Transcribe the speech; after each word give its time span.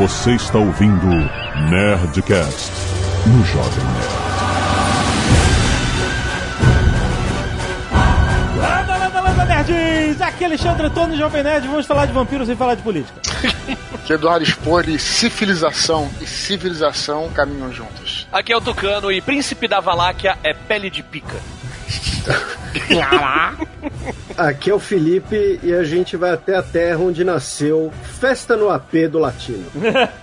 Você 0.00 0.30
está 0.30 0.56
ouvindo 0.56 1.06
Nerdcast 1.68 2.72
no 3.26 3.44
Jovem 3.44 3.84
Nerd. 3.84 4.08
Landa, 8.56 8.96
landa, 8.96 9.20
landa, 9.20 9.44
nerds! 9.44 10.22
Aqui 10.22 10.44
é 10.44 10.46
Alexandre 10.46 10.86
Antônio, 10.86 11.18
Jovem 11.18 11.42
Nerd. 11.42 11.68
Vamos 11.68 11.84
falar 11.84 12.06
de 12.06 12.14
vampiros 12.14 12.46
sem 12.46 12.56
falar 12.56 12.76
de 12.76 12.82
política. 12.82 13.20
Que 14.06 14.14
Eduardo 14.14 14.46
Spor 14.46 14.88
e 14.88 14.98
civilização 14.98 16.10
e 16.18 16.26
civilização 16.26 17.28
caminham 17.34 17.70
juntos. 17.70 18.26
Aqui 18.32 18.54
é 18.54 18.56
o 18.56 18.60
Tucano 18.60 19.12
e 19.12 19.20
Príncipe 19.20 19.68
da 19.68 19.80
Valáquia 19.80 20.38
é 20.42 20.54
pele 20.54 20.88
de 20.88 21.02
pica. 21.02 21.36
Aqui 24.36 24.70
é 24.70 24.74
o 24.74 24.78
Felipe 24.78 25.60
e 25.62 25.72
a 25.72 25.84
gente 25.84 26.16
vai 26.16 26.32
até 26.32 26.56
a 26.56 26.62
terra 26.62 26.98
onde 26.98 27.24
nasceu 27.24 27.92
Festa 28.20 28.56
no 28.56 28.68
AP 28.70 29.08
do 29.10 29.18
Latino. 29.18 29.66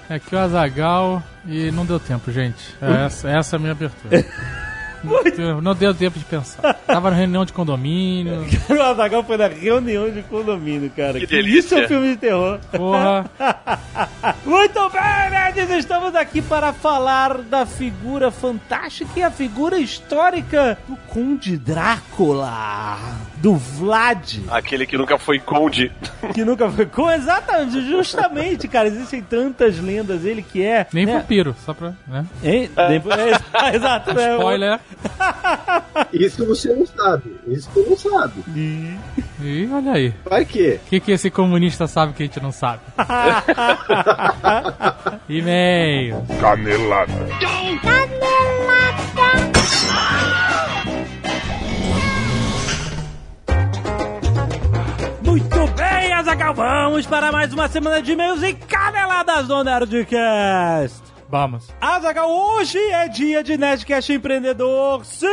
Aqui 0.10 0.34
é 0.36 0.38
o 0.38 0.40
Azagal 0.40 1.24
e 1.46 1.72
não 1.72 1.86
deu 1.86 2.00
tempo, 2.00 2.32
gente. 2.32 2.76
É 2.82 3.06
essa, 3.06 3.30
essa 3.30 3.56
é 3.56 3.58
a 3.58 3.60
minha 3.60 3.72
abertura. 3.72 4.26
Não 5.04 5.24
deu, 5.24 5.62
não 5.62 5.76
deu 5.76 5.94
tempo 5.94 6.18
de 6.18 6.26
pensar. 6.26 6.74
Tava 6.74 7.12
na 7.12 7.16
reunião 7.16 7.46
de 7.46 7.54
condomínio. 7.54 8.46
o 8.70 8.82
Azagal 8.82 9.24
foi 9.24 9.38
na 9.38 9.48
reunião 9.48 10.10
de 10.10 10.22
condomínio, 10.24 10.92
cara. 10.96 11.20
Que 11.20 11.28
delícia. 11.28 11.60
Isso 11.60 11.76
é 11.76 11.86
um 11.86 11.88
filme 11.88 12.10
de 12.10 12.18
terror. 12.18 12.60
Porra. 12.72 13.30
Muito 14.46 14.90
bem, 14.90 15.30
nerds! 15.30 15.70
Estamos 15.70 16.16
aqui 16.16 16.42
para 16.42 16.74
falar 16.74 17.40
da 17.40 17.66
figura 17.66 18.32
fantástica 18.32 19.12
e 19.20 19.24
a 19.24 19.32
figura 19.32 19.80
histórica 19.80 20.78
do 20.88 20.96
Conde 21.08 21.58
Drácula, 21.58 22.98
do 23.42 23.56
Vlad, 23.56 24.40
Aquele 24.50 24.86
que 24.86 24.98
nunca 24.98 25.18
foi 25.18 25.40
conde. 25.40 25.92
que 26.34 26.44
nunca 26.44 26.70
foi 26.70 26.86
com 26.86 27.10
exatamente, 27.12 27.82
justamente, 27.88 28.68
cara, 28.68 28.88
existem 28.88 29.22
tantas 29.22 29.80
lendas, 29.80 30.26
ele 30.26 30.42
que 30.42 30.64
é... 30.64 30.88
Nem 30.92 31.06
né? 31.06 31.20
vampiro, 31.20 31.56
só 31.66 31.74
pra. 31.74 31.94
Né? 32.08 32.26
Hein? 32.44 32.70
Depois- 32.90 33.18
é, 33.18 33.32
exato, 33.76 34.14
né? 34.14 34.34
Spoiler. 34.36 34.80
Isso 36.14 36.46
você 36.46 36.74
não 36.74 36.86
sabe. 36.86 37.36
Isso 37.48 37.70
tu 37.74 37.86
não 37.90 37.98
sabe. 37.98 38.44
E 39.42 39.70
olha 39.72 39.94
aí. 39.94 40.14
Vai 40.26 40.46
que? 40.46 40.80
O 40.86 40.90
que, 40.90 41.00
que 41.00 41.12
esse 41.12 41.30
comunista 41.30 41.88
sabe 41.88 42.14
que 42.14 42.24
a 42.24 42.26
gente 42.26 42.40
não 42.42 42.52
sabe? 42.52 42.82
E-mail. 45.30 46.24
Canelada. 46.40 47.14
Muito 55.38 55.68
bem, 55.74 56.12
Azaghal, 56.14 56.52
vamos 56.52 57.06
para 57.06 57.32
mais 57.32 57.54
uma 57.54 57.68
semana 57.68 58.02
de 58.02 58.14
e-mails 58.14 58.42
e 58.42 58.56
caneladas 58.56 59.48
do 59.48 59.64
Nerdcast. 59.64 61.04
Vamos. 61.30 61.68
Azaghal, 61.80 62.28
hoje 62.32 62.80
é 62.80 63.08
dia 63.08 63.44
de 63.44 63.56
Nerdcast 63.56 64.12
Empreendedor. 64.14 65.06
Sim! 65.06 65.28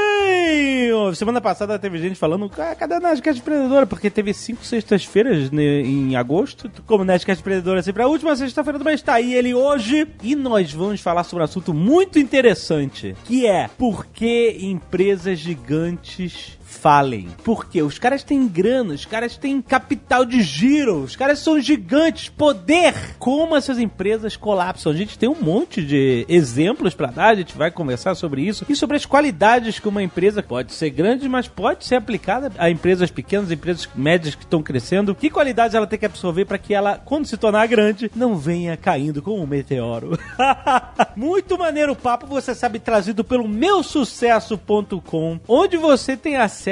Semana 1.14 1.40
passada 1.40 1.78
teve 1.78 1.98
gente 1.98 2.16
falando, 2.18 2.50
"Ah, 2.58 2.74
cadê 2.74 2.96
o 2.96 3.00
Nerdcast 3.00 3.40
Empreendedor? 3.40 3.86
Porque 3.86 4.10
teve 4.10 4.34
cinco 4.34 4.62
sextas-feiras 4.62 5.50
né, 5.50 5.80
em 5.80 6.14
agosto. 6.16 6.70
Como 6.84 7.02
Nerdcast 7.02 7.40
Empreendedor 7.40 7.78
é 7.78 7.82
sempre 7.82 8.02
a 8.02 8.06
última 8.06 8.36
sexta-feira 8.36 8.78
do 8.78 8.84
mês, 8.84 9.00
tá 9.00 9.14
aí 9.14 9.32
ele 9.32 9.54
hoje. 9.54 10.06
E 10.22 10.36
nós 10.36 10.70
vamos 10.70 11.00
falar 11.00 11.24
sobre 11.24 11.40
um 11.42 11.46
assunto 11.46 11.72
muito 11.72 12.18
interessante, 12.18 13.16
que 13.24 13.46
é 13.46 13.70
por 13.78 14.04
que 14.04 14.58
empresas 14.60 15.38
gigantes 15.38 16.58
falem. 16.74 17.28
Porque 17.44 17.80
os 17.80 17.98
caras 17.98 18.22
têm 18.22 18.46
grana, 18.46 18.94
os 18.94 19.06
caras 19.06 19.36
têm 19.36 19.62
capital 19.62 20.24
de 20.24 20.42
giro, 20.42 20.98
os 20.98 21.16
caras 21.16 21.38
são 21.38 21.60
gigantes, 21.60 22.28
poder. 22.28 23.14
Como 23.18 23.56
essas 23.56 23.78
empresas 23.78 24.36
colapsam? 24.36 24.92
A 24.92 24.96
gente 24.96 25.18
tem 25.18 25.28
um 25.28 25.40
monte 25.40 25.82
de 25.82 26.26
exemplos 26.28 26.94
pra 26.94 27.10
dar, 27.10 27.28
a 27.28 27.34
gente 27.34 27.56
vai 27.56 27.70
conversar 27.70 28.14
sobre 28.14 28.42
isso 28.42 28.66
e 28.68 28.74
sobre 28.74 28.96
as 28.96 29.06
qualidades 29.06 29.78
que 29.78 29.88
uma 29.88 30.02
empresa 30.02 30.42
pode 30.42 30.72
ser 30.72 30.90
grande, 30.90 31.28
mas 31.28 31.48
pode 31.48 31.84
ser 31.84 31.94
aplicada 31.94 32.52
a 32.58 32.68
empresas 32.68 33.10
pequenas, 33.10 33.50
empresas 33.50 33.88
médias 33.94 34.34
que 34.34 34.44
estão 34.44 34.62
crescendo. 34.62 35.14
Que 35.14 35.30
qualidades 35.30 35.74
ela 35.74 35.86
tem 35.86 35.98
que 35.98 36.06
absorver 36.06 36.44
para 36.44 36.58
que 36.58 36.74
ela, 36.74 36.98
quando 36.98 37.26
se 37.26 37.36
tornar 37.36 37.66
grande, 37.66 38.10
não 38.14 38.36
venha 38.36 38.76
caindo 38.76 39.22
como 39.22 39.42
um 39.42 39.46
meteoro. 39.46 40.18
Muito 41.16 41.56
maneiro 41.56 41.92
o 41.92 41.96
papo, 41.96 42.26
você 42.26 42.54
sabe, 42.54 42.78
trazido 42.78 43.22
pelo 43.24 43.48
meusucesso.com, 43.48 45.40
onde 45.48 45.76
você 45.76 46.16
tem 46.16 46.36
acesso 46.36 46.63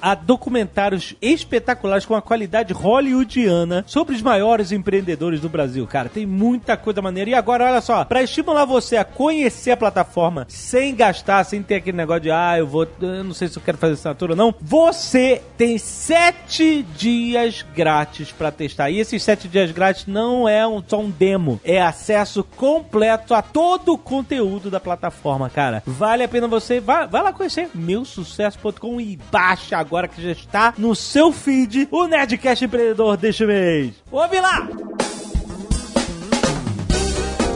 a 0.00 0.14
documentários 0.14 1.14
espetaculares 1.20 2.06
com 2.06 2.14
a 2.14 2.22
qualidade 2.22 2.72
hollywoodiana 2.72 3.84
sobre 3.86 4.14
os 4.14 4.22
maiores 4.22 4.72
empreendedores 4.72 5.40
do 5.40 5.48
Brasil, 5.48 5.86
cara. 5.86 6.08
Tem 6.08 6.26
muita 6.26 6.76
coisa 6.76 7.02
maneira. 7.02 7.30
E 7.30 7.34
agora, 7.34 7.66
olha 7.66 7.80
só, 7.80 8.04
para 8.04 8.22
estimular 8.22 8.64
você 8.64 8.96
a 8.96 9.04
conhecer 9.04 9.72
a 9.72 9.76
plataforma 9.76 10.46
sem 10.48 10.94
gastar, 10.94 11.44
sem 11.44 11.62
ter 11.62 11.76
aquele 11.76 11.96
negócio 11.96 12.22
de, 12.22 12.30
ah, 12.30 12.56
eu 12.58 12.66
vou, 12.66 12.86
eu 13.00 13.24
não 13.24 13.34
sei 13.34 13.48
se 13.48 13.56
eu 13.56 13.62
quero 13.62 13.78
fazer 13.78 13.94
assinatura 13.94 14.32
ou 14.32 14.36
não, 14.36 14.54
você 14.60 15.42
tem 15.56 15.78
sete 15.78 16.82
dias 16.96 17.64
grátis 17.74 18.32
para 18.32 18.50
testar. 18.50 18.90
E 18.90 18.98
esses 18.98 19.22
sete 19.22 19.48
dias 19.48 19.70
grátis 19.70 20.06
não 20.06 20.48
é 20.48 20.66
um, 20.66 20.82
só 20.86 21.00
um 21.00 21.10
demo, 21.10 21.60
é 21.64 21.80
acesso 21.80 22.44
completo 22.56 23.34
a 23.34 23.42
todo 23.42 23.94
o 23.94 23.98
conteúdo 23.98 24.70
da 24.70 24.80
plataforma, 24.80 25.48
cara. 25.48 25.82
Vale 25.86 26.24
a 26.24 26.28
pena 26.28 26.46
você, 26.46 26.80
vai, 26.80 27.06
vai 27.06 27.22
lá 27.22 27.32
conhecer 27.32 27.70
meusucesso.com 27.74 29.00
e 29.00 29.16
baixa 29.40 29.78
agora 29.78 30.06
que 30.06 30.20
já 30.20 30.32
está 30.32 30.74
no 30.76 30.94
seu 30.94 31.32
feed 31.32 31.88
o 31.90 32.06
Nerdcast 32.06 32.66
Empreendedor 32.66 33.16
deste 33.16 33.46
mês. 33.46 33.94
Ouve 34.12 34.38
lá! 34.38 34.68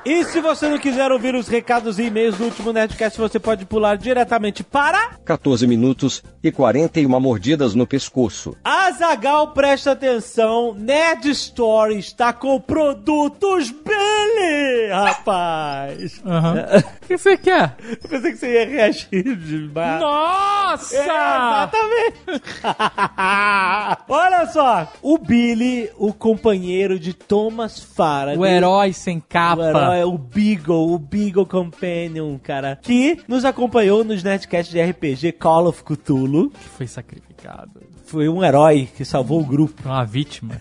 E 0.10 0.24
se 0.24 0.42
você 0.42 0.68
não 0.68 0.80
quiser 0.80 1.12
ouvir 1.12 1.36
os 1.36 1.48
recados 1.48 2.00
e 2.00 2.06
e-mails 2.06 2.36
do 2.36 2.46
último 2.46 2.74
Nerdcast, 2.74 3.20
você 3.20 3.40
pode 3.40 3.64
pular 3.64 3.96
diretamente 3.96 4.64
para 4.64 5.20
14 5.24 5.68
minutos 5.68 6.24
e 6.44 6.52
41 6.52 7.20
mordidas 7.20 7.76
no 7.76 7.86
pescoço. 7.86 8.58
Azagal, 8.64 9.50
presta 9.54 9.92
atenção, 9.92 10.74
Nerd 10.74 11.30
Store 11.30 11.96
está 11.96 12.34
com 12.34 12.60
produtos 12.60 13.70
Billy, 13.70 14.90
rapaz. 14.92 16.20
Aham. 16.26 16.66
O 17.04 17.06
que 17.06 17.16
você 17.16 17.38
quer? 17.38 17.76
Eu 18.02 18.10
pensei 18.10 18.32
que 18.32 18.38
você 18.40 18.52
ia 18.52 18.66
reagir 18.66 19.36
demais. 19.36 20.02
Nossa! 20.02 20.96
É, 20.96 21.04
exatamente. 21.04 22.20
Olha 24.10 24.48
só, 24.48 24.92
o 25.04 25.20
Billy, 25.20 25.92
o 25.98 26.12
companheiro 26.12 26.98
de 26.98 27.14
Thomas 27.14 27.80
Faraday. 27.80 28.38
O 28.38 28.46
herói 28.46 28.92
sem 28.92 29.20
capa. 29.20 29.62
O 29.62 29.66
herói, 29.66 29.99
o 30.06 30.18
Beagle, 30.18 30.94
o 30.94 31.00
Beagle 31.00 31.46
Companion, 31.46 32.38
cara, 32.38 32.78
que 32.82 33.18
nos 33.28 33.46
acompanhou 33.46 34.04
nos 34.04 34.24
Nerdcasts 34.24 34.74
de 34.74 34.82
RPG 34.82 35.34
Call 35.34 35.68
of 35.68 35.84
Cthulhu. 35.84 36.50
Que 36.50 36.70
foi 36.70 36.88
sacrificado. 36.88 37.82
Foi 38.06 38.28
um 38.28 38.44
herói 38.44 38.90
que 38.96 39.06
salvou 39.06 39.42
o 39.42 39.46
grupo. 39.46 39.82
Uma 39.86 40.04
vítima. 40.06 40.60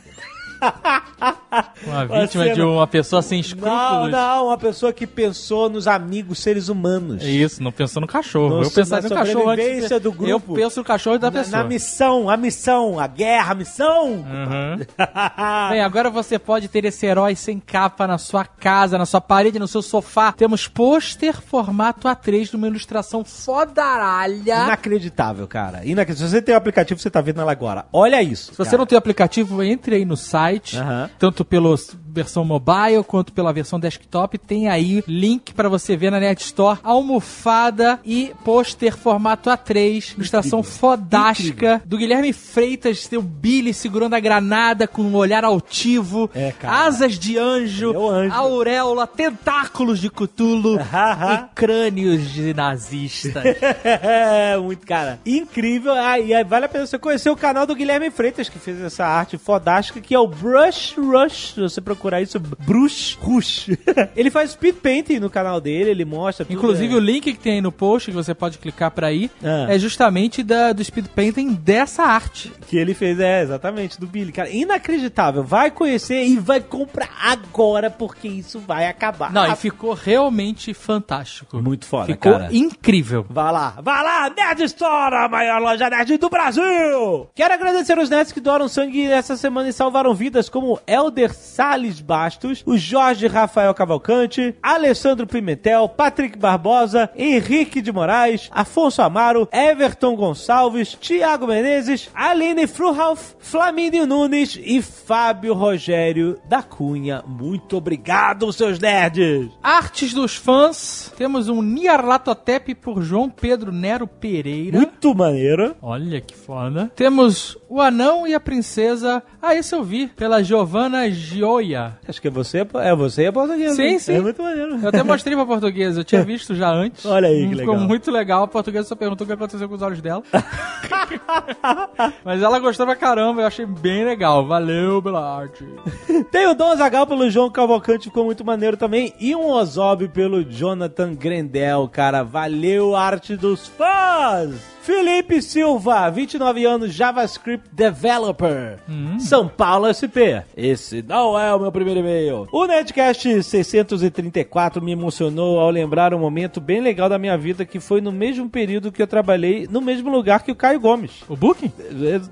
Uma 1.86 2.04
vítima 2.06 2.44
Você 2.44 2.52
de 2.54 2.60
não- 2.60 2.74
uma 2.74 2.86
pessoa 2.86 3.22
sem 3.22 3.38
Não, 3.38 3.40
escrúpulos. 3.46 4.10
não, 4.10 4.46
uma 4.48 4.58
pessoa 4.58 4.92
que 4.92 5.06
pensou 5.06 5.68
nos 5.70 5.86
amigos 5.88 6.40
seres 6.40 6.68
humanos. 6.68 7.22
É 7.22 7.28
isso, 7.28 7.62
não 7.62 7.72
pensou 7.72 8.00
no 8.00 8.06
cachorro. 8.06 8.62
Eu 8.62 8.70
pensava 8.70 9.02
no 9.08 9.14
cachorro 9.14 9.48
antes. 9.50 9.88
de- 9.88 9.98
do 9.98 10.12
grupo. 10.12 10.28
Eu 10.28 10.40
penso 10.40 10.80
no 10.80 10.84
cachorro 10.84 11.18
da 11.18 11.30
Na, 11.30 11.40
pessoa. 11.40 11.62
na 11.62 11.68
missão, 11.68 12.30
a 12.30 12.36
missão, 12.36 13.00
a 13.00 13.06
guerra, 13.06 13.52
a 13.52 13.54
missão. 13.54 14.06
Uhum. 14.08 14.78
Bem, 15.70 15.80
agora 15.82 16.10
você 16.10 16.38
pode 16.38 16.68
ter 16.68 16.84
esse 16.84 17.06
herói 17.06 17.34
sem 17.34 17.58
capa 17.58 18.06
na 18.06 18.18
sua 18.18 18.44
casa, 18.44 18.98
na 18.98 19.06
sua 19.06 19.20
parede, 19.20 19.58
no 19.58 19.66
seu 19.68 19.82
sofá. 19.82 20.32
Temos 20.32 20.68
pôster 20.68 21.40
formato 21.40 22.06
A3 22.08 22.52
numa 22.52 22.66
ilustração 22.66 23.24
fodaralha. 23.24 24.64
Inacreditável, 24.64 25.46
cara. 25.46 25.84
Inacreditável. 25.84 26.28
Se 26.28 26.34
você 26.36 26.42
tem 26.42 26.54
o 26.54 26.58
aplicativo, 26.58 27.00
você 27.00 27.10
tá 27.10 27.20
vendo 27.20 27.40
ela 27.40 27.52
agora. 27.52 27.86
Olha 27.92 28.22
isso. 28.22 28.52
Se 28.52 28.58
você 28.58 28.76
não 28.76 28.86
tem 28.86 28.96
o 28.96 28.98
aplicativo, 28.98 29.62
entre 29.62 29.96
aí 29.96 30.04
no 30.04 30.16
site, 30.16 30.76
Aham. 30.78 31.10
Tanto 31.38 31.44
pela 31.44 31.74
versão 32.18 32.44
mobile 32.44 33.02
quanto 33.06 33.32
pela 33.32 33.52
versão 33.52 33.78
desktop. 33.78 34.36
Tem 34.38 34.68
aí 34.68 35.02
link 35.06 35.54
pra 35.54 35.68
você 35.68 35.96
ver 35.96 36.10
na 36.10 36.18
Net 36.20 36.42
Store, 36.44 36.78
almofada 36.82 38.00
e 38.04 38.32
pôster 38.44 38.96
formato 38.96 39.50
A3, 39.50 40.14
ilustração 40.14 40.62
fodástica 40.62 41.80
do 41.84 41.96
Guilherme 41.96 42.32
Freitas, 42.32 43.04
seu 43.04 43.22
Billy 43.22 43.72
segurando 43.72 44.14
a 44.14 44.20
granada 44.20 44.86
com 44.86 45.02
um 45.02 45.14
olhar 45.14 45.44
altivo, 45.44 46.30
É, 46.34 46.52
asas 46.64 47.18
de 47.18 47.38
anjo, 47.38 47.92
é 47.94 47.98
o 47.98 48.08
anjo. 48.10 48.34
auréola, 48.34 49.06
tentáculos 49.06 50.00
de 50.00 50.10
Cthulhu 50.10 50.76
Haha. 50.90 51.48
e 51.50 51.54
crânios 51.54 52.28
de 52.30 52.52
nazistas. 52.54 53.44
É, 53.84 54.56
muito, 54.60 54.86
cara. 54.86 55.20
Incrível. 55.24 55.92
Ah, 55.94 56.18
e 56.18 56.42
vale 56.44 56.64
a 56.66 56.68
pena 56.68 56.86
você 56.86 56.98
conhecer 56.98 57.30
o 57.30 57.36
canal 57.36 57.66
do 57.66 57.74
Guilherme 57.74 58.10
Freitas, 58.10 58.48
que 58.48 58.58
fez 58.58 58.80
essa 58.80 59.04
arte 59.06 59.36
fodástica, 59.38 60.00
que 60.00 60.14
é 60.14 60.18
o 60.18 60.26
Brush 60.26 60.94
Rush. 60.98 61.54
Você 61.56 61.80
procurar 62.08 62.22
isso, 62.22 62.40
Brush 62.40 63.18
Rush. 63.20 63.68
ele 64.16 64.30
faz 64.30 64.52
speed 64.52 64.76
painting 64.76 65.18
no 65.18 65.28
canal 65.28 65.60
dele, 65.60 65.90
ele 65.90 66.04
mostra 66.04 66.44
tudo. 66.44 66.56
Inclusive, 66.56 66.92
é. 66.94 66.96
o 66.96 67.00
link 67.00 67.32
que 67.32 67.38
tem 67.38 67.54
aí 67.54 67.60
no 67.60 67.70
post, 67.70 68.10
que 68.10 68.16
você 68.16 68.34
pode 68.34 68.58
clicar 68.58 68.90
pra 68.90 69.12
ir, 69.12 69.30
Ah. 69.44 69.66
é 69.68 69.78
justamente 69.78 70.42
da, 70.42 70.72
do 70.72 70.82
speed 70.82 71.06
painting 71.08 71.52
dessa 71.54 72.02
arte. 72.02 72.50
Que 72.66 72.76
ele 72.78 72.94
fez, 72.94 73.20
é, 73.20 73.42
exatamente, 73.42 74.00
do 74.00 74.06
Billy. 74.06 74.32
Cara, 74.32 74.48
inacreditável. 74.50 75.42
Vai 75.42 75.70
conhecer 75.70 76.24
e 76.24 76.38
vai 76.38 76.60
comprar 76.60 77.10
agora, 77.22 77.90
porque 77.90 78.26
isso 78.28 78.58
vai 78.58 78.86
acabar. 78.86 79.32
Não, 79.32 79.52
e 79.52 79.56
ficou 79.56 79.92
realmente 79.92 80.72
fantástico. 80.72 81.60
Muito 81.60 81.86
foda, 81.86 82.06
Ficou 82.06 82.32
cara. 82.32 82.48
incrível. 82.52 83.26
Vá 83.28 83.50
lá, 83.50 83.74
vá 83.82 84.00
lá, 84.02 84.30
Nerd 84.30 84.62
Store, 84.64 85.14
a 85.14 85.28
maior 85.28 85.60
loja 85.60 85.90
nerd 85.90 86.16
do 86.16 86.30
Brasil! 86.30 87.28
Quero 87.34 87.54
agradecer 87.54 87.98
os 87.98 88.08
nerds 88.08 88.32
que 88.32 88.40
doaram 88.40 88.68
sangue 88.68 89.06
essa 89.06 89.36
semana 89.36 89.68
e 89.68 89.72
salvaram 89.72 90.14
vidas, 90.14 90.48
como 90.48 90.80
Elder 90.86 91.34
Salles 91.34 91.97
Bastos, 92.00 92.62
o 92.66 92.76
Jorge 92.76 93.26
Rafael 93.26 93.72
Cavalcante, 93.74 94.54
Alessandro 94.62 95.26
Pimentel, 95.26 95.88
Patrick 95.88 96.38
Barbosa, 96.38 97.10
Henrique 97.16 97.80
de 97.80 97.92
Moraes, 97.92 98.48
Afonso 98.52 99.02
Amaro, 99.02 99.48
Everton 99.52 100.16
Gonçalves, 100.16 100.96
Tiago 101.00 101.46
Menezes, 101.46 102.10
Aline 102.14 102.66
Fruhauf, 102.66 103.34
Flamínio 103.38 104.06
Nunes 104.06 104.58
e 104.62 104.82
Fábio 104.82 105.54
Rogério 105.54 106.38
da 106.48 106.62
Cunha. 106.62 107.22
Muito 107.26 107.76
obrigado, 107.76 108.52
seus 108.52 108.78
nerds! 108.78 109.50
Artes 109.62 110.12
dos 110.12 110.36
fãs. 110.36 111.12
Temos 111.16 111.48
um 111.48 111.62
Niarlatotep 111.62 112.74
por 112.74 113.02
João 113.02 113.28
Pedro 113.28 113.72
Nero 113.72 114.06
Pereira. 114.06 114.78
Muito 114.78 115.14
maneiro. 115.14 115.74
Olha 115.80 116.20
que 116.20 116.34
foda. 116.34 116.90
Temos 116.94 117.56
o 117.68 117.80
anão 117.80 118.26
e 118.26 118.34
a 118.34 118.40
princesa. 118.40 119.22
Ah, 119.40 119.54
esse 119.54 119.74
eu 119.74 119.82
vi. 119.82 120.08
Pela 120.08 120.42
Giovanna 120.42 121.10
Gioia. 121.10 121.77
Acho 122.06 122.20
que 122.20 122.28
é 122.28 122.30
você, 122.30 122.66
é 122.74 122.94
você 122.94 123.22
e 123.22 123.26
a 123.26 123.32
portuguesa. 123.32 123.74
Sim, 123.74 123.82
hein? 123.82 123.98
sim. 123.98 124.14
É 124.14 124.20
muito 124.20 124.42
maneiro. 124.42 124.78
Eu 124.82 124.88
até 124.88 125.02
mostrei 125.02 125.34
pra 125.36 125.44
portuguesa. 125.46 126.00
Eu 126.00 126.04
tinha 126.04 126.22
visto 126.24 126.54
já 126.54 126.70
antes. 126.70 127.04
Olha 127.06 127.28
aí 127.28 127.48
que 127.48 127.56
Ficou 127.56 127.74
legal. 127.74 127.88
muito 127.88 128.10
legal. 128.10 128.42
A 128.44 128.48
portuguesa 128.48 128.88
só 128.88 128.94
perguntou 128.96 129.24
o 129.24 129.28
que 129.28 129.34
aconteceu 129.34 129.68
com 129.68 129.74
os 129.74 129.82
olhos 129.82 130.00
dela. 130.00 130.22
Mas 132.24 132.42
ela 132.42 132.58
gostou 132.58 132.86
pra 132.86 132.96
caramba. 132.96 133.42
Eu 133.42 133.46
achei 133.46 133.66
bem 133.66 134.04
legal. 134.04 134.46
Valeu 134.46 135.02
pela 135.02 135.38
arte. 135.38 135.64
Tem 136.30 136.46
o 136.46 136.54
Dom 136.54 136.74
Zagal 136.76 137.06
pelo 137.06 137.28
João 137.30 137.50
Cavalcante, 137.50 138.04
ficou 138.04 138.24
muito 138.24 138.44
maneiro 138.44 138.76
também. 138.76 139.12
E 139.20 139.34
um 139.34 139.48
Ozob 139.50 140.08
pelo 140.08 140.42
Jonathan 140.44 141.14
Grendel, 141.14 141.88
cara. 141.88 142.22
Valeu, 142.22 142.94
arte 142.96 143.36
dos 143.36 143.66
fãs! 143.68 144.77
Felipe 144.88 145.42
Silva, 145.42 146.08
29 146.08 146.64
anos, 146.64 146.94
JavaScript 146.94 147.68
Developer, 147.70 148.78
São 149.18 149.46
Paulo 149.46 149.92
SP. 149.92 150.40
Esse 150.56 151.02
não 151.02 151.38
é 151.38 151.54
o 151.54 151.60
meu 151.60 151.70
primeiro 151.70 152.00
e-mail. 152.00 152.48
O 152.50 152.64
Netcast 152.64 153.42
634 153.42 154.82
me 154.82 154.92
emocionou 154.92 155.60
ao 155.60 155.68
lembrar 155.68 156.14
um 156.14 156.18
momento 156.18 156.58
bem 156.58 156.80
legal 156.80 157.06
da 157.06 157.18
minha 157.18 157.36
vida 157.36 157.66
que 157.66 157.78
foi 157.78 158.00
no 158.00 158.10
mesmo 158.10 158.48
período 158.48 158.90
que 158.90 159.02
eu 159.02 159.06
trabalhei 159.06 159.68
no 159.70 159.82
mesmo 159.82 160.10
lugar 160.10 160.42
que 160.42 160.52
o 160.52 160.56
Caio 160.56 160.80
Gomes. 160.80 161.22
O 161.28 161.36
Booking? 161.36 161.70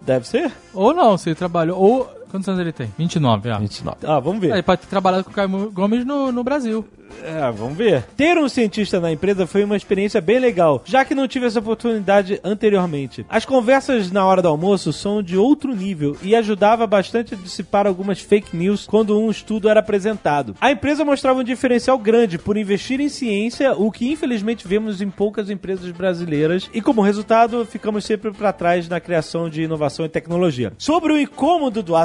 Deve 0.07 0.27
ser? 0.27 0.51
Ou 0.73 0.95
não, 0.95 1.19
se 1.19 1.29
ele 1.29 1.37
trabalhou. 1.37 1.79
Ou. 1.79 2.16
Quantos 2.31 2.49
anos 2.49 2.61
ele 2.61 2.73
tem? 2.73 2.93
29, 2.99 3.51
ah. 3.51 3.59
29. 3.59 3.99
Ah, 4.05 4.21
vamos 4.21 4.41
ver. 4.41 4.53
Ele 4.53 4.63
pode 4.63 4.83
ter 4.83 4.89
trabalhado 4.89 5.25
com 5.25 5.31
o 5.31 5.35
Caio 5.35 5.71
Gomes 5.71 6.05
no, 6.05 6.33
no 6.33 6.45
Brasil. 6.45 6.85
É, 7.23 7.51
vamos 7.53 7.77
ver. 7.77 8.05
Ter 8.17 8.39
um 8.39 8.49
cientista 8.49 9.01
na 9.01 9.13
empresa 9.13 9.47
foi 9.47 9.65
uma 9.65 9.77
experiência 9.77 10.21
bem 10.21 10.39
legal, 10.39 10.83
já 10.85 11.05
que 11.05 11.15
não 11.15 11.29
tive 11.29 11.47
essa 11.47 11.61
oportunidade 11.61 12.41
anteriormente. 12.43 13.25
As 13.29 13.45
conversas 13.45 14.11
na 14.11 14.25
hora 14.25 14.43
do 14.43 14.49
almoço 14.49 14.93
são 14.93 15.23
de 15.23 15.37
outro 15.37 15.75
nível 15.75 16.17
e 16.23 16.35
ajudava 16.35 16.87
bastante 16.87 17.35
a 17.35 17.37
dissipar 17.37 17.87
algumas 17.87 18.21
fake 18.21 18.57
news 18.57 18.87
quando 18.87 19.19
um 19.19 19.31
estudo 19.31 19.69
era 19.69 19.81
apresentado. 19.81 20.55
A 20.61 20.71
empresa 20.71 21.05
mostrava 21.05 21.41
um 21.41 21.45
diferencial 21.45 21.99
grande 21.99 22.39
por 22.39 22.57
investir 22.57 23.01
em 23.01 23.09
ciência, 23.09 23.73
o 23.73 23.91
que 23.91 24.11
infelizmente 24.11 24.67
vemos 24.67 25.01
em 25.01 25.11
poucas 25.11 25.51
empresas 25.51 25.91
brasileiras, 25.91 26.69
e 26.73 26.81
como 26.81 27.03
resultado 27.03 27.65
ficamos 27.65 28.05
sempre 28.05 28.31
para 28.31 28.53
trás 28.53 28.89
na 28.89 29.01
criação 29.01 29.49
de 29.49 29.63
inovação 29.63 30.05
e 30.05 30.09
tecnologia. 30.09 30.73
Sobre 30.79 31.13
o 31.13 31.19
incômodo 31.19 31.83
do 31.83 31.97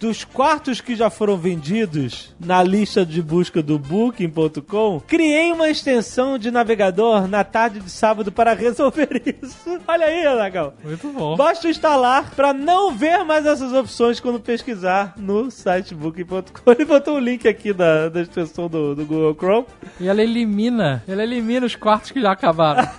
Dos 0.00 0.24
quartos 0.24 0.80
que 0.80 0.96
já 0.96 1.10
foram 1.10 1.36
vendidos 1.36 2.34
na 2.38 2.62
lista 2.62 3.04
de 3.06 3.22
busca 3.22 3.62
do 3.62 3.78
Booking 3.78 4.28
Booking.com, 4.28 5.00
criei 5.06 5.52
uma 5.52 5.68
extensão 5.68 6.38
de 6.38 6.50
navegador 6.50 7.28
na 7.28 7.44
tarde 7.44 7.80
de 7.80 7.90
sábado 7.90 8.32
para 8.32 8.54
resolver 8.54 9.22
isso. 9.42 9.78
Olha 9.86 10.06
aí, 10.06 10.26
Anagal. 10.26 10.74
Muito 10.82 11.08
bom. 11.08 11.36
Basta 11.36 11.68
instalar 11.68 12.30
para 12.34 12.52
não 12.52 12.92
ver 12.92 13.24
mais 13.24 13.46
essas 13.46 13.72
opções 13.72 14.20
quando 14.20 14.40
pesquisar 14.40 15.14
no 15.16 15.50
site 15.50 15.94
Booking.com. 15.94 16.70
Ele 16.70 16.84
botou 16.84 17.16
o 17.16 17.20
link 17.20 17.46
aqui 17.46 17.72
da, 17.72 18.08
da 18.08 18.22
extensão 18.22 18.68
do, 18.68 18.94
do 18.94 19.04
Google 19.04 19.34
Chrome. 19.34 19.66
E 20.00 20.08
ela 20.08 20.22
elimina, 20.22 21.02
ela 21.06 21.22
elimina 21.22 21.66
os 21.66 21.76
quartos 21.76 22.10
que 22.10 22.20
já 22.20 22.32
acabaram. 22.32 22.88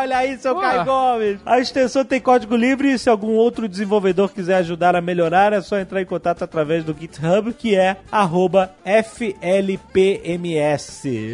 Olha 0.00 0.18
aí, 0.18 0.38
seu 0.38 0.54
Ué. 0.56 0.62
Caio 0.62 0.84
Gomes. 0.84 1.40
A 1.44 1.58
extensão 1.58 2.04
tem 2.04 2.20
código 2.20 2.54
livre 2.54 2.92
e 2.92 2.98
se 2.98 3.08
algum 3.08 3.32
outro 3.32 3.68
desenvolvedor 3.68 4.30
quiser 4.32 4.56
ajudar 4.56 4.94
a 4.94 5.00
melhorar, 5.00 5.27
é 5.36 5.60
só 5.60 5.78
entrar 5.78 6.00
em 6.02 6.06
contato 6.06 6.42
através 6.42 6.84
do 6.84 6.96
GitHub, 6.98 7.52
que 7.52 7.76
é 7.76 7.96
arroba 8.10 8.74
FLPMS. 8.84 10.18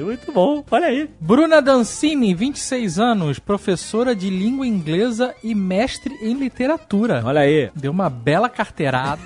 Muito 0.04 0.32
bom, 0.32 0.64
olha 0.70 0.86
aí. 0.86 1.10
Bruna 1.20 1.60
Dancini, 1.62 2.34
26 2.34 2.98
anos, 2.98 3.38
professora 3.38 4.14
de 4.14 4.30
língua 4.30 4.66
inglesa 4.66 5.34
e 5.42 5.54
mestre 5.54 6.14
em 6.20 6.34
literatura. 6.34 7.22
Olha 7.24 7.40
aí. 7.40 7.70
Deu 7.74 7.92
uma 7.92 8.10
bela 8.10 8.48
carteirada. 8.48 9.22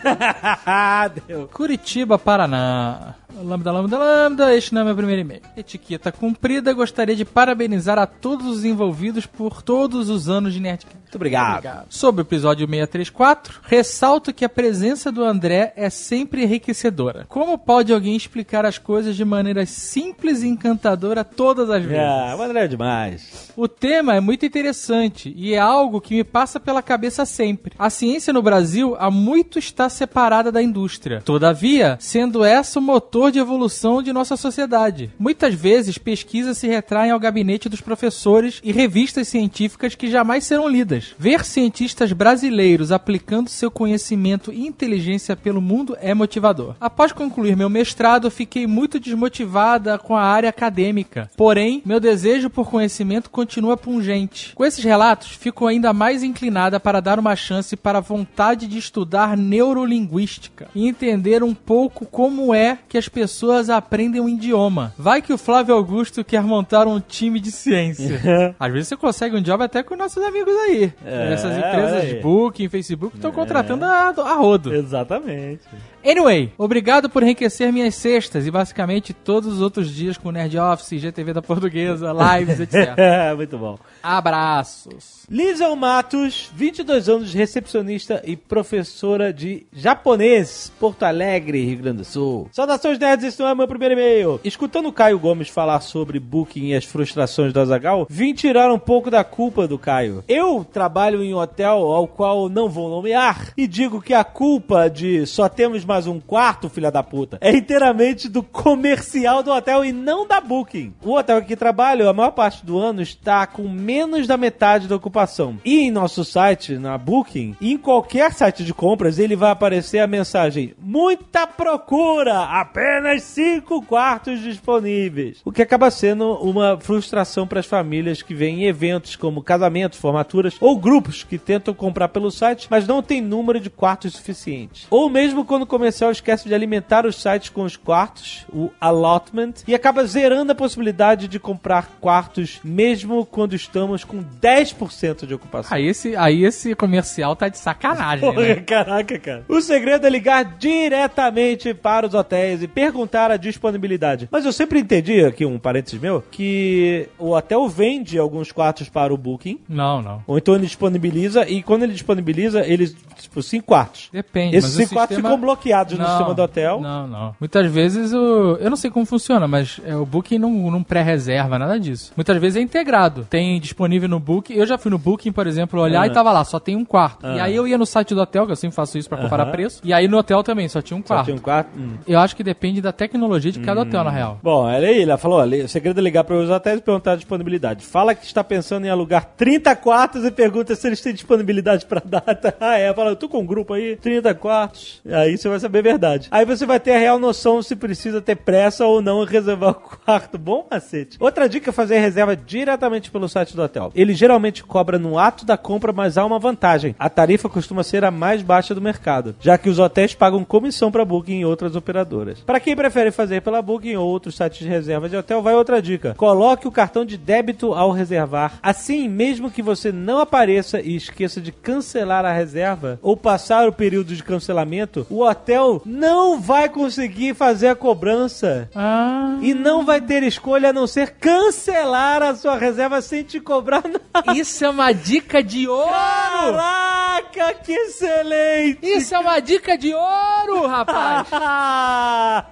Deu. 1.26 1.48
Curitiba, 1.48 2.18
Paraná. 2.18 3.14
Lambda, 3.42 3.70
lambda, 3.70 3.98
lambda, 3.98 4.56
este 4.56 4.74
não 4.74 4.82
é 4.82 4.84
meu 4.84 4.96
primeiro 4.96 5.20
e-mail. 5.20 5.42
Etiqueta 5.56 6.10
cumprida, 6.10 6.72
gostaria 6.72 7.14
de 7.14 7.24
parabenizar 7.24 7.98
a 7.98 8.06
todos 8.06 8.46
os 8.46 8.64
envolvidos 8.64 9.26
por 9.26 9.62
todos 9.62 10.10
os 10.10 10.28
anos 10.28 10.52
de 10.52 10.60
Nerdcast. 10.60 10.98
Muito 11.08 11.14
obrigado. 11.14 11.86
Sobre 11.88 12.20
o 12.20 12.24
episódio 12.24 12.66
634, 12.66 13.60
ressalto 13.62 14.34
que 14.34 14.44
a 14.44 14.48
presença 14.48 15.10
do 15.10 15.24
André 15.24 15.72
é 15.74 15.88
sempre 15.88 16.42
enriquecedora. 16.42 17.24
Como 17.28 17.56
pode 17.56 17.94
alguém 17.94 18.14
explicar 18.14 18.66
as 18.66 18.76
coisas 18.76 19.16
de 19.16 19.24
maneira 19.24 19.64
simples 19.64 20.42
e 20.42 20.48
encantadora 20.48 21.24
todas 21.24 21.70
as 21.70 21.82
vezes? 21.82 22.04
Ah, 22.04 22.36
o 22.38 22.42
André 22.42 22.64
é 22.64 22.68
demais. 22.68 23.52
O 23.56 23.66
tema 23.66 24.16
é 24.16 24.20
muito 24.20 24.44
interessante 24.44 25.32
e 25.34 25.54
é 25.54 25.58
algo 25.58 26.00
que 26.00 26.14
me 26.14 26.24
passa 26.24 26.60
pela 26.60 26.82
cabeça 26.82 27.24
sempre. 27.24 27.72
A 27.78 27.88
ciência 27.88 28.32
no 28.32 28.42
Brasil 28.42 28.94
há 28.98 29.10
muito 29.10 29.58
está 29.58 29.88
separada 29.88 30.52
da 30.52 30.62
indústria. 30.62 31.22
Todavia, 31.22 31.96
sendo 32.00 32.44
essa 32.44 32.78
o 32.78 32.82
motor 32.82 33.27
de 33.30 33.38
evolução 33.38 34.02
de 34.02 34.12
nossa 34.12 34.36
sociedade. 34.36 35.10
Muitas 35.18 35.54
vezes 35.54 35.98
pesquisas 35.98 36.58
se 36.58 36.66
retraem 36.66 37.10
ao 37.10 37.20
gabinete 37.20 37.68
dos 37.68 37.80
professores 37.80 38.60
e 38.62 38.72
revistas 38.72 39.28
científicas 39.28 39.94
que 39.94 40.10
jamais 40.10 40.44
serão 40.44 40.68
lidas. 40.68 41.14
Ver 41.18 41.44
cientistas 41.44 42.12
brasileiros 42.12 42.92
aplicando 42.92 43.48
seu 43.48 43.70
conhecimento 43.70 44.52
e 44.52 44.66
inteligência 44.66 45.36
pelo 45.36 45.60
mundo 45.60 45.96
é 46.00 46.14
motivador. 46.14 46.74
Após 46.80 47.12
concluir 47.12 47.56
meu 47.56 47.68
mestrado, 47.68 48.30
fiquei 48.30 48.66
muito 48.66 49.00
desmotivada 49.00 49.98
com 49.98 50.16
a 50.16 50.22
área 50.22 50.48
acadêmica. 50.48 51.30
Porém, 51.36 51.82
meu 51.84 52.00
desejo 52.00 52.50
por 52.50 52.70
conhecimento 52.70 53.30
continua 53.30 53.76
pungente. 53.76 54.52
Com 54.54 54.64
esses 54.64 54.84
relatos, 54.84 55.30
fico 55.30 55.66
ainda 55.66 55.92
mais 55.92 56.22
inclinada 56.22 56.80
para 56.80 57.00
dar 57.00 57.18
uma 57.18 57.36
chance 57.36 57.76
para 57.76 57.98
a 57.98 58.02
vontade 58.02 58.66
de 58.66 58.78
estudar 58.78 59.36
neurolinguística 59.36 60.68
e 60.74 60.86
entender 60.86 61.42
um 61.42 61.54
pouco 61.54 62.06
como 62.06 62.54
é 62.54 62.78
que 62.88 62.98
as 62.98 63.08
pessoas 63.18 63.68
aprendem 63.68 64.20
um 64.20 64.28
idioma. 64.28 64.92
Vai 64.96 65.20
que 65.20 65.32
o 65.32 65.38
Flávio 65.38 65.74
Augusto 65.74 66.24
quer 66.24 66.40
montar 66.42 66.86
um 66.86 67.00
time 67.00 67.40
de 67.40 67.50
ciência. 67.50 68.20
Às 68.58 68.72
vezes 68.72 68.88
você 68.88 68.96
consegue 68.96 69.36
um 69.36 69.42
job 69.42 69.62
até 69.64 69.82
com 69.82 69.96
nossos 69.96 70.22
amigos 70.22 70.54
aí. 70.54 70.92
É, 71.04 71.32
Essas 71.32 71.56
empresas 71.56 72.08
de 72.08 72.14
Booking, 72.20 72.68
Facebook 72.68 73.16
estão 73.16 73.32
contratando 73.32 73.84
a, 73.84 74.08
a 74.10 74.34
rodo. 74.34 74.72
Exatamente. 74.72 75.62
Anyway, 76.04 76.52
obrigado 76.56 77.10
por 77.10 77.22
enriquecer 77.22 77.72
minhas 77.72 77.94
sextas 77.94 78.46
e 78.46 78.50
basicamente 78.50 79.12
todos 79.12 79.54
os 79.54 79.60
outros 79.60 79.92
dias 79.94 80.16
com 80.16 80.30
Nerd 80.30 80.56
Office, 80.58 81.00
GTV 81.00 81.32
da 81.32 81.42
Portuguesa, 81.42 82.12
lives, 82.12 82.60
etc. 82.60 82.94
Muito 83.36 83.58
bom. 83.58 83.78
Abraços. 84.02 85.26
Lizel 85.30 85.76
Matos, 85.76 86.50
22 86.54 87.08
anos, 87.08 87.34
recepcionista 87.34 88.22
e 88.24 88.36
professora 88.36 89.32
de 89.32 89.66
japonês, 89.72 90.72
Porto 90.80 91.02
Alegre, 91.02 91.64
Rio 91.64 91.78
Grande 91.78 91.98
do 91.98 92.04
Sul. 92.04 92.48
Saudações 92.52 92.98
nerds, 92.98 93.26
esse 93.26 93.40
não 93.40 93.48
é 93.48 93.54
meu 93.54 93.68
primeiro 93.68 93.94
e-mail. 93.94 94.40
Escutando 94.42 94.88
o 94.88 94.92
Caio 94.92 95.18
Gomes 95.18 95.48
falar 95.48 95.80
sobre 95.80 96.18
Booking 96.18 96.68
e 96.68 96.74
as 96.74 96.84
frustrações 96.84 97.52
do 97.52 97.60
Azagal, 97.60 98.06
vim 98.08 98.32
tirar 98.32 98.72
um 98.72 98.78
pouco 98.78 99.10
da 99.10 99.22
culpa 99.22 99.68
do 99.68 99.78
Caio. 99.78 100.24
Eu 100.26 100.64
trabalho 100.64 101.22
em 101.22 101.34
um 101.34 101.38
hotel 101.38 101.76
ao 101.92 102.06
qual 102.06 102.48
não 102.48 102.68
vou 102.68 102.88
nomear 102.88 103.52
e 103.56 103.66
digo 103.66 104.00
que 104.00 104.14
a 104.14 104.24
culpa 104.24 104.88
de 104.88 105.26
só 105.26 105.48
temos 105.48 105.84
mais 105.88 106.06
um 106.06 106.20
quarto, 106.20 106.68
filha 106.68 106.90
da 106.90 107.02
puta, 107.02 107.38
é 107.40 107.50
inteiramente 107.56 108.28
do 108.28 108.42
comercial 108.42 109.42
do 109.42 109.50
hotel 109.50 109.82
e 109.86 109.90
não 109.90 110.26
da 110.26 110.38
Booking. 110.38 110.92
O 111.02 111.14
hotel 111.14 111.42
que 111.42 111.56
trabalho, 111.56 112.08
a 112.08 112.12
maior 112.12 112.32
parte 112.32 112.64
do 112.64 112.78
ano, 112.78 113.00
está 113.00 113.46
com 113.46 113.66
menos 113.66 114.26
da 114.26 114.36
metade 114.36 114.86
da 114.86 114.96
ocupação. 114.96 115.56
E 115.64 115.80
em 115.80 115.90
nosso 115.90 116.26
site, 116.26 116.74
na 116.74 116.98
Booking, 116.98 117.56
em 117.58 117.78
qualquer 117.78 118.34
site 118.34 118.62
de 118.62 118.74
compras, 118.74 119.18
ele 119.18 119.34
vai 119.34 119.50
aparecer 119.50 120.00
a 120.00 120.06
mensagem: 120.06 120.74
muita 120.78 121.46
procura, 121.46 122.44
apenas 122.44 123.22
cinco 123.22 123.80
quartos 123.80 124.40
disponíveis. 124.40 125.40
O 125.42 125.50
que 125.50 125.62
acaba 125.62 125.90
sendo 125.90 126.34
uma 126.34 126.78
frustração 126.78 127.46
para 127.46 127.60
as 127.60 127.66
famílias 127.66 128.20
que 128.20 128.34
vêm 128.34 128.64
em 128.64 128.66
eventos 128.66 129.16
como 129.16 129.42
casamentos, 129.42 129.98
formaturas 129.98 130.54
ou 130.60 130.76
grupos 130.76 131.24
que 131.24 131.38
tentam 131.38 131.72
comprar 131.72 132.08
pelo 132.08 132.30
site, 132.30 132.66
mas 132.70 132.86
não 132.86 133.02
tem 133.02 133.22
número 133.22 133.58
de 133.58 133.70
quartos 133.70 134.12
suficiente. 134.12 134.86
Ou 134.90 135.08
mesmo 135.08 135.46
quando 135.46 135.66
comercial 135.78 136.10
esquece 136.10 136.48
de 136.48 136.54
alimentar 136.54 137.06
os 137.06 137.20
sites 137.20 137.48
com 137.48 137.62
os 137.62 137.76
quartos, 137.76 138.44
o 138.52 138.70
allotment, 138.80 139.54
e 139.66 139.74
acaba 139.74 140.04
zerando 140.04 140.52
a 140.52 140.54
possibilidade 140.54 141.28
de 141.28 141.38
comprar 141.38 141.98
quartos 142.00 142.60
mesmo 142.62 143.24
quando 143.24 143.54
estamos 143.54 144.04
com 144.04 144.22
10% 144.22 145.26
de 145.26 145.34
ocupação. 145.34 145.76
Aí 145.76 145.86
esse, 145.86 146.14
aí 146.16 146.44
esse 146.44 146.74
comercial 146.74 147.34
tá 147.36 147.48
de 147.48 147.58
sacanagem, 147.58 148.20
Porra, 148.20 148.42
né? 148.46 148.54
caraca, 148.56 149.18
cara. 149.18 149.44
O 149.48 149.60
segredo 149.60 150.06
é 150.06 150.10
ligar 150.10 150.44
diretamente 150.58 151.72
para 151.74 152.06
os 152.06 152.14
hotéis 152.14 152.62
e 152.62 152.68
perguntar 152.68 153.30
a 153.30 153.36
disponibilidade. 153.36 154.28
Mas 154.30 154.44
eu 154.44 154.52
sempre 154.52 154.80
entendi, 154.80 155.24
aqui 155.24 155.44
um 155.44 155.58
parênteses 155.58 156.00
meu, 156.00 156.22
que 156.30 157.08
o 157.18 157.30
hotel 157.32 157.68
vende 157.68 158.18
alguns 158.18 158.50
quartos 158.52 158.88
para 158.88 159.12
o 159.12 159.16
Booking, 159.16 159.60
Não, 159.68 160.02
não. 160.02 160.22
ou 160.26 160.38
então 160.38 160.54
ele 160.54 160.66
disponibiliza, 160.66 161.48
e 161.48 161.62
quando 161.62 161.82
ele 161.84 161.92
disponibiliza, 161.92 162.66
ele, 162.66 162.88
tipo, 163.20 163.42
cinco 163.42 163.66
quartos. 163.66 164.08
Depende. 164.12 164.56
Esses 164.56 164.72
cinco 164.72 164.94
quartos 164.94 165.16
sistema- 165.16 165.28
ficam 165.28 165.40
bloqueados 165.40 165.67
no 165.96 166.02
Não, 166.02 166.06
sistema 166.08 166.34
do 166.34 166.42
hotel. 166.42 166.80
Não, 166.80 167.06
não. 167.06 167.34
Muitas 167.38 167.70
vezes 167.70 168.12
o. 168.12 168.56
Eu 168.60 168.70
não 168.70 168.76
sei 168.76 168.90
como 168.90 169.04
funciona, 169.06 169.46
mas 169.48 169.80
é, 169.84 169.94
o 169.96 170.04
Booking 170.06 170.38
não, 170.38 170.50
não 170.70 170.82
pré-reserva 170.82 171.58
nada 171.58 171.78
disso. 171.78 172.12
Muitas 172.16 172.36
vezes 172.38 172.56
é 172.56 172.60
integrado. 172.60 173.26
Tem 173.28 173.60
disponível 173.60 174.08
no 174.08 174.18
Booking. 174.20 174.54
Eu 174.54 174.66
já 174.66 174.76
fui 174.78 174.90
no 174.90 174.98
Booking, 174.98 175.32
por 175.32 175.46
exemplo, 175.46 175.80
olhar 175.80 176.02
Ah. 176.02 176.06
e 176.06 176.10
tava 176.10 176.32
lá, 176.32 176.44
só 176.44 176.58
tem 176.58 176.76
um 176.76 176.84
quarto. 176.84 177.26
Ah. 177.26 177.36
E 177.36 177.40
aí 177.40 177.56
eu 177.56 177.66
ia 177.66 177.78
no 177.78 177.86
site 177.86 178.14
do 178.14 178.20
hotel, 178.20 178.46
que 178.46 178.52
eu 178.52 178.56
sempre 178.56 178.74
faço 178.74 178.98
isso 178.98 179.08
pra 179.08 179.18
comparar 179.18 179.44
Aham. 179.44 179.52
preço. 179.52 179.80
E 179.84 179.92
aí 179.92 180.06
no 180.08 180.18
hotel 180.18 180.42
também, 180.42 180.68
só 180.68 180.80
tinha 180.82 180.96
um 180.96 181.00
Só 181.00 181.06
quarto. 181.14 181.24
tinha 181.26 181.36
um 181.36 181.40
quarto. 181.40 181.70
Hum. 181.78 181.94
Eu 182.06 182.18
acho 182.20 182.34
que 182.36 182.42
depende 182.44 182.80
da 182.80 182.92
tecnologia 182.92 183.52
de 183.52 183.60
cada 183.60 183.80
hotel, 183.82 184.04
na 184.04 184.10
real. 184.10 184.38
Bom, 184.42 184.64
olha 184.64 184.88
aí, 184.88 185.02
ela 185.02 185.16
falou, 185.18 185.38
olha, 185.38 185.64
o 185.64 185.68
segredo 185.68 186.00
é 186.00 186.02
ligar 186.02 186.24
para 186.24 186.36
os 186.36 186.50
hotéis 186.50 186.78
e 186.78 186.82
perguntar 186.82 187.12
a 187.12 187.16
disponibilidade. 187.16 187.84
Fala 187.84 188.14
que 188.14 188.24
está 188.24 188.42
pensando 188.42 188.86
em 188.86 188.90
alugar 188.90 189.24
30 189.36 189.74
quartos 189.76 190.24
e 190.24 190.30
pergunta 190.30 190.74
se 190.74 190.86
eles 190.86 191.00
têm 191.00 191.12
disponibilidade 191.12 191.86
para 191.86 192.02
data. 192.04 192.54
Ah, 192.60 192.76
é, 192.76 192.92
fala, 192.92 193.14
tô 193.16 193.28
com 193.28 193.38
um 193.40 193.46
grupo 193.46 193.72
aí, 193.74 193.96
30 193.96 194.34
quartos. 194.34 195.00
Aí 195.10 195.36
você 195.36 195.48
vai 195.48 195.57
saber 195.58 195.80
a 195.80 195.82
verdade. 195.82 196.28
Aí 196.30 196.44
você 196.44 196.66
vai 196.66 196.80
ter 196.80 196.92
a 196.92 196.98
real 196.98 197.18
noção 197.18 197.62
se 197.62 197.76
precisa 197.76 198.20
ter 198.20 198.36
pressa 198.36 198.86
ou 198.86 199.00
não 199.00 199.22
em 199.22 199.26
reservar 199.26 199.70
o 199.72 199.74
quarto. 199.74 200.38
Bom 200.38 200.66
macete. 200.70 201.16
Outra 201.20 201.48
dica 201.48 201.70
é 201.70 201.72
fazer 201.72 201.98
reserva 201.98 202.36
diretamente 202.36 203.10
pelo 203.10 203.28
site 203.28 203.54
do 203.54 203.62
hotel. 203.62 203.90
Ele 203.94 204.14
geralmente 204.14 204.62
cobra 204.64 204.98
no 204.98 205.18
ato 205.18 205.44
da 205.44 205.56
compra, 205.56 205.92
mas 205.92 206.16
há 206.16 206.24
uma 206.24 206.38
vantagem. 206.38 206.94
A 206.98 207.08
tarifa 207.08 207.48
costuma 207.48 207.82
ser 207.82 208.04
a 208.04 208.10
mais 208.10 208.42
baixa 208.42 208.74
do 208.74 208.80
mercado, 208.80 209.34
já 209.40 209.58
que 209.58 209.68
os 209.68 209.78
hotéis 209.78 210.14
pagam 210.14 210.44
comissão 210.44 210.90
para 210.90 211.04
Booking 211.04 211.40
e 211.40 211.44
outras 211.44 211.76
operadoras. 211.76 212.40
Para 212.40 212.60
quem 212.60 212.76
prefere 212.76 213.10
fazer 213.10 213.42
pela 213.42 213.62
Booking 213.62 213.96
ou 213.96 214.08
outros 214.08 214.36
sites 214.36 214.58
de 214.58 214.68
reserva 214.68 215.08
de 215.08 215.16
hotel, 215.16 215.42
vai 215.42 215.54
outra 215.54 215.80
dica. 215.82 216.14
Coloque 216.16 216.68
o 216.68 216.72
cartão 216.72 217.04
de 217.04 217.16
débito 217.16 217.72
ao 217.74 217.90
reservar. 217.90 218.58
Assim, 218.62 219.08
mesmo 219.08 219.50
que 219.50 219.62
você 219.62 219.90
não 219.92 220.18
apareça 220.18 220.80
e 220.80 220.96
esqueça 220.96 221.40
de 221.40 221.52
cancelar 221.52 222.24
a 222.24 222.32
reserva 222.32 222.98
ou 223.02 223.16
passar 223.16 223.68
o 223.68 223.72
período 223.72 224.14
de 224.14 224.22
cancelamento, 224.22 225.06
o 225.10 225.22
hotel 225.22 225.47
não 225.84 226.40
vai 226.40 226.68
conseguir 226.68 227.34
fazer 227.34 227.68
a 227.68 227.74
cobrança. 227.74 228.68
Ah. 228.74 229.36
E 229.40 229.54
não 229.54 229.84
vai 229.84 230.00
ter 230.00 230.22
escolha 230.22 230.70
a 230.70 230.72
não 230.72 230.86
ser 230.86 231.12
cancelar 231.12 232.22
a 232.22 232.34
sua 232.34 232.56
reserva 232.56 233.00
sem 233.00 233.22
te 233.22 233.40
cobrar 233.40 233.82
nada. 233.88 234.38
Isso 234.38 234.64
é 234.64 234.70
uma 234.70 234.92
dica 234.92 235.42
de 235.42 235.68
ouro! 235.68 235.88
Caraca, 235.88 237.54
que 237.54 237.72
excelente! 237.72 238.78
Isso 238.82 239.14
é 239.14 239.18
uma 239.18 239.40
dica 239.40 239.76
de 239.76 239.94
ouro, 239.94 240.66
rapaz! 240.66 241.28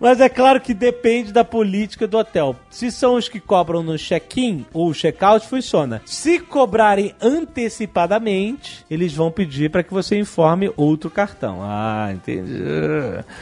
Mas 0.00 0.20
é 0.20 0.28
claro 0.28 0.60
que 0.60 0.74
depende 0.74 1.32
da 1.32 1.44
política 1.44 2.06
do 2.06 2.18
hotel. 2.18 2.56
Se 2.70 2.90
são 2.90 3.14
os 3.14 3.28
que 3.28 3.40
cobram 3.40 3.82
no 3.82 3.96
check-in 3.96 4.66
ou 4.72 4.92
check-out, 4.92 5.46
funciona. 5.46 6.02
Se 6.04 6.38
cobrarem 6.38 7.14
antecipadamente, 7.20 8.84
eles 8.90 9.14
vão 9.14 9.30
pedir 9.30 9.70
para 9.70 9.82
que 9.82 9.92
você 9.92 10.18
informe 10.18 10.72
outro 10.76 11.10
cartão. 11.10 11.60
Ah, 11.62 12.01
entendi. 12.10 12.62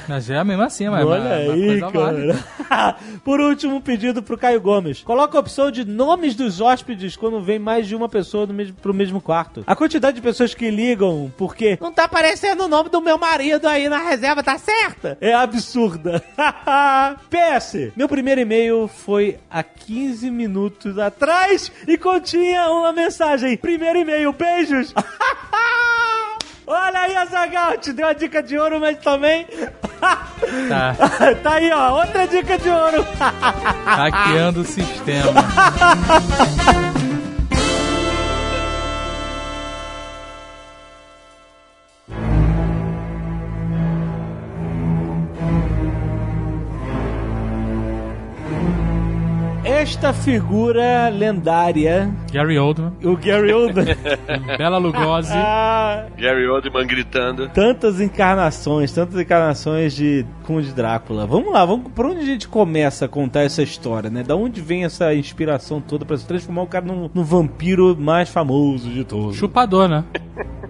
Mas 0.08 0.28
é 0.28 0.42
mesmo 0.44 0.62
assim, 0.62 0.88
mas 0.88 1.06
Olha 1.06 1.22
mas- 1.22 1.48
mas 1.48 1.60
aí, 1.60 1.92
cara. 1.92 2.96
Por 3.24 3.40
último, 3.40 3.76
um 3.76 3.80
pedido 3.80 4.22
pro 4.22 4.36
Caio 4.36 4.60
Gomes. 4.60 5.02
Coloca 5.02 5.36
a 5.36 5.40
opção 5.40 5.70
de 5.70 5.84
nomes 5.84 6.34
dos 6.34 6.60
hóspedes 6.60 7.16
quando 7.16 7.40
vem 7.40 7.58
mais 7.58 7.86
de 7.86 7.94
uma 7.96 8.08
pessoa 8.08 8.46
no 8.46 8.52
mesmo, 8.52 8.74
pro 8.74 8.92
mesmo 8.92 9.20
quarto. 9.20 9.62
A 9.66 9.76
quantidade 9.76 10.16
de 10.16 10.22
pessoas 10.22 10.52
que 10.54 10.70
ligam 10.70 11.32
porque 11.38 11.78
não 11.80 11.92
tá 11.92 12.04
aparecendo 12.04 12.64
o 12.64 12.68
nome 12.68 12.90
do 12.90 13.00
meu 13.00 13.16
marido 13.16 13.66
aí 13.68 13.88
na 13.88 13.98
reserva, 13.98 14.42
tá 14.42 14.58
certa? 14.58 15.16
É 15.20 15.32
absurda. 15.32 16.22
PS, 17.30 17.92
meu 17.96 18.08
primeiro 18.08 18.40
e-mail 18.40 18.88
foi 18.88 19.38
há 19.50 19.62
15 19.62 20.30
minutos 20.30 20.98
atrás 20.98 21.70
e 21.86 21.96
continha 21.96 22.68
uma 22.70 22.92
mensagem. 22.92 23.56
Primeiro 23.56 23.98
e-mail, 24.00 24.32
beijos. 24.32 24.92
Olha 26.72 27.00
aí, 27.00 27.16
Azagal, 27.16 27.78
te 27.78 27.92
deu 27.92 28.06
a 28.06 28.12
dica 28.12 28.40
de 28.40 28.56
ouro, 28.56 28.78
mas 28.78 28.96
também 28.98 29.44
Tá 30.68 30.94
tá 31.42 31.54
aí, 31.54 31.68
ó, 31.72 31.98
outra 31.98 32.28
dica 32.28 32.56
de 32.56 32.68
ouro. 32.70 33.04
hackeando 33.84 34.60
o 34.60 34.64
sistema. 34.64 35.32
esta 49.80 50.12
figura 50.12 51.08
lendária, 51.08 52.10
Gary 52.30 52.58
Oldman, 52.58 52.92
o 53.02 53.16
Gary 53.16 53.50
Oldman. 53.50 53.96
Bela 54.58 54.76
Lugosi. 54.76 55.32
ah, 55.34 56.04
Gary 56.18 56.46
Oldman 56.46 56.87
gritando. 56.87 57.49
tantas 57.49 57.99
encarnações, 57.99 58.92
tantas 58.92 59.18
encarnações 59.18 59.94
de 59.94 60.26
Conde 60.44 60.70
Drácula. 60.75 61.26
Vamos 61.26 61.50
lá, 61.50 61.64
vamos, 61.64 61.90
por 61.92 62.04
onde 62.04 62.20
a 62.20 62.25
gente 62.26 62.46
começa 62.46 63.06
a 63.06 63.08
contar 63.08 63.40
essa 63.40 63.62
história, 63.62 64.10
né? 64.10 64.22
Da 64.22 64.37
onde 64.37 64.60
vem 64.60 64.84
essa 64.84 65.14
inspiração 65.14 65.80
toda 65.80 66.04
pra 66.04 66.16
se 66.18 66.26
transformar 66.26 66.62
o 66.62 66.66
cara 66.66 66.84
no, 66.84 67.10
no 67.14 67.25
vampiro 67.25 67.96
mais 67.99 68.28
famoso 68.28 68.90
de 68.90 69.02
todos? 69.02 69.37
Chupador, 69.37 69.88
né? 69.88 70.04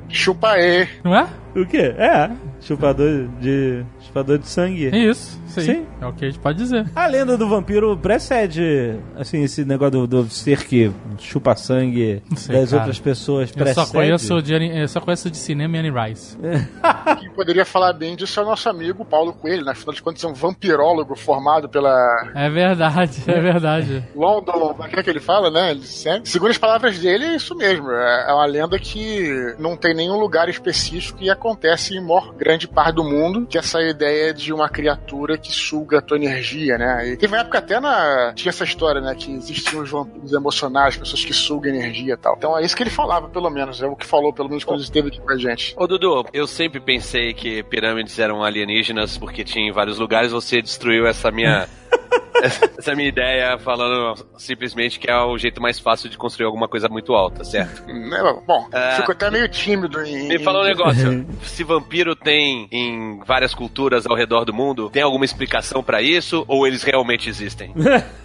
Chupa 0.09 0.57
E. 0.57 0.87
Não 1.02 1.17
é? 1.17 1.26
O 1.54 1.66
quê? 1.66 1.95
É, 1.99 2.30
chupador 2.61 3.28
de 3.40 3.85
chupador 4.00 4.38
de 4.38 4.47
sangue. 4.49 4.88
É 4.92 4.97
isso. 4.99 5.40
Sim. 5.47 5.61
Sim. 5.61 5.87
É 6.00 6.07
o 6.07 6.12
que 6.12 6.25
a 6.25 6.28
gente 6.30 6.38
pode 6.38 6.59
dizer. 6.59 6.88
A 6.95 7.07
lenda 7.07 7.37
do 7.37 7.49
vampiro 7.49 7.97
precede, 7.97 8.97
assim, 9.16 9.42
esse 9.42 9.64
negócio 9.64 10.07
do, 10.07 10.23
do 10.25 10.30
ser 10.30 10.64
que 10.64 10.92
chupa 11.19 11.57
sangue 11.57 12.23
sei, 12.37 12.54
das 12.54 12.71
cara. 12.71 12.83
outras 12.83 13.00
pessoas 13.00 13.50
Eu 13.50 13.54
precede. 13.57 13.87
só 13.87 13.92
conheço 13.92 14.42
de, 14.42 14.54
eu 14.54 14.88
só 14.88 15.00
conheço 15.00 15.28
de 15.30 15.37
cinema 15.37 15.76
e 15.76 15.80
Annie 15.80 15.90
Rice. 15.90 16.37
Quem 17.19 17.30
poderia 17.30 17.64
falar 17.64 17.92
bem 17.95 18.14
disso 18.14 18.38
é 18.38 18.42
o 18.45 18.47
nosso 18.47 18.69
amigo 18.69 19.04
Paulo 19.04 19.33
Coelho, 19.33 19.64
né? 19.64 19.73
afinal 19.73 19.92
de 19.95 20.02
contas 20.02 20.23
é 20.23 20.28
um 20.28 20.35
vampirólogo 20.35 21.16
formado 21.16 21.69
pela 21.69 21.90
É 22.35 22.49
verdade, 22.49 23.23
é 23.26 23.40
verdade. 23.40 24.04
London, 24.14 24.75
como 24.75 24.85
é 24.85 25.02
que 25.02 25.11
ele 25.11 25.21
fala, 25.21 25.50
né? 25.50 25.73
Ele 25.73 25.83
segue. 25.85 26.28
Segundo 26.28 26.50
as 26.50 26.59
palavras 26.59 26.97
dele, 26.99 27.25
é 27.25 27.35
isso 27.35 27.57
mesmo. 27.57 27.90
É 27.90 28.21
é 28.28 28.33
uma 28.33 28.47
lenda 28.47 28.78
que 28.78 29.54
não 29.59 29.76
tem 29.76 29.95
nenhum 29.95 30.19
lugar 30.19 30.49
específico 30.49 31.19
e 31.23 31.30
acontece 31.40 31.97
em 31.97 32.00
maior 32.00 32.35
grande 32.35 32.68
parte 32.68 32.97
do 32.97 33.04
mundo, 33.04 33.47
que 33.47 33.56
é 33.56 33.61
essa 33.61 33.80
ideia 33.82 34.32
de 34.35 34.52
uma 34.52 34.68
criatura 34.68 35.38
que 35.38 35.50
suga 35.50 35.99
a 35.99 36.02
tua 36.02 36.18
energia, 36.18 36.76
né? 36.76 37.09
E 37.09 37.16
teve 37.16 37.35
uma 37.35 37.40
época 37.40 37.59
até 37.59 37.80
na. 37.80 38.32
Tinha 38.35 38.50
essa 38.50 38.64
história, 38.64 39.00
né? 39.00 39.14
Que 39.14 39.32
existiam 39.32 39.82
os 39.82 39.90
vampiros 39.90 40.32
emocionais, 40.32 40.97
pessoas 40.97 41.25
que 41.25 41.32
sugam 41.32 41.73
energia 41.73 42.14
e 42.14 42.16
tal. 42.16 42.35
Então 42.37 42.56
é 42.56 42.62
isso 42.62 42.76
que 42.76 42.82
ele 42.82 42.90
falava, 42.90 43.28
pelo 43.28 43.50
menos. 43.50 43.82
É 43.82 43.87
o 43.87 43.97
que 43.97 44.06
falou, 44.06 44.32
pelo 44.32 44.49
menos, 44.49 44.64
quando 44.64 44.78
ele 44.78 44.85
esteve 44.85 45.09
aqui 45.09 45.20
com 45.20 45.30
a 45.30 45.37
gente. 45.37 45.75
Ô 45.76 45.87
Dudu, 45.87 46.26
eu 46.32 46.47
sempre 46.47 46.80
pensei 46.80 47.32
que 47.32 47.62
pirâmides 47.64 48.18
eram 48.18 48.44
alienígenas 48.44 49.16
porque 49.16 49.42
tinha 49.42 49.66
em 49.66 49.73
vários 49.73 49.99
lugares. 49.99 50.32
Você 50.32 50.61
destruiu 50.61 51.06
essa 51.06 51.30
minha. 51.30 51.68
essa 52.78 52.94
minha 52.94 53.09
ideia 53.09 53.59
falando 53.59 54.14
simplesmente 54.38 54.99
que 54.99 55.11
é 55.11 55.16
o 55.16 55.37
jeito 55.37 55.61
mais 55.61 55.78
fácil 55.78 56.09
de 56.09 56.16
construir 56.16 56.47
alguma 56.47 56.66
coisa 56.68 56.88
muito 56.88 57.12
alta, 57.12 57.44
certo? 57.44 57.87
Né, 57.87 58.18
Bom, 58.47 58.66
É. 58.73 58.97
fico 58.97 59.12
até 59.12 59.30
meio 59.30 59.49
tímido 59.49 60.00
em. 60.02 60.28
Me 60.28 60.38
fala 60.38 60.61
um 60.61 60.64
negócio. 60.64 61.26
Se 61.42 61.62
vampiro 61.64 62.16
tem 62.16 62.66
em 62.73 63.20
várias 63.26 63.54
culturas 63.54 64.06
ao 64.06 64.16
redor 64.16 64.44
do 64.44 64.54
mundo, 64.54 64.88
tem 64.90 65.02
alguma 65.02 65.25
explicação 65.25 65.82
pra 65.82 66.00
isso 66.00 66.44
ou 66.49 66.66
eles 66.66 66.82
realmente 66.82 67.28
existem? 67.28 67.75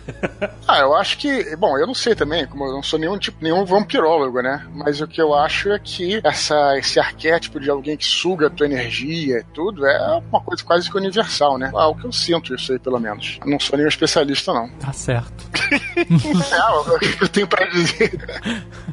Ah, 0.68 0.80
eu 0.82 0.96
acho 0.96 1.18
que. 1.18 1.56
Bom, 1.56 1.78
eu 1.80 1.88
não 1.88 1.94
sei 1.96 2.14
também, 2.14 2.46
como 2.46 2.64
eu 2.66 2.74
não 2.74 2.84
sou 2.84 3.00
nenhum 3.00 3.18
tipo, 3.18 3.38
nenhum 3.44 3.66
vampirólogo, 3.66 4.40
né? 4.40 4.64
Mas 4.74 5.02
o 5.02 5.08
que 5.08 5.20
eu 5.20 5.34
acho 5.34 5.72
é 5.72 5.80
que 5.80 6.22
essa, 6.24 6.78
esse 6.78 7.00
arquétipo 7.00 7.60
de 7.60 7.72
alguém 7.72 7.98
que 7.98 8.06
suga 8.06 8.46
a 8.48 8.50
tua 8.52 8.68
energia 8.68 9.40
e 9.40 9.44
tudo 9.54 9.84
é 9.86 10.22
uma 10.32 10.42
coisa 10.42 10.64
quase 10.64 10.90
que 10.92 10.98
universal, 10.98 11.58
né? 11.58 11.72
Ah, 11.76 11.88
o 11.88 11.96
que 11.96 12.06
eu 12.06 12.12
sinto 12.12 12.54
isso 12.54 12.72
aí, 12.72 12.78
pelo 12.80 13.00
menos. 13.00 13.40
Não 13.56 13.60
sou 13.60 13.78
nenhum 13.78 13.90
especialista, 13.90 14.54
não. 14.54 14.70
Tá 14.80 14.92
certo. 14.94 15.46
É, 15.96 16.96
o 16.96 17.00
que 17.00 17.24
eu 17.24 17.28
tenho 17.30 17.48
pra 17.48 17.66
dizer. 17.68 18.12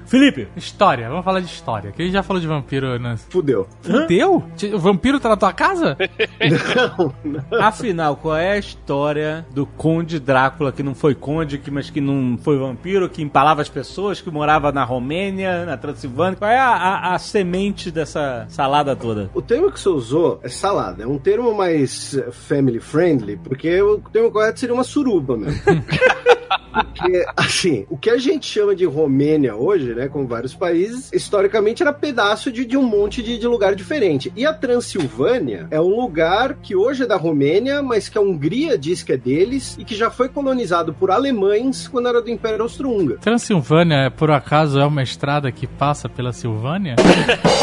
Felipe, 0.06 0.48
História, 0.56 1.08
vamos 1.08 1.24
falar 1.24 1.40
de 1.40 1.46
história. 1.46 1.90
Que 1.92 2.02
a 2.02 2.04
gente 2.04 2.14
já 2.14 2.22
falou 2.22 2.40
de 2.40 2.46
vampiro, 2.46 2.98
né? 2.98 3.16
Fudeu. 3.28 3.68
Fudeu? 3.82 4.42
O 4.74 4.78
vampiro 4.78 5.18
tá 5.20 5.28
na 5.28 5.36
tua 5.36 5.52
casa? 5.52 5.96
Não, 6.98 7.14
não. 7.24 7.62
afinal, 7.64 8.16
qual 8.16 8.36
é 8.36 8.52
a 8.52 8.58
história 8.58 9.46
do 9.52 9.64
Conde 9.66 10.18
Drácula, 10.18 10.72
que 10.72 10.82
não 10.82 10.94
foi 10.94 11.14
conde, 11.14 11.58
que, 11.58 11.70
mas 11.70 11.90
que 11.90 12.00
não 12.00 12.36
foi 12.38 12.58
vampiro, 12.58 13.08
que 13.08 13.22
empalava 13.22 13.62
as 13.62 13.68
pessoas, 13.68 14.20
que 14.20 14.30
morava 14.30 14.72
na 14.72 14.84
Romênia, 14.84 15.64
na 15.64 15.76
Transilvânia? 15.76 16.36
Qual 16.36 16.50
é 16.50 16.58
a, 16.58 16.68
a- 16.70 17.14
a 17.14 17.18
semente 17.18 17.90
dessa 17.90 18.46
salada 18.48 18.94
toda? 18.96 19.30
O 19.34 19.42
termo 19.42 19.70
que 19.70 19.80
você 19.80 19.88
usou 19.88 20.40
é 20.42 20.48
salada. 20.48 21.02
É 21.04 21.06
um 21.06 21.18
termo 21.18 21.54
mais 21.54 22.18
family 22.32 22.80
friendly, 22.80 23.36
porque 23.36 23.80
o 23.82 23.98
termo 23.98 24.30
correto 24.30 24.51
seria 24.60 24.74
uma 24.74 24.84
suruba 24.84 25.36
mesmo. 25.36 25.60
Porque, 26.72 27.26
assim, 27.36 27.86
o 27.90 27.96
que 27.96 28.08
a 28.08 28.16
gente 28.16 28.46
chama 28.46 28.74
de 28.74 28.84
Romênia 28.86 29.54
hoje, 29.54 29.94
né, 29.94 30.08
com 30.08 30.26
vários 30.26 30.54
países, 30.54 31.10
historicamente 31.12 31.82
era 31.82 31.92
pedaço 31.92 32.50
de, 32.50 32.64
de 32.64 32.76
um 32.76 32.82
monte 32.82 33.22
de, 33.22 33.38
de 33.38 33.46
lugar 33.46 33.74
diferente. 33.74 34.32
E 34.34 34.46
a 34.46 34.54
Transilvânia 34.54 35.66
é 35.70 35.80
um 35.80 36.00
lugar 36.00 36.54
que 36.62 36.74
hoje 36.74 37.02
é 37.02 37.06
da 37.06 37.16
Romênia, 37.16 37.82
mas 37.82 38.08
que 38.08 38.16
a 38.16 38.20
Hungria 38.20 38.78
diz 38.78 39.02
que 39.02 39.12
é 39.12 39.16
deles 39.16 39.76
e 39.78 39.84
que 39.84 39.94
já 39.94 40.10
foi 40.10 40.28
colonizado 40.28 40.94
por 40.94 41.10
alemães 41.10 41.88
quando 41.88 42.08
era 42.08 42.22
do 42.22 42.30
Império 42.30 42.62
Austro-Húngaro. 42.62 43.20
Transilvânia, 43.20 44.10
por 44.10 44.30
acaso, 44.30 44.80
é 44.80 44.86
uma 44.86 45.02
estrada 45.02 45.52
que 45.52 45.66
passa 45.66 46.08
pela 46.08 46.32
Silvânia? 46.32 46.96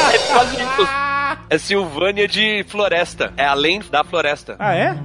É 0.10 0.18
quase 0.34 0.56
isso. 0.56 0.88
É 1.50 1.58
Silvânia 1.58 2.28
de 2.28 2.64
floresta. 2.68 3.34
É 3.38 3.46
além 3.46 3.82
da 3.92 4.04
floresta. 4.04 4.56
Ah, 4.60 4.76
é? 4.76 4.98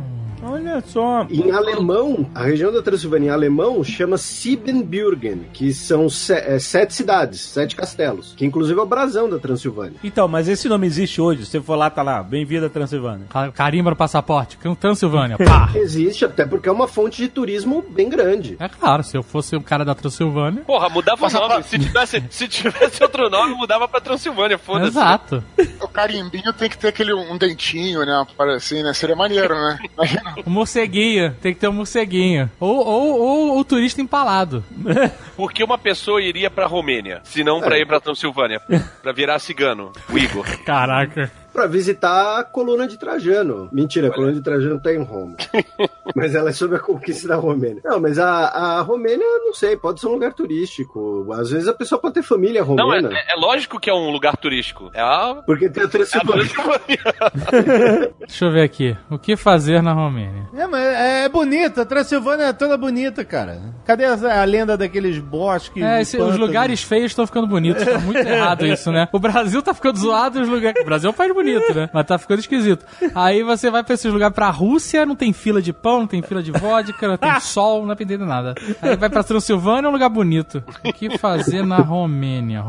Olha 0.47 0.83
só. 0.87 1.27
Em 1.31 1.51
alemão, 1.51 2.29
a 2.35 2.43
região 2.45 2.73
da 2.73 2.83
Transilvânia 2.83 3.29
em 3.29 3.31
alemão 3.31 3.83
chama 3.83 4.17
Siebenbürgen, 4.19 5.47
que 5.53 5.73
são 5.73 6.09
se- 6.09 6.33
é, 6.35 6.59
sete 6.59 6.95
cidades, 6.95 7.41
sete 7.41 7.75
castelos, 7.77 8.35
que 8.37 8.45
inclusive 8.45 8.79
é 8.79 8.83
o 8.83 8.87
brasão 8.87 9.29
da 9.29 9.39
Transilvânia. 9.39 9.95
Então, 10.03 10.27
mas 10.29 10.49
esse 10.49 10.69
nome 10.69 10.87
existe 10.87 11.21
hoje. 11.21 11.45
Se 11.45 11.53
você 11.53 11.61
for 11.61 11.77
lá, 11.77 11.89
tá 11.91 12.03
lá. 12.03 12.23
Bem-vindo 12.23 12.67
a 12.67 12.69
Transilvânia. 12.69 13.27
Ca- 13.29 13.53
Carimba 13.53 13.91
no 13.91 13.97
passaporte. 13.97 14.57
que 14.59 14.75
Transilvânia. 14.77 15.37
Pá! 15.39 15.71
Existe 15.77 16.25
até 16.25 16.45
porque 16.45 16.69
é 16.69 16.73
uma 16.73 16.89
fonte 16.89 17.23
de 17.23 17.29
turismo 17.29 17.83
bem 17.91 18.09
grande. 18.09 18.57
É 18.59 18.69
claro, 18.69 19.03
se 19.03 19.17
eu 19.17 19.23
fosse 19.23 19.57
um 19.57 19.61
cara 19.63 19.85
da 19.85 19.95
Transilvânia. 19.95 20.63
Porra, 20.65 20.89
mudava 20.89 21.27
o 21.27 21.31
nome. 21.31 21.63
Se 21.65 21.79
tivesse, 21.79 22.23
se 22.31 22.49
tivesse 22.49 23.03
outro 23.03 23.29
nome, 23.31 23.55
mudava 23.55 23.87
pra 23.89 24.01
Transilvânia, 24.01 24.59
foda-se. 24.59 24.89
Exato. 24.89 25.45
O 25.81 25.89
carimbinho 25.89 26.53
tem 26.53 26.69
que 26.69 26.77
ter 26.79 26.89
aquele 26.89 27.15
um 27.15 27.37
dentinho, 27.39 28.05
né? 28.05 28.25
Assim, 28.57 28.83
né? 28.83 28.93
Seria 28.93 29.17
maneiro, 29.17 29.55
né? 29.55 29.79
Imagina. 29.95 30.34
O 30.45 30.51
morceguinho, 30.51 31.35
tem 31.41 31.55
que 31.55 31.61
ter 31.61 31.69
um 31.69 31.73
morceguinho. 31.73 32.51
Ou, 32.61 32.77
ou, 32.87 33.21
ou 33.21 33.59
o 33.59 33.65
turista 33.65 34.01
empalado. 34.01 34.65
Por 35.37 35.53
que 35.53 35.63
uma 35.65 35.79
pessoa 35.79 36.23
iria 36.23 36.51
pra 36.51 36.67
Romênia, 36.67 37.21
se 37.25 37.43
não 37.45 37.61
pra 37.61 37.79
ir 37.79 37.87
pra 37.87 38.01
Transilvânia? 38.01 38.61
Pra 39.03 39.13
virar 39.13 39.39
cigano, 39.39 39.93
o 40.11 40.19
Igor. 40.19 40.47
Caraca. 40.65 41.31
Pra 41.55 41.67
visitar 41.69 42.41
a 42.41 42.45
coluna 42.45 42.87
de 42.89 42.99
Trajano. 42.99 43.69
Mentira, 43.73 44.09
a 44.09 44.11
coluna 44.13 44.33
de 44.33 44.41
Trajano 44.43 44.81
tá 44.81 44.93
em 44.93 45.03
Roma. 45.03 45.37
mas 46.15 46.35
ela 46.35 46.51
é 46.51 46.53
sobre 46.53 46.77
a 46.77 46.81
conquista 46.81 47.29
da 47.29 47.37
Romênia. 47.37 47.81
Não, 47.85 48.01
mas 48.01 48.19
a, 48.19 48.29
a 48.49 48.81
Romênia, 48.83 49.25
não 49.45 49.55
sei, 49.55 49.77
pode 49.77 50.01
ser 50.01 50.09
um 50.09 50.13
lugar 50.13 50.33
turístico. 50.35 51.27
Às 51.33 51.51
vezes 51.51 51.69
a 51.69 51.73
pessoa 51.73 52.01
pode 52.01 52.15
ter 52.15 52.23
família 52.23 52.65
Não, 52.65 52.93
é, 52.93 52.97
romena. 52.99 53.17
é- 53.17 53.33
é 53.33 53.37
lógico 53.37 53.79
que 53.79 53.89
é 53.89 53.95
um 53.95 54.11
lugar 54.11 54.37
turístico. 54.37 54.91
É 54.93 55.01
a. 55.01 55.43
Porque 55.47 55.69
tem 55.71 55.85
a 55.85 55.87
É 55.87 55.89
Transilvânia. 55.89 56.45
Transilvânia. 56.45 58.15
Deixa 58.27 58.45
eu 58.45 58.51
ver 58.53 58.63
aqui. 58.63 58.97
O 59.11 59.19
que 59.19 59.37
fazer 59.37 59.83
na 59.83 59.93
Romênia? 59.93 60.49
É, 60.55 60.67
mas 60.67 60.83
é, 60.83 61.25
é 61.25 61.29
bonita. 61.29 61.83
A 61.83 61.87
Transilvânia 61.87 62.45
é 62.47 62.53
toda 62.53 62.77
bonita, 62.77 63.25
cara. 63.25 63.61
Cadê 63.87 64.05
a, 64.05 64.41
a 64.43 64.45
lenda 64.45 64.77
daqueles 64.77 65.19
bosques? 65.19 65.83
É, 65.83 66.01
esse- 66.03 66.21
os 66.21 66.37
lugares 66.37 66.83
feios 66.83 67.13
estão 67.13 67.27
ficando 67.27 67.47
bonitos. 67.47 67.85
Tá 67.85 67.99
muito 67.99 68.19
errado 68.19 68.67
isso, 68.67 68.91
né? 68.91 69.09
O 69.13 69.19
Brasil 69.19 69.63
tá 69.63 69.73
ficando 69.73 69.99
zoado 69.99 70.39
e 70.39 70.43
os 70.43 70.49
lugares. 70.49 70.75
O 70.85 70.87
Brasil 70.87 71.09
é 71.09 71.11
um 71.11 71.15
país 71.17 71.33
bonito, 71.45 71.75
né? 71.75 71.91
Mas 71.93 72.07
tá 72.07 72.19
ficando 72.19 72.41
esquisito. 72.41 72.85
Aí 73.15 73.43
você 73.43 73.71
vai 73.71 73.83
pra 73.85 73.95
esses 73.95 74.13
lugares 74.13 74.35
pra 74.35 74.51
Rússia, 74.51 75.07
não 75.07 75.17
tem 75.17 75.33
fila 75.33 75.61
de 75.61 75.73
pão, 75.73 76.01
não 76.01 76.07
tem 76.07 76.23
fila 76.23 76.43
de 76.43 76.51
vodka, 76.51 77.09
não 77.09 77.17
tem 77.17 77.39
sol, 77.41 77.87
não 77.87 77.93
é 77.93 78.17
nada. 78.19 78.55
Aí 78.81 78.97
vai 78.97 79.09
pra 79.09 79.23
Transilvânia, 79.23 79.87
é 79.87 79.91
um 79.91 79.93
lugar 79.93 80.09
bonito. 80.09 80.63
O 80.85 80.93
que 80.93 81.19
fazer 81.19 81.65
na 81.65 81.79
Romênia? 81.79 82.63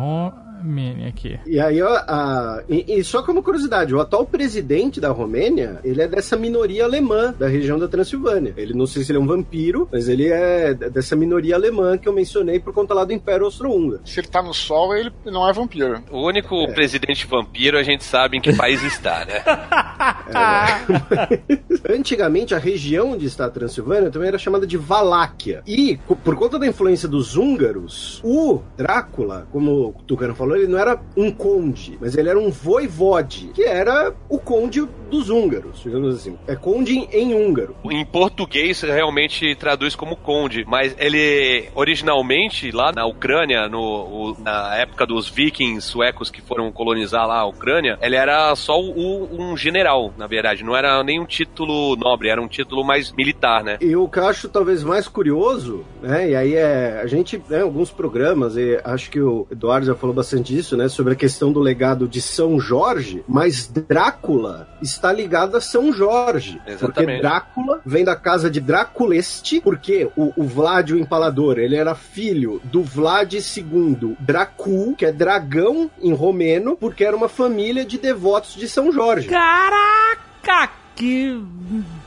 Romênia 0.66 1.08
aqui. 1.10 1.40
E 1.46 1.60
aí, 1.60 1.82
ó, 1.82 1.88
a- 1.96 2.64
e, 2.68 2.98
e 3.00 3.04
só 3.04 3.22
como 3.22 3.44
curiosidade, 3.44 3.94
o 3.94 4.00
atual 4.00 4.26
presidente 4.26 5.00
da 5.00 5.10
Romênia, 5.12 5.80
ele 5.84 6.02
é 6.02 6.08
dessa 6.08 6.36
minoria 6.36 6.84
alemã 6.84 7.34
da 7.38 7.48
região 7.48 7.78
da 7.78 7.88
Transilvânia. 7.88 8.54
Ele 8.58 8.74
não 8.74 8.88
sei 8.88 9.04
se 9.04 9.12
ele 9.12 9.20
é 9.20 9.22
um 9.22 9.28
vampiro, 9.28 9.88
mas 9.92 10.10
ele 10.10 10.28
é 10.28 10.74
dessa 10.74 11.16
minoria 11.16 11.56
alemã 11.56 11.98
que 11.98 12.08
eu 12.10 12.14
mencionei 12.14 12.60
por 12.60 12.74
conta 12.74 12.94
lá 12.94 13.06
do 13.06 13.14
Império 13.14 13.46
Austro-Húngaro. 13.46 14.02
Se 14.06 14.20
ele 14.20 14.28
tá 14.28 14.42
no 14.42 14.54
sol, 14.54 14.96
ele 14.96 15.12
não 15.26 15.48
é 15.48 15.54
vampiro. 15.54 16.02
O 16.12 16.26
único 16.26 16.68
presidente 16.74 17.28
vampiro 17.28 17.78
a 17.78 17.84
gente 17.84 18.04
sabe 18.04 18.38
em 18.38 18.42
que 18.42 18.54
país 18.54 18.82
está, 18.84 19.26
né? 19.26 19.44
Antigamente, 21.90 22.54
a 22.56 22.58
região 22.58 23.12
onde 23.14 23.26
está 23.26 23.46
a 23.46 23.50
Transilvânia 23.50 24.10
também 24.10 24.28
era 24.28 24.38
chamada 24.38 24.66
de 24.66 24.78
Valáquia. 24.78 25.62
E, 25.68 25.98
por 26.24 26.36
conta 26.36 26.58
da 26.58 26.68
influência 26.68 27.08
dos 27.08 27.36
húngaros, 27.36 28.20
o 28.24 28.62
Drácula, 28.78 29.48
como 29.52 29.90
o 29.90 30.04
Tucano 30.06 30.36
falou, 30.36 30.55
falou, 30.56 30.64
ele 30.64 30.72
não 30.72 30.80
era 30.80 31.00
um 31.16 31.32
conde, 31.32 31.98
mas 32.00 32.16
ele 32.16 32.30
era 32.30 32.40
um 32.40 32.50
voivode, 32.50 33.52
que 33.54 33.64
era 33.64 34.14
o 34.30 34.38
conde 34.40 34.88
dos 35.10 35.30
húngaros, 35.30 35.82
digamos 35.84 36.16
assim. 36.16 36.38
É 36.48 36.56
conde 36.56 36.98
em 37.12 37.34
húngaro. 37.36 37.76
Em 37.86 38.06
português 38.06 38.82
realmente 38.82 39.56
traduz 39.56 39.96
como 39.96 40.16
conde, 40.16 40.66
mas 40.68 40.96
ele 40.98 41.70
originalmente 41.76 42.72
lá 42.72 42.92
na 42.92 43.06
Ucrânia, 43.06 43.68
no, 43.68 43.80
o- 43.80 44.38
na 44.40 44.76
época 44.76 45.06
dos 45.06 45.30
vikings 45.30 45.82
suecos 45.88 46.30
que 46.30 46.42
foram 46.42 46.72
colonizar 46.72 47.28
lá 47.28 47.40
a 47.40 47.46
Ucrânia, 47.46 47.98
ele 48.02 48.16
era 48.16 48.56
só 48.56 48.80
o- 48.80 49.28
um 49.32 49.56
general, 49.58 50.14
na 50.18 50.28
verdade, 50.28 50.64
não 50.64 50.76
era 50.76 51.04
nenhum 51.04 51.26
título 51.26 51.96
nobre, 51.96 52.30
era 52.30 52.42
um 52.42 52.48
título 52.48 52.84
mais 52.84 53.12
militar, 53.12 53.64
né? 53.64 53.78
E 53.82 53.96
o 53.96 54.08
que 54.08 54.20
eu 54.20 54.28
acho 54.28 54.50
talvez 54.50 54.84
mais 54.84 55.08
curioso, 55.08 55.84
né? 56.02 56.30
E 56.30 56.36
aí 56.36 56.56
é. 56.56 57.00
A 57.02 57.08
gente, 57.08 57.42
né, 57.50 57.62
alguns 57.62 57.92
programas, 57.92 58.56
e 58.58 58.80
acho 58.84 59.10
que 59.10 59.20
o 59.20 59.48
Eduardo 59.52 59.86
já 59.86 59.96
falou 59.96 60.16
bastante 60.16 60.45
disso, 60.46 60.78
né? 60.78 60.88
Sobre 60.88 61.14
a 61.14 61.16
questão 61.16 61.52
do 61.52 61.60
legado 61.60 62.08
de 62.08 62.22
São 62.22 62.60
Jorge, 62.60 63.24
mas 63.28 63.68
Drácula 63.68 64.68
está 64.82 65.12
ligado 65.12 65.58
a 65.58 65.62
São 65.62 65.92
Jorge. 65.92 66.54
Porque 66.58 66.72
Exatamente. 66.72 67.22
Drácula 67.22 67.82
vem 67.86 68.04
da 68.04 68.16
casa 68.16 68.50
de 68.50 68.62
Draculeste, 68.62 69.60
porque 69.62 70.10
o, 70.16 70.32
o 70.38 70.44
Vlad, 70.44 70.92
o 70.92 71.00
Empalador, 71.00 71.58
ele 71.58 71.76
era 71.76 71.96
filho 71.96 72.62
do 72.64 72.84
Vlad 72.84 73.34
II 73.34 74.16
Dracul, 74.20 74.96
que 74.96 75.06
é 75.06 75.12
dragão 75.12 75.90
em 76.02 76.14
romeno, 76.14 76.78
porque 76.78 77.04
era 77.04 77.16
uma 77.16 77.30
família 77.30 77.84
de 77.84 77.98
devotos 77.98 78.56
de 78.56 78.68
São 78.68 78.92
Jorge. 78.92 79.28
Caraca! 79.28 80.85
Que. 80.96 81.44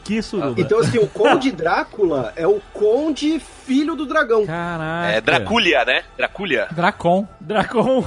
Que 0.05 0.23
suruba. 0.23 0.61
Então, 0.61 0.79
assim, 0.79 0.99
o 0.99 1.07
Conde 1.07 1.53
Drácula 1.53 2.33
é 2.35 2.47
o 2.47 2.61
Conde 2.73 3.39
filho 3.39 3.95
do 3.95 4.07
dragão. 4.07 4.47
Caraca. 4.47 5.13
É 5.13 5.21
Dracúlia, 5.21 5.85
né? 5.85 6.03
Dracúlia. 6.17 6.69
Dracon. 6.71 7.29
Dracon. 7.39 8.03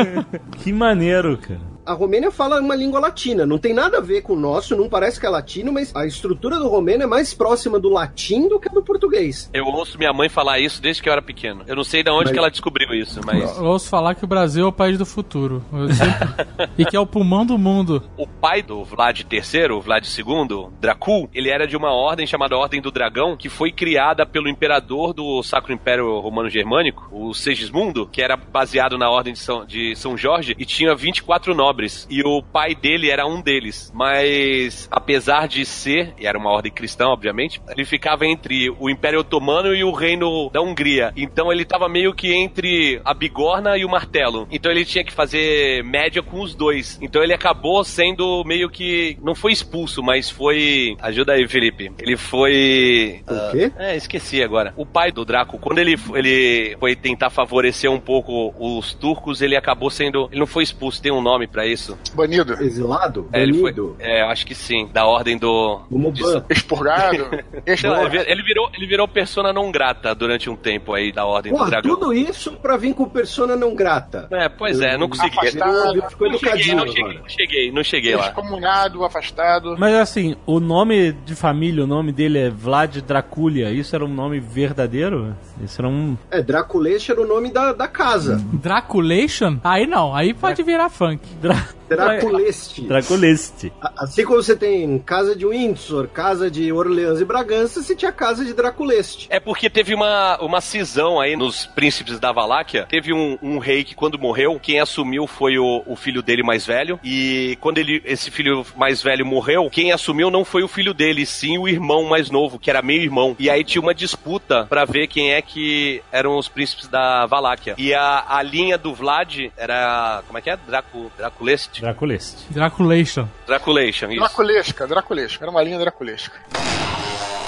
que 0.62 0.72
maneiro, 0.72 1.38
cara. 1.38 1.67
A 1.88 1.94
Romênia 1.94 2.30
fala 2.30 2.60
uma 2.60 2.76
língua 2.76 3.00
latina, 3.00 3.46
não 3.46 3.56
tem 3.56 3.72
nada 3.72 3.96
a 3.96 4.00
ver 4.02 4.20
com 4.20 4.34
o 4.34 4.38
nosso, 4.38 4.76
não 4.76 4.90
parece 4.90 5.18
que 5.18 5.24
é 5.24 5.28
latino, 5.30 5.72
mas 5.72 5.90
a 5.96 6.04
estrutura 6.04 6.58
do 6.58 6.68
romeno 6.68 7.02
é 7.04 7.06
mais 7.06 7.32
próxima 7.32 7.80
do 7.80 7.88
latim 7.88 8.46
do 8.46 8.60
que 8.60 8.68
do 8.68 8.82
português. 8.82 9.48
Eu 9.54 9.64
ouço 9.64 9.96
minha 9.96 10.12
mãe 10.12 10.28
falar 10.28 10.58
isso 10.58 10.82
desde 10.82 11.02
que 11.02 11.08
eu 11.08 11.12
era 11.14 11.22
pequeno. 11.22 11.62
Eu 11.66 11.74
não 11.74 11.82
sei 11.82 12.02
de 12.02 12.10
onde 12.10 12.24
Mas- 12.24 12.32
que 12.32 12.38
ela 12.38 12.50
descobriu 12.50 12.92
isso, 12.92 13.20
mas 13.24 13.56
Eu 13.56 13.64
ouço 13.64 13.88
falar 13.88 14.14
que 14.14 14.22
o 14.22 14.26
Brasil 14.26 14.66
é 14.66 14.68
o 14.68 14.72
país 14.72 14.98
do 14.98 15.06
futuro. 15.06 15.64
Sempre- 15.94 16.68
e 16.76 16.84
que 16.84 16.94
é 16.94 17.00
o 17.00 17.06
pulmão 17.06 17.46
do 17.46 17.56
mundo. 17.56 18.02
o 18.18 18.26
pai 18.26 18.60
do 18.60 18.84
Vlad 18.84 19.20
III, 19.20 19.72
o 19.72 19.80
Vlad 19.80 20.04
II, 20.04 20.68
Dracul, 20.78 21.30
ele 21.32 21.48
era 21.48 21.66
de 21.66 21.74
uma 21.74 21.90
ordem 21.90 22.26
chamada 22.26 22.54
Ordem 22.54 22.82
do 22.82 22.90
Dragão, 22.90 23.34
que 23.34 23.48
foi 23.48 23.72
criada 23.72 24.26
pelo 24.26 24.46
imperador 24.46 25.14
do 25.14 25.42
Sacro 25.42 25.72
Império 25.72 26.20
Romano 26.20 26.50
Germânico, 26.50 27.08
o 27.10 27.32
Segismundo, 27.32 28.06
que 28.06 28.20
era 28.20 28.36
baseado 28.36 28.98
na 28.98 29.08
Ordem 29.08 29.32
de 29.32 29.38
São, 29.38 29.64
de 29.64 29.96
São 29.96 30.18
Jorge, 30.18 30.54
e 30.58 30.66
tinha 30.66 30.94
24 30.94 31.54
nobres. 31.54 31.77
E 32.10 32.22
o 32.22 32.42
pai 32.42 32.74
dele 32.74 33.10
era 33.10 33.26
um 33.26 33.40
deles. 33.40 33.92
Mas, 33.94 34.88
apesar 34.90 35.46
de 35.46 35.64
ser, 35.64 36.14
e 36.18 36.26
era 36.26 36.38
uma 36.38 36.50
ordem 36.50 36.72
cristã, 36.72 37.06
obviamente, 37.06 37.60
ele 37.68 37.84
ficava 37.84 38.26
entre 38.26 38.70
o 38.78 38.90
Império 38.90 39.20
Otomano 39.20 39.74
e 39.74 39.84
o 39.84 39.92
Reino 39.92 40.50
da 40.50 40.60
Hungria. 40.60 41.12
Então 41.16 41.52
ele 41.52 41.64
tava 41.64 41.88
meio 41.88 42.14
que 42.14 42.32
entre 42.32 43.00
a 43.04 43.14
bigorna 43.14 43.76
e 43.76 43.84
o 43.84 43.88
martelo. 43.88 44.46
Então 44.50 44.70
ele 44.70 44.84
tinha 44.84 45.04
que 45.04 45.12
fazer 45.12 45.82
média 45.84 46.22
com 46.22 46.40
os 46.40 46.54
dois. 46.54 46.98
Então 47.00 47.22
ele 47.22 47.32
acabou 47.32 47.84
sendo 47.84 48.42
meio 48.44 48.68
que. 48.68 49.16
Não 49.22 49.34
foi 49.34 49.52
expulso, 49.52 50.02
mas 50.02 50.30
foi. 50.30 50.96
Ajuda 51.00 51.34
aí, 51.34 51.46
Felipe. 51.46 51.92
Ele 51.98 52.16
foi. 52.16 53.22
O 53.28 53.50
quê? 53.52 53.72
É, 53.78 53.96
esqueci 53.96 54.42
agora. 54.42 54.72
O 54.76 54.86
pai 54.86 55.12
do 55.12 55.24
Draco, 55.24 55.58
quando 55.58 55.78
ele, 55.78 55.96
ele 56.14 56.76
foi 56.78 56.96
tentar 56.96 57.30
favorecer 57.30 57.90
um 57.90 58.00
pouco 58.00 58.54
os 58.58 58.94
turcos, 58.94 59.42
ele 59.42 59.56
acabou 59.56 59.90
sendo. 59.90 60.28
Ele 60.30 60.40
não 60.40 60.46
foi 60.46 60.62
expulso, 60.62 61.02
tem 61.02 61.12
um 61.12 61.22
nome 61.22 61.46
pra 61.46 61.66
isso. 61.72 61.98
Banido, 62.14 62.54
Exilado? 62.62 63.28
É, 63.32 63.42
ele 63.42 63.54
foi. 63.58 63.74
É, 63.98 64.22
eu 64.22 64.26
acho 64.28 64.46
que 64.46 64.54
sim. 64.54 64.88
Da 64.92 65.06
ordem 65.06 65.36
do. 65.38 65.80
Como 65.88 66.10
de- 66.12 66.22
ban. 66.22 66.44
expurgado. 66.50 67.28
Expurgado. 67.66 68.06
ele 68.16 68.24
vi- 68.24 68.30
ele 68.30 68.42
virou, 68.42 68.70
ele 68.74 68.86
virou 68.86 69.06
persona 69.08 69.52
não 69.52 69.70
grata 69.70 70.14
durante 70.14 70.48
um 70.50 70.56
tempo 70.56 70.92
aí 70.94 71.12
da 71.12 71.24
ordem 71.26 71.52
do 71.52 71.58
Porra, 71.58 71.70
dragão. 71.70 71.94
tudo 71.94 72.12
isso 72.12 72.52
pra 72.52 72.76
vir 72.76 72.94
com 72.94 73.08
persona 73.08 73.54
não 73.56 73.74
grata. 73.74 74.28
É, 74.30 74.48
pois 74.48 74.80
é, 74.80 74.96
não 74.96 75.08
consegui. 75.08 75.36
Afastado. 75.38 75.90
Ele 75.92 76.02
ficou 76.08 76.30
Não 76.30 76.38
cheguei, 76.38 76.52
educadinho 76.52 76.76
não 76.76 76.86
cheguei, 76.86 77.18
não 77.18 77.28
cheguei, 77.28 77.72
não 77.72 77.84
cheguei 77.84 78.16
lá. 78.16 78.26
Excomunado, 78.28 79.04
afastado. 79.04 79.76
Mas 79.78 79.94
assim, 79.94 80.36
o 80.46 80.58
nome 80.60 81.12
de 81.12 81.34
família, 81.34 81.84
o 81.84 81.86
nome 81.86 82.12
dele 82.12 82.38
é 82.38 82.50
Vlad 82.50 82.96
Draculia. 83.00 83.70
Isso 83.70 83.94
era 83.94 84.04
um 84.04 84.08
nome 84.08 84.40
verdadeiro? 84.40 85.34
Isso 85.62 85.80
era 85.80 85.88
um. 85.88 86.16
É, 86.30 86.42
Draculeste 86.42 87.10
era 87.12 87.20
o 87.20 87.26
nome 87.26 87.50
da, 87.50 87.72
da 87.72 87.86
casa. 87.88 88.36
Draculation? 88.52 89.58
Aí 89.64 89.86
não, 89.86 90.14
aí 90.14 90.32
pode 90.34 90.62
virar 90.62 90.88
funk. 90.88 91.20
Dra... 91.40 91.54
Draculeste. 91.88 92.82
Draculeste. 92.82 93.72
Assim 93.96 94.24
como 94.24 94.42
você 94.42 94.54
tem 94.54 94.98
casa 94.98 95.34
de 95.34 95.46
Windsor, 95.46 96.08
casa 96.08 96.50
de 96.50 96.70
Orleans 96.72 97.20
e 97.20 97.24
Bragança, 97.24 97.82
você 97.82 97.96
tinha 97.96 98.12
casa 98.12 98.44
de 98.44 98.52
Draculeste. 98.52 99.26
É 99.30 99.40
porque 99.40 99.70
teve 99.70 99.94
uma, 99.94 100.38
uma 100.40 100.60
cisão 100.60 101.18
aí 101.18 101.34
nos 101.34 101.66
príncipes 101.66 102.20
da 102.20 102.30
Valáquia. 102.30 102.86
Teve 102.88 103.12
um, 103.12 103.38
um 103.42 103.58
rei 103.58 103.84
que, 103.84 103.94
quando 103.94 104.18
morreu, 104.18 104.58
quem 104.60 104.80
assumiu 104.80 105.26
foi 105.26 105.58
o, 105.58 105.82
o 105.86 105.96
filho 105.96 106.22
dele 106.22 106.42
mais 106.42 106.66
velho. 106.66 107.00
E 107.02 107.56
quando 107.60 107.78
ele, 107.78 108.02
esse 108.04 108.30
filho 108.30 108.64
mais 108.76 109.02
velho 109.02 109.24
morreu, 109.24 109.70
quem 109.70 109.92
assumiu 109.92 110.30
não 110.30 110.44
foi 110.44 110.62
o 110.62 110.68
filho 110.68 110.92
dele, 110.92 111.24
sim 111.24 111.56
o 111.58 111.68
irmão 111.68 112.04
mais 112.04 112.30
novo, 112.30 112.58
que 112.58 112.70
era 112.70 112.82
meio 112.82 113.02
irmão. 113.02 113.34
E 113.38 113.48
aí 113.48 113.64
tinha 113.64 113.80
uma 113.80 113.94
disputa 113.94 114.66
pra 114.66 114.84
ver 114.84 115.06
quem 115.06 115.32
é 115.32 115.40
que 115.40 116.02
eram 116.12 116.36
os 116.36 116.48
príncipes 116.48 116.86
da 116.88 117.24
Valáquia. 117.26 117.74
E 117.78 117.94
a, 117.94 118.24
a 118.28 118.42
linha 118.42 118.76
do 118.76 118.94
Vlad 118.94 119.50
era. 119.56 120.22
Como 120.26 120.38
é 120.38 120.42
que 120.42 120.50
é? 120.50 120.56
Dracu, 120.56 121.10
Draculeste? 121.38 121.80
Draculeste. 121.80 122.52
Draculation. 122.52 123.28
Draculation, 123.46 124.10
isso. 124.10 124.18
Draculesca, 124.20 124.86
Draculesca. 124.86 125.44
Era 125.44 125.50
uma 125.50 125.62
linha 125.62 125.78
Draculesca. 125.78 126.36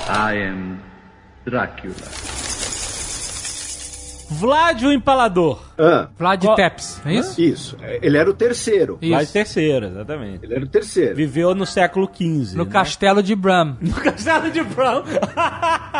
I 0.08 0.42
am 0.48 0.80
Dracula. 1.44 2.39
Vlad 4.30 4.82
o 4.84 4.92
Empalador. 4.92 5.60
Ah, 5.78 6.08
Vlad 6.18 6.44
Qual- 6.44 6.54
Tepes, 6.56 7.00
é 7.04 7.14
isso? 7.14 7.40
isso. 7.40 7.76
Ele 8.02 8.16
era 8.16 8.30
o 8.30 8.34
terceiro. 8.34 8.98
Vlad 9.02 9.22
Isso. 9.24 9.32
terceiro, 9.32 9.86
exatamente. 9.86 10.44
Ele 10.44 10.54
era 10.54 10.64
o 10.64 10.68
terceiro. 10.68 11.16
Viveu 11.16 11.54
no 11.54 11.66
século 11.66 12.08
XV. 12.12 12.56
No 12.56 12.64
né? 12.64 12.70
castelo 12.70 13.22
de 13.22 13.34
Bram. 13.34 13.76
No 13.80 13.94
castelo 13.94 14.50
de 14.50 14.62
Brown. 14.62 15.02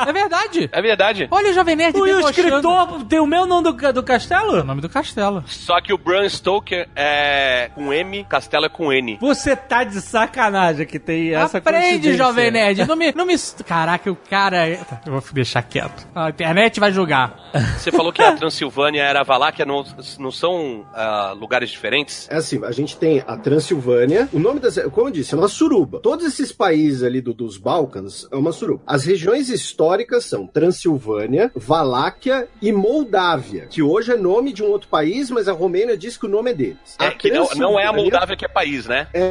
É 0.07 0.12
verdade. 0.12 0.69
É 0.73 0.81
verdade. 0.83 1.29
Olha 1.31 1.51
o 1.51 1.53
Jovem 1.53 1.77
Nerd 1.77 1.97
o 1.99 2.07
escritor 2.31 3.05
tem 3.05 3.19
o 3.19 3.27
meu 3.27 3.45
nome 3.47 3.64
do, 3.64 3.73
do 3.73 3.85
É 3.87 4.01
o 4.01 4.03
castelo? 4.03 4.64
nome 4.64 4.81
do 4.81 4.88
castelo. 4.88 5.43
Só 5.47 5.81
que 5.81 5.93
o 5.93 5.99
Bram 5.99 6.27
Stoker 6.29 6.88
é 6.95 7.71
com 7.75 7.93
M, 7.93 8.25
Castelo 8.25 8.66
é 8.66 8.69
com 8.69 8.93
N. 8.93 9.19
Você 9.21 9.55
tá 9.57 9.85
de 9.85 10.01
sacanagem 10.01 10.87
que 10.87 10.99
tem 10.99 11.35
essa 11.35 11.59
Aprende. 11.59 12.16
Jovem 12.16 12.51
Nerd. 12.51 12.87
Não 12.87 12.97
me, 12.97 13.12
não 13.12 13.27
me... 13.27 13.35
Caraca, 13.66 14.11
o 14.11 14.16
cara... 14.16 14.69
é- 14.69 14.81
Eu 15.05 15.12
vou 15.12 15.23
deixar 15.33 15.62
quieto. 15.62 16.07
A 16.14 16.31
internet 16.31 16.79
vai 16.81 16.93
julgar. 16.93 17.35
Você 17.77 17.90
falou 17.90 18.12
que 18.12 18.19
a 18.24 18.33
Transilvânia 18.37 19.02
era 19.02 19.20
a 19.20 19.24
Valáquia, 19.24 19.64
não, 19.64 19.85
não 20.18 20.30
são 20.30 20.87
ah, 20.94 21.35
lugares 21.38 21.70
diferentes? 21.70 22.28
É 22.30 22.37
assim, 22.37 22.64
a 22.64 22.70
gente 22.72 22.96
tem 22.96 23.22
a 23.26 23.37
Transilvânia. 23.37 24.28
O 24.33 24.38
nome 24.38 24.61
das. 24.61 24.76
Como 24.92 25.09
eu 25.09 25.12
disse, 25.12 25.35
é 25.35 25.38
uma 25.38 25.48
suruba. 25.48 26.00
Todos 26.00 26.24
esses 26.26 26.52
países 26.52 27.02
ali 27.02 27.20
do- 27.20 27.35
dos 27.35 27.56
Balcãs 27.56 28.26
é 28.30 28.37
uma 28.37 28.52
suruba. 28.52 28.83
As 28.87 29.04
regiões 29.04 29.48
históricas 29.48 30.24
são 30.24 30.46
Transilvânia, 30.46 31.50
Valáquia 31.54 32.48
e 32.61 32.72
Moldávia, 32.72 33.66
que 33.66 33.83
hoje 33.83 34.12
é 34.12 34.16
nome 34.16 34.52
de 34.52 34.62
um 34.62 34.66
outro 34.68 34.88
país, 34.88 35.30
mas 35.30 35.48
a 35.48 35.52
Romênia 35.52 35.96
diz 35.96 36.16
que 36.16 36.26
o 36.26 36.28
nome 36.28 36.50
é 36.50 36.54
deles. 36.54 36.96
É, 36.98 37.06
A 37.06 37.11
que 37.12 37.30
não, 37.30 37.48
não 37.56 37.78
é 37.78 37.87
a 37.87 37.92
Moldávia 37.92 38.37
que 38.37 38.44
é 38.44 38.48
país, 38.48 38.87
né? 38.87 39.09
É, 39.12 39.28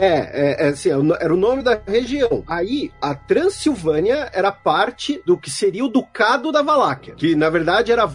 é, 0.61 0.65
é 0.65 0.69
assim, 0.69 0.89
é 0.89 0.99
era 1.19 1.33
o 1.33 1.37
nome 1.37 1.61
da 1.63 1.79
região. 1.87 2.43
Aí, 2.47 2.91
a 3.01 3.13
Transilvânia 3.15 4.29
era 4.33 4.51
parte 4.51 5.21
do 5.25 5.37
que 5.37 5.49
seria 5.49 5.83
o 5.83 5.87
Ducado 5.89 6.51
da 6.51 6.61
Valáquia, 6.61 7.15
que 7.15 7.35
na 7.35 7.49
verdade 7.49 7.91
era 7.91 8.05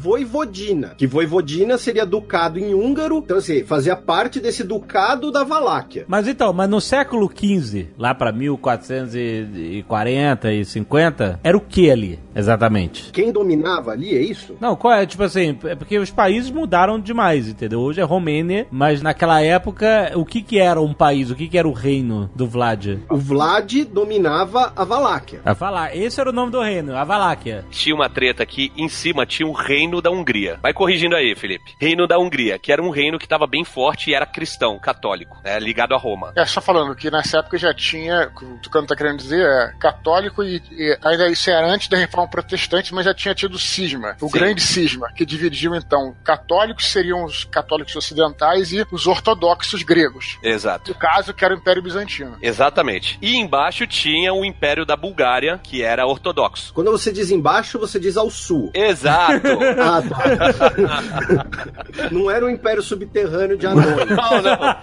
Voivodina, 0.64 0.94
que 0.96 1.06
Voivodina 1.06 1.76
seria 1.76 2.06
ducado 2.06 2.58
em 2.58 2.72
húngaro, 2.74 3.18
então 3.18 3.36
assim, 3.36 3.62
fazia 3.64 3.94
parte 3.96 4.40
desse 4.40 4.64
Ducado 4.64 5.30
da 5.30 5.44
Valáquia. 5.44 6.06
Mas 6.08 6.26
então, 6.26 6.50
mas 6.52 6.70
no 6.70 6.80
século 6.80 7.30
XV, 7.30 7.88
lá 7.98 8.14
pra 8.14 8.32
1440 8.32 10.52
e 10.52 10.64
50, 10.64 11.40
era 11.42 11.56
o 11.56 11.60
que 11.60 11.90
ali, 11.90 12.20
exatamente? 12.34 13.10
Quem 13.12 13.30
dominava 13.30 13.90
ali, 13.90 14.16
é 14.16 14.20
isso? 14.20 14.56
Não, 14.60 14.76
qual 14.76 14.94
é? 14.94 15.04
Tipo 15.06 15.24
assim, 15.24 15.58
é 15.64 15.74
porque 15.74 15.98
os 15.98 16.10
países 16.10 16.50
mudaram 16.50 16.98
demais, 16.98 17.46
entendeu? 17.48 17.80
Hoje 17.80 18.00
é 18.00 18.04
Romênia, 18.04 18.66
mas 18.70 19.02
naquela 19.02 19.42
época, 19.42 20.12
o 20.14 20.24
que 20.24 20.40
que 20.42 20.58
era 20.58 20.80
um 20.80 20.94
país? 20.94 21.30
O 21.30 21.34
que 21.34 21.48
que 21.48 21.58
era 21.58 21.68
o 21.68 21.72
reino 21.72 22.30
do 22.34 22.46
Vlad? 22.46 23.00
O 23.10 23.16
Vlad 23.16 23.84
dominava 23.84 24.72
a 24.74 24.84
Valáquia. 24.84 25.42
A 25.44 25.54
falar, 25.54 25.94
esse 25.96 26.20
era 26.20 26.30
o 26.30 26.32
nome 26.32 26.52
do 26.52 26.62
reino, 26.62 26.96
a 26.96 27.04
Valáquia. 27.04 27.66
Tinha 27.70 27.94
uma 27.94 28.08
treta 28.08 28.42
aqui, 28.42 28.72
em 28.76 28.88
cima 28.88 29.26
tinha 29.26 29.46
o 29.46 29.52
reino 29.52 30.00
da 30.00 30.10
Hungria. 30.10 30.53
Vai 30.62 30.72
corrigindo 30.72 31.16
aí, 31.16 31.34
Felipe. 31.34 31.74
Reino 31.80 32.04
reino 32.04 32.06
da 32.06 32.18
Hungria, 32.18 32.58
que 32.58 32.72
era 32.72 32.82
um 32.82 32.90
reino 32.90 33.18
que 33.18 33.24
estava 33.24 33.46
bem 33.46 33.64
forte 33.64 34.10
e 34.10 34.14
era 34.14 34.26
cristão, 34.26 34.78
católico, 34.78 35.40
né, 35.44 35.58
ligado 35.58 35.94
a 35.94 35.98
Roma. 35.98 36.32
É, 36.36 36.44
só 36.44 36.60
falando 36.60 36.94
que 36.94 37.10
nessa 37.10 37.38
época 37.38 37.56
já 37.56 37.72
tinha, 37.72 38.28
o 38.28 38.38
que 38.38 38.44
o 38.44 38.58
Tucano 38.58 38.86
tá 38.86 38.96
querendo 38.96 39.18
dizer, 39.18 39.44
é 39.44 39.72
católico 39.78 40.42
e, 40.42 40.60
e 40.72 40.98
ainda 41.02 41.28
isso 41.28 41.50
era 41.50 41.66
antes 41.66 41.88
da 41.88 41.96
reforma 41.96 42.28
protestante, 42.28 42.92
mas 42.94 43.04
já 43.04 43.14
tinha 43.14 43.34
tido 43.34 43.58
cisma, 43.58 44.16
o 44.20 44.26
Sim. 44.26 44.32
grande 44.32 44.60
cisma, 44.60 45.12
que 45.12 45.24
dividiu 45.24 45.74
então 45.74 46.14
católicos 46.24 46.86
seriam 46.86 47.24
os 47.24 47.44
católicos 47.44 47.94
ocidentais 47.96 48.72
e 48.72 48.84
os 48.90 49.06
ortodoxos 49.06 49.82
gregos. 49.82 50.38
Exato. 50.42 50.92
No 50.92 50.98
caso, 50.98 51.32
que 51.32 51.44
era 51.44 51.54
o 51.54 51.58
Império 51.58 51.82
Bizantino. 51.82 52.36
Exatamente. 52.42 53.18
E 53.22 53.36
embaixo 53.36 53.86
tinha 53.86 54.32
o 54.32 54.44
Império 54.44 54.84
da 54.84 54.96
Bulgária, 54.96 55.60
que 55.62 55.82
era 55.82 56.06
ortodoxo. 56.06 56.72
Quando 56.74 56.90
você 56.90 57.12
diz 57.12 57.30
embaixo, 57.30 57.78
você 57.78 57.98
diz 57.98 58.16
ao 58.16 58.30
sul. 58.30 58.70
Exato. 58.74 59.54
Ah, 59.84 60.02
tá. 60.02 60.43
não 62.10 62.30
era 62.30 62.44
o 62.44 62.50
Império 62.50 62.82
Subterrâneo 62.82 63.56
de 63.56 63.66
anões. 63.66 63.86
Não, 63.86 64.42
não. 64.42 64.76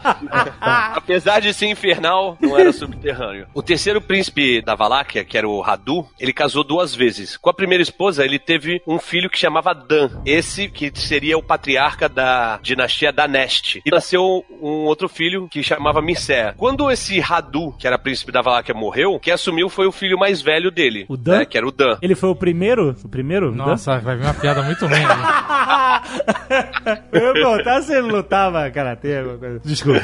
Apesar 0.62 1.40
de 1.40 1.54
ser 1.54 1.68
infernal, 1.68 2.38
não 2.40 2.58
era 2.58 2.72
subterrâneo. 2.72 3.48
O 3.54 3.62
terceiro 3.62 4.02
príncipe 4.02 4.62
da 4.62 4.76
Valáquia, 4.76 5.24
que 5.24 5.38
era 5.38 5.48
o 5.48 5.62
Radu, 5.62 6.06
ele 6.20 6.34
casou 6.34 6.64
duas 6.64 6.96
vezes. 6.96 7.38
Com 7.38 7.50
a 7.50 7.54
primeira 7.54 7.82
esposa, 7.82 8.24
ele 8.24 8.40
teve 8.40 8.82
um 8.88 9.00
filho 9.00 9.30
que 9.30 9.38
chamava 9.38 9.74
Dan. 9.74 10.10
Esse 10.26 10.68
que 10.68 10.92
seria 10.96 11.38
o 11.38 11.44
patriarca 11.44 12.08
da 12.08 12.60
dinastia 12.62 13.12
Daneste. 13.12 13.82
E 13.86 13.92
nasceu 13.92 14.46
um 14.62 14.86
outro 14.86 15.10
filho 15.10 15.48
que 15.50 15.64
chamava 15.64 16.02
Micea. 16.02 16.54
Quando 16.58 16.90
esse 16.92 17.20
Radu, 17.20 17.74
que 17.78 17.88
era 17.88 17.98
príncipe 17.98 18.32
da 18.32 18.42
Valáquia, 18.42 18.74
morreu, 18.74 19.20
quem 19.20 19.34
assumiu 19.34 19.70
foi 19.70 19.86
o 19.86 19.92
filho 19.92 20.18
mais 20.18 20.42
velho 20.42 20.72
dele. 20.72 21.06
O 21.10 21.18
Dan? 21.18 21.40
né, 21.40 21.46
que 21.46 21.58
era 21.58 21.68
o 21.68 21.72
Dan. 21.72 21.98
Ele 22.02 22.16
foi 22.16 22.30
o 22.30 22.36
primeiro? 22.36 22.96
O 23.04 23.10
primeiro? 23.10 23.54
Nossa, 23.54 24.00
vai 24.00 24.16
vir 24.16 24.26
uma 24.26 24.34
piada 24.34 24.62
muito 24.62 24.86
ruim. 24.86 25.02
Eu 27.12 27.34
perguntar 27.34 27.82
se 27.82 27.94
ele 27.94 28.12
lutava 28.12 28.70
karatê, 28.70 29.18
alguma 29.18 29.38
coisa. 29.38 29.62
Desculpa. 29.64 30.02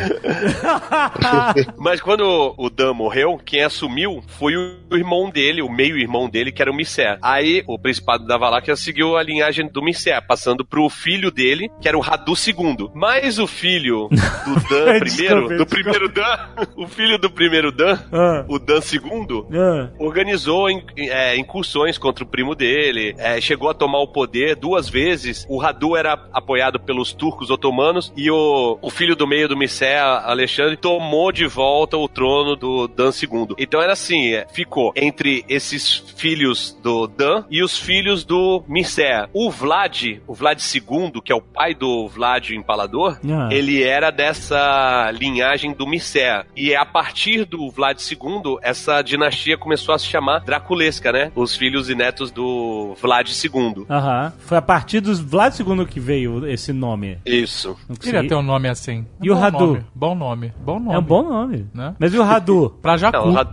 Mas 1.77 2.01
quando 2.01 2.53
o 2.57 2.69
Dan 2.69 2.93
morreu, 2.93 3.39
quem 3.43 3.63
assumiu 3.63 4.23
foi 4.27 4.55
o 4.55 4.95
irmão 4.95 5.29
dele, 5.29 5.61
o 5.61 5.69
meio-irmão 5.69 6.29
dele, 6.29 6.51
que 6.51 6.61
era 6.61 6.71
o 6.71 6.75
Micea. 6.75 7.17
Aí 7.21 7.63
o 7.67 7.77
principado 7.77 8.25
da 8.25 8.37
Valáquia 8.37 8.75
seguiu 8.75 9.17
a 9.17 9.23
linhagem 9.23 9.67
do 9.67 9.81
Micea, 9.81 10.21
passando 10.21 10.65
pro 10.65 10.89
filho 10.89 11.31
dele, 11.31 11.69
que 11.81 11.87
era 11.87 11.97
o 11.97 12.01
Radu 12.01 12.33
II. 12.33 12.89
Mas 12.93 13.39
o 13.39 13.47
filho 13.47 14.07
do 14.09 14.55
Dan 14.69 14.99
primeiro, 14.99 15.47
Desculpa, 15.47 15.57
do 15.57 15.65
primeiro 15.65 16.09
Dan, 16.09 16.37
o 16.75 16.87
filho 16.87 17.17
do 17.17 17.29
primeiro 17.29 17.71
Dan, 17.71 17.97
Ah, 18.11 18.45
o 18.47 18.59
Dan 18.59 18.79
II, 18.79 19.45
ah. 19.53 19.89
organizou 19.99 20.69
é, 20.69 21.35
incursões 21.37 21.97
contra 21.97 22.23
o 22.23 22.27
primo 22.27 22.55
dele, 22.55 23.15
é, 23.17 23.39
chegou 23.41 23.69
a 23.69 23.73
tomar 23.73 23.99
o 23.99 24.07
poder 24.07 24.55
duas 24.55 24.89
vezes. 24.89 25.26
O 25.47 25.57
Radu 25.57 25.95
era 25.95 26.13
apoiado 26.33 26.79
pelos 26.79 27.13
turcos 27.13 27.49
otomanos 27.49 28.11
e 28.15 28.29
o, 28.31 28.77
o 28.81 28.89
filho 28.89 29.15
do 29.15 29.27
meio 29.27 29.47
do 29.47 29.57
Micea, 29.57 30.03
Alexandre, 30.03 30.77
tomou 30.77 31.31
de 31.31 31.45
volta 31.47 31.97
o 31.97 32.07
trono 32.07 32.55
do 32.55 32.87
Dan 32.87 33.09
II. 33.11 33.55
Então 33.57 33.81
era 33.81 33.93
assim, 33.93 34.33
é, 34.33 34.45
ficou 34.51 34.91
entre 34.95 35.43
esses 35.49 35.97
filhos 36.15 36.77
do 36.81 37.07
Dan 37.07 37.43
e 37.49 37.63
os 37.63 37.77
filhos 37.77 38.23
do 38.23 38.63
Micea. 38.67 39.29
O 39.33 39.49
Vlad, 39.49 40.19
o 40.27 40.33
Vlad 40.33 40.59
II, 40.59 41.21
que 41.23 41.31
é 41.31 41.35
o 41.35 41.41
pai 41.41 41.73
do 41.73 42.07
Vlad 42.07 42.49
o 42.49 42.53
Empalador, 42.53 43.17
Ah. 43.29 43.49
ele 43.51 43.83
era 43.83 44.11
dessa 44.11 45.11
linhagem 45.11 45.73
do 45.73 45.85
Micea. 45.87 46.45
E 46.55 46.71
é 46.71 46.77
a 46.77 46.85
partir 46.85 47.45
do 47.45 47.69
Vlad 47.69 47.97
II, 47.99 48.57
essa 48.61 49.01
dinastia 49.01 49.57
começou 49.57 49.93
a 49.93 49.99
se 49.99 50.05
chamar 50.05 50.39
Draculesca, 50.41 51.11
né? 51.11 51.31
Os 51.35 51.55
filhos 51.55 51.89
e 51.89 51.95
netos 51.95 52.31
do 52.31 52.95
Vlad 53.01 53.27
II. 53.29 53.85
Aham. 53.89 54.33
Foi 54.39 54.57
a 54.57 54.61
partir 54.61 54.99
dos 54.99 55.16
Vlad 55.19 55.53
II 55.59 55.85
que 55.85 55.99
veio 55.99 56.47
esse 56.47 56.73
nome. 56.73 57.17
Isso. 57.25 57.77
Não 57.87 57.95
Queria 57.95 58.27
ter 58.27 58.35
um 58.35 58.41
nome 58.41 58.69
assim. 58.69 59.05
E 59.21 59.29
o 59.29 59.35
Bom 59.35 59.39
Radu? 59.39 59.59
nome, 59.59 59.85
Bom 59.93 60.15
nome. 60.15 60.53
Bom 60.63 60.79
nome. 60.79 60.95
É 60.95 60.99
um 60.99 61.03
bom 61.03 61.23
nome. 61.23 61.67
Né? 61.73 61.95
Mas 61.99 62.13
e 62.13 62.17
o 62.17 62.23
Radu? 62.23 62.75
Pra 62.81 62.97
Jacu. 62.97 63.17
Não, 63.17 63.27
o, 63.27 63.31
Rad... 63.33 63.47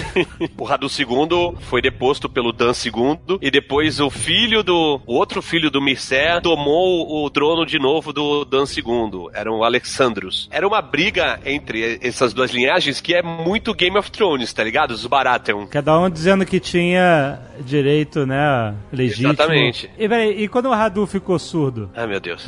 o 0.58 0.64
Radu 0.64 0.86
II 0.86 1.56
foi 1.60 1.80
deposto 1.80 2.28
pelo 2.28 2.52
Dan 2.52 2.72
II 2.72 3.38
e 3.40 3.50
depois 3.50 4.00
o 4.00 4.10
filho 4.10 4.62
do 4.62 5.00
o 5.06 5.14
outro 5.14 5.42
filho 5.42 5.70
do 5.70 5.80
Mircea 5.80 6.40
tomou 6.40 7.24
o 7.24 7.30
trono 7.30 7.66
de 7.66 7.78
novo 7.78 8.12
do 8.12 8.44
Dan 8.44 8.64
II. 8.64 9.28
Era 9.32 9.52
o 9.52 9.64
Alexandros. 9.64 10.48
Era 10.50 10.66
uma 10.66 10.80
briga 10.80 11.40
entre 11.44 11.98
essas 12.02 12.32
duas 12.32 12.50
linhagens 12.50 13.00
que 13.00 13.14
é 13.14 13.22
muito 13.22 13.74
Game 13.74 13.96
of 13.98 14.10
Thrones, 14.10 14.52
tá 14.52 14.62
ligado? 14.62 14.92
Os 14.92 15.06
Baratheon. 15.06 15.66
Cada 15.66 15.98
um 15.98 16.08
dizendo 16.08 16.44
que 16.44 16.60
tinha 16.60 17.38
direito, 17.60 18.26
né? 18.26 18.74
Legítimo. 18.92 19.32
Exatamente. 19.32 19.90
E, 19.98 20.08
peraí, 20.08 20.42
e 20.42 20.48
quando 20.48 20.66
o 20.66 20.74
Radu 20.74 20.95
ficou 21.04 21.36
surdo? 21.38 21.90
Ai, 21.96 22.06
meu 22.06 22.20
Deus. 22.20 22.46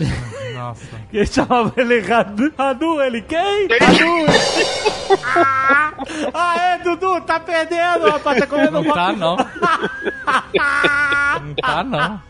Nossa. 0.55 0.87
Que 1.11 1.17
eles 1.19 1.33
chamavam 1.33 1.73
ele 1.77 2.01
Radu. 2.01 2.53
Radu, 2.57 3.03
ele 3.03 3.23
quem? 3.23 3.67
Radu! 3.67 4.27
ah, 6.33 6.55
é, 6.61 6.79
Dudu, 6.79 7.21
tá 7.23 7.41
perdendo, 7.41 8.09
rapaz, 8.11 8.39
tá 8.39 8.47
comendo 8.47 8.83
Não 8.83 8.85
tá, 8.93 9.13
não. 9.13 9.37
Não 11.43 11.55
tá, 11.55 11.83
não. 11.83 12.23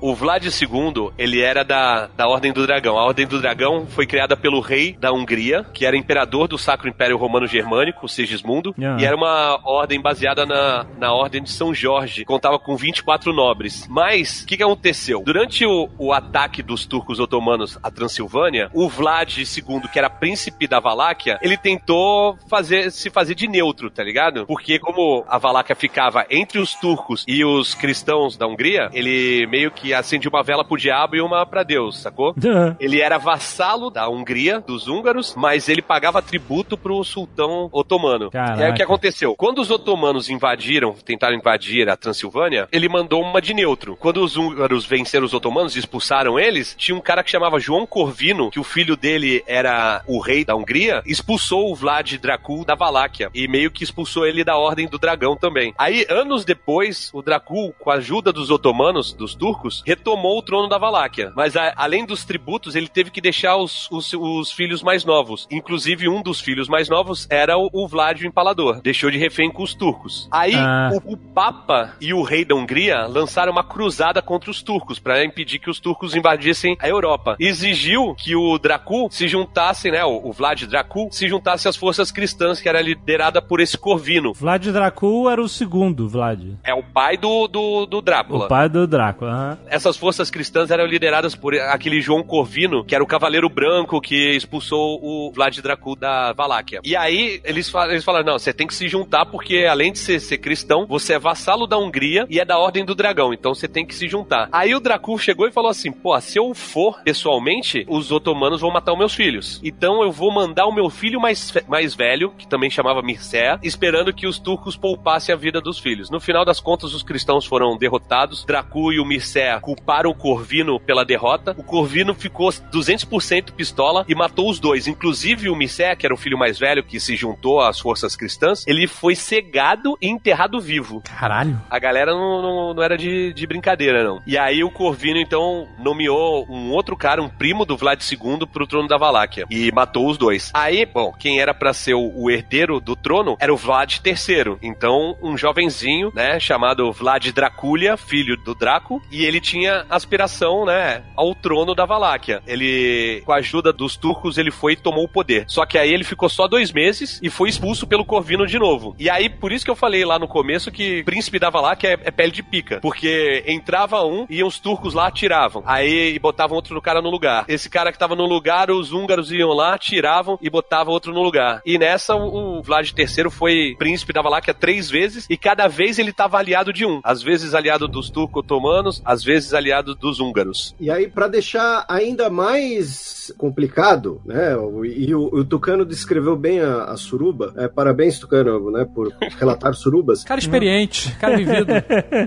O 0.00 0.14
Vlad 0.14 0.44
II, 0.44 1.10
ele 1.18 1.40
era 1.40 1.64
da, 1.64 2.06
da 2.16 2.28
Ordem 2.28 2.52
do 2.52 2.66
Dragão. 2.66 2.98
A 2.98 3.04
Ordem 3.04 3.26
do 3.26 3.40
Dragão 3.40 3.86
foi 3.86 4.06
criada 4.06 4.36
pelo 4.36 4.60
rei 4.60 4.92
da 4.98 5.12
Hungria, 5.12 5.64
que 5.72 5.84
era 5.84 5.96
imperador 5.96 6.46
do 6.48 6.56
Sacro 6.58 6.88
Império 6.88 7.16
Romano 7.16 7.46
Germânico, 7.46 8.08
Sigismundo, 8.08 8.74
Ah. 8.82 8.96
e 9.00 9.04
era 9.04 9.16
uma 9.16 9.58
ordem 9.64 10.00
baseada 10.00 10.46
na, 10.46 10.86
na 10.98 11.12
Ordem 11.12 11.42
de 11.42 11.50
São 11.50 11.74
Jorge. 11.74 12.24
Contava 12.24 12.58
com 12.58 12.76
24 12.76 13.32
nobres. 13.32 13.86
Mas, 13.88 14.42
o 14.42 14.46
que, 14.46 14.56
que 14.56 14.62
aconteceu? 14.62 15.22
Durante 15.24 15.64
o, 15.66 15.88
o 15.98 16.12
ataque 16.12 16.62
dos 16.62 16.86
turcos 16.86 17.18
otomanos 17.20 17.78
à 17.82 17.90
Transilvânia, 17.90 18.70
o 18.72 18.88
Vlad 18.88 19.36
II, 19.38 19.80
que 19.92 19.98
era 19.98 20.08
príncipe 20.10 20.66
da 20.66 20.80
Valáquia, 20.80 21.38
ele 21.42 21.56
tentou 21.56 22.36
fazer, 22.48 22.90
se 22.90 23.10
fazer 23.10 23.34
de 23.34 23.48
neutro, 23.48 23.90
tá 23.90 24.02
ligado? 24.02 24.46
Porque 24.46 24.78
como 24.78 25.24
a 25.28 25.38
Valáquia 25.38 25.74
ficava 25.74 26.24
entre 26.30 26.58
os 26.58 26.74
turcos 26.74 27.24
e 27.26 27.44
os 27.44 27.74
cristãos 27.74 28.36
da 28.36 28.46
Hungria, 28.46 28.88
ele 28.92 29.46
meio 29.46 29.70
que 29.70 29.87
acendia 29.92 30.30
uma 30.30 30.42
vela 30.42 30.64
pro 30.64 30.76
diabo 30.76 31.16
e 31.16 31.20
uma 31.20 31.44
pra 31.46 31.62
Deus, 31.62 31.98
sacou? 31.98 32.34
Ele 32.78 33.00
era 33.00 33.18
vassalo 33.18 33.90
da 33.90 34.08
Hungria, 34.08 34.60
dos 34.60 34.88
húngaros, 34.88 35.34
mas 35.36 35.68
ele 35.68 35.82
pagava 35.82 36.22
tributo 36.22 36.76
pro 36.76 37.02
sultão 37.04 37.68
otomano. 37.72 38.30
Caraca. 38.30 38.60
E 38.60 38.64
aí 38.64 38.70
o 38.70 38.74
que 38.74 38.82
aconteceu? 38.82 39.34
Quando 39.36 39.60
os 39.60 39.70
otomanos 39.70 40.28
invadiram, 40.28 40.94
tentaram 41.04 41.36
invadir 41.36 41.88
a 41.88 41.96
Transilvânia, 41.96 42.68
ele 42.72 42.88
mandou 42.88 43.22
uma 43.22 43.40
de 43.40 43.54
neutro. 43.54 43.96
Quando 43.96 44.22
os 44.22 44.36
húngaros 44.36 44.84
venceram 44.84 45.26
os 45.26 45.34
otomanos 45.34 45.76
e 45.76 45.78
expulsaram 45.78 46.38
eles, 46.38 46.74
tinha 46.76 46.96
um 46.96 47.00
cara 47.00 47.22
que 47.22 47.30
chamava 47.30 47.60
João 47.60 47.86
Corvino, 47.86 48.50
que 48.50 48.60
o 48.60 48.64
filho 48.64 48.96
dele 48.96 49.42
era 49.46 50.02
o 50.06 50.20
rei 50.20 50.44
da 50.44 50.54
Hungria, 50.54 51.02
expulsou 51.06 51.70
o 51.70 51.74
Vlad 51.74 52.14
Dracul 52.18 52.64
da 52.64 52.74
Valáquia 52.74 53.30
e 53.34 53.48
meio 53.48 53.70
que 53.70 53.84
expulsou 53.84 54.26
ele 54.26 54.44
da 54.44 54.56
Ordem 54.56 54.88
do 54.88 54.98
Dragão 54.98 55.36
também. 55.36 55.74
Aí, 55.78 56.06
anos 56.08 56.44
depois, 56.44 57.10
o 57.12 57.22
Dracul, 57.22 57.74
com 57.78 57.90
a 57.90 57.94
ajuda 57.94 58.32
dos 58.32 58.50
otomanos, 58.50 59.12
dos 59.12 59.34
turcos, 59.34 59.77
retomou 59.86 60.38
o 60.38 60.42
trono 60.42 60.68
da 60.68 60.78
Valáquia. 60.78 61.32
Mas 61.36 61.56
a- 61.56 61.72
além 61.76 62.04
dos 62.06 62.24
tributos, 62.24 62.74
ele 62.76 62.88
teve 62.88 63.10
que 63.10 63.20
deixar 63.20 63.56
os, 63.56 63.88
os, 63.90 64.12
os 64.12 64.52
filhos 64.52 64.82
mais 64.82 65.04
novos. 65.04 65.46
Inclusive, 65.50 66.08
um 66.08 66.22
dos 66.22 66.40
filhos 66.40 66.68
mais 66.68 66.88
novos 66.88 67.26
era 67.30 67.56
o, 67.56 67.68
o 67.72 67.86
Vlad 67.88 68.20
o 68.22 68.26
Empalador. 68.26 68.80
Deixou 68.82 69.10
de 69.10 69.18
refém 69.18 69.50
com 69.50 69.62
os 69.62 69.74
turcos. 69.74 70.28
Aí, 70.30 70.54
Ah. 70.54 70.90
o, 71.04 71.12
o 71.12 71.16
Papa 71.16 71.94
e 72.00 72.12
o 72.12 72.22
rei 72.22 72.44
da 72.44 72.54
Hungria 72.54 73.06
lançaram 73.06 73.52
uma 73.52 73.64
cruzada 73.64 74.20
contra 74.22 74.50
os 74.50 74.62
turcos 74.62 74.98
para 74.98 75.24
impedir 75.24 75.58
que 75.58 75.70
os 75.70 75.78
turcos 75.80 76.14
invadissem 76.14 76.76
a 76.80 76.88
Europa. 76.88 77.36
Exigiu 77.38 78.14
que 78.14 78.34
o 78.36 78.58
Dracul 78.58 79.08
se 79.10 79.26
juntasse, 79.28 79.90
né, 79.90 80.04
o, 80.04 80.28
o 80.28 80.32
Vlad 80.32 80.62
Dracul, 80.64 81.08
se 81.12 81.28
juntasse 81.28 81.68
às 81.68 81.76
forças 81.76 82.10
cristãs 82.10 82.60
que 82.60 82.68
era 82.68 82.80
liderada 82.80 83.40
por 83.40 83.60
esse 83.60 83.76
Corvino. 83.78 84.32
Vlad 84.34 84.66
Dracul 84.66 85.30
era 85.30 85.40
o 85.40 85.48
segundo, 85.48 86.08
Vlad. 86.08 86.40
É 86.64 86.74
o 86.74 86.82
pai 86.82 87.16
do, 87.16 87.46
do, 87.48 87.86
do 87.86 88.00
Drácula. 88.02 88.46
O 88.46 88.48
pai 88.48 88.68
do 88.68 88.86
Drácula. 88.86 89.30
aham. 89.30 89.58
Essas 89.70 89.96
forças 89.96 90.30
cristãs 90.30 90.70
eram 90.70 90.86
lideradas 90.86 91.34
por 91.34 91.54
aquele 91.54 92.00
João 92.00 92.22
Corvino, 92.22 92.84
que 92.84 92.94
era 92.94 93.02
o 93.04 93.06
cavaleiro 93.06 93.48
branco 93.48 94.00
que 94.00 94.36
expulsou 94.36 94.98
o 95.02 95.30
Vlad 95.32 95.58
Dracul 95.60 95.96
da 95.96 96.32
Valáquia. 96.32 96.80
E 96.84 96.96
aí 96.96 97.40
eles, 97.44 97.68
fa- 97.70 97.88
eles 97.88 98.04
falaram: 98.04 98.26
não, 98.26 98.38
você 98.38 98.52
tem 98.52 98.66
que 98.66 98.74
se 98.74 98.88
juntar 98.88 99.26
porque 99.26 99.66
além 99.68 99.92
de 99.92 99.98
ser, 99.98 100.20
ser 100.20 100.38
cristão, 100.38 100.86
você 100.86 101.14
é 101.14 101.18
vassalo 101.18 101.66
da 101.66 101.76
Hungria 101.78 102.26
e 102.28 102.40
é 102.40 102.44
da 102.44 102.58
Ordem 102.58 102.84
do 102.84 102.94
Dragão, 102.94 103.32
então 103.32 103.54
você 103.54 103.68
tem 103.68 103.86
que 103.86 103.94
se 103.94 104.08
juntar. 104.08 104.48
Aí 104.52 104.74
o 104.74 104.80
Dracul 104.80 105.18
chegou 105.18 105.46
e 105.46 105.52
falou 105.52 105.70
assim: 105.70 105.92
pô, 105.92 106.18
se 106.20 106.38
eu 106.38 106.54
for 106.54 107.00
pessoalmente, 107.02 107.84
os 107.88 108.10
otomanos 108.10 108.60
vão 108.60 108.70
matar 108.70 108.92
os 108.92 108.98
meus 108.98 109.14
filhos. 109.14 109.60
Então 109.62 110.02
eu 110.02 110.10
vou 110.10 110.32
mandar 110.32 110.66
o 110.66 110.72
meu 110.72 110.88
filho 110.90 111.20
mais, 111.20 111.52
mais 111.68 111.94
velho, 111.94 112.32
que 112.38 112.46
também 112.48 112.70
chamava 112.70 113.02
Mircea, 113.02 113.58
esperando 113.62 114.12
que 114.12 114.26
os 114.26 114.38
turcos 114.38 114.76
poupassem 114.76 115.34
a 115.34 115.38
vida 115.38 115.60
dos 115.60 115.78
filhos. 115.78 116.10
No 116.10 116.20
final 116.20 116.44
das 116.44 116.60
contas, 116.60 116.94
os 116.94 117.02
cristãos 117.02 117.44
foram 117.46 117.76
derrotados. 117.76 118.44
Dracul 118.44 118.92
e 118.92 119.00
o 119.00 119.04
Mircea 119.04 119.57
culparam 119.60 120.10
o 120.10 120.14
Corvino 120.14 120.80
pela 120.80 121.04
derrota. 121.04 121.54
O 121.58 121.62
Corvino 121.62 122.14
ficou 122.14 122.48
200% 122.48 123.52
pistola 123.52 124.04
e 124.08 124.14
matou 124.14 124.50
os 124.50 124.60
dois. 124.60 124.86
Inclusive 124.86 125.48
o 125.48 125.56
Missé, 125.56 125.94
que 125.94 126.06
era 126.06 126.14
o 126.14 126.18
filho 126.18 126.38
mais 126.38 126.58
velho 126.58 126.84
que 126.84 127.00
se 127.00 127.16
juntou 127.16 127.60
às 127.60 127.78
forças 127.78 128.16
cristãs, 128.16 128.66
ele 128.66 128.86
foi 128.86 129.14
cegado 129.14 129.96
e 130.00 130.08
enterrado 130.08 130.60
vivo. 130.60 131.02
Caralho. 131.02 131.60
A 131.70 131.78
galera 131.78 132.12
não, 132.12 132.42
não, 132.42 132.74
não 132.74 132.82
era 132.82 132.96
de, 132.96 133.32
de 133.32 133.46
brincadeira, 133.46 134.04
não. 134.04 134.20
E 134.26 134.36
aí 134.36 134.62
o 134.62 134.70
Corvino, 134.70 135.18
então, 135.18 135.68
nomeou 135.78 136.46
um 136.48 136.70
outro 136.72 136.96
cara, 136.96 137.22
um 137.22 137.28
primo 137.28 137.64
do 137.64 137.76
Vlad 137.76 138.00
II, 138.00 138.46
pro 138.52 138.66
trono 138.66 138.88
da 138.88 138.96
Valáquia. 138.96 139.46
E 139.50 139.70
matou 139.72 140.08
os 140.08 140.18
dois. 140.18 140.50
Aí, 140.54 140.86
bom, 140.86 141.12
quem 141.12 141.40
era 141.40 141.54
pra 141.54 141.72
ser 141.72 141.94
o, 141.94 142.12
o 142.14 142.30
herdeiro 142.30 142.80
do 142.80 142.96
trono 142.96 143.36
era 143.40 143.52
o 143.52 143.56
Vlad 143.56 143.98
III. 144.04 144.56
Então, 144.62 145.16
um 145.22 145.36
jovenzinho, 145.36 146.12
né, 146.14 146.38
chamado 146.38 146.92
Vlad 146.92 147.26
Draculia, 147.30 147.96
filho 147.96 148.36
do 148.36 148.54
Draco, 148.54 149.02
e 149.10 149.24
ele 149.24 149.40
tinha 149.48 149.86
aspiração, 149.88 150.66
né, 150.66 151.02
ao 151.16 151.34
trono 151.34 151.74
da 151.74 151.86
Valáquia. 151.86 152.42
Ele, 152.46 153.22
com 153.24 153.32
a 153.32 153.36
ajuda 153.36 153.72
dos 153.72 153.96
turcos, 153.96 154.36
ele 154.36 154.50
foi 154.50 154.74
e 154.74 154.76
tomou 154.76 155.04
o 155.04 155.08
poder. 155.08 155.44
Só 155.48 155.64
que 155.64 155.78
aí 155.78 155.92
ele 155.92 156.04
ficou 156.04 156.28
só 156.28 156.46
dois 156.46 156.70
meses 156.70 157.18
e 157.22 157.30
foi 157.30 157.48
expulso 157.48 157.86
pelo 157.86 158.04
Corvino 158.04 158.46
de 158.46 158.58
novo. 158.58 158.94
E 158.98 159.08
aí, 159.08 159.28
por 159.28 159.50
isso 159.50 159.64
que 159.64 159.70
eu 159.70 159.76
falei 159.76 160.04
lá 160.04 160.18
no 160.18 160.28
começo 160.28 160.70
que 160.70 161.02
príncipe 161.04 161.38
da 161.38 161.48
Valáquia 161.48 161.88
é, 161.88 162.08
é 162.08 162.10
pele 162.10 162.32
de 162.32 162.42
pica. 162.42 162.78
Porque 162.80 163.42
entrava 163.46 164.04
um 164.04 164.26
e 164.28 164.44
os 164.44 164.58
turcos 164.58 164.92
lá 164.92 165.06
atiravam. 165.06 165.62
Aí 165.64 166.18
botavam 166.18 166.56
outro 166.56 166.80
cara 166.82 167.00
no 167.00 167.10
lugar. 167.10 167.44
Esse 167.48 167.70
cara 167.70 167.90
que 167.90 167.98
tava 167.98 168.14
no 168.14 168.26
lugar, 168.26 168.70
os 168.70 168.92
húngaros 168.92 169.32
iam 169.32 169.52
lá, 169.52 169.78
tiravam 169.78 170.38
e 170.42 170.50
botavam 170.50 170.92
outro 170.92 171.12
no 171.12 171.22
lugar. 171.22 171.62
E 171.64 171.78
nessa, 171.78 172.14
o, 172.14 172.62
Vlad 172.62 172.90
III 172.90 173.30
foi 173.30 173.74
príncipe 173.78 174.12
da 174.12 174.20
Valáquia 174.20 174.52
três 174.52 174.90
vezes 174.90 175.26
e 175.30 175.36
cada 175.36 175.68
vez 175.68 175.98
ele 175.98 176.12
tava 176.12 176.38
aliado 176.38 176.72
de 176.72 176.84
um. 176.84 177.00
Às 177.02 177.22
vezes 177.22 177.54
aliado 177.54 177.88
dos 177.88 178.10
turco-otomanos, 178.10 179.00
às 179.04 179.22
vezes 179.22 179.37
aliado 179.52 179.94
dos 179.94 180.20
húngaros. 180.20 180.74
E 180.80 180.90
aí, 180.90 181.08
pra 181.08 181.28
deixar 181.28 181.84
ainda 181.88 182.28
mais 182.30 183.32
complicado, 183.36 184.20
né? 184.24 184.52
E 184.96 185.14
o, 185.14 185.24
o 185.32 185.44
Tucano 185.44 185.84
descreveu 185.84 186.36
bem 186.36 186.60
a, 186.60 186.84
a 186.84 186.96
suruba. 186.96 187.52
É, 187.56 187.68
parabéns, 187.68 188.18
Tucano, 188.18 188.70
né? 188.70 188.86
Por 188.94 189.12
relatar 189.38 189.74
surubas. 189.74 190.24
Cara 190.24 190.40
experiente, 190.40 191.14
cara 191.20 191.36
vivido. 191.36 191.68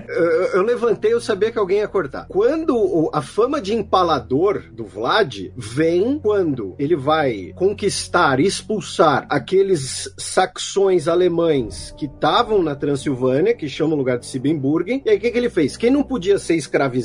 Eu, 0.08 0.42
eu 0.58 0.62
levantei, 0.62 1.12
eu 1.12 1.20
sabia 1.20 1.50
que 1.50 1.58
alguém 1.58 1.78
ia 1.78 1.88
cortar. 1.88 2.26
Quando 2.28 2.76
o- 2.76 3.10
a 3.12 3.20
fama 3.22 3.60
de 3.60 3.74
empalador 3.74 4.62
do 4.72 4.84
Vlad 4.84 5.50
vem 5.56 6.18
quando 6.18 6.74
ele 6.78 6.94
vai 6.96 7.52
conquistar, 7.54 8.40
expulsar 8.40 9.26
aqueles 9.28 10.12
saxões 10.16 11.08
alemães 11.08 11.94
que 11.96 12.06
estavam 12.06 12.62
na 12.62 12.74
Transilvânia, 12.74 13.54
que 13.54 13.68
chamam 13.68 13.94
o 13.94 13.98
lugar 13.98 14.18
de 14.18 14.26
Siebenburgen. 14.26 15.02
E 15.04 15.10
aí 15.10 15.16
o 15.16 15.20
que, 15.20 15.30
que 15.30 15.38
ele 15.38 15.50
fez? 15.50 15.76
Quem 15.76 15.90
não 15.90 16.02
podia 16.02 16.38
ser 16.38 16.56
escravizado, 16.56 17.01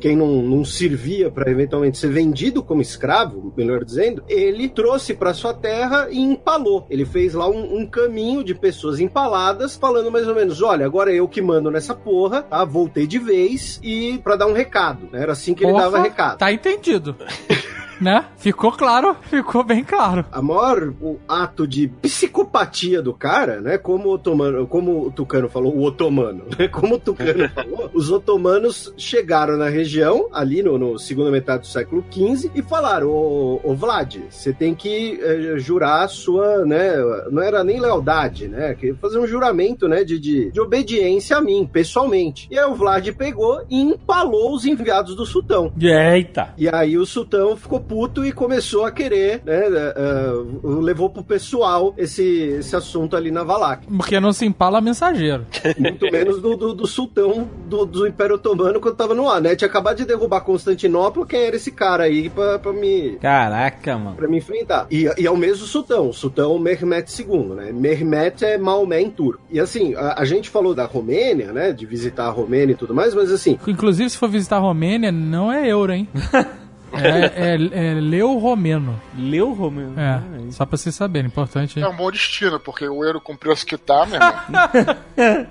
quem 0.00 0.16
não, 0.16 0.42
não 0.42 0.64
servia 0.64 1.30
para 1.30 1.50
eventualmente 1.50 1.98
ser 1.98 2.08
vendido 2.08 2.62
como 2.62 2.82
escravo, 2.82 3.52
melhor 3.56 3.84
dizendo, 3.84 4.22
ele 4.28 4.68
trouxe 4.68 5.14
para 5.14 5.34
sua 5.34 5.54
terra 5.54 6.08
e 6.10 6.18
empalou. 6.18 6.86
Ele 6.90 7.04
fez 7.04 7.34
lá 7.34 7.48
um, 7.48 7.78
um 7.78 7.86
caminho 7.86 8.42
de 8.42 8.54
pessoas 8.54 9.00
empaladas, 9.00 9.76
falando 9.76 10.10
mais 10.10 10.26
ou 10.26 10.34
menos: 10.34 10.62
olha, 10.62 10.86
agora 10.86 11.12
eu 11.12 11.28
que 11.28 11.42
mando 11.42 11.70
nessa 11.70 11.94
porra, 11.94 12.42
tá? 12.42 12.64
Voltei 12.64 13.06
de 13.06 13.18
vez 13.18 13.80
e 13.82 14.18
para 14.22 14.36
dar 14.36 14.46
um 14.46 14.52
recado. 14.52 15.08
né? 15.12 15.22
Era 15.22 15.32
assim 15.32 15.54
que 15.54 15.64
ele 15.64 15.72
Porra, 15.72 15.84
dava 15.84 16.02
recado. 16.02 16.38
Tá 16.38 16.52
entendido. 16.52 17.16
né? 18.00 18.26
Ficou 18.36 18.72
claro, 18.72 19.16
ficou 19.22 19.64
bem 19.64 19.82
claro. 19.82 20.24
A 20.30 20.42
maior 20.42 20.92
o 21.00 21.18
ato 21.28 21.66
de 21.66 21.88
psicopatia 21.88 23.02
do 23.02 23.14
cara, 23.14 23.60
né? 23.60 23.78
Como 23.78 24.08
o 24.08 24.12
otomano, 24.12 24.66
como 24.66 25.06
o 25.06 25.10
Tucano 25.10 25.48
falou, 25.48 25.74
o 25.74 25.84
otomano, 25.84 26.44
né? 26.58 26.68
Como 26.68 26.96
o 26.96 26.98
Tucano 26.98 27.48
falou, 27.54 27.90
os 27.94 28.10
otomanos 28.10 28.92
chegaram 28.96 29.35
na 29.56 29.68
região, 29.68 30.28
ali 30.32 30.62
no, 30.62 30.78
no 30.78 30.98
segunda 30.98 31.30
metade 31.30 31.62
do 31.62 31.66
século 31.66 32.04
XV, 32.10 32.50
e 32.54 32.62
falaram: 32.62 33.08
Ô, 33.08 33.60
ô 33.62 33.74
Vlad, 33.74 34.16
você 34.30 34.52
tem 34.52 34.74
que 34.74 35.18
eh, 35.20 35.58
jurar 35.58 36.08
sua, 36.08 36.64
né? 36.64 36.94
Não 37.30 37.42
era 37.42 37.62
nem 37.62 37.80
lealdade, 37.80 38.48
né? 38.48 38.74
Que 38.74 38.94
fazer 38.94 39.18
um 39.18 39.26
juramento, 39.26 39.88
né? 39.88 40.04
De, 40.04 40.18
de, 40.18 40.50
de 40.50 40.60
obediência 40.60 41.36
a 41.36 41.40
mim, 41.40 41.68
pessoalmente. 41.70 42.48
E 42.50 42.58
aí 42.58 42.64
o 42.64 42.74
Vlad 42.74 43.06
pegou 43.12 43.62
e 43.68 43.80
empalou 43.80 44.54
os 44.54 44.64
enviados 44.64 45.14
do 45.14 45.26
sultão. 45.26 45.72
Eita. 45.78 46.54
E 46.56 46.68
aí 46.68 46.96
o 46.96 47.04
sultão 47.04 47.56
ficou 47.56 47.80
puto 47.80 48.24
e 48.24 48.32
começou 48.32 48.84
a 48.84 48.90
querer, 48.90 49.42
né? 49.44 49.66
eh, 49.66 50.32
levou 50.62 51.10
pro 51.10 51.22
pessoal 51.22 51.94
esse, 51.96 52.24
esse 52.58 52.74
assunto 52.76 53.16
ali 53.16 53.30
na 53.30 53.42
Valáquia. 53.42 53.88
Porque 53.96 54.20
não 54.20 54.32
se 54.32 54.46
empala 54.46 54.80
mensageiro. 54.80 55.46
Muito 55.78 56.10
menos 56.10 56.40
do, 56.40 56.56
do, 56.56 56.74
do 56.74 56.86
sultão 56.86 57.48
do, 57.66 57.84
do 57.84 58.06
Império 58.06 58.36
Otomano 58.36 58.80
quando 58.80 58.96
tava 58.96 59.14
no 59.16 59.28
ar, 59.28 59.40
né? 59.40 59.56
Tinha 59.56 59.68
acabado 59.68 59.96
de 59.96 60.04
derrubar 60.04 60.40
Constantinopla, 60.42 61.26
quem 61.26 61.40
era 61.40 61.56
esse 61.56 61.70
cara 61.70 62.04
aí 62.04 62.28
pra, 62.28 62.58
pra 62.58 62.72
me. 62.72 63.18
Caraca, 63.20 63.98
mano. 63.98 64.16
Pra 64.16 64.28
me 64.28 64.38
enfrentar. 64.38 64.86
E, 64.90 65.10
e 65.18 65.26
é 65.26 65.30
o 65.30 65.36
mesmo 65.36 65.66
sultão, 65.66 66.08
o 66.08 66.12
sultão 66.12 66.58
Mehmet 66.58 67.10
II, 67.20 67.54
né? 67.54 67.72
Mehmet 67.72 68.44
é 68.44 68.58
Maomé 68.58 69.00
em 69.00 69.10
turco. 69.10 69.42
E 69.50 69.58
assim, 69.58 69.94
a, 69.94 70.20
a 70.20 70.24
gente 70.24 70.50
falou 70.50 70.74
da 70.74 70.84
Romênia, 70.84 71.52
né? 71.52 71.72
De 71.72 71.86
visitar 71.86 72.26
a 72.26 72.30
Romênia 72.30 72.72
e 72.72 72.76
tudo 72.76 72.94
mais, 72.94 73.14
mas 73.14 73.32
assim, 73.32 73.58
Inclusive, 73.66 74.10
se 74.10 74.18
for 74.18 74.28
visitar 74.28 74.56
a 74.56 74.60
Romênia, 74.60 75.10
não 75.10 75.52
é 75.52 75.68
euro, 75.68 75.92
hein? 75.92 76.08
É, 77.02 77.54
é, 77.54 77.90
é 77.90 77.94
leu 77.94 78.38
romeno. 78.38 79.00
Leu, 79.16 79.52
Romeu? 79.52 79.92
É, 79.98 80.20
só 80.50 80.64
pra 80.66 80.76
vocês 80.76 80.94
saberem, 80.94 81.26
importante. 81.28 81.80
É 81.80 81.88
um 81.88 81.96
bom 81.96 82.10
destino, 82.10 82.60
porque 82.60 82.86
o 82.86 83.04
euro 83.04 83.20
com 83.20 83.32
o 83.32 83.36
preço 83.38 83.64
que 83.66 83.76
tá, 83.78 84.04
meu 84.06 84.16
irmão. 84.20 84.96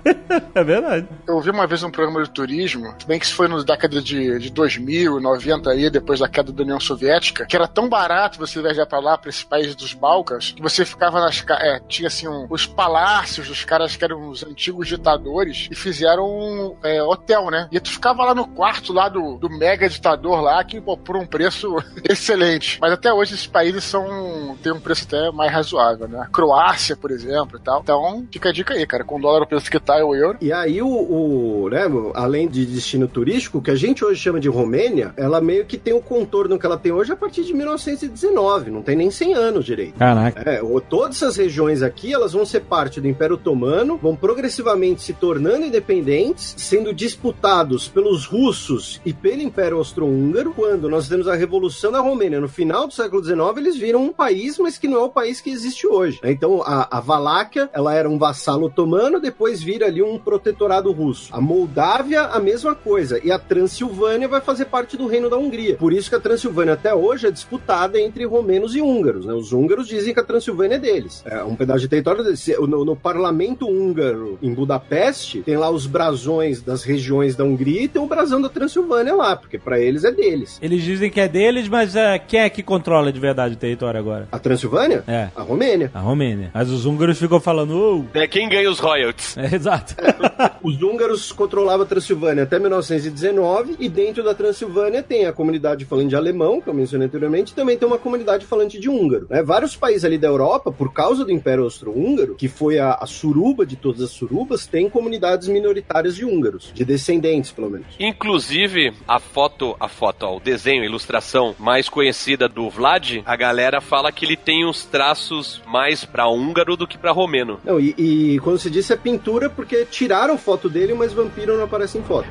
É 0.54 0.64
verdade. 0.64 1.06
Eu 1.26 1.40
vi 1.40 1.50
uma 1.50 1.66
vez 1.66 1.82
um 1.82 1.90
programa 1.90 2.22
de 2.22 2.30
turismo, 2.30 2.94
se 2.98 3.06
bem 3.06 3.18
que 3.18 3.26
isso 3.26 3.34
foi 3.34 3.48
na 3.48 3.62
década 3.62 4.00
de, 4.00 4.38
de 4.38 4.50
2000, 4.50 5.20
90 5.20 5.70
aí, 5.70 5.90
depois 5.90 6.20
da 6.20 6.28
queda 6.28 6.52
da 6.52 6.62
União 6.62 6.80
Soviética, 6.80 7.44
que 7.46 7.56
era 7.56 7.66
tão 7.68 7.88
barato 7.88 8.38
você 8.38 8.60
viajar 8.62 8.86
pra 8.86 8.98
lá, 9.00 9.18
pra 9.18 9.28
esses 9.28 9.42
países 9.44 9.74
dos 9.74 9.92
Balcãs, 9.92 10.52
que 10.52 10.62
você 10.62 10.84
ficava 10.84 11.20
nas... 11.20 11.44
É, 11.60 11.80
tinha 11.88 12.06
assim, 12.08 12.28
um- 12.28 12.46
os 12.48 12.66
palácios 12.66 13.48
dos 13.48 13.64
caras 13.64 13.96
que 13.96 14.04
eram 14.04 14.28
os 14.28 14.44
antigos 14.44 14.88
ditadores 14.88 15.68
e 15.70 15.74
fizeram 15.74 16.24
um 16.26 16.76
é, 16.82 17.02
hotel, 17.02 17.50
né? 17.50 17.68
E 17.70 17.80
tu 17.80 17.90
ficava 17.90 18.24
lá 18.24 18.34
no 18.34 18.46
quarto 18.48 18.92
lá 18.92 19.08
do, 19.08 19.36
do 19.36 19.50
mega 19.50 19.88
ditador 19.88 20.40
lá, 20.40 20.62
que, 20.64 20.80
pô, 20.80 20.96
por 20.96 21.16
um 21.16 21.26
preço 21.36 21.76
excelente. 22.08 22.78
Mas 22.80 22.92
até 22.92 23.12
hoje 23.12 23.34
esses 23.34 23.46
países 23.46 23.84
são... 23.84 24.56
tem 24.62 24.72
um 24.72 24.80
preço 24.80 25.04
até 25.06 25.30
mais 25.30 25.52
razoável, 25.52 26.08
né? 26.08 26.26
Croácia, 26.32 26.96
por 26.96 27.10
exemplo, 27.10 27.58
e 27.58 27.60
tal. 27.60 27.80
Então, 27.82 28.26
fica 28.30 28.48
a 28.48 28.52
dica 28.52 28.74
aí, 28.74 28.86
cara. 28.86 29.04
Com 29.04 29.18
o 29.18 29.20
dólar 29.20 29.42
o 29.42 29.46
preço 29.46 29.70
que 29.70 29.78
tá 29.78 29.98
é 29.98 30.04
o 30.04 30.14
euro. 30.14 30.38
E 30.40 30.52
aí, 30.52 30.80
o, 30.82 30.88
o, 30.88 31.68
né, 31.70 31.82
além 32.14 32.48
de 32.48 32.64
destino 32.66 33.06
turístico, 33.06 33.60
que 33.60 33.70
a 33.70 33.74
gente 33.74 34.04
hoje 34.04 34.20
chama 34.20 34.40
de 34.40 34.48
Romênia, 34.48 35.12
ela 35.16 35.40
meio 35.40 35.64
que 35.64 35.76
tem 35.76 35.92
o 35.94 36.00
contorno 36.00 36.58
que 36.58 36.66
ela 36.66 36.78
tem 36.78 36.92
hoje 36.92 37.12
a 37.12 37.16
partir 37.16 37.44
de 37.44 37.52
1919, 37.54 38.70
não 38.70 38.82
tem 38.82 38.96
nem 38.96 39.10
100 39.10 39.34
anos 39.34 39.64
direito. 39.64 39.98
Caraca. 39.98 40.48
É, 40.48 40.62
o- 40.62 40.80
todas 40.80 41.16
essas 41.16 41.36
regiões 41.36 41.82
aqui, 41.82 42.12
elas 42.12 42.32
vão 42.32 42.44
ser 42.46 42.60
parte 42.60 43.00
do 43.00 43.08
Império 43.08 43.34
Otomano, 43.34 43.96
vão 43.96 44.14
progressivamente 44.16 45.02
se 45.02 45.12
tornando 45.12 45.64
independentes, 45.66 46.54
sendo 46.56 46.92
disputados 46.94 47.88
pelos 47.88 48.24
russos 48.26 49.00
e 49.04 49.12
pelo 49.12 49.42
Império 49.42 49.78
Austro-Húngaro. 49.78 50.52
Quando 50.54 50.88
nós 50.88 51.08
temos 51.16 51.28
a 51.28 51.34
Revolução 51.34 51.90
da 51.90 52.00
Romênia 52.00 52.38
no 52.38 52.48
final 52.48 52.86
do 52.86 52.92
século 52.92 53.24
XIX, 53.24 53.38
eles 53.56 53.76
viram 53.78 54.04
um 54.04 54.12
país, 54.12 54.58
mas 54.58 54.76
que 54.76 54.86
não 54.86 54.98
é 54.98 55.02
o 55.04 55.08
país 55.08 55.40
que 55.40 55.48
existe 55.48 55.86
hoje. 55.86 56.20
Então, 56.22 56.62
a, 56.62 56.98
a 56.98 57.00
Valáquia, 57.00 57.70
ela 57.72 57.94
era 57.94 58.06
um 58.06 58.18
vassalo 58.18 58.66
otomano, 58.66 59.18
depois 59.18 59.62
vira 59.62 59.86
ali 59.86 60.02
um 60.02 60.18
protetorado 60.18 60.92
russo. 60.92 61.34
A 61.34 61.40
Moldávia, 61.40 62.24
a 62.24 62.38
mesma 62.38 62.74
coisa. 62.74 63.18
E 63.24 63.32
a 63.32 63.38
Transilvânia 63.38 64.28
vai 64.28 64.42
fazer 64.42 64.66
parte 64.66 64.94
do 64.94 65.06
Reino 65.06 65.30
da 65.30 65.38
Hungria. 65.38 65.76
Por 65.76 65.90
isso 65.90 66.10
que 66.10 66.16
a 66.16 66.20
Transilvânia 66.20 66.74
até 66.74 66.94
hoje 66.94 67.28
é 67.28 67.30
disputada 67.30 67.98
entre 67.98 68.26
romenos 68.26 68.76
e 68.76 68.82
húngaros. 68.82 69.24
Né? 69.24 69.32
Os 69.32 69.54
húngaros 69.54 69.88
dizem 69.88 70.12
que 70.12 70.20
a 70.20 70.24
Transilvânia 70.24 70.74
é 70.74 70.78
deles. 70.78 71.22
É 71.24 71.42
um 71.42 71.56
pedaço 71.56 71.80
de 71.80 71.88
território. 71.88 72.24
No, 72.68 72.84
no 72.84 72.94
parlamento 72.94 73.66
húngaro, 73.66 74.38
em 74.42 74.52
Budapeste, 74.52 75.40
tem 75.40 75.56
lá 75.56 75.70
os 75.70 75.86
brasões 75.86 76.60
das 76.60 76.82
regiões 76.82 77.34
da 77.34 77.44
Hungria 77.44 77.82
e 77.82 77.88
tem 77.88 78.02
o 78.02 78.06
brasão 78.06 78.40
da 78.40 78.50
Transilvânia 78.50 79.14
lá, 79.14 79.34
porque 79.34 79.58
para 79.58 79.80
eles 79.80 80.04
é 80.04 80.12
deles. 80.12 80.58
Eles 80.60 80.82
dizem 80.82 81.05
que 81.10 81.20
é 81.20 81.28
deles, 81.28 81.68
mas 81.68 81.94
é, 81.96 82.18
quem 82.18 82.40
é 82.40 82.50
que 82.50 82.62
controla 82.62 83.12
de 83.12 83.20
verdade 83.20 83.54
o 83.54 83.56
território 83.56 83.98
agora? 83.98 84.28
A 84.32 84.38
Transilvânia? 84.38 85.04
É. 85.06 85.28
A 85.36 85.42
Romênia. 85.42 85.90
A 85.94 86.00
Romênia. 86.00 86.50
Mas 86.52 86.70
os 86.70 86.86
húngaros 86.86 87.18
ficam 87.18 87.40
falando, 87.40 87.76
ô. 87.78 88.04
É 88.18 88.26
quem 88.26 88.48
ganha 88.48 88.70
os 88.70 88.78
royalties. 88.78 89.36
É, 89.36 89.54
exato. 89.54 89.94
Os 90.66 90.82
húngaros 90.82 91.30
controlavam 91.30 91.82
a 91.82 91.88
Transilvânia 91.88 92.42
até 92.42 92.58
1919 92.58 93.76
e 93.78 93.88
dentro 93.88 94.24
da 94.24 94.34
Transilvânia 94.34 95.00
tem 95.00 95.24
a 95.24 95.32
comunidade 95.32 95.84
falante 95.84 96.08
de 96.08 96.16
alemão, 96.16 96.60
que 96.60 96.68
eu 96.68 96.74
mencionei 96.74 97.06
anteriormente, 97.06 97.52
e 97.52 97.54
também 97.54 97.78
tem 97.78 97.86
uma 97.86 97.98
comunidade 97.98 98.44
falante 98.44 98.80
de 98.80 98.90
húngaro. 98.90 99.28
né? 99.30 99.44
Vários 99.44 99.76
países 99.76 100.04
ali 100.04 100.18
da 100.18 100.26
Europa, 100.26 100.72
por 100.72 100.92
causa 100.92 101.24
do 101.24 101.30
Império 101.30 101.62
Austro-Húngaro, 101.62 102.34
que 102.34 102.48
foi 102.48 102.80
a, 102.80 102.94
a 102.94 103.06
suruba 103.06 103.64
de 103.64 103.76
todas 103.76 104.02
as 104.02 104.10
surubas, 104.10 104.66
tem 104.66 104.90
comunidades 104.90 105.46
minoritárias 105.46 106.16
de 106.16 106.24
húngaros, 106.24 106.72
de 106.74 106.84
descendentes 106.84 107.52
pelo 107.52 107.70
menos. 107.70 107.86
Inclusive, 108.00 108.92
a 109.06 109.20
foto, 109.20 109.76
a 109.78 109.86
foto, 109.86 110.24
ó, 110.24 110.36
o 110.36 110.40
desenho, 110.40 110.82
a 110.82 110.86
ilustração 110.86 111.54
mais 111.60 111.88
conhecida 111.88 112.48
do 112.48 112.68
Vlad, 112.68 113.22
a 113.24 113.36
galera 113.36 113.80
fala 113.80 114.10
que 114.10 114.24
ele 114.24 114.36
tem 114.36 114.66
uns 114.66 114.84
traços 114.84 115.62
mais 115.68 116.04
pra 116.04 116.26
húngaro 116.26 116.76
do 116.76 116.88
que 116.88 116.98
pra 116.98 117.12
romeno. 117.12 117.60
Não, 117.62 117.78
e, 117.78 117.94
e 117.96 118.40
quando 118.40 118.58
se 118.58 118.68
disse 118.68 118.92
é 118.92 118.96
pintura, 118.96 119.48
porque 119.48 119.84
tiraram 119.84 120.36
foto 120.36 120.55
dele, 120.68 120.94
mas 120.94 121.12
vampiro 121.12 121.56
não 121.56 121.64
aparece 121.64 121.98
em 121.98 122.02
foto. 122.02 122.26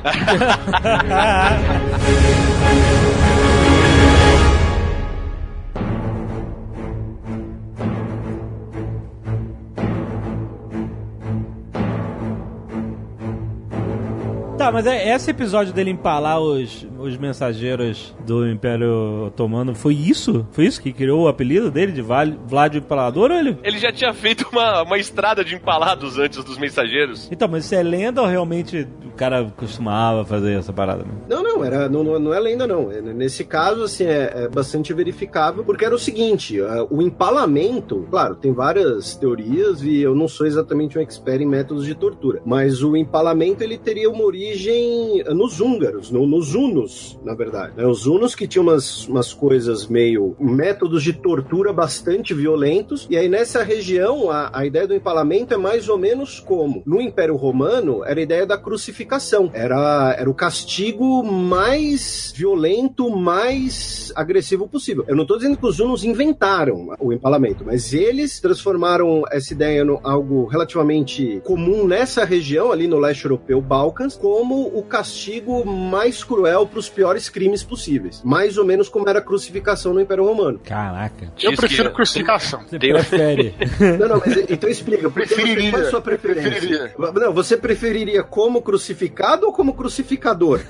Tá, 14.57 14.71
mas 14.71 14.87
é, 14.87 15.13
esse 15.13 15.29
episódio 15.29 15.71
dele 15.71 15.91
empalar 15.91 16.39
os, 16.39 16.87
os 17.07 17.17
mensageiros 17.17 18.15
do 18.25 18.47
Império 18.47 19.25
Otomano 19.27 19.73
foi 19.75 19.93
isso? 19.95 20.45
Foi 20.51 20.65
isso 20.65 20.81
que 20.81 20.91
criou 20.91 21.23
o 21.23 21.27
apelido 21.27 21.69
dele 21.71 21.91
de 21.91 22.01
Vlad 22.01 22.33
o 22.73 22.77
Empalador? 22.77 23.31
Ou 23.31 23.37
ele... 23.37 23.57
Ele 23.63 23.77
já 23.79 23.91
tinha 23.91 24.13
feito 24.13 24.47
uma, 24.51 24.83
uma 24.83 24.97
estrada 24.97 25.43
de 25.43 25.55
empalados 25.55 26.17
antes 26.17 26.43
dos 26.43 26.57
mensageiros. 26.57 27.27
Então, 27.31 27.47
mas 27.47 27.65
isso 27.65 27.75
é 27.75 27.83
lenda 27.83 28.21
ou 28.21 28.27
realmente 28.27 28.87
o 29.05 29.11
cara 29.11 29.45
costumava 29.55 30.25
fazer 30.25 30.53
essa 30.57 30.73
parada? 30.73 31.03
Né? 31.03 31.11
Não, 31.29 31.41
não, 31.43 31.63
era, 31.63 31.87
não, 31.89 32.03
não 32.03 32.19
não 32.19 32.33
é 32.33 32.39
lenda, 32.39 32.65
não. 32.67 32.91
É, 32.91 33.01
Nesse 33.01 33.43
caso, 33.43 33.83
assim, 33.83 34.05
é, 34.05 34.31
é 34.45 34.47
bastante 34.49 34.93
verificável, 34.93 35.63
porque 35.63 35.85
era 35.85 35.93
o 35.95 35.99
seguinte: 35.99 36.59
é, 36.59 36.85
o 36.89 37.01
empalamento, 37.01 38.05
claro, 38.09 38.35
tem 38.35 38.51
várias 38.53 39.15
teorias 39.15 39.81
e 39.83 40.01
eu 40.01 40.15
não 40.15 40.27
sou 40.27 40.45
exatamente 40.47 40.97
um 40.97 41.01
expert 41.01 41.41
em 41.41 41.45
métodos 41.45 41.85
de 41.85 41.93
tortura, 41.95 42.41
mas 42.45 42.81
o 42.81 42.95
empalamento 42.95 43.63
ele 43.63 43.77
teria 43.77 44.09
uma 44.09 44.23
origem 44.23 45.23
nos 45.33 45.59
húngaros, 45.59 46.09
no- 46.11 46.25
nos 46.25 46.53
hunos, 46.55 46.94
na 47.23 47.33
verdade. 47.33 47.73
né? 47.75 47.85
Os 47.85 48.05
hunos 48.05 48.35
que 48.35 48.47
tinham 48.47 48.63
umas, 48.63 49.07
umas 49.07 49.33
coisas 49.33 49.87
meio. 49.87 50.35
métodos 50.39 51.03
de 51.03 51.13
tortura 51.13 51.73
bastante 51.73 52.33
violentos, 52.33 53.07
e 53.09 53.17
aí 53.17 53.27
nessa 53.27 53.63
região 53.63 54.29
a, 54.29 54.49
a 54.53 54.65
ideia 54.65 54.87
do 54.87 54.95
empalamento 54.95 55.53
é 55.53 55.57
mais 55.57 55.89
ou 55.89 55.97
menos 55.97 56.39
como 56.39 56.83
no 56.85 57.01
Império 57.01 57.35
Romano 57.35 58.03
era 58.03 58.19
a 58.19 58.23
ideia 58.23 58.45
da 58.45 58.57
crucificação, 58.57 59.49
era, 59.53 60.15
era 60.17 60.29
o 60.29 60.33
castigo 60.33 61.23
mais 61.23 62.33
violento, 62.35 63.09
mais 63.09 64.11
agressivo 64.15 64.67
possível. 64.67 65.03
Eu 65.07 65.15
não 65.15 65.23
estou 65.23 65.37
dizendo 65.37 65.57
que 65.57 65.65
os 65.65 65.79
hunos 65.79 66.03
inventaram 66.03 66.89
o 66.99 67.11
empalamento, 67.11 67.63
mas 67.65 67.93
eles 67.93 68.39
transformaram 68.39 69.23
essa 69.31 69.53
ideia 69.53 69.83
em 69.83 69.99
algo 70.03 70.45
relativamente 70.45 71.41
comum 71.43 71.85
nessa 71.85 72.23
região, 72.23 72.71
ali 72.71 72.87
no 72.87 72.99
leste 72.99 73.25
europeu, 73.25 73.61
Balcãs, 73.61 74.15
como 74.15 74.67
o 74.67 74.83
castigo 74.83 75.65
mais 75.65 76.23
cruel 76.23 76.65
para 76.65 76.79
os 76.79 76.84
piores 76.89 77.29
crimes 77.29 77.63
possíveis. 77.63 78.21
Mais 78.23 78.57
ou 78.57 78.65
menos 78.65 78.89
como 78.89 79.07
era 79.09 79.19
a 79.19 79.21
crucificação 79.21 79.93
no 79.93 80.01
Império 80.01 80.25
Romano. 80.25 80.59
Caraca. 80.63 81.31
Eu 81.41 81.51
Diz 81.51 81.59
prefiro 81.59 81.89
que- 81.89 81.95
crucificação. 81.95 82.61
Você 82.67 82.77
prefere? 82.79 83.55
Não, 83.99 84.07
não, 84.07 84.21
mas 84.25 84.37
então 84.49 84.69
explica. 84.69 85.09
Preferiria. 85.09 85.71
qual 85.71 85.81
é 85.83 85.85
a 85.85 85.89
sua 85.89 86.01
preferência? 86.01 86.51
Preferiria. 86.51 86.93
Não, 87.13 87.33
você 87.33 87.55
preferiria 87.57 88.23
como 88.23 88.61
crucificado 88.61 89.45
ou 89.47 89.53
como 89.53 89.73
crucificador? 89.73 90.61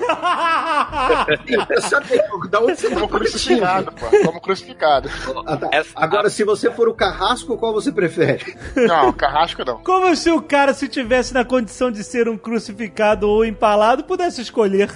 Eu 1.70 1.82
sabia, 1.82 2.24
da 2.49 2.59
onde 2.59 2.76
você 2.80 2.89
tá 2.89 2.95
Como 2.95 3.07
partindo? 3.09 3.30
crucificado, 3.32 3.91
pô. 3.91 4.05
Como 4.26 4.41
crucificado. 4.41 5.09
Ah, 5.47 5.57
tá. 5.57 5.70
Agora, 5.95 6.30
se 6.30 6.43
você 6.43 6.72
for 6.72 6.88
o 6.88 6.93
carrasco, 6.93 7.57
qual 7.57 7.72
você 7.74 7.91
prefere? 7.91 8.55
Não, 8.76 9.11
carrasco 9.13 9.63
não. 9.66 9.78
Como 9.84 10.16
se 10.16 10.32
o 10.32 10.41
cara, 10.41 10.74
se 10.74 10.88
tivesse 10.88 11.34
na 11.34 11.45
condição 11.45 11.91
de 11.91 12.03
ser 12.03 12.28
um 12.28 12.38
crucificado 12.38 13.30
ou 13.30 13.45
empalado, 13.45 14.03
pudesse 14.03 14.41
escolher. 14.41 14.89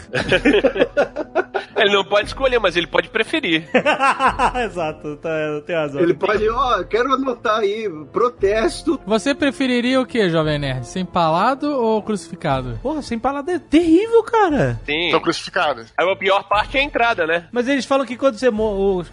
Ele 1.76 1.94
não 1.94 2.04
pode 2.04 2.28
escolher, 2.28 2.60
mas 2.60 2.76
ele 2.76 2.88
pode 2.88 3.10
preferir. 3.10 3.70
Exato, 4.66 5.16
tá, 5.18 5.30
tem 5.66 5.76
razão. 5.76 6.02
Ele 6.02 6.14
pode, 6.14 6.48
ó, 6.50 6.84
quero 6.84 7.14
anotar 7.14 7.60
aí, 7.60 7.90
protesto. 8.12 9.00
Você 9.06 9.34
preferiria 9.34 10.02
o 10.02 10.06
que, 10.06 10.30
Jovem 10.30 10.60
Nerd? 10.60 10.86
Ser 10.86 11.00
empalado 11.00 11.72
ou 11.72 12.02
crucificado? 12.02 12.78
Porra, 12.82 13.02
ser 13.02 13.16
empalado 13.16 13.50
é 13.50 13.60
terrível, 13.60 14.24
cara. 14.24 14.80
Sim. 14.86 15.10
Tô 15.12 15.22
crucificado. 15.22 15.86
Aí 15.98 16.10
a 16.10 16.16
pior 16.16 16.44
parte 16.44 16.78
é 16.78 16.82
a 16.82 16.84
entrada, 16.84 17.26
né? 17.26 17.48
Mas 17.52 17.68
eles 17.68 17.86
falam 17.86 18.06
que 18.06 18.18
quando 18.18 18.38
você 18.38 18.50
morre. 18.50 19.08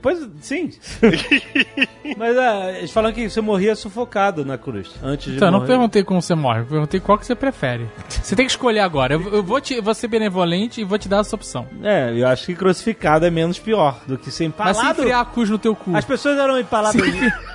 Pois, 0.00 0.26
sim. 0.40 0.70
Mas 2.16 2.36
ah, 2.38 2.72
eles 2.78 2.90
falam 2.90 3.12
que 3.12 3.28
você 3.28 3.40
morria 3.40 3.74
sufocado 3.74 4.44
na 4.44 4.56
cruz. 4.56 4.94
Antes 5.02 5.32
de 5.32 5.36
Então, 5.36 5.48
eu 5.48 5.52
não 5.52 5.66
perguntei 5.66 6.02
como 6.02 6.22
você 6.22 6.34
morre, 6.34 6.60
eu 6.60 6.66
perguntei 6.66 7.00
qual 7.00 7.18
que 7.18 7.26
você 7.26 7.34
prefere. 7.34 7.88
Você 8.08 8.34
tem 8.34 8.46
que 8.46 8.52
escolher 8.52 8.80
agora. 8.80 9.14
Eu, 9.14 9.34
eu 9.34 9.42
vou, 9.42 9.60
te, 9.60 9.74
eu 9.74 9.82
vou 9.82 9.94
ser 9.94 10.08
benevolente 10.08 10.80
e 10.80 10.84
vou 10.84 10.98
te 10.98 11.08
dar 11.08 11.17
essa 11.20 11.36
opção. 11.36 11.66
É, 11.82 12.12
eu 12.14 12.26
acho 12.26 12.46
que 12.46 12.54
crucificado 12.54 13.24
é 13.26 13.30
menos 13.30 13.58
pior 13.58 13.98
do 14.06 14.16
que 14.18 14.30
ser 14.30 14.52
Mas 14.56 14.76
se 14.76 14.80
empalado. 14.82 15.02
enfiar 15.02 15.20
a 15.20 15.24
cruz 15.24 15.50
no 15.50 15.58
teu 15.58 15.74
cu. 15.74 15.96
As 15.96 16.04
pessoas 16.04 16.38
eram 16.38 16.58
empaladas. 16.58 17.00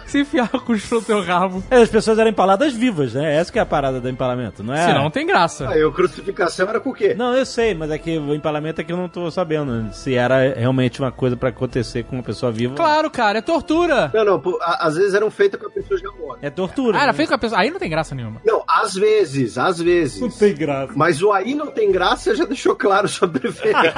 Se, 0.06 0.20
enfi- 0.20 0.28
se 0.32 0.38
enfiar 0.38 0.50
a 0.54 0.60
cruz 0.60 0.90
no 0.90 1.02
teu 1.02 1.22
rabo. 1.24 1.64
É, 1.70 1.78
As 1.82 1.90
pessoas 1.90 2.18
eram 2.20 2.30
empaladas 2.30 2.74
vivas, 2.74 3.14
né? 3.14 3.36
Essa 3.36 3.52
que 3.52 3.60
é 3.60 3.62
a 3.62 3.66
parada 3.66 4.00
do 4.00 4.10
empalamento, 4.10 4.64
não 4.64 4.74
é? 4.74 4.86
Senão 4.86 5.04
não 5.04 5.12
tem 5.12 5.26
graça. 5.26 5.70
Aí, 5.70 5.84
a 5.84 5.92
crucificação 5.92 6.68
era 6.70 6.80
com 6.80 6.90
o 6.90 6.94
quê? 6.94 7.14
Não, 7.14 7.34
eu 7.36 7.46
sei, 7.46 7.74
mas 7.74 7.92
é 7.92 7.98
que 7.98 8.18
o 8.18 8.34
empalamento 8.34 8.82
é 8.82 8.84
que 8.84 8.92
eu 8.92 8.98
não 8.98 9.08
tô 9.10 9.30
sabendo 9.32 9.94
se 9.94 10.16
era 10.16 10.54
realmente 10.56 11.00
uma 11.00 11.12
coisa 11.12 11.36
pra 11.36 11.50
acontecer 11.50 12.04
com 12.04 12.16
uma 12.18 12.24
pessoa 12.24 12.52
viva. 12.52 12.76
Claro, 12.76 13.10
cara, 13.10 13.40
é 13.40 13.42
tortura. 13.42 14.12
Não, 14.14 14.26
não, 14.26 14.40
pô, 14.40 14.58
a- 14.62 14.88
às 14.88 14.96
vezes 14.96 15.14
eram 15.14 15.30
feitas 15.32 15.60
com 15.60 15.68
a 15.68 15.72
pessoa 15.72 16.00
já 16.00 16.10
morta. 16.12 16.46
É 16.46 16.50
tortura. 16.50 16.98
Ah, 16.98 17.04
era 17.04 17.12
né? 17.12 17.16
feito 17.18 17.30
com 17.30 17.36
a 17.36 17.40
pessoa. 17.40 17.60
Aí 17.62 17.70
não 17.70 17.80
tem 17.80 17.90
graça 17.90 18.14
nenhuma. 18.16 18.42
Não, 18.46 18.64
às 18.68 18.94
vezes, 18.96 19.58
às 19.58 19.80
vezes. 19.80 20.20
Não 20.22 20.30
tem 20.30 20.54
graça. 20.56 20.94
Mas 20.96 21.22
o 21.22 21.32
aí 21.32 21.54
não 21.56 21.68
tem 21.68 21.92
graça 21.92 22.36
já 22.36 22.46
deixou 22.46 22.76
claro 22.76 23.08
sua 23.08 23.28
preferência. 23.28 23.94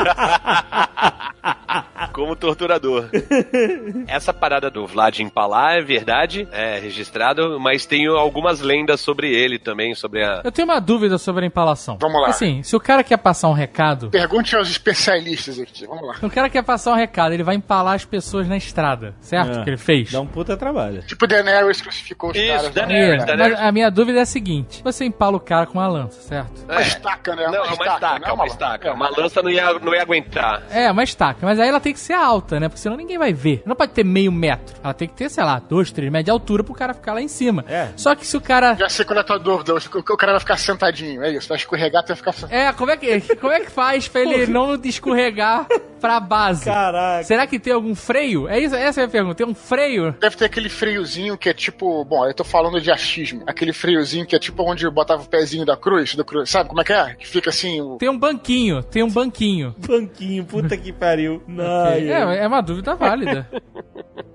Como 2.13 2.35
torturador. 2.35 3.05
Essa 4.07 4.33
parada 4.33 4.69
do 4.69 4.85
Vlad 4.87 5.19
empalar 5.19 5.77
é 5.77 5.81
verdade, 5.97 6.47
é 6.51 6.79
registrado, 6.79 7.59
mas 7.59 7.85
tem 7.85 8.05
algumas 8.07 8.59
lendas 8.61 8.99
sobre 9.01 9.33
ele 9.33 9.57
também, 9.57 9.95
sobre 9.95 10.23
a. 10.23 10.41
Eu 10.43 10.51
tenho 10.51 10.67
uma 10.67 10.79
dúvida 10.79 11.17
sobre 11.17 11.43
a 11.43 11.47
empalação. 11.47 11.97
Vamos 12.01 12.21
lá. 12.21 12.29
Assim, 12.29 12.61
se 12.63 12.75
o 12.75 12.79
cara 12.79 13.03
quer 13.03 13.17
passar 13.17 13.47
um 13.49 13.53
recado. 13.53 14.09
Pergunte 14.09 14.55
aos 14.55 14.69
especialistas 14.69 15.59
aqui. 15.59 15.85
Vamos 15.85 16.07
lá. 16.07 16.15
Se 16.15 16.25
o 16.25 16.29
cara 16.29 16.49
quer 16.49 16.63
passar 16.63 16.91
um 16.91 16.95
recado, 16.95 17.33
ele 17.33 17.43
vai 17.43 17.55
empalar 17.55 17.95
as 17.95 18.05
pessoas 18.05 18.47
na 18.47 18.57
estrada, 18.57 19.15
certo? 19.21 19.59
É. 19.59 19.63
Que 19.63 19.69
ele 19.69 19.77
fez? 19.77 20.11
Dá 20.11 20.21
um 20.21 20.27
puta 20.27 20.57
trabalho. 20.57 21.01
Tipo, 21.03 21.27
Daenerys 21.27 21.81
crucificou 21.81 22.31
os 22.31 22.37
Isso, 22.37 22.47
caras. 22.47 22.63
né? 22.63 22.71
Daenerys, 22.73 23.23
É, 23.23 23.25
Daenerys. 23.25 23.57
mas 23.57 23.67
a 23.67 23.71
minha 23.71 23.89
dúvida 23.89 24.19
é 24.19 24.21
a 24.21 24.25
seguinte: 24.25 24.81
você 24.83 25.05
empala 25.05 25.37
o 25.37 25.39
cara 25.39 25.65
com 25.65 25.79
uma 25.79 25.87
lança, 25.87 26.21
certo? 26.21 26.63
Uma 26.69 26.81
estaca, 26.81 27.35
né? 27.35 27.45
Não, 27.47 27.55
é 27.55 27.61
uma 27.61 27.71
estaca, 27.85 28.19
né, 28.19 28.31
uma 28.31 28.45
estaca. 28.47 28.93
Uma 28.93 29.09
lança 29.09 29.41
não 29.41 29.49
ia, 29.49 29.73
não 29.79 29.93
ia 29.93 30.01
aguentar. 30.01 30.63
É, 30.71 30.91
uma 30.91 31.03
estaca. 31.03 31.45
Mas 31.45 31.59
aí 31.59 31.69
ela 31.69 31.79
tem 31.79 31.93
que 31.93 31.99
ser 31.99 32.13
alta, 32.13 32.59
né? 32.59 32.67
Porque 32.67 32.81
senão 32.81 32.97
ninguém 32.97 33.17
vai 33.17 33.33
ver. 33.33 33.61
Não 33.65 33.75
pode 33.75 33.91
ter 33.93 34.03
meio 34.03 34.31
metro. 34.31 34.75
Ela 34.83 34.93
tem 34.93 35.07
que 35.07 35.13
ter, 35.15 35.29
sei 35.29 35.43
lá, 35.43 35.59
dois, 35.59 35.84
três 35.91 36.11
metros 36.11 36.25
de 36.25 36.31
altura 36.31 36.63
pro 36.63 36.73
cara 36.73 36.93
ficar 36.93 37.13
lá 37.13 37.21
em 37.21 37.27
cima. 37.27 37.65
É. 37.67 37.89
Só 37.95 38.15
que 38.15 38.25
se 38.25 38.35
o 38.35 38.41
cara. 38.41 38.75
Já 38.75 38.89
sei 38.89 39.05
qual 39.05 39.17
é 39.17 39.21
a 39.21 39.23
tua 39.23 39.39
dúvida. 39.39 39.73
O 39.73 39.77
o 39.77 40.17
cara 40.17 40.33
vai 40.33 40.39
ficar 40.39 40.57
sentadinho, 40.57 41.23
é 41.23 41.31
isso. 41.31 41.47
Vai 41.47 41.57
escorregar 41.57 42.03
até 42.03 42.15
ficar 42.15 42.31
sentadinho. 42.33 42.59
É, 42.59 42.73
como 42.73 42.91
é 42.91 42.97
que, 42.97 43.35
como 43.35 43.51
é 43.51 43.59
que 43.59 43.71
faz 43.71 44.07
pra 44.07 44.21
ele 44.21 44.47
não 44.51 44.75
escorregar 44.83 45.67
pra 46.05 46.19
base? 46.19 46.65
Caraca. 46.65 47.23
Será 47.23 47.47
que 47.47 47.59
tem 47.59 47.73
algum 47.73 47.95
freio? 47.95 48.47
É 48.47 48.59
isso, 48.59 48.75
essa 48.75 49.01
é 49.01 49.05
a 49.05 49.07
pergunta. 49.07 49.35
Tem 49.35 49.45
um 49.47 49.55
freio? 49.55 50.13
Deve 50.19 50.35
ter 50.35 50.45
aquele 50.45 50.69
freiozinho 50.69 51.37
que 51.37 51.49
é 51.49 51.53
tipo. 51.53 52.03
Bom, 52.05 52.25
eu 52.25 52.33
tô 52.33 52.43
falando 52.43 52.79
de 52.79 52.91
achismo. 52.91 53.43
Aquele 53.47 53.73
freiozinho 53.73 54.25
que 54.25 54.35
é 54.35 54.39
tipo 54.39 54.63
onde 54.63 54.85
eu 54.85 54.91
botava 54.91 55.23
o 55.23 55.27
pezinho 55.27 55.65
da 55.65 55.75
cruz, 55.77 56.15
do 56.15 56.23
cruz. 56.25 56.49
Sabe 56.49 56.69
como 56.69 56.81
é 56.81 56.83
que 56.83 56.93
é? 56.93 57.15
Que 57.15 57.27
fica 57.27 57.49
assim. 57.49 57.81
O... 57.81 57.97
Tem 57.97 58.09
um 58.09 58.17
banquinho, 58.17 58.83
tem 58.83 59.03
um 59.03 59.09
banquinho. 59.11 59.75
Banquinho, 59.87 60.43
puta 60.45 60.75
que 60.77 60.91
pariu. 60.91 61.41
Não, 61.47 61.87
É, 61.87 62.37
é 62.43 62.47
uma 62.47 62.61
dúvida 62.61 62.95
válida. 62.95 63.49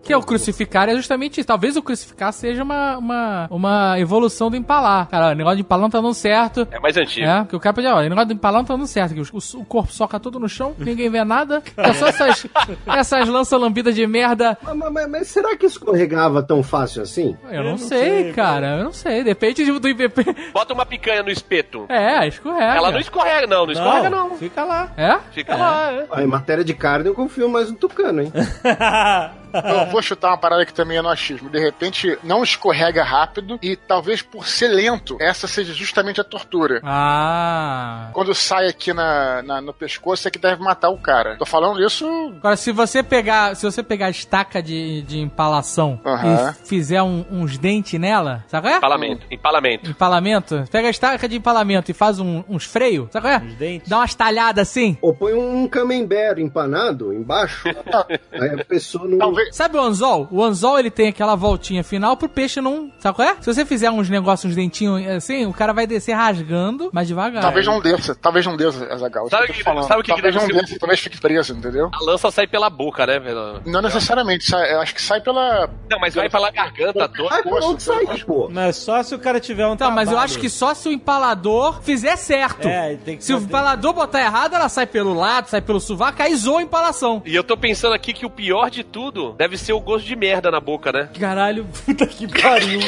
Que 0.03 0.15
é 0.15 0.17
o 0.17 0.23
crucificar 0.23 0.89
é 0.89 0.95
justamente 0.97 1.39
isso. 1.39 1.47
Talvez 1.47 1.77
o 1.77 1.83
crucificar 1.83 2.33
seja 2.33 2.63
uma, 2.63 2.97
uma, 2.97 3.47
uma 3.51 3.99
evolução 4.01 4.51
do 4.51 4.57
empalar. 4.57 5.07
Cara, 5.09 5.33
o 5.33 5.35
negócio 5.35 5.57
de 5.57 5.63
empalar 5.63 5.83
não 5.83 5.91
tá 5.91 6.01
dando 6.01 6.15
certo. 6.15 6.67
É 6.71 6.81
mais 6.81 6.97
antigo. 6.97 7.27
É, 7.27 7.45
que 7.45 7.55
o 7.55 7.61
cara 7.61 7.75
pode, 7.75 7.87
ó, 7.87 7.99
o 7.99 8.03
negócio 8.03 8.27
do 8.27 8.33
empalar 8.33 8.61
não 8.61 8.65
tá 8.67 8.75
dando 8.75 8.87
certo. 8.87 9.15
Que 9.15 9.21
o, 9.21 9.25
o- 9.25 9.61
o 9.61 9.65
corpo 9.65 9.93
soca 9.93 10.19
todo 10.19 10.41
no 10.41 10.49
chão, 10.49 10.75
ninguém 10.79 11.11
vê 11.11 11.23
nada. 11.23 11.60
É 11.77 11.93
só 11.95 12.07
essas, 12.09 12.47
essas 12.87 13.29
lanças 13.29 13.61
lambidas 13.61 13.95
de 13.95 14.07
merda. 14.07 14.57
mas, 14.63 14.77
mas- 14.93 15.09
mas 15.11 15.29
será 15.29 15.57
que 15.57 15.67
escorregava 15.67 16.43
tão 16.43 16.63
fácil 16.63 17.03
assim? 17.03 17.37
Eu, 17.51 17.63
não, 17.63 17.71
não 17.73 17.79
sei, 17.79 18.23
sei, 18.25 18.33
cara. 18.33 18.79
Eu 18.79 18.85
não 18.85 18.93
sei. 18.93 19.23
Depende 19.25 19.65
do 19.71 19.89
IPP. 19.89 20.25
Bota 20.53 20.73
uma 20.75 20.87
picanha 20.87 21.23
no 21.23 21.31
espeto. 21.31 21.87
É, 21.89 22.27
escorrega. 22.27 22.77
Ela 22.77 22.91
não 22.91 23.01
escorrega, 23.01 23.47
não. 23.47 23.65
Não 23.67 23.73
escorrega, 23.73 24.11
não. 24.11 24.37
Fica 24.37 24.65
lá. 24.65 24.93
É? 24.97 25.19
Fica 25.33 25.57
lá, 25.57 25.93
é. 25.93 26.07
Ah, 26.11 26.23
em 26.23 26.27
matéria 26.27 26.65
de 26.65 26.75
carne 26.75 27.07
eu 27.09 27.15
confio 27.15 27.49
mais 27.49 27.71
no 27.71 27.77
tucano, 27.77 28.23
hein? 28.23 28.33
Eu 29.53 29.87
vou 29.91 30.03
chutar 30.03 30.29
uma 30.29 30.39
parada 30.39 30.65
que 30.67 30.73
também 30.75 30.99
é 30.99 31.03
no 31.03 31.09
achismo. 31.09 31.49
De 31.51 31.59
repente, 31.59 32.19
não 32.23 32.43
escorrega 32.43 33.03
rápido 33.03 33.59
e 33.63 33.77
talvez 33.77 34.23
por 34.23 34.47
ser 34.47 34.69
lento, 34.69 35.17
essa 35.21 35.47
seja 35.47 35.73
justamente 35.73 36.21
a 36.21 36.25
tortura. 36.25 36.81
Ah. 36.85 38.11
Quando 38.13 38.35
sai 38.35 38.67
aqui 38.69 38.93
na, 38.93 39.43
na- 39.43 39.61
no 39.61 39.73
pescoço 39.73 40.27
é 40.29 40.31
que 40.31 40.39
deve 40.39 40.63
matar 40.63 40.91
o 40.91 40.99
cara. 40.99 41.37
Tô 41.37 41.47
falando 41.47 41.85
isso. 41.85 42.07
Agora, 42.39 42.57
se 42.57 42.73
você 42.73 43.03
pegar, 43.03 43.55
se 43.57 43.65
você 43.65 43.83
pegar 43.83 44.07
a 44.07 44.11
estaca 44.11 44.63
de, 44.63 45.03
de 45.03 45.19
empalação 45.19 46.01
Aham. 46.05 46.55
e 46.63 46.67
fizer 46.69 47.03
um- 47.03 47.25
uns 47.31 47.59
dentes 47.59 47.99
nela, 48.01 48.45
sabe 48.49 48.67
qual 48.67 48.75
é? 48.75 48.79
Empalamento, 48.79 49.27
empalamento. 49.31 49.91
Empalamento. 49.91 50.65
Pega 50.71 50.89
a 50.89 50.91
estaca 50.91 51.29
de 51.29 51.37
empalamento 51.37 51.91
e 51.91 51.95
faz 51.95 52.19
um- 52.19 52.43
uns 52.49 52.65
freios, 52.65 53.09
sabe 53.11 53.27
qual 53.27 53.35
é? 53.35 53.39
Os 53.45 53.55
dentes. 53.55 53.89
Dá 53.89 53.99
umas 53.99 54.15
talhadas 54.15 54.69
assim. 54.69 54.97
Ou 55.03 55.15
põe 55.15 55.35
um 55.35 55.67
camembert 55.69 56.39
empanado 56.39 57.13
embaixo, 57.13 57.69
aí 58.33 58.61
a 58.61 58.65
pessoa 58.65 59.07
não... 59.09 59.19
Talvez. 59.19 59.40
Sabe 59.53 59.77
o 59.77 59.81
anzol? 59.81 60.29
O 60.31 60.43
anzol 60.43 60.79
ele 60.79 60.91
tem 60.91 61.09
aquela 61.09 61.35
voltinha 61.35 61.83
final 61.85 62.17
pro 62.17 62.29
peixe 62.29 62.61
não. 62.61 62.91
Sabe 62.99 63.17
qual 63.17 63.29
é? 63.29 63.37
Se 63.41 63.47
você 63.53 63.65
fizer 63.65 63.91
uns 63.91 64.09
negócios, 64.09 64.51
uns 64.51 64.57
dentinhos 64.57 65.07
assim, 65.09 65.47
o 65.47 65.53
cara 65.53 65.73
vai 65.73 65.87
descer 65.87 66.13
rasgando, 66.15 66.91
mas 66.93 67.09
devagar. 67.09 67.43
Talvez 67.43 67.67
não 67.67 67.81
desça, 67.81 68.15
talvez 68.15 68.47
não 68.47 68.57
desça, 68.57 68.85
Azagal. 68.93 69.27
Isso 69.27 69.37
Sabe 69.37 69.47
que 69.47 69.53
eu 69.53 69.55
tô 69.55 69.59
que- 69.59 69.65
falando. 69.65 69.87
sabe 69.89 70.01
o 70.01 70.05
que 70.05 70.13
que 70.15 70.23
talvez 70.23 70.35
deve 70.35 70.47
não 70.47 70.55
ser- 70.55 70.61
desça, 70.67 70.79
talvez 70.81 71.01
fique 71.01 71.21
preso, 71.21 71.53
entendeu? 71.55 71.91
A 71.93 72.05
lança 72.05 72.31
sai 72.31 72.47
pela 72.47 72.69
boca, 72.71 73.07
né, 73.07 73.19
velho? 73.19 73.61
Não 73.67 73.83
necessariamente, 73.83 74.45
sai- 74.45 74.73
eu 74.75 74.81
acho 74.81 74.95
que 74.95 75.03
sai 75.03 75.21
pela. 75.21 75.69
Não, 75.91 75.99
mas 76.01 76.15
vai 76.15 76.29
pela 76.29 76.51
garganta 76.51 77.09
toda. 77.09 77.35
Ai, 77.35 77.43
por 77.43 77.63
onde 77.63 77.83
sai, 77.83 78.05
pô? 78.27 78.49
Mas 78.51 78.77
só 78.77 79.03
se 79.03 79.15
o 79.15 79.19
cara 79.19 79.41
tiver 79.41 79.67
um 79.67 79.75
Então, 79.75 79.91
mas 79.91 80.11
eu 80.11 80.19
acho 80.19 80.39
que 80.39 80.49
só 80.49 80.75
se 80.75 80.89
o 80.89 80.93
empalador 80.93 81.81
fizer 81.83 82.17
certo. 82.17 82.67
É, 82.67 82.97
tem 82.97 83.17
que 83.17 83.25
se 83.25 83.33
o 83.33 83.39
ter- 83.39 83.45
empalador 83.45 83.93
botar 83.93 84.21
errado, 84.21 84.55
ela 84.55 84.69
sai 84.69 84.87
pelo 84.87 85.15
lado, 85.15 85.49
sai 85.49 85.61
pelo 85.61 85.81
sovaco, 85.81 86.23
aí 86.23 86.35
zoa 86.35 86.61
a 86.61 86.63
empalação. 86.63 87.23
E 87.25 87.35
eu 87.35 87.45
tô 87.45 87.57
pensando 87.57 87.95
aqui 87.95 88.13
que 88.13 88.25
o 88.27 88.31
pior 88.31 88.71
de 88.71 88.83
tudo 88.85 89.30
deve 89.37 89.59
ser 89.59 89.73
o 89.73 89.81
gosto 89.81 90.07
de 90.07 90.17
merda 90.17 90.51
na 90.51 90.61
boca, 90.61 90.93
né? 90.93 91.09
Caralho. 91.19 91.67
Puta 91.85 92.07
que 92.07 92.29
pariu. 92.29 92.81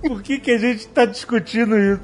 Por 0.00 0.22
que, 0.22 0.38
que 0.38 0.50
a 0.50 0.58
gente 0.58 0.88
tá 0.88 1.04
discutindo 1.04 1.76
isso? 1.78 2.00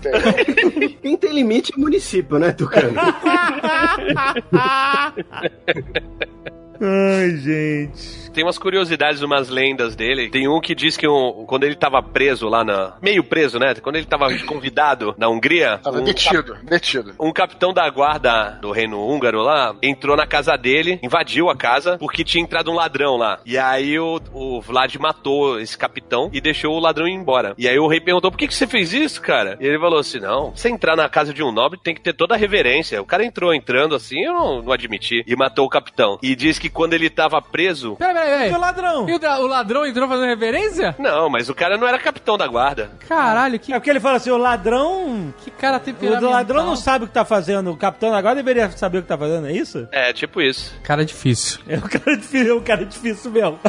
Quem 1.03 1.17
tem 1.17 1.33
limite 1.33 1.73
é 1.77 1.81
município, 1.81 2.39
né, 2.39 2.53
Tucano? 2.53 2.95
Ai, 6.81 7.37
gente. 7.37 8.31
Tem 8.33 8.45
umas 8.45 8.59
curiosidades, 8.59 9.21
umas 9.21 9.49
lendas 9.49 9.97
dele. 9.97 10.29
Tem 10.31 10.47
um 10.49 10.61
que 10.61 10.75
diz 10.75 10.97
que 10.97 11.09
um- 11.09 11.45
quando 11.47 11.65
ele 11.65 11.75
tava 11.75 12.01
preso 12.03 12.49
lá 12.49 12.65
na. 12.65 12.97
meio 13.03 13.25
preso, 13.25 13.59
né? 13.59 13.75
Quando 13.75 13.97
ele 13.97 14.07
tava 14.07 14.27
convidado 14.47 15.15
na 15.19 15.29
Hungria. 15.29 15.79
Tava 15.83 15.99
um 16.01 16.05
detido, 16.05 16.57
detido. 16.63 17.15
Um 17.19 17.33
capitão 17.33 17.73
da 17.73 17.89
guarda 17.91 18.59
do 18.61 18.71
reino 18.71 19.01
húngaro 19.05 19.41
lá 19.43 19.75
entrou 19.83 20.17
na 20.17 20.27
casa 20.27 20.57
dele, 20.57 21.01
invadiu 21.03 21.51
a 21.51 21.57
casa, 21.57 21.99
porque 21.99 22.23
tinha 22.23 22.43
entrado 22.45 22.71
um 22.71 22.75
ladrão 22.75 23.17
lá. 23.17 23.41
E 23.45 23.59
aí 23.59 23.99
o, 23.99 24.21
o 24.33 24.61
Vlad 24.61 24.95
matou 24.97 25.59
esse 25.59 25.77
capitão 25.77 26.31
e 26.33 26.41
deixou 26.41 26.77
o 26.77 26.81
ladrão 26.81 27.09
ir 27.09 27.15
embora. 27.15 27.55
E 27.59 27.67
aí 27.69 27.79
o 27.79 27.89
rei 27.89 28.01
perguntou: 28.01 28.31
por 28.31 28.37
que, 28.39 28.47
que 28.47 28.55
você 28.55 28.67
fez 28.69 28.93
isso, 28.93 29.21
cara? 29.21 29.57
E 29.61 29.67
ele 29.67 29.79
falou 29.81 29.99
assim: 29.99 30.21
não, 30.21 30.51
você 30.55 30.69
entrar 30.69 30.95
na 30.95 31.09
casa 31.09 31.35
de 31.35 31.43
um 31.43 31.51
nobre 31.51 31.81
tem 31.83 31.95
que 31.95 32.01
ter 32.01 32.13
toda 32.13 32.35
a 32.35 32.39
reverência. 32.39 33.03
O 33.03 33.07
cara 33.07 33.25
entrou 33.25 33.53
entrando 33.53 33.97
assim, 33.97 34.21
eu 34.23 34.33
não, 34.33 34.63
não 34.63 34.73
admiti. 34.73 35.25
E 35.27 35.35
matou 35.35 35.67
o 35.67 35.71
capitão. 35.71 36.19
E 36.23 36.37
diz 36.37 36.59
que 36.59 36.68
quando 36.69 36.95
ele 36.95 37.09
tava 37.11 37.41
preso. 37.41 37.97
Peraí, 37.97 38.15
peraí, 38.15 38.31
E 38.31 38.35
o 38.35 38.39
peraí. 38.47 38.61
ladrão? 38.61 39.09
E 39.09 39.15
o, 39.15 39.19
o 39.43 39.47
ladrão 39.47 39.87
entrou 39.87 40.09
fazendo 40.09 40.27
reverência? 40.27 40.95
Não, 40.99 41.29
mas 41.29 41.49
o 41.49 41.55
cara 41.55 41.77
não 41.77 41.87
era 41.87 41.99
capitão 41.99 42.37
da 42.39 42.47
guarda. 42.47 42.91
Caralho, 43.09 43.59
que, 43.59 43.73
É 43.73 43.77
porque 43.79 43.91
ele 43.91 44.01
fala 44.01 44.17
assim, 44.17 44.31
o 44.31 44.37
ladrão... 44.39 45.33
que 45.45 45.51
cara 45.51 45.77
O 45.77 45.81
temperamental. 45.81 46.31
ladrão 46.31 46.67
não 46.67 46.77
sabe 46.77 47.05
o 47.05 47.09
que 47.09 47.15
tá 47.15 47.25
fazendo. 47.25 47.71
O 47.73 47.77
capitão 47.77 48.13
agora 48.15 48.35
deveria 48.37 48.71
saber 48.71 48.99
o 48.99 49.03
que 49.03 49.09
tá 49.09 49.19
fazendo, 49.19 49.47
é 49.47 49.53
isso? 49.53 49.87
É, 49.93 50.13
tipo 50.13 50.41
isso. 50.41 50.75
Cara 50.83 51.05
difícil. 51.05 51.61
É 51.69 51.77
um 51.77 51.81
cara 51.81 52.17
difícil, 52.17 52.51
é 52.53 52.55
um 52.55 52.63
cara 52.63 52.85
difícil 52.85 53.31
mesmo. 53.31 53.59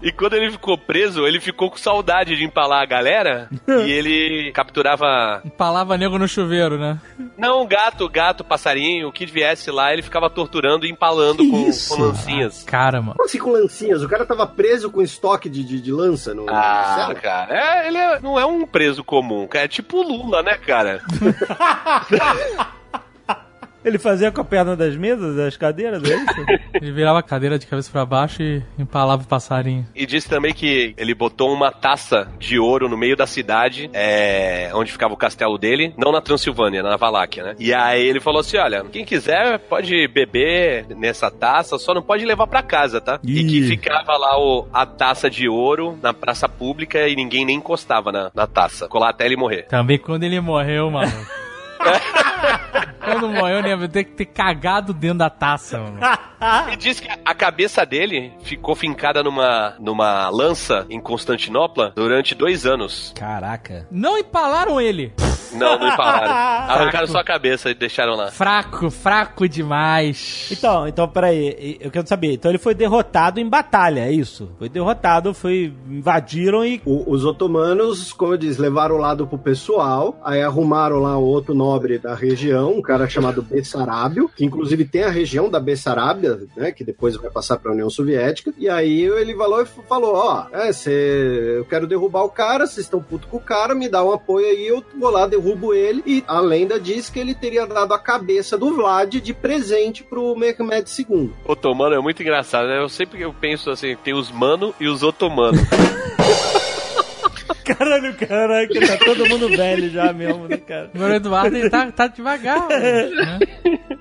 E 0.00 0.12
quando 0.12 0.34
ele 0.34 0.52
ficou 0.52 0.78
preso, 0.78 1.26
ele 1.26 1.40
ficou 1.40 1.70
com 1.70 1.76
saudade 1.76 2.36
de 2.36 2.44
empalar 2.44 2.82
a 2.82 2.86
galera. 2.86 3.48
e 3.66 3.90
ele 3.90 4.52
capturava. 4.52 5.42
Empalava 5.44 5.96
nego 5.98 6.18
no 6.18 6.28
chuveiro, 6.28 6.78
né? 6.78 7.00
Não, 7.36 7.66
gato, 7.66 8.08
gato, 8.08 8.44
passarinho, 8.44 9.08
o 9.08 9.12
que 9.12 9.26
viesse 9.26 9.70
lá, 9.72 9.92
ele 9.92 10.02
ficava 10.02 10.30
torturando 10.30 10.86
e 10.86 10.90
empalando 10.90 11.42
Que 11.42 11.50
com, 11.50 11.64
isso? 11.78 11.96
com 11.96 12.02
lancinhas. 12.02 12.62
Cara, 12.64 13.00
mano. 13.00 13.14
Como 13.16 13.24
assim 13.26 13.38
com 13.38 13.50
lancinhas? 13.52 14.02
O 14.02 14.08
cara 14.08 14.24
tava 14.26 14.46
preso 14.46 14.90
com 14.90 15.00
estoque 15.02 15.48
de, 15.48 15.64
de, 15.64 15.80
de 15.80 15.92
lança 15.92 16.34
no... 16.34 16.46
Ah, 16.48 16.94
cela? 16.98 17.14
cara, 17.14 17.54
é, 17.56 17.88
ele 17.88 17.96
é- 17.98 18.20
não 18.20 18.38
é 18.38 18.44
um 18.46 18.66
preso 18.66 19.02
comum, 19.04 19.46
cara, 19.46 19.64
é 19.64 19.68
tipo 19.68 19.98
o 19.98 20.02
Lula, 20.02 20.42
né, 20.42 20.54
cara? 20.56 21.02
Ele 23.88 23.98
fazia 23.98 24.30
com 24.30 24.42
a 24.42 24.44
perna 24.44 24.76
das 24.76 24.96
mesas, 24.96 25.34
das 25.34 25.56
cadeiras, 25.56 26.02
é 26.04 26.14
isso? 26.14 26.68
Ele 26.74 26.92
virava 26.92 27.18
a 27.20 27.22
cadeira 27.22 27.58
de 27.58 27.66
cabeça 27.66 27.90
pra 27.90 28.04
baixo 28.04 28.42
e 28.42 28.62
empalava 28.78 29.22
o 29.22 29.26
passarinho. 29.26 29.86
E 29.94 30.04
disse 30.04 30.28
também 30.28 30.52
que 30.52 30.94
ele 30.96 31.14
botou 31.14 31.52
uma 31.52 31.72
taça 31.72 32.28
de 32.38 32.58
ouro 32.58 32.88
no 32.88 32.96
meio 32.96 33.16
da 33.16 33.26
cidade, 33.26 33.88
é, 33.92 34.70
onde 34.74 34.92
ficava 34.92 35.14
o 35.14 35.16
castelo 35.16 35.56
dele, 35.56 35.94
não 35.96 36.12
na 36.12 36.20
Transilvânia, 36.20 36.82
na 36.82 36.96
Valáquia, 36.96 37.42
né? 37.42 37.56
E 37.58 37.72
aí 37.72 38.06
ele 38.06 38.20
falou 38.20 38.40
assim: 38.40 38.58
olha, 38.58 38.84
quem 38.84 39.04
quiser 39.04 39.58
pode 39.58 40.06
beber 40.08 40.86
nessa 40.90 41.30
taça, 41.30 41.78
só 41.78 41.94
não 41.94 42.02
pode 42.02 42.24
levar 42.24 42.46
pra 42.46 42.62
casa, 42.62 43.00
tá? 43.00 43.18
E 43.24 43.44
que 43.44 43.58
Ih. 43.58 43.68
ficava 43.68 44.16
lá 44.16 44.38
o, 44.38 44.68
a 44.72 44.84
taça 44.84 45.30
de 45.30 45.48
ouro 45.48 45.98
na 46.02 46.12
praça 46.12 46.48
pública 46.48 47.08
e 47.08 47.16
ninguém 47.16 47.44
nem 47.44 47.56
encostava 47.56 48.12
na, 48.12 48.30
na 48.34 48.46
taça. 48.46 48.84
Ficou 48.84 49.00
lá 49.00 49.10
até 49.10 49.24
ele 49.24 49.36
morrer. 49.36 49.64
Também 49.64 49.98
quando 49.98 50.24
ele 50.24 50.40
morreu, 50.40 50.90
mano. 50.90 51.12
quando 53.04 53.28
morreu? 53.28 53.78
Vai 53.78 53.88
ter 53.88 54.04
que 54.04 54.12
ter 54.12 54.26
cagado 54.26 54.92
dentro 54.92 55.18
da 55.18 55.30
taça, 55.30 55.78
mano. 55.78 55.98
E 56.72 56.76
diz 56.76 57.00
que 57.00 57.08
a 57.24 57.34
cabeça 57.34 57.84
dele 57.84 58.32
ficou 58.42 58.74
fincada 58.74 59.22
numa, 59.22 59.74
numa 59.78 60.28
lança 60.28 60.86
em 60.88 61.00
Constantinopla 61.00 61.92
durante 61.94 62.34
dois 62.34 62.66
anos. 62.66 63.12
Caraca. 63.16 63.86
Não 63.90 64.18
empalaram 64.18 64.80
ele. 64.80 65.12
Não, 65.52 65.78
não 65.78 65.88
empalaram. 65.88 66.32
Arrancaram 66.72 67.06
só 67.06 67.18
a 67.18 67.24
cabeça 67.24 67.70
e 67.70 67.74
deixaram 67.74 68.14
lá. 68.14 68.30
Fraco, 68.30 68.90
fraco 68.90 69.48
demais. 69.48 70.48
Então, 70.50 70.86
então, 70.88 71.08
peraí, 71.08 71.76
eu 71.80 71.90
quero 71.90 72.06
saber. 72.06 72.32
Então 72.34 72.50
ele 72.50 72.58
foi 72.58 72.74
derrotado 72.74 73.40
em 73.40 73.48
batalha, 73.48 74.00
é 74.00 74.12
isso? 74.12 74.50
Foi 74.58 74.68
derrotado, 74.68 75.32
foi. 75.34 75.72
invadiram 75.88 76.64
e. 76.64 76.80
O- 76.84 77.10
os 77.12 77.24
otomanos, 77.24 78.12
como 78.12 78.34
eu 78.34 78.38
disse, 78.38 78.60
levaram 78.60 78.96
o 78.96 78.98
lado 78.98 79.26
pro 79.26 79.38
pessoal, 79.38 80.18
aí 80.24 80.42
arrumaram 80.42 80.98
lá 80.98 81.16
o 81.16 81.24
outro 81.24 81.54
nobre 81.54 81.98
da 81.98 82.14
região, 82.14 82.72
um 82.74 82.82
cara 82.82 83.08
chamado 83.08 83.42
Bessarábio, 83.42 84.30
que 84.34 84.44
inclusive 84.44 84.84
tem 84.84 85.04
a 85.04 85.10
região 85.10 85.48
da 85.50 85.60
Bessarábia, 85.60 86.38
né, 86.56 86.72
que 86.72 86.84
depois 86.84 87.16
vai 87.16 87.30
passar 87.30 87.56
pra 87.58 87.72
União 87.72 87.88
Soviética, 87.90 88.52
e 88.58 88.68
aí 88.68 89.02
ele 89.02 89.34
falou, 89.36 89.64
falou 89.88 90.14
ó, 90.16 90.46
é, 90.52 90.72
cê, 90.72 91.56
eu 91.58 91.64
quero 91.64 91.86
derrubar 91.86 92.22
o 92.24 92.28
cara, 92.30 92.66
vocês 92.66 92.86
estão 92.86 93.00
puto 93.02 93.26
com 93.28 93.36
o 93.38 93.40
cara, 93.40 93.74
me 93.74 93.88
dá 93.88 94.04
um 94.04 94.12
apoio 94.12 94.46
aí, 94.46 94.66
eu 94.68 94.82
vou 94.98 95.10
lá, 95.10 95.26
derrubo 95.38 95.72
ele, 95.72 96.02
e 96.04 96.24
a 96.26 96.40
lenda 96.40 96.78
diz 96.80 97.08
que 97.08 97.18
ele 97.18 97.34
teria 97.34 97.66
dado 97.66 97.94
a 97.94 97.98
cabeça 97.98 98.58
do 98.58 98.74
Vlad 98.74 99.14
de 99.14 99.32
presente 99.32 100.02
pro 100.02 100.34
Mehmed 100.36 100.84
II. 100.98 101.30
Otomano 101.44 101.94
é 101.94 102.00
muito 102.00 102.20
engraçado, 102.22 102.66
né? 102.66 102.80
Eu 102.82 102.88
sempre 102.88 103.22
eu 103.22 103.32
penso 103.32 103.70
assim, 103.70 103.96
tem 103.96 104.14
os 104.14 104.30
mano 104.30 104.74
e 104.80 104.88
os 104.88 105.02
otomanos. 105.02 105.60
Caralho, 107.76 108.14
caraca, 108.14 108.86
tá 108.86 109.04
todo 109.04 109.28
mundo 109.28 109.48
velho 109.48 109.90
já 109.90 110.12
mesmo, 110.12 110.48
né, 110.48 110.56
cara? 110.56 110.90
Agora 110.94 111.12
o 111.12 111.16
Eduardo 111.16 111.56
ele 111.56 111.70
tá, 111.70 111.90
tá 111.92 112.06
devagar, 112.06 112.60
mano, 112.68 113.10
né? 113.14 113.38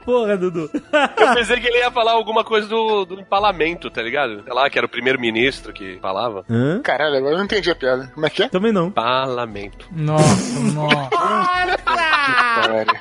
Porra, 0.05 0.38
Dudu. 0.38 0.70
Eu 0.74 1.34
pensei 1.34 1.59
que 1.59 1.68
ele 1.68 1.80
ia 1.80 1.91
falar 1.91 2.13
alguma 2.13 2.43
coisa 2.43 2.65
do, 2.68 3.03
do 3.03 3.20
empalamento, 3.20 3.89
tá 3.89 4.01
ligado? 4.01 4.41
Sei 4.43 4.53
lá, 4.53 4.70
que 4.70 4.78
era 4.78 4.86
o 4.86 4.89
primeiro-ministro 4.89 5.74
que 5.74 5.99
falava. 6.01 6.45
Hã? 6.49 6.82
Caralho, 6.82 7.18
agora 7.18 7.34
eu 7.34 7.38
não 7.39 7.45
entendi 7.45 7.70
a 7.70 7.76
piada. 7.76 8.09
Como 8.13 8.26
é 8.26 8.30
que 8.30 8.43
é? 8.43 8.49
Também 8.49 8.72
não. 8.72 8.89
Parlamento. 8.89 9.88
Nossa, 9.91 10.59
nossa. 10.59 11.09
Caralho. 11.86 12.91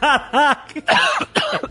Caraca, 0.00 0.82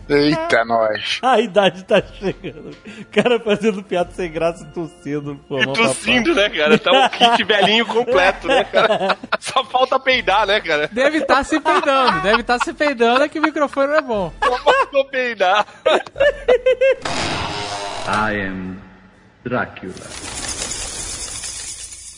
Eita, 0.10 0.66
nós. 0.66 1.20
a 1.22 1.40
idade 1.40 1.84
tá 1.84 2.02
chegando. 2.02 2.70
O 2.70 3.06
cara 3.12 3.40
fazendo 3.40 3.82
piada 3.84 4.12
sem 4.12 4.32
graça 4.32 4.64
e 4.64 4.68
tossindo. 4.74 5.36
Pô, 5.48 5.60
E 5.60 5.74
tossindo, 5.74 6.36
né, 6.36 6.50
cara? 6.50 6.78
Tá 6.78 6.92
um 6.92 7.10
kit 7.10 7.44
velhinho 7.46 7.86
completo, 7.86 8.48
né, 8.48 8.64
cara? 8.66 9.18
Só 9.40 9.64
falta 9.64 10.00
peidar, 10.00 10.46
né, 10.46 10.60
cara? 10.62 10.88
Deve 10.92 11.20
estar 11.20 11.44
se 11.44 11.60
peidando, 11.60 12.22
deve 12.22 12.42
estar 12.42 12.60
se 12.60 12.74
peidando, 12.74 13.24
é 13.24 13.30
que 13.30 13.40
o 13.40 13.42
microfone 13.42 13.88
não 13.88 13.96
é 13.96 14.02
bom. 14.02 14.34
Só 14.44 14.58
faltou 14.60 15.06
peidar. 15.06 15.66
I 18.08 18.42
am 18.48 18.78
Dracula. 19.44 19.94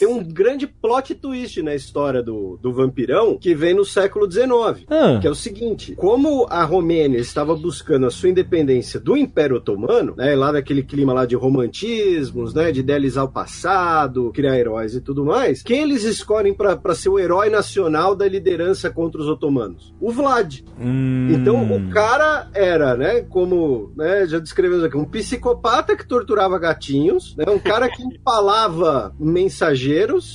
Tem 0.02 0.10
um 0.10 0.24
grande 0.24 0.66
plot 0.66 1.14
twist 1.14 1.62
na 1.62 1.76
história 1.76 2.24
do, 2.24 2.58
do 2.60 2.74
vampirão 2.74 3.38
que 3.38 3.54
vem 3.54 3.76
no 3.76 3.86
século 3.86 4.30
XIX. 4.30 4.84
Ah. 4.90 5.20
Que 5.22 5.28
é 5.28 5.30
o 5.30 5.36
seguinte: 5.36 5.94
como 5.96 6.48
a 6.50 6.64
Romênia 6.64 7.20
estava 7.20 7.56
buscando 7.56 8.08
a 8.08 8.10
sua 8.10 8.30
independência 8.30 9.00
do 9.00 9.16
Império 9.16 9.58
Otomano, 9.58 10.16
né, 10.18 10.36
lá 10.36 10.52
daquele 10.52 10.82
clima 10.82 11.14
lá 11.14 11.28
de 11.28 11.36
romantismos, 11.36 12.52
né, 12.52 12.72
de 12.72 12.80
idealizar 12.80 13.26
o 13.26 13.32
passado, 13.32 14.32
criar 14.34 14.58
heróis 14.58 14.96
e 14.96 15.02
tudo 15.02 15.24
mais, 15.24 15.62
quem 15.62 15.84
eles 15.84 16.04
escolhem 16.04 16.52
para 16.52 16.96
ser 16.96 17.10
o 17.10 17.20
herói 17.20 17.52
nacional 17.52 18.16
da 18.16 18.28
liderança 18.28 18.90
contra 18.90 19.22
os 19.22 19.28
otomanos? 19.28 19.94
O 20.02 20.12
Vlad. 20.12 20.62
Hum. 20.80 21.30
Então 21.30 21.64
o 21.76 21.92
cara 21.92 22.50
era, 22.56 22.98
né, 22.98 23.22
como 23.22 23.94
né, 23.96 24.26
já 24.26 24.40
descrevemos 24.40 24.84
aqui, 24.84 24.98
um 24.98 25.06
psicopata 25.06 25.96
que 25.96 26.08
torturava 26.08 26.58
gatinhos, 26.58 27.36
né, 27.38 27.46
um 27.48 27.60
cara 27.60 27.88
que 27.88 28.02
empalava 28.02 29.14
mensageiros, 29.20 29.91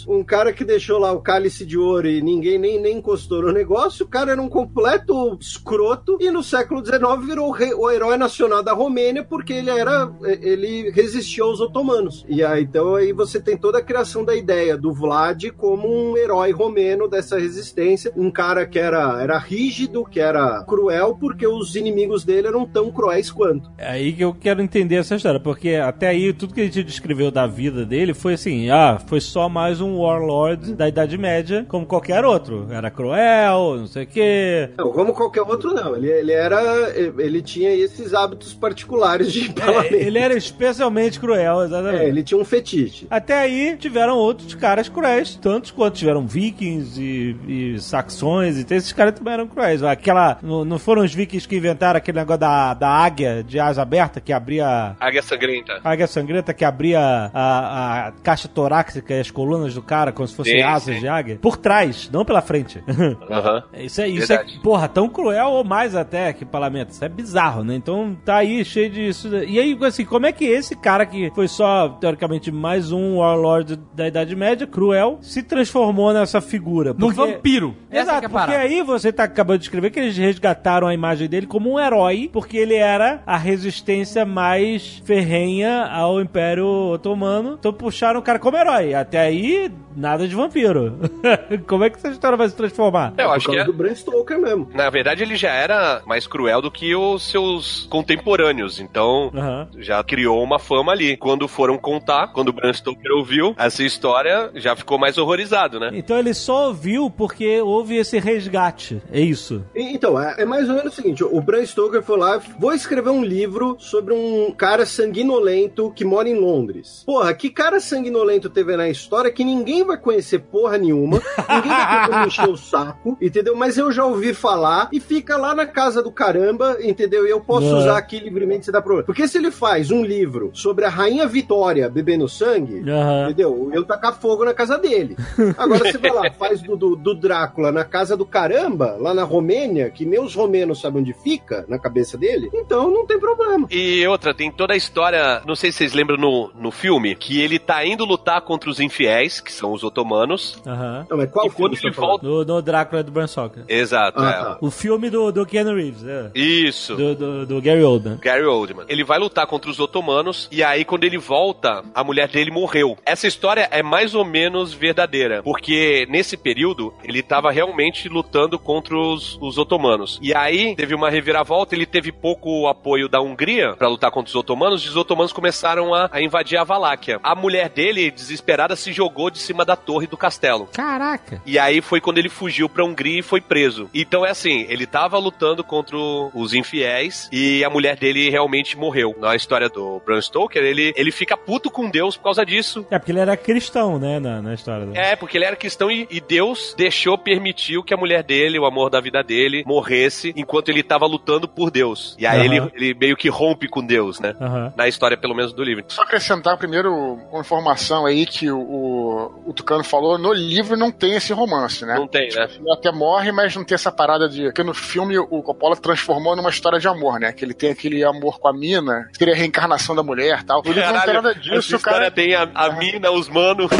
um 0.08 0.22
cara 0.24 0.52
que 0.52 0.64
deixou 0.64 0.98
lá 0.98 1.12
o 1.12 1.20
cálice 1.20 1.64
de 1.64 1.78
ouro 1.78 2.08
e 2.08 2.20
ninguém 2.22 2.58
nem, 2.58 2.80
nem 2.80 2.98
encostou 2.98 3.42
no 3.42 3.52
negócio, 3.52 4.04
o 4.04 4.08
cara 4.08 4.32
era 4.32 4.40
um 4.42 4.48
completo 4.48 5.36
escroto 5.40 6.18
e 6.20 6.30
no 6.30 6.42
século 6.42 6.84
XIX 6.84 7.00
virou 7.26 7.48
o, 7.48 7.52
rei- 7.52 7.74
o 7.74 7.90
herói 7.90 8.16
nacional 8.16 8.62
da 8.62 8.72
Romênia 8.72 9.24
porque 9.24 9.52
ele 9.52 9.70
era, 9.70 10.10
ele 10.40 10.90
resistiu 10.90 11.46
aos 11.46 11.60
otomanos. 11.60 12.24
E 12.28 12.42
aí, 12.44 12.62
então 12.62 12.94
aí 12.94 13.12
você 13.12 13.40
tem 13.40 13.56
toda 13.56 13.78
a 13.78 13.82
criação 13.82 14.24
da 14.24 14.34
ideia 14.34 14.76
do 14.76 14.92
Vlad 14.92 15.44
como 15.56 15.88
um 15.88 16.16
herói 16.16 16.50
romeno 16.52 17.08
dessa 17.08 17.38
resistência, 17.38 18.12
um 18.16 18.30
cara 18.30 18.66
que 18.66 18.78
era, 18.78 19.22
era 19.22 19.38
rígido, 19.38 20.04
que 20.04 20.20
era 20.20 20.64
cruel, 20.64 21.16
porque 21.18 21.46
os 21.46 21.74
inimigos 21.76 22.24
dele 22.24 22.48
eram 22.48 22.66
tão 22.66 22.90
cruéis 22.90 23.30
quanto. 23.30 23.70
É 23.78 23.88
aí 23.88 24.12
que 24.12 24.24
eu 24.24 24.34
quero 24.34 24.60
entender 24.62 24.96
essa 24.96 25.16
história, 25.16 25.40
porque 25.40 25.74
até 25.74 26.08
aí 26.08 26.32
tudo 26.32 26.54
que 26.54 26.60
a 26.60 26.64
gente 26.64 26.82
descreveu 26.82 27.30
da 27.30 27.46
vida 27.46 27.84
dele 27.84 28.14
foi 28.14 28.34
assim, 28.34 28.70
ah, 28.70 28.98
foi 29.06 29.20
só 29.20 29.45
mais 29.48 29.80
um 29.80 29.98
warlord 29.98 30.74
da 30.74 30.88
Idade 30.88 31.16
Média, 31.18 31.64
como 31.68 31.86
qualquer 31.86 32.24
outro. 32.24 32.66
Era 32.70 32.90
cruel, 32.90 33.76
não 33.78 33.86
sei 33.86 34.04
o 34.04 34.06
quê. 34.06 34.70
Não, 34.76 34.92
como 34.92 35.12
qualquer 35.12 35.42
outro, 35.42 35.72
não. 35.72 35.96
Ele, 35.96 36.08
ele 36.10 36.32
era. 36.32 36.92
Ele 36.96 37.42
tinha 37.42 37.74
esses 37.74 38.14
hábitos 38.14 38.54
particulares 38.54 39.32
de 39.32 39.48
empalamento. 39.48 39.94
É, 39.94 40.02
ele 40.02 40.18
era 40.18 40.34
especialmente 40.34 41.20
cruel, 41.20 41.64
exatamente. 41.64 42.04
É, 42.04 42.08
ele 42.08 42.22
tinha 42.22 42.40
um 42.40 42.44
fetiche. 42.44 43.06
Até 43.10 43.38
aí 43.38 43.76
tiveram 43.76 44.16
outros 44.16 44.54
caras 44.54 44.88
cruéis, 44.88 45.36
tantos 45.36 45.70
quanto 45.70 45.96
tiveram 45.96 46.26
vikings 46.26 47.00
e, 47.00 47.36
e 47.46 47.80
saxões, 47.80 48.58
e 48.58 48.64
tem 48.64 48.78
esses 48.78 48.92
caras 48.92 49.14
também 49.14 49.34
eram 49.34 49.46
cruéis. 49.46 49.82
Aquela. 49.82 50.38
Não, 50.42 50.78
foram 50.78 51.02
os 51.02 51.14
vikings 51.14 51.46
que 51.46 51.56
inventaram 51.56 51.98
aquele 51.98 52.18
negócio 52.18 52.40
da, 52.40 52.74
da 52.74 52.88
águia 52.88 53.42
de 53.42 53.58
asa 53.58 53.82
aberta 53.82 54.20
que 54.20 54.32
abria. 54.32 54.96
Águia 54.98 55.22
sangrenta. 55.22 55.80
A 55.82 55.90
águia 55.90 56.06
sangrenta 56.06 56.54
que 56.54 56.64
abria 56.64 57.30
a, 57.32 58.08
a 58.08 58.12
caixa 58.22 58.48
torácica 58.48 59.14
e 59.14 59.20
as 59.20 59.30
colunas 59.36 59.74
do 59.74 59.82
cara 59.82 60.12
como 60.12 60.26
se 60.26 60.34
fossem 60.34 60.62
asas 60.62 60.94
sim. 60.94 61.00
de 61.02 61.06
águia. 61.08 61.38
Por 61.42 61.58
trás, 61.58 62.08
não 62.10 62.24
pela 62.24 62.40
frente. 62.40 62.82
Aham. 63.30 63.62
Isso 63.74 64.00
é, 64.00 64.08
isso 64.08 64.32
é, 64.32 64.42
porra, 64.62 64.88
tão 64.88 65.10
cruel 65.10 65.48
ou 65.50 65.62
mais 65.62 65.94
até 65.94 66.32
que 66.32 66.42
parlamento. 66.42 66.92
Isso 66.92 67.04
é 67.04 67.08
bizarro, 67.08 67.62
né? 67.62 67.74
Então 67.74 68.16
tá 68.24 68.36
aí 68.36 68.64
cheio 68.64 68.88
disso. 68.88 69.28
E 69.36 69.60
aí, 69.60 69.76
assim, 69.82 70.06
como 70.06 70.24
é 70.24 70.32
que 70.32 70.46
esse 70.46 70.74
cara 70.74 71.04
que 71.04 71.30
foi 71.34 71.48
só, 71.48 71.90
teoricamente, 72.00 72.50
mais 72.50 72.90
um 72.92 73.18
Warlord 73.18 73.78
da 73.94 74.08
Idade 74.08 74.34
Média, 74.34 74.66
cruel, 74.66 75.18
se 75.20 75.42
transformou 75.42 76.14
nessa 76.14 76.40
figura? 76.40 76.94
Num 76.94 77.12
Porque- 77.12 77.32
vampiro. 77.32 77.76
Essa 77.90 78.12
Exato, 78.12 78.26
é 78.26 78.28
porque 78.30 78.54
aí 78.54 78.82
você 78.82 79.12
tá 79.12 79.24
acabando 79.24 79.58
de 79.58 79.64
escrever 79.64 79.90
que 79.90 80.00
eles 80.00 80.16
resgataram 80.16 80.86
a 80.88 80.94
imagem 80.94 81.28
dele 81.28 81.46
como 81.46 81.72
um 81.72 81.78
herói, 81.78 82.30
porque 82.32 82.56
ele 82.56 82.74
era 82.74 83.22
a 83.26 83.36
resistência 83.36 84.24
mais 84.24 85.02
ferrenha 85.04 85.84
ao 85.84 86.22
Império 86.22 86.66
Otomano. 86.66 87.56
Então 87.58 87.72
puxaram 87.72 88.20
o 88.20 88.22
cara 88.22 88.38
como 88.38 88.56
herói. 88.56 88.94
Até 88.94 89.25
aí, 89.26 89.70
nada 89.96 90.26
de 90.26 90.34
vampiro. 90.34 90.98
como 91.66 91.84
é 91.84 91.90
que 91.90 91.96
essa 91.96 92.08
história 92.08 92.36
vai 92.36 92.48
se 92.48 92.56
transformar? 92.56 93.14
Eu 93.16 93.30
acho 93.30 93.50
que 93.50 93.58
é. 93.58 93.64
do 93.64 93.72
Bram 93.72 93.94
Stoker 93.94 94.38
mesmo. 94.38 94.68
Na 94.74 94.90
verdade, 94.90 95.22
ele 95.22 95.36
já 95.36 95.50
era 95.50 96.02
mais 96.06 96.26
cruel 96.26 96.62
do 96.62 96.70
que 96.70 96.94
os 96.94 97.30
seus 97.30 97.86
contemporâneos. 97.90 98.80
Então, 98.80 99.30
Aham. 99.34 99.68
já 99.78 100.02
criou 100.02 100.42
uma 100.42 100.58
fama 100.58 100.92
ali. 100.92 101.16
Quando 101.16 101.48
foram 101.48 101.78
contar, 101.78 102.28
quando 102.28 102.48
o 102.48 102.52
Bram 102.52 102.72
Stoker 102.72 103.12
ouviu 103.12 103.54
essa 103.58 103.82
história, 103.82 104.50
já 104.54 104.76
ficou 104.76 104.98
mais 104.98 105.18
horrorizado, 105.18 105.80
né? 105.80 105.90
Então 105.92 106.18
ele 106.18 106.34
só 106.34 106.68
ouviu 106.68 107.10
porque 107.10 107.60
houve 107.60 107.96
esse 107.96 108.18
resgate. 108.18 109.02
É 109.10 109.20
isso. 109.20 109.64
Então, 109.74 110.20
é, 110.20 110.36
é 110.38 110.44
mais 110.44 110.68
ou 110.68 110.76
menos 110.76 110.92
o 110.92 110.96
seguinte: 110.96 111.24
o 111.24 111.40
Bram 111.40 111.64
Stoker 111.64 112.02
foi 112.02 112.18
lá, 112.18 112.40
vou 112.58 112.72
escrever 112.72 113.10
um 113.10 113.24
livro 113.24 113.76
sobre 113.78 114.14
um 114.14 114.52
cara 114.52 114.86
sanguinolento 114.86 115.92
que 115.94 116.04
mora 116.04 116.28
em 116.28 116.38
Londres. 116.38 117.02
Porra, 117.04 117.32
que 117.34 117.50
cara 117.50 117.80
sanguinolento 117.80 118.50
teve 118.50 118.76
na 118.76 118.88
história 118.88 119.15
que 119.30 119.44
ninguém 119.44 119.84
vai 119.84 119.96
conhecer 119.96 120.38
porra 120.40 120.78
nenhuma, 120.78 121.20
ninguém 121.48 121.70
vai 121.70 122.00
ter 122.04 122.10
como 122.12 122.26
encher 122.26 122.48
o 122.48 122.56
saco, 122.56 123.16
entendeu? 123.20 123.56
Mas 123.56 123.76
eu 123.78 123.90
já 123.92 124.04
ouvi 124.04 124.32
falar 124.34 124.88
e 124.92 125.00
fica 125.00 125.36
lá 125.36 125.54
na 125.54 125.66
casa 125.66 126.02
do 126.02 126.10
caramba, 126.10 126.76
entendeu? 126.80 127.26
E 127.26 127.30
eu 127.30 127.40
posso 127.40 127.66
É. 127.66 127.74
usar 127.74 127.96
aqui 127.98 128.18
livremente 128.18 128.64
se 128.66 128.72
dá 128.72 128.80
problema. 128.80 129.06
Porque 129.06 129.26
se 129.26 129.38
ele 129.38 129.50
faz 129.50 129.90
um 129.90 130.04
livro 130.04 130.50
sobre 130.54 130.84
a 130.84 130.88
Rainha 130.88 131.26
Vitória 131.26 131.88
bebendo 131.88 132.28
sangue. 132.28 132.82
Entendeu? 133.24 133.70
Eu 133.72 133.84
tacar 133.84 134.14
fogo 134.18 134.44
na 134.44 134.54
casa 134.54 134.78
dele. 134.78 135.16
Agora 135.56 135.80
você 135.90 135.98
vai 135.98 136.10
lá, 136.12 136.30
faz 136.38 136.60
do, 136.62 136.76
do, 136.76 136.96
do 136.96 137.14
Drácula 137.14 137.72
na 137.72 137.84
casa 137.84 138.16
do 138.16 138.24
caramba, 138.26 138.96
lá 138.98 139.12
na 139.14 139.24
Romênia, 139.24 139.90
que 139.90 140.04
nem 140.04 140.20
os 140.20 140.34
romenos 140.34 140.80
sabem 140.80 141.00
onde 141.02 141.12
fica, 141.12 141.64
na 141.68 141.78
cabeça 141.78 142.16
dele, 142.18 142.48
então 142.54 142.90
não 142.90 143.06
tem 143.06 143.18
problema. 143.18 143.66
E 143.70 144.06
outra, 144.06 144.34
tem 144.34 144.50
toda 144.50 144.74
a 144.74 144.76
história, 144.76 145.42
não 145.46 145.54
sei 145.56 145.70
se 145.72 145.78
vocês 145.78 145.92
lembram 145.92 146.16
no, 146.16 146.50
no 146.54 146.70
filme, 146.70 147.14
que 147.14 147.40
ele 147.40 147.58
tá 147.58 147.84
indo 147.84 148.04
lutar 148.04 148.40
contra 148.42 148.68
os 148.70 148.80
infiéis, 149.00 149.40
que 149.40 149.52
são 149.52 149.72
os 149.72 149.84
otomanos. 149.84 150.60
Aham. 150.66 151.06
Não, 151.10 151.16
mas 151.18 151.30
qual 151.30 151.46
E 151.46 151.50
quando 151.50 151.76
filme 151.76 151.76
você 151.76 151.86
ele 151.88 151.94
tá 151.94 152.00
volta- 152.00 152.26
No, 152.26 152.44
no 152.44 152.62
Drácula 152.62 153.02
do 153.02 153.12
Bram 153.12 153.26
Stoker. 153.26 153.64
Exato, 153.68 154.20
Ah, 154.20 154.28
é. 154.30 154.32
tá. 154.32 154.58
O 154.60 154.70
filme 154.70 155.10
do, 155.10 155.30
do 155.30 155.44
Keanu 155.44 155.74
Reeves, 155.74 156.04
é. 156.06 156.30
Isso. 156.34 156.94
Do, 156.96 157.14
do, 157.14 157.46
do 157.46 157.60
Gary 157.62 157.82
Oldman. 157.82 158.18
Gary 158.18 158.44
Oldman. 158.44 158.86
Ele 158.88 159.04
vai 159.04 159.18
lutar 159.18 159.46
contra 159.46 159.70
os 159.70 159.78
otomanos 159.78 160.48
e 160.50 160.62
aí 160.64 160.84
quando 160.84 161.04
ele 161.04 161.18
volta, 161.18 161.84
a 161.94 162.02
mulher 162.02 162.28
dele 162.28 162.50
morreu. 162.50 162.96
Essa 163.04 163.26
história 163.26 163.68
é 163.70 163.82
mais 163.82 164.14
ou 164.14 164.24
menos 164.24 164.72
verdadeira, 164.72 165.42
porque 165.42 166.06
nesse 166.08 166.36
período 166.36 166.92
ele 167.04 167.22
tava 167.22 167.50
realmente 167.50 168.08
lutando 168.08 168.58
contra 168.58 168.96
os, 168.96 169.36
os 169.40 169.58
otomanos. 169.58 170.18
E 170.22 170.34
aí 170.34 170.74
teve 170.74 170.94
uma 170.94 171.10
reviravolta, 171.10 171.74
ele 171.74 171.86
teve 171.86 172.10
pouco 172.12 172.66
apoio 172.66 173.08
da 173.08 173.20
Hungria 173.20 173.74
pra 173.76 173.88
lutar 173.88 174.10
contra 174.10 174.28
os 174.28 174.34
otomanos 174.34 174.82
e 174.84 174.88
os 174.88 174.96
otomanos 174.96 175.32
começaram 175.32 175.94
a, 175.94 176.08
a 176.12 176.22
invadir 176.22 176.56
a 176.58 176.64
Valáquia. 176.64 177.20
A 177.22 177.34
mulher 177.34 177.68
dele, 177.68 178.10
desesperada, 178.10 178.74
se 178.76 178.85
jogou 178.92 179.30
de 179.30 179.38
cima 179.38 179.64
da 179.64 179.76
torre 179.76 180.06
do 180.06 180.16
castelo. 180.16 180.68
Caraca. 180.72 181.40
E 181.44 181.58
aí 181.58 181.80
foi 181.80 182.00
quando 182.00 182.18
ele 182.18 182.28
fugiu 182.28 182.68
pra 182.68 182.84
Hungria 182.84 183.20
e 183.20 183.22
foi 183.22 183.40
preso. 183.40 183.88
Então 183.94 184.24
é 184.24 184.30
assim, 184.30 184.66
ele 184.68 184.86
tava 184.86 185.18
lutando 185.18 185.62
contra 185.64 185.96
os 185.96 186.52
infiéis 186.54 187.28
e 187.32 187.64
a 187.64 187.70
mulher 187.70 187.96
dele 187.96 188.30
realmente 188.30 188.76
morreu. 188.76 189.14
Na 189.18 189.34
história 189.34 189.68
do 189.68 190.00
Bram 190.04 190.20
Stoker, 190.20 190.62
ele, 190.62 190.92
ele 190.96 191.10
fica 191.10 191.36
puto 191.36 191.70
com 191.70 191.88
Deus 191.88 192.16
por 192.16 192.24
causa 192.24 192.44
disso. 192.44 192.86
É, 192.90 192.98
porque 192.98 193.12
ele 193.12 193.20
era 193.20 193.36
cristão, 193.36 193.98
né, 193.98 194.18
na, 194.18 194.42
na 194.42 194.54
história. 194.54 194.86
dele. 194.86 194.98
É, 194.98 195.16
porque 195.16 195.36
ele 195.38 195.44
era 195.44 195.56
cristão 195.56 195.90
e, 195.90 196.06
e 196.10 196.20
Deus 196.20 196.74
deixou, 196.76 197.16
permitiu 197.16 197.82
que 197.82 197.94
a 197.94 197.96
mulher 197.96 198.22
dele, 198.22 198.58
o 198.58 198.66
amor 198.66 198.90
da 198.90 199.00
vida 199.00 199.22
dele, 199.22 199.62
morresse 199.66 200.32
enquanto 200.36 200.68
ele 200.68 200.82
tava 200.82 201.06
lutando 201.06 201.48
por 201.48 201.70
Deus. 201.70 202.16
E 202.18 202.26
aí 202.26 202.46
Aham. 202.46 202.70
ele, 202.72 202.72
ele 202.74 202.94
meio 202.98 203.16
que 203.16 203.28
rompe 203.28 203.68
com 203.68 203.84
Deus, 203.84 204.20
né? 204.20 204.34
Aham. 204.40 204.72
Na 204.76 204.88
história, 204.88 205.16
pelo 205.16 205.34
menos, 205.34 205.52
do 205.52 205.62
livro. 205.62 205.84
Só 205.88 206.02
acrescentar 206.02 206.56
primeiro 206.56 206.92
uma 207.30 207.40
informação 207.40 208.06
aí 208.06 208.26
que 208.26 208.50
o, 208.50 208.58
o, 208.76 209.50
o 209.50 209.52
Tucano 209.52 209.82
falou, 209.82 210.18
no 210.18 210.32
livro 210.32 210.76
não 210.76 210.90
tem 210.90 211.14
esse 211.14 211.32
romance, 211.32 211.84
né? 211.84 211.94
Não 211.94 212.06
tem, 212.06 212.28
né? 212.28 212.48
Ele 212.54 212.72
até 212.72 212.92
morre, 212.92 213.32
mas 213.32 213.54
não 213.56 213.64
tem 213.64 213.74
essa 213.74 213.90
parada 213.90 214.28
de. 214.28 214.44
Porque 214.44 214.62
no 214.62 214.74
filme 214.74 215.18
o 215.18 215.42
Coppola 215.42 215.76
transformou 215.76 216.36
numa 216.36 216.50
história 216.50 216.78
de 216.78 216.86
amor, 216.86 217.18
né? 217.18 217.32
Que 217.32 217.44
ele 217.44 217.54
tem 217.54 217.70
aquele 217.70 218.04
amor 218.04 218.38
com 218.38 218.48
a 218.48 218.52
mina, 218.52 219.08
que 219.12 219.18
seria 219.18 219.34
a 219.34 219.36
reencarnação 219.36 219.94
da 219.94 220.02
mulher 220.02 220.40
e 220.40 220.44
tal. 220.44 220.62
No 220.62 220.72
livro 220.72 220.92
não 220.92 221.00
tem 221.02 221.14
nada 221.14 221.30
essa 221.30 221.40
disso, 221.40 221.74
o 221.74 221.76
história 221.76 221.98
cara. 221.98 222.10
tem 222.10 222.34
a, 222.34 222.50
a 222.54 222.72
mina, 222.72 223.10
os 223.10 223.28
manos. 223.28 223.70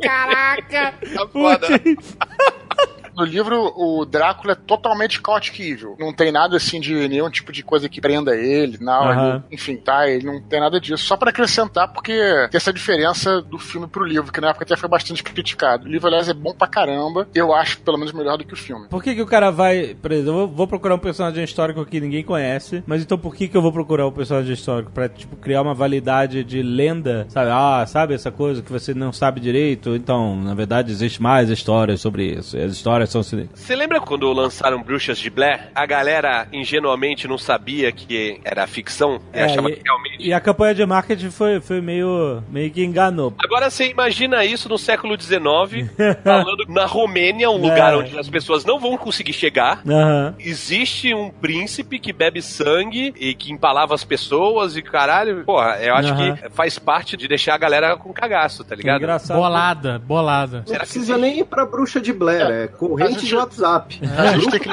Caraca! 0.00 0.94
Tá 1.14 1.28
foda. 1.28 1.66
No 3.16 3.24
livro, 3.24 3.72
o 3.76 4.04
Drácula 4.04 4.52
é 4.52 4.56
totalmente 4.56 5.20
chaotic 5.24 5.58
evil. 5.60 5.96
Não 5.98 6.12
tem 6.12 6.30
nada 6.30 6.56
assim 6.56 6.80
de 6.80 7.08
nenhum 7.08 7.30
tipo 7.30 7.50
de 7.52 7.62
coisa 7.62 7.88
que 7.88 8.00
prenda 8.00 8.36
ele, 8.36 8.78
não. 8.80 9.04
Aham. 9.08 9.34
ele- 9.36 9.54
enfim, 9.56 9.76
tá? 9.76 10.08
Ele 10.08 10.26
não 10.26 10.40
tem 10.42 10.60
nada 10.60 10.78
disso. 10.80 11.04
Só 11.04 11.16
pra 11.16 11.30
acrescentar, 11.30 11.92
porque 11.92 12.12
tem 12.50 12.58
essa 12.58 12.72
diferença 12.72 13.40
do 13.40 13.58
filme 13.58 13.86
pro 13.86 14.04
livro, 14.04 14.30
que 14.32 14.40
na 14.40 14.50
época 14.50 14.64
até 14.64 14.76
foi 14.76 14.88
bastante 14.88 15.22
criticado. 15.22 15.86
O 15.86 15.88
livro, 15.88 16.06
aliás, 16.08 16.28
é 16.28 16.34
bom 16.34 16.52
pra 16.54 16.66
caramba. 16.68 17.26
Eu 17.34 17.54
acho, 17.54 17.78
pelo 17.80 17.96
menos, 17.98 18.12
melhor 18.12 18.36
do 18.36 18.44
que 18.44 18.52
o 18.54 18.56
filme. 18.56 18.88
Por 18.88 19.02
que, 19.02 19.14
que 19.14 19.22
o 19.22 19.26
cara 19.26 19.50
vai. 19.50 19.96
Por 20.00 20.12
exemplo, 20.12 20.40
eu 20.40 20.48
vou- 20.48 20.66
procurar 20.66 20.96
um 20.96 20.98
personagem 20.98 21.44
histórico 21.44 21.86
que 21.86 22.00
ninguém 22.00 22.24
conhece, 22.24 22.82
mas 22.86 23.00
então 23.00 23.16
por 23.16 23.34
que, 23.34 23.46
que 23.46 23.56
eu 23.56 23.62
vou 23.62 23.72
procurar 23.72 24.06
um 24.06 24.10
personagem 24.12 24.52
histórico? 24.52 24.90
Pra, 24.90 25.08
tipo, 25.08 25.36
criar 25.36 25.62
uma 25.62 25.72
validade 25.74 26.42
de 26.42 26.60
lenda, 26.60 27.24
sabe? 27.28 27.50
Ah, 27.52 27.84
sabe 27.86 28.14
essa 28.14 28.30
coisa 28.32 28.60
que 28.62 28.70
você 28.72 28.92
não 28.92 29.12
sabe 29.12 29.40
direito? 29.40 29.94
Então, 29.94 30.34
na 30.36 30.54
verdade, 30.54 30.90
existe 30.90 31.22
mais 31.22 31.48
histórias 31.48 32.00
sobre 32.00 32.24
isso. 32.32 32.58
As 32.58 32.72
histórias 32.72 33.05
quais 33.06 33.10
são 33.12 33.20
os 33.20 33.26
sinistros. 33.26 33.60
Você 33.60 33.74
lembra 33.76 34.00
quando 34.00 34.30
lançaram 34.32 34.82
Bruxas 34.82 35.18
de 35.18 35.30
Blair? 35.30 35.68
A 35.74 35.86
galera 35.86 36.46
ingenuamente 36.52 37.26
não 37.28 37.38
sabia 37.38 37.90
que 37.92 38.40
era 38.44 38.66
ficção 38.66 39.20
e 39.32 39.38
É, 39.38 39.44
achava 39.44 39.70
e- 39.70 39.76
que 39.76 39.82
realmente. 39.84 40.16
E 40.18 40.32
a 40.32 40.40
campanha 40.40 40.74
de 40.74 40.84
marketing 40.84 41.30
foi, 41.30 41.60
foi 41.60 41.80
meio, 41.80 42.42
meio 42.50 42.70
que 42.70 42.82
enganou. 42.84 43.34
Agora 43.42 43.70
você 43.70 43.88
imagina 43.88 44.44
isso 44.44 44.68
no 44.68 44.78
século 44.78 45.20
XIX, 45.20 45.88
falando 46.24 46.64
na 46.68 46.84
Romênia, 46.86 47.50
um 47.50 47.56
lugar 47.56 47.92
É. 47.92 47.96
onde 47.96 48.18
as 48.18 48.28
pessoas 48.28 48.64
não 48.64 48.78
vão 48.78 48.96
conseguir 48.96 49.32
chegar. 49.32 49.82
Aham. 49.88 50.34
Existe 50.38 51.14
um 51.14 51.30
príncipe 51.30 51.98
que 51.98 52.12
bebe 52.12 52.42
sangue 52.42 53.14
e 53.18 53.34
que 53.34 53.52
empalava 53.52 53.94
as 53.94 54.04
pessoas 54.04 54.76
e 54.76 54.82
caralho. 54.82 55.44
Porra, 55.44 55.78
eu 55.80 55.94
acho 55.94 56.12
Aham. 56.12 56.36
que 56.36 56.50
faz 56.50 56.78
parte 56.78 57.16
de 57.16 57.28
deixar 57.28 57.54
a 57.54 57.58
galera 57.58 57.96
com 57.96 58.12
cagaço, 58.12 58.64
tá 58.64 58.74
ligado? 58.74 58.98
Engraçado. 58.98 59.36
Bolada, 59.36 59.98
bolada. 59.98 60.58
Não 60.58 60.66
Será 60.66 60.80
que 60.80 60.84
precisa 60.86 61.12
existe? 61.14 61.20
nem 61.20 61.40
ir 61.40 61.44
pra 61.44 61.64
bruxa 61.66 62.00
de 62.00 62.12
Blair, 62.12 62.46
é, 62.50 62.64
a 62.64 62.68
corrente 62.98 63.20
gente- 63.20 63.28
de 63.28 63.36
WhatsApp. 63.36 64.00
A 64.16 64.38
gente 64.38 64.50
tem 64.50 64.60
que 64.60 64.68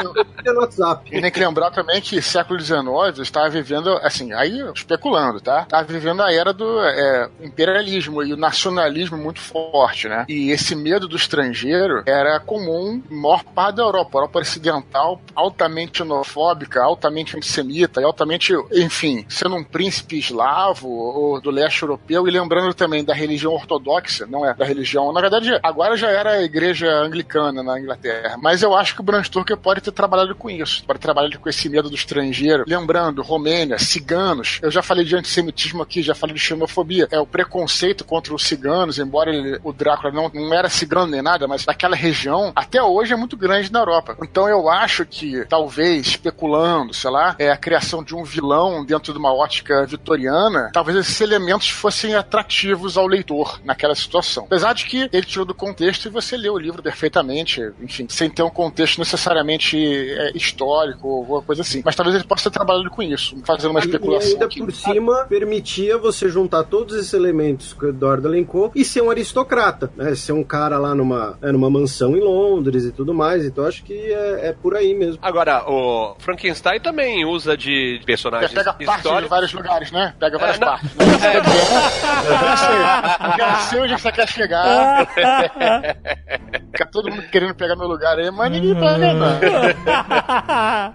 WhatsApp. 0.51 1.09
E 1.11 1.21
tem 1.21 1.31
que 1.31 1.39
lembrar 1.39 1.71
também 1.71 2.01
que 2.01 2.21
século 2.21 2.59
XIX 2.59 3.19
estava 3.19 3.49
vivendo, 3.49 3.89
assim, 4.03 4.33
aí 4.33 4.59
especulando, 4.73 5.39
tá? 5.39 5.63
Estava 5.63 5.83
vivendo 5.83 6.21
a 6.21 6.31
era 6.31 6.53
do 6.53 6.79
é, 6.81 7.29
imperialismo 7.41 8.23
e 8.23 8.33
o 8.33 8.37
nacionalismo 8.37 9.17
muito 9.17 9.39
forte, 9.39 10.07
né? 10.07 10.25
E 10.27 10.51
esse 10.51 10.75
medo 10.75 11.07
do 11.07 11.15
estrangeiro 11.15 12.03
era 12.05 12.39
comum 12.39 13.01
em 13.09 13.15
maior 13.15 13.43
parte 13.43 13.77
da 13.77 13.83
Europa. 13.83 14.09
A 14.13 14.17
Europa 14.19 14.39
ocidental, 14.39 15.21
altamente 15.35 15.99
xenofóbica, 15.99 16.81
altamente 16.83 17.35
antissemita 17.35 18.01
e 18.01 18.03
altamente, 18.03 18.53
enfim, 18.71 19.25
sendo 19.27 19.55
um 19.55 19.63
príncipe 19.63 20.19
eslavo 20.19 20.89
ou 20.89 21.41
do 21.41 21.49
leste 21.51 21.81
europeu 21.81 22.27
e 22.27 22.31
lembrando 22.31 22.73
também 22.73 23.03
da 23.03 23.13
religião 23.13 23.53
ortodoxa, 23.53 24.25
não 24.25 24.45
é 24.45 24.53
da 24.53 24.65
religião, 24.65 25.11
na 25.11 25.21
verdade, 25.21 25.57
agora 25.61 25.95
já 25.97 26.09
era 26.09 26.31
a 26.31 26.43
igreja 26.43 26.89
anglicana 26.89 27.63
na 27.63 27.79
Inglaterra, 27.79 28.12
mas 28.41 28.61
eu 28.61 28.75
acho 28.75 28.95
que 28.95 29.01
o 29.01 29.03
Bram 29.03 29.23
Stoker 29.23 29.57
pode 29.57 29.81
ter 29.81 29.91
trabalhado 29.91 30.35
com 30.35 30.49
isso, 30.49 30.83
pode 30.85 30.99
ter 30.99 31.03
trabalhado 31.03 31.39
com 31.39 31.49
esse 31.49 31.67
medo 31.69 31.89
do 31.89 31.95
estrangeiro, 31.95 32.63
lembrando 32.67 33.21
Romênia, 33.21 33.77
ciganos, 33.79 34.59
eu 34.61 34.71
já 34.71 34.81
falei 34.81 35.05
de 35.05 35.15
antissemitismo 35.15 35.81
aqui, 35.83 36.01
já 36.01 36.15
falei 36.15 36.35
de 36.35 36.41
xenofobia, 36.41 37.07
é 37.11 37.19
o 37.19 37.25
preconceito 37.27 38.03
contra 38.03 38.33
os 38.33 38.43
ciganos, 38.43 38.99
embora 38.99 39.33
ele- 39.33 39.59
o 39.63 39.71
Drácula 39.73 40.11
não, 40.11 40.29
não 40.33 40.53
era 40.53 40.69
cigano 40.69 41.07
nem 41.07 41.21
nada, 41.21 41.47
mas 41.47 41.65
naquela 41.65 41.95
região, 41.95 42.51
até 42.55 42.81
hoje 42.81 43.13
é 43.13 43.15
muito 43.15 43.37
grande 43.37 43.71
na 43.71 43.79
Europa. 43.79 44.17
Então 44.21 44.47
eu 44.47 44.69
acho 44.69 45.05
que, 45.05 45.45
talvez, 45.45 46.07
especulando, 46.07 46.93
sei 46.93 47.09
lá, 47.09 47.35
é 47.39 47.49
a 47.51 47.57
criação 47.57 48.03
de 48.03 48.15
um 48.15 48.23
vilão 48.23 48.83
dentro 48.85 49.13
de 49.13 49.19
uma 49.19 49.33
ótica 49.33 49.85
vitoriana, 49.85 50.69
talvez 50.73 50.97
esses 50.97 51.19
elementos 51.21 51.69
fossem 51.69 52.15
atrativos 52.15 52.97
ao 52.97 53.07
leitor 53.07 53.59
naquela 53.63 53.95
situação. 53.95 54.45
Apesar 54.45 54.73
de 54.73 54.85
que 54.85 55.09
ele 55.11 55.25
tirou 55.25 55.45
do 55.45 55.53
contexto 55.53 56.05
e 56.05 56.11
você 56.11 56.37
lê 56.37 56.49
o 56.49 56.57
livro 56.57 56.81
perfeitamente, 56.81 57.61
enfim, 57.81 58.02
sem 58.09 58.29
ter 58.29 58.43
um 58.43 58.49
contexto 58.49 58.97
necessariamente 58.99 59.77
é, 59.77 60.31
histórico 60.35 61.07
ou 61.07 61.17
alguma 61.19 61.41
coisa 61.41 61.61
assim. 61.61 61.81
Mas 61.83 61.95
talvez 61.95 62.15
ele 62.15 62.23
possa 62.25 62.49
ter 62.49 62.53
trabalhado 62.53 62.89
com 62.89 63.01
isso, 63.01 63.35
fazendo 63.45 63.71
uma 63.71 63.79
E- 63.79 63.83
E 63.83 63.85
especulação. 63.85 64.31
ainda 64.31 64.45
aqui. 64.45 64.59
por 64.59 64.71
cima, 64.71 65.25
permitia 65.29 65.97
você 65.97 66.29
juntar 66.29 66.63
todos 66.63 66.95
esses 66.95 67.13
elementos 67.13 67.73
que 67.73 67.85
o 67.85 67.89
Eduardo 67.89 68.27
elencou 68.27 68.71
e 68.75 68.83
ser 68.85 69.01
um 69.01 69.09
aristocrata, 69.09 69.91
né? 69.95 70.13
Ser 70.15 70.31
um 70.33 70.43
cara 70.43 70.77
lá 70.77 70.93
numa, 70.95 71.37
é, 71.41 71.51
numa 71.51 71.69
mansão 71.69 72.15
em 72.15 72.19
Londres 72.21 72.83
e 72.85 72.91
tudo 72.91 73.13
mais. 73.13 73.45
Então 73.45 73.65
acho 73.65 73.83
que 73.83 73.93
é, 73.93 74.47
é 74.49 74.53
por 74.53 74.75
aí 74.75 74.93
mesmo. 74.93 75.19
Agora, 75.21 75.63
o 75.69 76.15
Frankenstein 76.19 76.79
também 76.79 77.25
usa 77.25 77.55
de 77.57 77.97
Você 77.99 78.05
personagens 78.05 78.51
pega 78.51 78.73
parte 78.73 79.03
de 79.21 79.27
vários 79.27 79.53
lugares, 79.53 79.91
né? 79.91 80.13
Pega 80.19 80.37
várias 80.37 80.57
É, 80.57 80.59
não. 80.59 80.67
partes. 80.67 80.95
Né? 80.95 81.03
Já 82.33 82.57
sei, 82.57 83.37
já 83.37 83.55
sei 83.59 83.81
onde 83.81 83.93
você 83.93 84.11
quer 84.11 84.27
chegar. 84.27 85.07
Fica 86.71 86.85
todo 86.91 87.09
mundo 87.09 87.23
querendo 87.31 87.53
pegar 87.55 87.75
meu 87.75 87.87
lugar 87.93 88.17
aí, 88.19 88.29
mas 88.31 88.51
ninguém 88.51 88.75
pega, 88.75 89.13
não. 89.13 89.39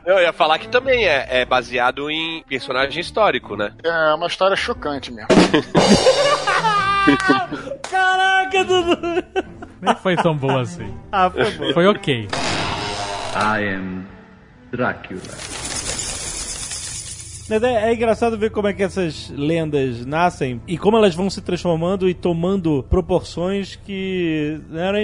Eu 0.05 0.19
ia 0.21 0.33
falar 0.33 0.59
que 0.59 0.69
também 0.69 1.07
é, 1.07 1.41
é 1.41 1.45
baseado 1.45 2.11
em 2.11 2.43
personagem 2.49 3.01
histórico, 3.01 3.57
né? 3.57 3.73
É 3.83 4.15
uma 4.15 4.27
história 4.27 4.57
chocante 4.57 5.13
mesmo. 5.13 5.29
Caraca, 7.91 8.65
Dudu! 8.65 9.25
Nem 9.81 9.95
foi 9.97 10.17
tão 10.17 10.37
boa 10.37 10.63
assim. 10.63 10.93
Ah, 11.13 11.31
foi 11.31 11.51
bom. 11.53 11.73
Foi 11.73 11.87
ok. 11.87 12.29
I 13.35 13.75
am 13.75 14.05
Dracula. 14.73 15.21
Mas 17.49 17.63
é, 17.63 17.91
é 17.91 17.95
engraçado 17.95 18.37
ver 18.39 18.51
como 18.51 18.69
é 18.69 18.73
que 18.73 18.83
essas 18.83 19.31
lendas 19.35 20.05
nascem 20.07 20.61
e 20.67 20.77
como 20.77 20.97
elas 20.97 21.15
vão 21.15 21.29
se 21.31 21.41
transformando 21.41 22.09
e 22.09 22.15
tomando 22.15 22.85
proporções 22.89 23.77
que 23.77 24.61
eram 24.75 24.99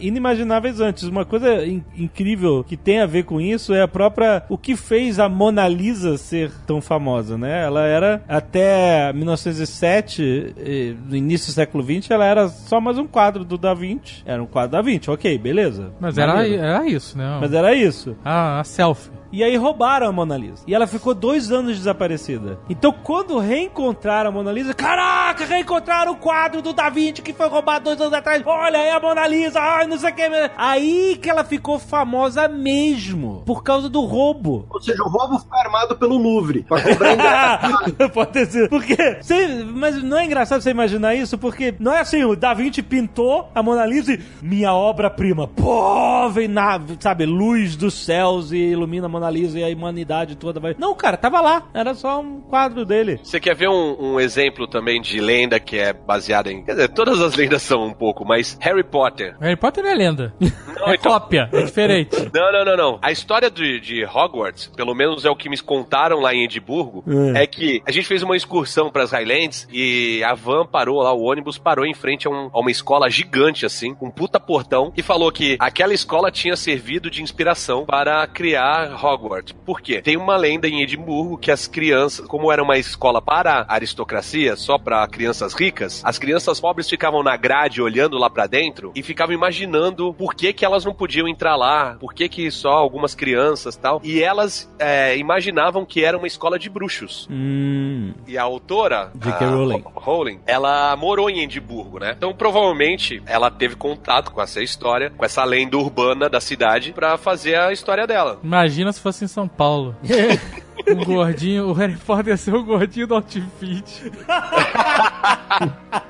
inimagináveis 0.00 0.80
antes. 0.80 1.04
Uma 1.04 1.24
coisa 1.24 1.64
in- 1.66 1.84
incrível 1.96 2.64
que 2.64 2.76
tem 2.76 3.00
a 3.00 3.06
ver 3.06 3.24
com 3.24 3.40
isso 3.40 3.72
é 3.74 3.82
a 3.82 3.88
própria. 3.88 4.42
O 4.48 4.58
que 4.58 4.76
fez 4.76 5.18
a 5.18 5.28
Mona 5.28 5.68
Lisa 5.68 6.16
ser 6.16 6.50
tão 6.66 6.80
famosa, 6.80 7.36
né? 7.38 7.64
Ela 7.64 7.84
era 7.86 8.22
até 8.28 9.12
1907, 9.12 10.54
eh, 10.58 10.94
no 11.08 11.16
início 11.16 11.52
do 11.52 11.54
século 11.54 11.84
XX, 11.84 12.10
ela 12.10 12.24
era 12.24 12.48
só 12.48 12.80
mais 12.80 12.98
um 12.98 13.06
quadro 13.06 13.44
do 13.44 13.56
Da 13.58 13.74
Vinci. 13.74 14.22
Era 14.24 14.42
um 14.42 14.46
quadro 14.46 14.72
da 14.72 14.82
Vinci, 14.82 15.10
ok, 15.10 15.38
beleza. 15.38 15.92
Mas 16.00 16.16
era, 16.18 16.46
era 16.48 16.86
isso, 16.86 17.16
né? 17.16 17.38
Mas 17.40 17.52
era 17.52 17.74
isso. 17.74 18.16
Ah, 18.24 18.60
a 18.60 18.64
selfie. 18.64 19.10
E 19.32 19.42
aí 19.42 19.56
roubaram 19.56 20.06
a 20.08 20.12
Mona 20.12 20.36
Lisa. 20.36 20.62
E 20.66 20.74
ela 20.74 20.86
ficou 20.86 21.14
dois 21.14 21.50
anos 21.50 21.76
desaparecida. 21.76 22.58
Então, 22.68 22.92
quando 23.02 23.38
reencontraram 23.38 24.30
a 24.30 24.32
Mona 24.32 24.52
Lisa, 24.52 24.72
caraca, 24.74 25.44
reencontraram 25.44 26.12
o 26.12 26.16
quadro 26.16 26.62
do 26.62 26.72
Da 26.72 26.88
Vinci 26.88 27.22
que 27.22 27.32
foi 27.32 27.48
roubado 27.48 27.86
dois 27.86 28.00
anos 28.00 28.12
atrás. 28.12 28.42
Olha 28.46 28.78
aí 28.78 28.90
a 28.90 29.00
Mona 29.00 29.26
Lisa, 29.26 29.60
ai, 29.60 29.86
não 29.86 29.98
sei 29.98 30.10
o 30.10 30.14
que. 30.14 30.22
Aí 30.56 31.18
que 31.20 31.28
ela 31.30 31.44
ficou 31.44 31.78
famosa 31.78 32.48
mesmo. 32.48 33.42
Por 33.46 33.62
causa 33.62 33.88
do 33.88 34.00
roubo. 34.02 34.66
Ou 34.70 34.80
seja, 34.80 35.02
o 35.02 35.08
roubo 35.08 35.38
foi 35.38 35.58
armado 35.58 35.96
pelo 35.96 36.16
Louvre 36.16 36.62
pra 36.64 36.80
cobrar. 36.82 37.60
Pode 38.12 38.32
ter 38.32 38.46
sido. 38.46 38.68
Porque. 38.68 38.96
cê- 39.22 39.64
mas 39.64 40.02
não 40.02 40.18
é 40.18 40.24
engraçado 40.24 40.60
você 40.60 40.70
imaginar 40.70 41.14
isso? 41.14 41.36
Porque 41.38 41.74
não 41.78 41.92
é 41.92 42.00
assim, 42.00 42.24
o 42.24 42.34
Da 42.36 42.54
Vinci 42.54 42.82
pintou 42.82 43.48
a 43.54 43.62
Mona 43.62 43.84
Lisa 43.86 44.14
e 44.14 44.20
minha 44.42 44.72
obra-prima. 44.72 45.46
Pô, 45.48 46.28
vem 46.30 46.48
na, 46.48 46.80
sabe, 47.00 47.26
luz 47.26 47.76
dos 47.76 47.94
céus 48.04 48.52
e 48.52 48.56
ilumina 48.58 49.06
a 49.06 49.08
Mona 49.16 49.30
Lisa 49.30 49.58
e 49.58 49.64
a 49.64 49.74
humanidade 49.74 50.36
toda 50.36 50.60
vai. 50.60 50.74
Não, 50.78 50.94
cara, 50.94 51.16
tava 51.16 51.40
lá. 51.40 51.62
Era 51.72 51.94
só 51.94 52.20
um 52.20 52.40
quadro 52.42 52.84
dele. 52.84 53.18
Você 53.22 53.40
quer 53.40 53.54
ver 53.54 53.68
um, 53.68 53.96
um 54.14 54.20
exemplo 54.20 54.66
também 54.66 55.00
de 55.00 55.18
lenda 55.20 55.58
que 55.58 55.78
é 55.78 55.92
baseada 55.92 56.52
em. 56.52 56.62
Quer 56.62 56.72
dizer, 56.72 56.88
todas 56.88 57.20
as 57.20 57.34
lendas 57.34 57.62
são 57.62 57.86
um 57.86 57.92
pouco, 57.94 58.24
mas 58.26 58.58
Harry 58.60 58.84
Potter. 58.84 59.34
Harry 59.40 59.56
Potter 59.56 59.82
não 59.82 59.90
é 59.90 59.94
lenda. 59.94 60.34
Não, 60.40 60.88
é 60.88 60.94
então- 60.96 61.12
cópia, 61.12 61.48
é 61.52 61.62
diferente. 61.62 62.16
Não, 62.36 62.52
não, 62.52 62.64
não, 62.66 62.76
não. 62.76 62.98
A 63.00 63.10
história 63.10 63.50
de, 63.50 63.80
de 63.80 64.04
Hogwarts, 64.04 64.66
pelo 64.76 64.94
menos 64.94 65.24
é 65.24 65.30
o 65.30 65.36
que 65.36 65.48
me 65.48 65.56
contaram 65.58 66.20
lá 66.20 66.34
em 66.34 66.44
Edimburgo, 66.44 67.02
é, 67.34 67.46
que 67.46 67.80
a 67.86 67.90
gente 67.90 68.06
fez 68.06 68.22
uma 68.22 68.36
excursão 68.36 68.90
para 68.90 69.02
as 69.04 69.12
Highlands 69.12 69.66
e 69.72 70.22
a 70.22 70.34
van 70.34 70.66
parou 70.66 71.00
lá, 71.02 71.12
o 71.14 71.22
ônibus 71.22 71.56
parou 71.56 71.86
em 71.86 71.94
frente 71.94 72.26
a, 72.26 72.30
um- 72.30 72.50
a 72.52 72.60
uma 72.60 72.70
escola 72.70 73.08
gigante, 73.08 73.64
assim, 73.64 73.96
um 74.02 74.10
puta 74.10 74.38
portão, 74.38 74.92
e 74.96 75.02
falou 75.02 75.32
que 75.32 75.56
aquela 75.58 75.94
escola 75.94 76.30
tinha 76.30 76.56
servido 76.56 77.08
de 77.10 77.22
inspiração 77.22 77.86
para 77.86 78.26
criar 78.26 78.88
Hogwarts. 79.06 79.54
Por 79.64 79.80
quê? 79.80 80.02
Tem 80.02 80.16
uma 80.16 80.36
lenda 80.36 80.68
em 80.68 80.82
Edimburgo 80.82 81.38
que 81.38 81.50
as 81.50 81.66
crianças, 81.66 82.26
como 82.26 82.50
era 82.50 82.62
uma 82.62 82.78
escola 82.78 83.22
para 83.22 83.66
a 83.68 83.74
aristocracia, 83.74 84.56
só 84.56 84.78
para 84.78 85.06
crianças 85.08 85.54
ricas, 85.54 86.02
as 86.04 86.18
crianças 86.18 86.60
pobres 86.60 86.88
ficavam 86.88 87.22
na 87.22 87.36
grade 87.36 87.80
olhando 87.80 88.18
lá 88.18 88.28
para 88.28 88.46
dentro 88.46 88.92
e 88.94 89.02
ficavam 89.02 89.34
imaginando 89.34 90.12
por 90.14 90.34
que 90.34 90.52
que 90.52 90.64
elas 90.64 90.84
não 90.84 90.94
podiam 90.94 91.28
entrar 91.28 91.56
lá, 91.56 91.96
por 92.00 92.14
que 92.14 92.28
que 92.28 92.50
só 92.50 92.70
algumas 92.70 93.14
crianças 93.14 93.76
tal, 93.76 94.00
e 94.02 94.22
elas 94.22 94.72
é, 94.78 95.16
imaginavam 95.16 95.84
que 95.84 96.04
era 96.04 96.16
uma 96.16 96.26
escola 96.26 96.58
de 96.58 96.68
bruxos. 96.68 97.28
Hum. 97.30 98.12
E 98.26 98.36
a 98.36 98.42
autora, 98.42 99.10
J.K. 99.14 99.46
Rowling. 99.46 99.84
Rowling, 99.94 100.40
ela 100.46 100.96
morou 100.96 101.30
em 101.30 101.42
Edimburgo, 101.42 101.98
né? 101.98 102.14
Então 102.16 102.34
provavelmente 102.34 103.22
ela 103.26 103.50
teve 103.50 103.76
contato 103.76 104.30
com 104.32 104.40
essa 104.40 104.62
história, 104.62 105.10
com 105.10 105.24
essa 105.24 105.44
lenda 105.44 105.76
urbana 105.76 106.28
da 106.28 106.40
cidade 106.40 106.92
pra 106.92 107.16
fazer 107.16 107.56
a 107.56 107.72
história 107.72 108.06
dela. 108.06 108.38
Imagina 108.42 108.92
se 108.96 109.00
fosse 109.00 109.24
em 109.24 109.28
São 109.28 109.46
Paulo. 109.46 109.94
Um 110.88 111.04
gordinho, 111.04 111.68
o 111.68 111.72
Harry 111.72 111.96
Potter 111.96 112.28
ia 112.28 112.36
ser 112.36 112.54
o 112.54 112.62
gordinho 112.62 113.08
do 113.08 113.16
Outfit. 113.16 114.12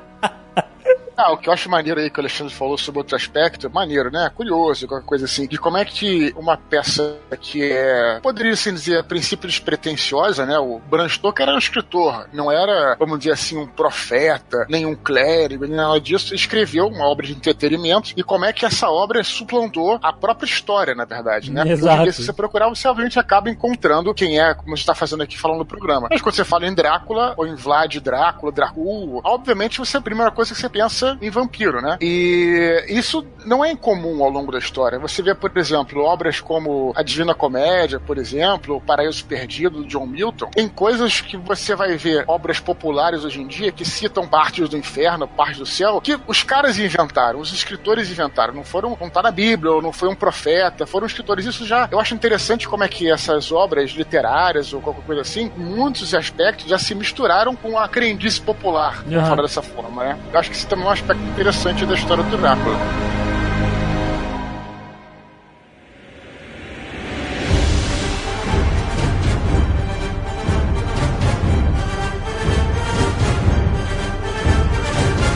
Ah, 1.17 1.33
o 1.33 1.39
que 1.39 1.49
eu 1.49 1.53
acho 1.53 1.71
maneiro 1.71 1.99
aí 1.99 2.11
que 2.11 2.19
o 2.19 2.23
Alexandre 2.23 2.53
falou 2.53 2.77
sobre 2.77 2.99
outro 2.99 3.17
aspecto, 3.17 3.71
maneiro, 3.71 4.11
né? 4.11 4.31
Curioso, 4.35 4.87
qualquer 4.87 5.07
coisa 5.07 5.25
assim, 5.25 5.47
de 5.47 5.57
como 5.57 5.79
é 5.79 5.85
que 5.85 6.33
uma 6.37 6.57
peça 6.57 7.17
que 7.41 7.63
é, 7.63 8.21
poderia 8.21 8.53
assim 8.53 8.73
dizer, 8.73 8.99
a 8.99 9.05
princípio 9.05 9.49
despretensiosa, 9.49 10.45
né? 10.45 10.59
O 10.59 10.79
Bram 10.79 11.09
Stoker 11.09 11.47
era 11.47 11.57
um 11.57 11.59
escritor, 11.59 12.29
não 12.33 12.53
era, 12.53 12.97
vamos 12.99 13.19
dizer 13.19 13.33
assim, 13.33 13.57
um 13.57 13.67
profeta, 13.67 14.67
nem 14.69 14.85
um 14.85 14.95
clérigo, 14.95 15.67
nem 15.67 15.77
nada 15.77 15.99
disso. 15.99 16.35
Escreveu 16.35 16.87
uma 16.87 17.07
obra 17.07 17.27
de 17.27 17.33
entretenimento 17.33 18.13
e 18.15 18.23
como 18.23 18.45
é 18.45 18.53
que 18.53 18.67
essa 18.67 18.91
obra 18.91 19.25
suplantou 19.25 19.99
a 20.03 20.13
própria 20.13 20.47
história, 20.47 20.95
na 20.95 21.07
verdade, 21.07 21.51
né? 21.51 21.63
Porque 21.63 21.73
Exato. 21.73 22.03
dia, 22.03 22.13
se 22.13 22.25
você 22.25 22.33
procurar, 22.33 22.69
você 22.69 22.87
obviamente 22.89 23.19
acaba 23.19 23.49
encontrando 23.49 24.13
quem 24.13 24.39
é, 24.39 24.53
como 24.53 24.69
a 24.69 24.77
gente 24.77 24.81
está 24.81 24.95
fazendo 24.95 25.23
aqui 25.23 25.39
falando 25.39 25.59
no 25.59 25.67
programa. 25.67 26.09
Mas 26.11 26.21
quando 26.21 26.35
você 26.35 26.45
fala 26.45 26.67
em 26.67 26.75
Drácula, 26.75 27.33
ou 27.39 27.47
em 27.47 27.55
Vlad 27.55 27.97
Drácula, 27.97 28.53
Dracul, 28.53 29.23
obviamente 29.25 29.79
você, 29.79 29.97
a 29.97 30.01
primeira 30.03 30.31
coisa 30.31 30.55
que 30.55 30.61
você 30.61 30.69
pensa 30.69 31.06
pensa 31.15 31.19
em 31.25 31.31
vampiro, 31.31 31.81
né? 31.81 31.97
E 32.01 32.85
isso 32.89 33.25
não 33.45 33.65
é 33.65 33.71
incomum 33.71 34.23
ao 34.23 34.31
longo 34.31 34.51
da 34.53 34.59
história. 34.59 34.99
Você 34.99 35.23
vê, 35.23 35.35
por 35.35 35.51
exemplo, 35.57 36.03
obras 36.03 36.41
como 36.41 36.93
A 36.97 37.03
Divina 37.03 37.35
Comédia, 37.35 38.01
por 38.01 38.19
exemplo, 38.19 38.77
O 38.77 38.81
Paraíso 38.81 39.25
Perdido, 39.25 39.83
do 39.83 39.87
John 39.87 40.07
Milton. 40.07 40.47
Tem 40.51 40.69
coisas 40.69 41.21
que 41.21 41.37
você 41.37 41.75
vai 41.75 41.97
ver, 41.97 42.25
obras 42.27 42.59
populares 42.61 43.25
hoje 43.25 43.41
em 43.41 43.47
dia, 43.47 43.71
que 43.73 43.85
citam 43.85 44.27
partes 44.27 44.69
do 44.69 44.77
inferno, 44.77 45.27
partes 45.29 45.59
do 45.59 45.67
céu, 45.67 46.01
que 46.01 46.19
os 46.27 46.43
caras 46.43 46.79
inventaram, 46.79 47.41
os 47.41 47.53
escritores 47.53 48.11
inventaram. 48.11 48.55
Não 48.55 48.65
foram, 48.65 48.97
não 49.01 49.09
tá 49.11 49.23
na 49.23 49.31
Bíblia, 49.31 49.73
ou 49.73 49.83
não 49.83 49.93
foi 49.93 50.09
um 50.09 50.15
profeta, 50.15 50.87
foram 50.87 51.07
escritores. 51.07 51.47
Isso 51.47 51.67
já, 51.67 51.89
eu 51.91 52.01
acho 52.01 52.15
interessante 52.15 52.69
como 52.69 52.85
é 52.85 52.89
que 52.89 53.11
essas 53.11 53.53
obras 53.53 53.91
literárias 53.91 54.73
ou 54.73 54.81
qualquer 54.81 55.03
coisa 55.05 55.21
assim, 55.23 55.51
muitos 55.57 56.15
aspectos 56.15 56.67
já 56.67 56.79
se 56.79 56.95
misturaram 56.95 57.55
com 57.55 57.79
a 57.79 57.89
crendice 57.89 58.41
popular, 58.41 59.03
Uhum. 59.07 59.25
falar 59.27 59.43
dessa 59.43 59.63
forma, 59.63 60.05
né? 60.05 60.19
Eu 60.33 60.39
acho 60.39 60.51
que 60.51 60.57
isso 60.57 60.67
também 60.67 60.87
é 60.87 60.89
aspecto 60.97 61.23
interessante 61.25 61.85
da 61.85 61.95
história 61.95 62.25
do 62.25 62.37
Drácula. 62.37 62.77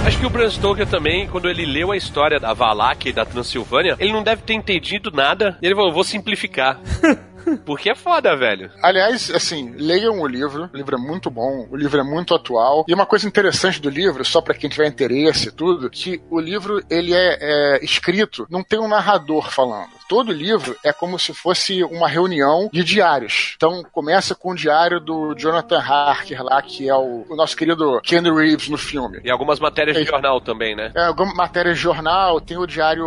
Acho 0.07 0.19
que 0.19 0.27
o 0.27 0.31
Bram 0.31 0.51
Stoker 0.51 0.87
também, 0.87 1.29
quando 1.29 1.49
ele 1.49 1.65
leu 1.65 1.93
a 1.93 1.97
história 1.97 2.41
da 2.41 2.53
Valak 2.53 3.09
e 3.09 3.13
da 3.13 3.25
Transilvânia, 3.25 3.97
ele 4.01 4.13
não 4.13 4.23
deve 4.23 4.43
ter 4.43 4.55
entendido 4.55 5.11
nada. 5.13 5.59
E 5.63 5.67
ele 5.67 5.75
falou, 5.75 5.93
vou 5.93 6.05
simplificar. 6.05 6.81
Porque 7.65 7.91
é 7.91 7.95
foda, 7.95 8.37
velho. 8.37 8.71
Aliás, 8.83 9.31
assim, 9.31 9.75
leiam 9.77 10.21
o 10.21 10.27
livro. 10.27 10.69
O 10.73 10.77
livro 10.77 10.97
é 10.97 10.99
muito 10.99 11.31
bom, 11.31 11.67
o 11.71 11.77
livro 11.77 12.01
é 12.01 12.05
muito 12.05 12.35
atual. 12.35 12.85
E 12.87 12.95
uma 12.95 13.07
coisa 13.07 13.27
interessante 13.27 13.81
do 13.81 13.91
livro, 13.91 14.25
só 14.25 14.41
para 14.41 14.55
quem 14.55 14.71
tiver 14.71 14.87
interesse 14.87 15.49
e 15.49 15.53
tudo, 15.53 15.91
que 15.91 16.21
o 16.31 16.41
livro 16.41 16.83
ele 16.91 17.15
é, 17.15 17.39
é 17.41 17.85
escrito, 17.85 18.47
não 18.51 18.63
tem 18.63 18.79
um 18.79 18.89
narrador 18.89 19.51
falando. 19.51 20.00
Todo 20.11 20.33
livro 20.33 20.77
é 20.85 20.93
como 20.93 21.17
se 21.21 21.33
fosse 21.33 21.85
uma 21.85 22.09
reunião 22.09 22.69
de 22.73 22.83
diários. 22.83 23.53
Então 23.55 23.85
começa 23.93 24.35
com 24.35 24.51
o 24.51 24.57
diário 24.57 24.99
do 24.99 25.37
Jonathan 25.39 25.79
Harker 25.79 26.43
lá, 26.43 26.61
que 26.61 26.89
é 26.89 26.95
o, 26.97 27.25
o 27.31 27.37
nosso 27.37 27.57
querido 27.57 28.01
Ken 28.03 28.21
Reeves 28.23 28.69
no 28.69 28.77
filme. 28.77 29.21
E 29.23 29.31
algumas 29.31 29.61
matérias 29.61 29.97
de 29.97 30.03
É. 30.03 30.05
jornal 30.07 30.41
também, 30.41 30.75
né? 30.75 30.91
É, 30.97 31.05
alguma 31.05 31.33
matéria 31.33 31.73
de 31.73 31.79
jornal, 31.79 32.41
tem 32.41 32.59
o 32.59 32.67
diário, 32.67 33.05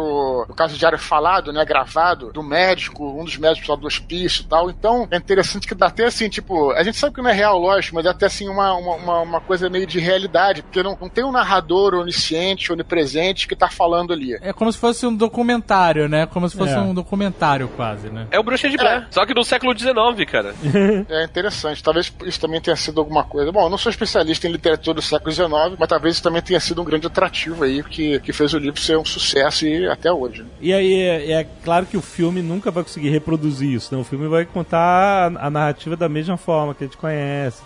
no 0.48 0.56
caso 0.56 0.76
o 0.76 0.78
diário 0.78 0.98
falado, 0.98 1.52
né, 1.52 1.66
gravado, 1.66 2.32
do 2.32 2.42
médico, 2.42 3.04
um 3.20 3.26
dos 3.26 3.36
médicos 3.38 3.68
lá 3.68 3.76
do 3.76 3.86
hospício 3.86 4.44
e 4.44 4.48
tal. 4.48 4.70
Então, 4.70 5.06
é 5.12 5.18
interessante 5.18 5.68
que 5.68 5.76
dá 5.76 5.88
até 5.88 6.06
assim, 6.06 6.30
tipo, 6.30 6.72
a 6.72 6.84
gente 6.84 6.98
sabe 6.98 7.14
que 7.16 7.22
não 7.22 7.30
é 7.30 7.34
real, 7.34 7.60
lógico, 7.60 7.96
mas 7.96 8.06
dá 8.06 8.12
até 8.12 8.28
assim 8.28 8.48
uma, 8.48 8.74
uma, 8.76 8.96
uma, 8.96 9.20
uma 9.20 9.42
coisa 9.42 9.70
meio 9.70 9.86
de 9.86 10.00
realidade, 10.00 10.62
porque 10.64 10.82
não, 10.82 10.98
não 11.02 11.10
tem 11.10 11.26
um 11.26 11.34
narrador 11.34 11.96
onisciente, 11.96 12.72
onipresente 12.72 13.46
que 13.46 13.58
tá 13.58 13.68
falando 13.70 14.14
ali. 14.14 14.38
É 14.42 14.54
como 14.54 14.72
se 14.72 14.78
fosse 14.80 15.06
um 15.06 15.14
documentário, 15.14 16.08
né? 16.08 16.26
Como 16.28 16.48
se 16.50 16.56
fosse 16.56 16.74
É. 16.74 16.80
um 16.80 16.93
documentário 16.94 17.68
quase, 17.70 18.10
né? 18.10 18.28
É 18.32 18.40
o 18.40 18.44
Bruxa 18.44 18.70
de 18.70 18.78
Blair. 18.78 19.08
Só 19.10 19.26
que 19.26 19.34
no 19.34 19.44
século 19.44 19.78
XIX, 19.78 19.94
cara. 20.30 20.54
É 21.10 21.24
interessante. 21.24 21.84
Talvez 21.84 22.14
isso 22.26 22.40
também 22.40 22.62
tenha 22.62 22.76
sido 22.76 23.00
alguma 23.00 23.24
coisa. 23.24 23.52
Bom, 23.52 23.64
eu 23.64 23.70
não 23.70 23.78
sou 23.78 23.90
especialista 23.90 24.48
em 24.48 24.52
literatura 24.52 24.96
do 24.96 25.02
século 25.02 25.32
XIX, 25.32 25.50
mas 25.78 25.90
talvez 25.90 26.16
isso 26.16 26.24
também 26.24 26.42
tenha 26.42 26.60
sido 26.60 26.82
um 26.82 26.86
grande 26.86 27.08
atrativo 27.08 27.64
aí, 27.64 27.84
que, 27.84 28.20
que 28.20 28.34
fez 28.34 28.54
o 28.54 28.58
livro 28.58 28.80
ser 28.80 28.98
um 28.98 29.06
sucesso 29.06 29.66
e 29.66 29.88
até 29.88 30.12
hoje. 30.12 30.46
E 30.62 30.74
aí, 30.74 30.94
é, 31.02 31.32
é 31.32 31.48
claro 31.64 31.86
que 31.86 31.98
o 31.98 32.02
filme 32.02 32.42
nunca 32.42 32.72
vai 32.72 32.84
conseguir 32.84 33.10
reproduzir 33.10 33.72
isso, 33.72 33.94
né? 33.94 34.02
O 34.02 34.04
filme 34.04 34.28
vai 34.28 34.46
contar 34.46 35.34
a, 35.38 35.48
a 35.48 35.50
narrativa 35.50 35.96
da 35.96 36.10
mesma 36.10 36.38
forma 36.38 36.74
que 36.74 36.84
a 36.84 36.88
gente 36.88 36.98
conhece, 36.98 37.64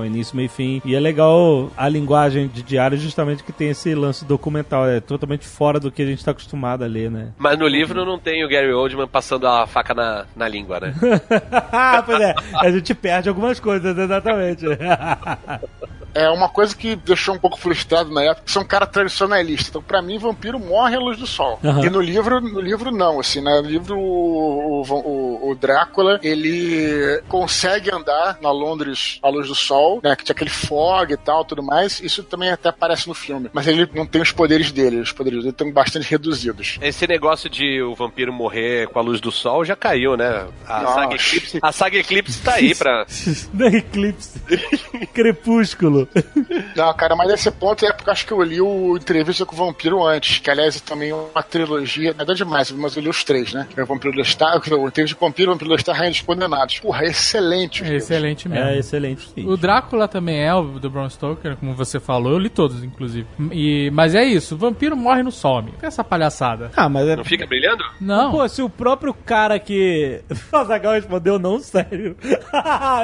o 0.00 0.04
início, 0.04 0.36
meio 0.36 0.46
e 0.46 0.48
fim. 0.48 0.82
E 0.84 0.94
é 0.94 1.00
legal 1.00 1.70
a 1.76 1.88
linguagem 1.88 2.48
de 2.48 2.62
diário 2.62 2.98
justamente 2.98 3.42
que 3.42 3.52
tem 3.52 3.70
esse 3.70 3.94
lance 3.94 4.24
documental, 4.24 4.86
é 4.86 5.00
totalmente 5.00 5.46
fora 5.46 5.80
do 5.80 5.90
que 5.90 6.02
a 6.02 6.06
gente 6.06 6.24
tá 6.24 6.30
acostumado 6.30 6.84
a 6.84 6.86
ler, 6.86 7.10
né? 7.10 7.32
Mas 7.38 7.58
no 7.58 7.66
livro 7.66 8.04
não 8.04 8.18
tem 8.18 8.44
o 8.44 8.48
Gary 8.54 8.72
Oldman 8.72 9.08
passando 9.08 9.48
a 9.48 9.66
faca 9.66 9.92
na, 9.92 10.26
na 10.36 10.46
língua, 10.46 10.78
né? 10.78 10.94
pois 12.06 12.20
é, 12.20 12.34
a 12.60 12.70
gente 12.70 12.94
perde 12.94 13.28
algumas 13.28 13.58
coisas, 13.58 13.98
exatamente. 13.98 14.64
É 16.14 16.28
uma 16.30 16.48
coisa 16.48 16.74
que 16.76 16.96
deixou 16.96 17.34
um 17.34 17.38
pouco 17.38 17.58
frustrado 17.58 18.12
na 18.12 18.22
época, 18.22 18.42
que 18.46 18.52
sou 18.52 18.62
um 18.62 18.66
cara 18.66 18.86
tradicionalista. 18.86 19.70
Então, 19.70 19.82
pra 19.82 20.00
mim, 20.00 20.18
vampiro 20.18 20.58
morre 20.58 20.96
à 20.96 21.00
luz 21.00 21.18
do 21.18 21.26
sol. 21.26 21.58
Aham. 21.64 21.84
E 21.84 21.90
no 21.90 22.00
livro, 22.00 22.40
no 22.40 22.60
livro 22.60 22.90
não, 22.90 23.20
assim, 23.20 23.40
né? 23.40 23.60
No 23.60 23.68
livro, 23.68 23.98
o, 23.98 24.82
o, 24.82 25.50
o 25.50 25.54
Drácula, 25.54 26.20
ele 26.22 27.22
consegue 27.28 27.92
andar 27.92 28.38
na 28.40 28.50
Londres 28.50 29.18
à 29.22 29.28
luz 29.28 29.48
do 29.48 29.54
sol, 29.54 30.00
né? 30.02 30.14
Que 30.14 30.24
tinha 30.24 30.34
aquele 30.34 30.50
fog 30.50 31.12
e 31.12 31.16
tal, 31.16 31.44
tudo 31.44 31.62
mais. 31.62 32.00
Isso 32.00 32.22
também 32.22 32.50
até 32.50 32.68
aparece 32.68 33.08
no 33.08 33.14
filme. 33.14 33.50
Mas 33.52 33.66
ele 33.66 33.88
não 33.94 34.06
tem 34.06 34.22
os 34.22 34.32
poderes 34.32 34.70
dele. 34.70 35.00
Os 35.00 35.12
poderes 35.12 35.40
dele 35.40 35.50
estão 35.50 35.70
bastante 35.72 36.08
reduzidos. 36.08 36.78
Esse 36.80 37.06
negócio 37.06 37.50
de 37.50 37.82
o 37.82 37.94
vampiro 37.94 38.32
morrer 38.32 38.88
com 38.88 38.98
a 38.98 39.02
luz 39.02 39.20
do 39.20 39.32
sol 39.32 39.64
já 39.64 39.74
caiu, 39.74 40.16
né? 40.16 40.46
A 40.66 40.82
Nossa. 40.82 40.94
saga 40.94 41.14
Eclipse, 41.14 41.58
a 41.60 41.72
saga 41.72 41.98
Eclipse 41.98 42.42
tá 42.42 42.54
aí 42.54 42.74
pra. 42.76 43.06
da 43.52 43.66
Eclipse. 43.66 44.40
Crepúsculo. 45.12 46.03
Não, 46.76 46.94
cara, 46.94 47.14
mas 47.16 47.30
esse 47.30 47.50
ponto 47.50 47.84
é 47.84 47.92
porque 47.92 48.08
eu 48.08 48.12
acho 48.12 48.26
que 48.26 48.32
eu 48.32 48.42
li 48.42 48.60
o 48.60 48.96
Entrevista 48.96 49.46
com 49.46 49.54
o 49.54 49.58
Vampiro 49.58 50.04
antes, 50.04 50.38
que 50.38 50.50
aliás 50.50 50.76
é 50.76 50.80
também 50.80 51.12
uma 51.12 51.42
trilogia, 51.42 52.14
nada 52.16 52.34
demais, 52.34 52.70
mas 52.72 52.96
eu 52.96 53.02
li 53.02 53.08
os 53.08 53.24
três, 53.24 53.52
né? 53.52 53.66
É 53.76 53.82
o 53.82 53.86
Vampiro 53.86 54.16
Lestat, 54.16 54.70
o 54.72 54.88
Entrevista 54.88 55.16
com 55.16 55.24
o 55.24 55.28
Vampiro, 55.28 55.50
o 55.50 55.54
Vampiro 55.54 55.70
Lestat, 55.70 55.96
Rainha 55.96 56.10
dos 56.10 56.20
Condenados. 56.22 56.78
Porra, 56.80 57.04
é 57.04 57.08
excelente. 57.08 57.82
livros. 57.82 58.02
Excelente 58.02 58.48
mesmo. 58.48 58.64
É 58.64 58.78
excelente. 58.78 59.28
sim. 59.34 59.46
O 59.46 59.56
Drácula 59.56 60.08
também 60.08 60.42
é 60.42 60.54
o 60.54 60.78
do 60.78 60.90
Bram 60.90 61.08
Stoker, 61.08 61.56
como 61.56 61.74
você 61.74 62.00
falou. 62.00 62.32
Eu 62.32 62.38
li 62.38 62.48
todos, 62.48 62.82
inclusive. 62.82 63.26
E, 63.52 63.90
mas 63.92 64.14
é 64.14 64.24
isso, 64.24 64.54
o 64.54 64.58
vampiro 64.58 64.96
morre 64.96 65.22
no 65.22 65.30
amigo. 65.56 65.76
Que 65.78 65.84
é 65.84 65.88
essa 65.88 66.02
palhaçada? 66.02 66.70
Ah, 66.76 66.88
mas 66.88 67.06
é. 67.08 67.16
Não 67.16 67.24
fica 67.24 67.46
brilhando? 67.46 67.84
Não. 68.00 68.30
Pô, 68.30 68.48
se 68.48 68.62
o 68.62 68.68
próprio 68.68 69.12
cara 69.14 69.58
que. 69.58 70.22
O 70.52 70.56
Azaghal 70.56 70.92
respondeu 70.92 71.38
não, 71.38 71.58
sério. 71.58 72.16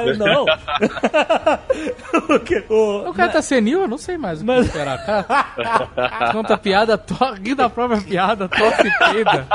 Eu 0.05 0.17
não. 0.17 0.45
o 2.35 2.39
que? 2.39 2.63
O... 2.91 3.09
O 3.09 3.13
cara 3.13 3.31
tá 3.31 3.41
senil? 3.41 3.81
Eu 3.81 3.87
não 3.87 3.97
sei 3.97 4.17
mais 4.17 4.39
o 4.41 4.41
que 4.41 4.47
Mas- 4.47 4.65
esperar. 4.67 5.05
Cara, 5.05 6.31
conta 6.33 6.57
piada, 6.57 6.97
to... 6.97 7.15
ri 7.43 7.55
da 7.55 7.69
própria 7.69 8.01
piada, 8.01 8.47
tosse 8.49 8.87
e 8.87 8.91
peida. 8.99 9.47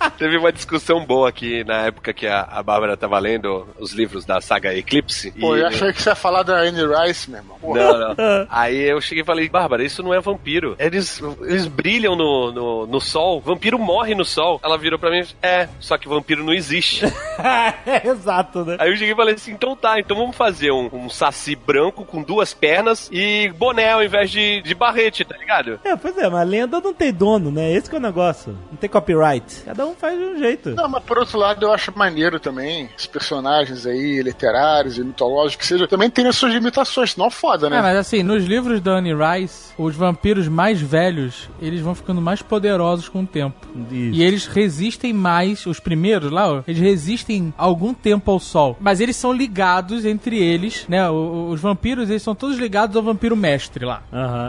Teve 0.18 0.36
uma 0.36 0.52
discussão 0.52 1.04
boa 1.04 1.28
aqui 1.28 1.64
na 1.64 1.86
época 1.86 2.12
que 2.12 2.26
a, 2.26 2.42
a 2.42 2.62
Bárbara 2.62 2.96
tava 2.96 3.18
lendo 3.18 3.66
os 3.78 3.92
livros 3.92 4.24
da 4.24 4.40
saga 4.40 4.74
Eclipse. 4.74 5.30
Pô, 5.32 5.56
e... 5.56 5.60
eu 5.60 5.66
achei 5.66 5.92
que 5.92 6.02
você 6.02 6.10
ia 6.10 6.14
falar 6.14 6.42
da 6.42 6.56
Anne 6.56 6.80
Rice, 6.86 7.30
meu 7.30 7.40
irmão. 7.40 7.58
Porra. 7.58 7.80
Não, 7.80 7.98
não. 7.98 8.46
Aí 8.48 8.80
eu 8.80 9.00
cheguei 9.00 9.22
e 9.22 9.26
falei, 9.26 9.48
Bárbara, 9.48 9.84
isso 9.84 10.02
não 10.02 10.14
é 10.14 10.20
vampiro. 10.20 10.74
Eles, 10.78 11.20
eles 11.42 11.66
brilham 11.66 12.16
no, 12.16 12.52
no, 12.52 12.86
no 12.86 13.00
sol. 13.00 13.40
Vampiro 13.40 13.78
morre 13.78 14.14
no 14.14 14.24
sol. 14.24 14.60
Ela 14.62 14.78
virou 14.78 14.98
pra 14.98 15.10
mim, 15.10 15.26
é, 15.42 15.68
só 15.78 15.98
que 15.98 16.08
vampiro 16.08 16.42
não 16.42 16.52
existe. 16.52 17.04
é, 17.86 18.08
exato, 18.08 18.64
né? 18.64 18.76
Aí 18.78 18.90
eu 18.90 18.96
cheguei 18.96 19.12
e 19.12 19.16
falei 19.16 19.34
assim, 19.34 19.52
então 19.52 19.76
tá, 19.76 19.98
então 19.98 20.16
vamos 20.16 20.36
fazer 20.36 20.70
um, 20.70 20.88
um 20.92 21.10
saci 21.10 21.54
branco 21.54 22.04
com 22.04 22.22
duas 22.22 22.54
pernas 22.54 23.08
e 23.12 23.48
boné 23.56 23.92
ao 23.92 24.02
invés 24.02 24.30
de, 24.30 24.62
de 24.62 24.74
barrete, 24.74 25.24
tá 25.24 25.36
ligado? 25.36 25.78
É, 25.84 25.94
pois 25.96 26.16
é, 26.16 26.28
mas 26.28 26.40
a 26.40 26.44
lenda 26.44 26.80
não 26.80 26.94
tem 26.94 27.12
dono, 27.12 27.50
né? 27.50 27.72
Esse 27.72 27.88
que 27.88 27.96
é 27.96 27.98
o 27.98 28.02
negócio. 28.02 28.56
Não 28.70 28.76
tem 28.76 28.88
copyright. 28.88 29.62
Cada 29.64 29.86
um 29.86 29.89
faz 29.94 30.18
de 30.18 30.24
um 30.24 30.38
jeito. 30.38 30.70
Não, 30.70 30.88
mas 30.88 31.02
por 31.02 31.18
outro 31.18 31.38
lado, 31.38 31.64
eu 31.66 31.72
acho 31.72 31.92
maneiro 31.96 32.38
também. 32.38 32.88
Os 32.96 33.06
personagens 33.06 33.86
aí, 33.86 34.22
literários 34.22 34.98
e 34.98 35.04
mitológicos, 35.04 35.56
que 35.56 35.66
seja, 35.66 35.86
também 35.86 36.10
tem 36.10 36.26
as 36.26 36.36
suas 36.36 36.52
limitações, 36.52 37.12
senão 37.12 37.26
é 37.26 37.30
foda, 37.30 37.68
né? 37.68 37.78
É, 37.78 37.82
mas 37.82 37.96
assim, 37.96 38.22
nos 38.22 38.44
livros 38.44 38.80
da 38.80 38.92
Anne 38.92 39.14
Rice, 39.14 39.72
os 39.76 39.94
vampiros 39.94 40.48
mais 40.48 40.80
velhos, 40.80 41.48
eles 41.60 41.80
vão 41.80 41.94
ficando 41.94 42.20
mais 42.20 42.42
poderosos 42.42 43.08
com 43.08 43.22
o 43.22 43.26
tempo. 43.26 43.66
Isso. 43.90 44.14
E 44.14 44.22
eles 44.22 44.46
resistem 44.46 45.12
mais, 45.12 45.66
os 45.66 45.80
primeiros 45.80 46.30
lá, 46.30 46.62
eles 46.66 46.80
resistem 46.80 47.52
algum 47.56 47.92
tempo 47.94 48.30
ao 48.30 48.38
sol. 48.38 48.76
Mas 48.80 49.00
eles 49.00 49.16
são 49.16 49.32
ligados 49.32 50.04
entre 50.04 50.38
eles, 50.38 50.86
né? 50.88 51.08
Os 51.10 51.60
vampiros, 51.60 52.10
eles 52.10 52.22
são 52.22 52.34
todos 52.34 52.58
ligados 52.58 52.96
ao 52.96 53.02
vampiro 53.02 53.36
mestre 53.36 53.84
lá. 53.84 54.02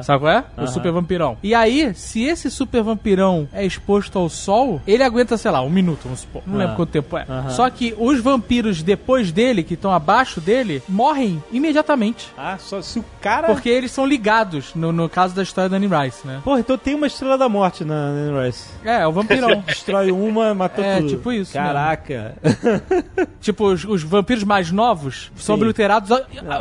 Sabe 0.04 0.20
qual 0.20 0.32
é? 0.32 0.46
O 0.58 0.68
super 0.68 0.92
vampirão. 0.92 1.38
E 1.44 1.54
aí, 1.54 1.94
se 1.94 2.24
esse 2.24 2.50
super 2.50 2.82
vampirão 2.84 3.48
é 3.54 3.66
exposto 3.66 4.18
ao 4.18 4.30
sol, 4.30 4.82
ele 4.88 5.04
aguenta, 5.04 5.30
sei 5.38 5.51
lá, 5.51 5.61
um 5.61 5.69
minuto, 5.69 6.01
vamos 6.03 6.21
supor. 6.21 6.41
Não 6.45 6.55
Ah. 6.55 6.57
lembro 6.59 6.75
quanto 6.75 6.89
tempo 6.89 7.17
é. 7.17 7.25
Aham. 7.27 7.49
Só 7.49 7.69
que 7.69 7.93
os 7.97 8.19
vampiros 8.19 8.82
depois 8.84 9.32
dele, 9.32 9.63
que 9.63 9.73
estão 9.75 9.91
abaixo 9.91 10.39
dele, 10.41 10.82
morrem 10.88 11.43
imediatamente. 11.51 12.29
Ah, 12.38 12.57
só 12.59 12.82
se 12.82 12.99
o 12.99 13.05
cara. 13.21 13.47
Porque 13.47 13.69
eles 13.69 13.91
são 13.91 14.05
ligados, 14.05 14.73
no, 14.75 14.91
no 14.91 15.07
caso 15.09 15.34
da 15.36 15.43
história 15.43 15.69
da 15.69 15.77
Anne 15.77 15.88
Rice, 15.88 16.25
né? 16.25 16.41
Porra, 16.43 16.59
então 16.59 16.77
tem 16.77 16.95
uma 16.95 17.07
estrela 17.07 17.38
da 17.38 17.47
morte 17.49 17.84
na 17.84 17.93
Anne 17.93 18.45
Rice. 18.47 18.67
É, 18.84 19.01
é 19.01 19.07
o 19.07 19.11
vampirão. 19.11 19.61
Destrói 19.67 20.11
uma, 20.11 20.53
matou 20.53 20.84
É, 20.84 20.97
tudo. 20.97 21.09
tipo 21.09 21.32
isso 21.32 21.53
Caraca. 21.53 22.36
tipo, 23.39 23.65
os, 23.67 23.84
os 23.86 24.03
vampiros 24.03 24.43
mais 24.43 24.71
novos 24.71 25.32
são 25.36 25.55
obliterados. 25.55 26.09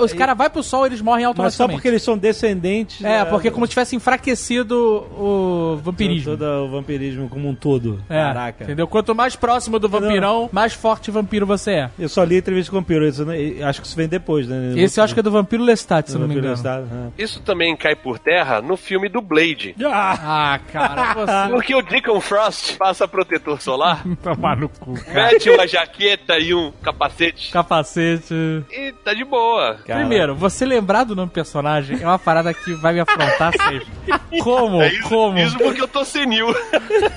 Os 0.02 0.12
e- 0.12 0.16
caras 0.16 0.36
vão 0.36 0.50
pro 0.50 0.62
sol 0.62 0.86
eles 0.86 1.00
morrem 1.00 1.24
Mas 1.26 1.34
só 1.54 1.64
automaticamente. 1.64 1.76
porque 1.76 1.88
eles 1.88 2.02
são 2.02 2.16
descendentes. 2.16 3.04
É, 3.04 3.18
né, 3.20 3.24
porque 3.24 3.48
é 3.48 3.50
como 3.50 3.66
se 3.66 3.70
tivesse 3.70 3.94
enfraquecido 3.96 4.76
o 5.18 5.78
vampirismo. 5.82 6.36
Todo 6.36 6.44
o 6.44 6.68
vampirismo 6.70 7.28
como 7.28 7.48
um 7.48 7.54
todo. 7.54 8.00
É, 8.08 8.14
Caraca. 8.16 8.59
Entendeu? 8.60 8.86
Quanto 8.86 9.14
mais 9.14 9.36
próximo 9.36 9.78
do 9.78 9.88
vampirão, 9.88 10.48
mais 10.52 10.72
forte 10.72 11.10
vampiro 11.10 11.46
você 11.46 11.70
é. 11.72 11.90
Eu 11.98 12.08
só 12.08 12.22
li 12.24 12.36
entrevista 12.36 12.70
com 12.70 12.76
o 12.78 12.80
vampiro. 12.80 13.06
Isso, 13.06 13.22
eu 13.22 13.66
acho 13.66 13.80
que 13.80 13.86
isso 13.86 13.96
vem 13.96 14.08
depois, 14.08 14.46
né? 14.48 14.74
Esse 14.76 15.00
eu 15.00 15.04
acho 15.04 15.14
que 15.14 15.20
é 15.20 15.22
do 15.22 15.30
vampiro 15.30 15.62
Lestat, 15.62 16.08
se 16.10 16.16
eu 16.16 16.20
não 16.20 16.28
me 16.28 16.34
engano. 16.34 16.50
Lestat, 16.50 16.84
Isso 17.18 17.40
também 17.42 17.76
cai 17.76 17.94
por 17.96 18.18
terra 18.18 18.60
no 18.60 18.76
filme 18.76 19.08
do 19.08 19.20
Blade. 19.20 19.74
é. 19.78 19.84
Ah, 19.86 20.18
Ah, 20.22 20.58
cara, 20.72 21.14
você 21.14 21.50
Porque 21.52 21.74
o 21.74 21.82
Deacon 21.82 22.20
Frost 22.20 22.76
passa 22.76 23.06
protetor 23.08 23.60
solar, 23.60 24.02
tomar 24.22 24.56
no 24.56 24.68
cu, 24.68 24.94
cara. 25.04 25.32
mete 25.32 25.50
uma 25.50 25.66
jaqueta 25.66 26.38
e 26.38 26.54
um 26.54 26.72
capacete 26.82 27.52
Capacete. 27.52 28.34
e 28.70 28.92
tá 29.04 29.12
de 29.14 29.24
boa. 29.24 29.76
cara. 29.86 30.00
Primeiro, 30.00 30.34
você 30.34 30.64
lembrar 30.64 31.04
do 31.04 31.14
nome 31.16 31.28
do 31.28 31.32
personagem 31.32 31.98
é 32.00 32.06
uma 32.06 32.18
parada 32.18 32.52
que 32.54 32.72
vai 32.74 32.92
me 32.92 33.00
afrontar 33.00 33.52
sempre. 33.52 33.86
Como? 34.42 34.78
Como? 35.08 35.38
Isso 35.38 35.58
porque 35.58 35.80
eu 35.82 35.88
tô 35.88 36.04
senil. 36.04 36.46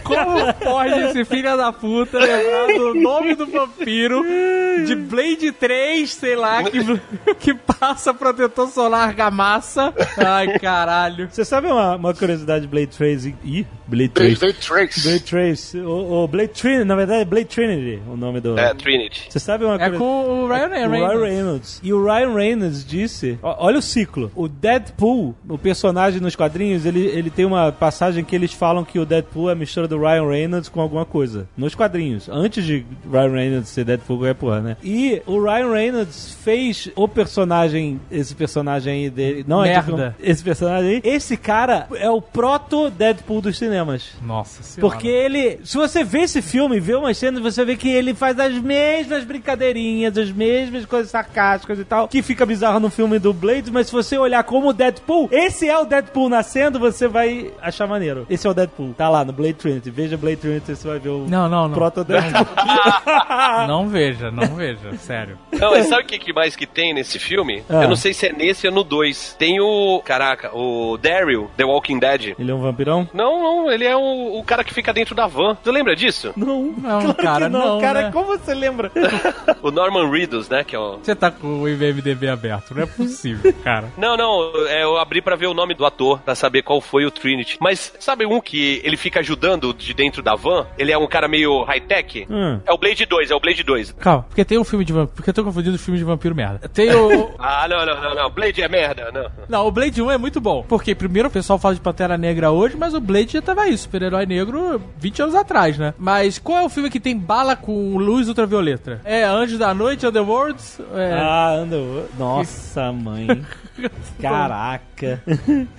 Como 0.04 0.54
pode 0.56 1.00
esse 1.00 1.24
filho 1.34 1.58
da 1.58 1.72
puta 1.72 2.18
lembrar 2.20 2.68
do 2.78 2.94
nome 2.96 3.36
do 3.36 3.46
vampiro 3.48 4.24
de 4.86 4.96
Blade 4.96 5.52
3, 5.52 6.12
sei 6.12 6.36
lá, 6.36 6.64
que, 6.64 6.80
que 7.40 7.54
passa 7.54 8.14
protetor 8.14 8.68
solar 8.70 9.14
gamassa? 9.14 9.94
Ai, 10.18 10.58
caralho. 10.60 11.28
Você 11.32 11.46
sabe 11.46 11.68
uma, 11.68 11.96
uma 11.96 12.14
curiosidade 12.14 12.62
de 12.66 12.68
Blade 12.68 12.88
Trace? 12.88 13.36
Ih, 13.44 13.66
Blade 13.88 14.10
Blade, 14.10 14.34
Trace. 14.36 14.40
Blade 14.40 14.60
Trace. 14.60 15.02
Blade 15.08 15.24
Trace. 15.24 15.78
O, 15.80 16.24
o 16.24 16.28
Blade 16.28 16.50
Trinity, 16.54 16.84
na 16.86 16.96
verdade 16.96 17.22
é 17.22 17.26
Blade 17.26 17.46
Trinity 17.46 18.02
o 18.08 18.16
nome 18.18 18.40
do... 18.40 18.58
É, 18.58 18.74
Trinity. 18.74 19.28
Você 19.30 19.40
sabe 19.40 19.66
uma 19.66 19.76
É 19.76 19.90
curiosidade? 19.90 20.04
com 20.04 20.44
o 20.44 20.48
Ryan 20.48 20.68
O 20.68 20.70
Ryan 20.70 20.90
Reynolds. 20.90 21.22
Reynolds. 21.22 21.82
E 21.84 21.94
o 21.94 22.04
Ryan 22.04 22.34
Reynolds 22.34 22.86
disse: 22.86 23.38
ó, 23.42 23.56
olha 23.66 23.80
o 23.80 23.82
ciclo. 23.82 24.32
O 24.36 24.48
Deadpool, 24.48 25.36
o 25.48 25.58
personagem 25.58 26.20
nos 26.20 26.36
quadrinhos, 26.36 26.86
ele, 26.86 27.06
ele 27.08 27.30
tem 27.30 27.46
uma 27.46 27.72
passagem 27.72 28.24
que 28.24 28.36
eles 28.36 28.54
falam 28.54 28.84
que 28.84 29.00
o 29.00 29.06
Deadpool 29.06 29.50
é 29.50 29.54
a 29.54 29.56
mistura 29.56 29.88
do 29.88 30.00
Ryan 30.00 30.28
Reynolds 30.30 30.70
com 30.70 30.82
alguma 30.82 31.06
coisa. 31.06 31.23
Nos 31.58 31.76
quadrinhos. 31.76 32.30
Antes 32.30 32.64
de 32.66 32.86
Ryan 33.10 33.32
Reynolds 33.32 33.70
ser 33.70 33.86
Deadpool 33.86 34.18
qualquer 34.18 34.36
porra, 34.36 34.62
né? 34.62 34.78
E 34.84 35.22
o 35.26 35.42
Ryan 35.42 35.72
Reynolds 35.72 36.38
fez 36.44 36.90
o 36.96 37.08
personagem, 37.08 38.00
esse 38.12 38.36
personagem 38.36 38.94
aí 38.94 39.10
dele. 39.10 39.46
Não 39.48 39.64
é 39.64 39.70
Merda. 39.70 40.16
tipo, 40.18 40.30
esse 40.30 40.44
personagem 40.44 40.90
aí. 40.90 41.02
Esse 41.04 41.38
cara 41.38 41.88
é 41.96 42.10
o 42.10 42.22
proto 42.22 42.90
Deadpool 42.90 43.42
dos 43.42 43.58
cinemas. 43.58 44.12
Nossa 44.22 44.64
senhora. 44.64 44.92
Porque 44.92 45.08
ele. 45.08 45.60
Se 45.64 45.78
você 45.78 46.04
vê 46.04 46.22
esse 46.22 46.42
filme, 46.42 46.80
vê 46.80 46.96
umas 46.96 47.18
cenas, 47.18 47.42
você 47.42 47.64
vê 47.66 47.76
que 47.76 47.90
ele 47.90 48.14
faz 48.14 48.40
as 48.40 48.54
mesmas 48.58 49.24
brincadeirinhas, 49.24 50.18
as 50.18 50.32
mesmas 50.32 50.86
coisas 50.86 51.12
sarcásticas 51.12 51.80
e 51.80 51.86
tal, 51.86 52.08
que 52.08 52.22
fica 52.22 52.46
bizarro 52.46 52.80
no 52.80 52.90
filme 52.90 53.20
do 53.20 53.34
Blade, 53.34 53.72
mas 53.72 53.88
se 53.88 53.94
você 53.94 54.18
olhar 54.18 54.44
como 54.44 54.70
o 54.70 54.74
Deadpool, 54.74 55.30
esse 55.32 55.68
é 55.68 55.78
o 55.78 55.86
Deadpool 55.86 56.30
nascendo, 56.30 56.80
você 56.80 57.08
vai 57.08 57.52
achar 57.62 57.88
maneiro. 57.88 58.26
Esse 58.30 58.48
é 58.48 58.50
o 58.50 58.54
Deadpool. 58.54 58.94
Tá 58.94 59.10
lá 59.10 59.24
no 59.24 59.34
Blade 59.34 59.54
Trinity. 59.56 59.90
Veja 59.90 60.18
Blade 60.18 60.38
Trinity, 60.38 60.76
você 60.76 60.88
vai 60.88 61.00
ver 61.00 61.10
o 61.20 61.26
Não, 61.30 61.48
não, 61.50 61.68
não. 61.68 61.76
proto 61.76 62.04
Deadpool. 62.04 62.46
Não 63.68 63.88
veja, 63.88 64.32
não 64.32 64.56
veja, 64.56 64.94
sério. 64.98 65.38
Não, 65.52 65.72
mas 65.72 65.88
sabe 65.88 66.04
o 66.04 66.06
que, 66.06 66.34
mais 66.34 66.56
que 66.56 66.66
tem 66.66 66.94
nesse 66.94 67.18
filme? 67.20 67.64
Ah. 67.70 67.84
Eu 67.84 67.90
não 67.90 67.96
sei 67.96 68.14
se 68.14 68.28
é 68.28 68.34
nesse 68.34 68.68
ou 68.68 68.74
no 68.74 68.84
2. 68.84 69.36
Tem 69.38 69.60
o. 69.60 70.02
Caraca, 70.04 70.52
o 70.56 70.98
Daryl, 70.98 71.50
The 71.56 71.64
Walking 71.66 72.00
Dead. 72.00 72.36
ele 72.38 72.52
é 72.52 72.54
um 72.54 72.62
vampirão? 72.62 73.08
Não, 73.14 73.42
não, 73.42 73.72
ele 73.72 73.86
é 73.86 73.96
o, 73.96 74.38
o 74.40 74.44
cara 74.44 74.64
que 74.64 74.74
fica 74.74 74.94
dentro 74.94 75.16
da 75.16 75.28
van. 75.28 75.58
Você 75.62 75.72
lembra 75.72 75.96
disso? 75.96 76.34
Não, 76.36 76.74
Não, 76.78 77.00
claro 77.02 77.14
cara, 77.16 77.46
que 77.46 77.52
não, 77.52 77.66
não, 77.76 77.82
cara. 77.82 78.02
né? 78.04 78.12
Como 78.12 78.26
você 78.38 78.54
lembra? 78.54 78.92
O 79.62 79.72
Norman 79.72 80.10
Reedus, 80.12 80.50
né? 80.50 80.64
Que 80.64 80.76
é 80.76 80.80
o. 80.80 80.98
Você 81.02 81.16
tá 81.16 81.32
com 81.32 81.62
o 81.62 81.70
IMDB 81.70 82.28
aberto, 82.28 82.74
não 82.76 82.84
é 82.84 82.86
possível, 82.86 83.54
cara. 83.64 83.90
Não, 83.98 84.18
não, 84.18 84.52
é, 84.68 84.84
eu 84.84 84.98
abri 84.98 85.22
pra 85.22 85.36
ver 85.38 85.48
o 85.48 85.54
nome 85.54 85.74
do 85.74 85.86
ator, 85.86 86.20
pra 86.20 86.36
saber 86.36 86.64
qual 86.64 86.82
foi 86.82 87.06
o 87.06 87.12
Trinity. 87.12 87.58
Mas 87.62 87.94
sabe 88.00 88.26
um 88.26 88.42
que 88.42 88.82
ele 88.84 88.98
fica 88.98 89.20
ajudando 89.22 89.74
de 89.74 89.94
dentro 89.94 90.22
da 90.22 90.36
van? 90.36 90.66
Ele 90.78 90.92
é 90.94 90.98
um 90.98 91.08
cara 91.08 91.28
meio 91.28 91.64
high-tech? 91.64 92.28
Hum. 92.30 92.60
É 92.66 92.72
o 92.74 92.78
Blade 92.78 93.06
2, 93.06 93.32
é 93.32 93.36
o 93.36 93.40
Blade 93.40 93.64
2. 93.64 93.92
Calma, 93.94 94.24
porque 94.24 94.46
tem 94.46 94.58
um 94.58 94.64
filme 94.64 94.86
de 94.86 94.94
vampiro. 94.94 95.16
Porque 95.16 95.30
eu 95.30 95.34
tô 95.34 95.44
confundindo 95.44 95.78
filme 95.78 95.98
de 95.98 96.04
vampiro 96.04 96.36
merda. 96.36 96.70
Tem 96.70 96.94
o. 96.94 97.34
Ah, 97.46 97.68
não, 97.68 97.86
não, 97.86 98.02
não, 98.02 98.16
não. 98.16 98.30
Blade 98.30 98.62
é 98.62 98.68
merda, 98.68 99.12
não. 99.12 99.30
Não, 99.50 99.68
o 99.68 99.72
Blade 99.72 100.02
1 100.02 100.12
é 100.12 100.18
muito 100.18 100.40
bom. 100.40 100.64
Porque 100.68 100.96
primeiro 100.96 101.28
o 101.28 101.32
pessoal 101.32 101.60
fala 101.60 101.76
de 101.76 101.82
Pantera 101.82 102.18
Negra 102.18 102.52
hoje, 102.52 102.76
mas 102.78 102.94
o 102.94 103.02
Blade 103.02 103.34
já 103.34 103.42
tava 103.42 103.62
aí, 103.64 103.78
super-herói 103.78 104.26
negro 104.26 104.82
20 104.98 105.24
anos 105.24 105.36
atrás, 105.36 105.78
né? 105.78 105.94
Mas 105.98 106.40
qual 106.40 106.60
é 106.60 106.66
o 106.66 106.70
filme 106.70 106.90
que 106.90 107.00
tem 107.00 107.18
bala 107.18 107.56
com 107.56 107.98
luz 107.98 108.28
ultravioleta? 108.28 109.02
É 109.04 109.24
Anjos 109.24 109.60
da 109.60 109.74
Noite, 109.74 110.06
Underworlds? 110.08 110.80
É... 110.94 111.14
Ah, 111.14 111.56
andou. 111.56 112.08
Nossa, 112.18 112.92
mãe. 112.92 113.28
Caraca. 114.22 115.22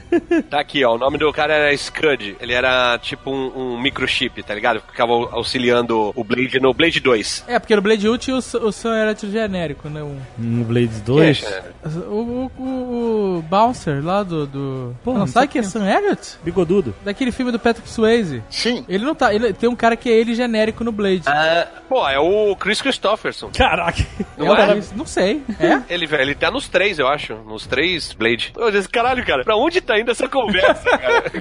Tá 0.48 0.60
aqui, 0.60 0.84
ó. 0.84 0.94
O 0.94 0.98
nome 0.98 1.18
do 1.18 1.32
cara 1.32 1.52
era 1.54 1.76
Scud. 1.76 2.36
Ele 2.40 2.52
era 2.52 2.96
tipo 2.98 3.30
um, 3.32 3.74
um 3.74 3.80
microchip, 3.80 4.42
tá 4.44 4.54
ligado? 4.54 4.80
Ficava 4.80 5.12
auxiliando 5.12 6.12
o 6.14 6.22
Blade 6.22 6.60
no 6.60 6.72
Blade 6.72 7.00
2. 7.00 7.44
É, 7.48 7.58
porque 7.58 7.74
no 7.74 7.82
Blade 7.82 8.08
1 8.08 8.18
tinha 8.18 8.36
o, 8.36 8.38
o 8.38 8.72
som 8.72 8.92
era 8.92 9.14
genérico, 9.16 9.88
né? 9.88 10.02
Um- 10.04 10.20
No 10.38 10.64
Blade 10.64 11.00
2? 11.00 11.40
Quem 11.40 11.48
é, 11.48 11.62
O, 12.08 12.50
o, 12.58 12.62
o, 12.62 13.38
o 13.38 13.42
Bouncer 13.42 14.04
lá 14.04 14.22
do. 14.22 14.46
do... 14.46 14.96
Pô, 15.02 15.12
não 15.12 15.20
não 15.20 15.26
sabe 15.26 15.48
que 15.48 15.58
é 15.58 15.62
Sam 15.62 15.88
Elliott? 15.88 16.36
Bigodudo. 16.44 16.94
Daquele 17.04 17.32
filme 17.32 17.50
do 17.50 17.58
Patrick 17.58 17.88
Swayze. 17.88 18.42
Sim. 18.50 18.84
Ele 18.88 19.04
não 19.04 19.14
tá. 19.14 19.34
Ele, 19.34 19.52
tem 19.52 19.68
um 19.68 19.76
cara 19.76 19.96
que 19.96 20.08
é 20.08 20.12
ele 20.12 20.34
genérico 20.34 20.84
no 20.84 20.92
Blade. 20.92 21.22
Ah, 21.26 21.66
pô, 21.88 22.08
é 22.08 22.18
o 22.18 22.54
Chris 22.56 22.80
Christopherson. 22.80 23.50
Caraca. 23.56 24.04
Não 24.38 24.54
é, 24.54 24.78
é? 24.78 24.82
Não 24.94 25.06
sei. 25.06 25.42
É? 25.58 25.80
Ele, 25.92 26.08
ele 26.12 26.34
tá 26.34 26.50
nos 26.50 26.68
três, 26.68 26.98
eu 26.98 27.08
acho. 27.08 27.34
Nos 27.46 27.66
três 27.66 27.83
Blade. 28.16 28.52
Ô, 28.56 28.68
esse 28.68 28.88
caralho, 28.88 29.24
cara, 29.24 29.44
pra 29.44 29.56
onde 29.56 29.80
tá 29.80 29.98
indo 29.98 30.10
essa 30.10 30.28
conversa, 30.28 30.84
cara? 30.98 31.32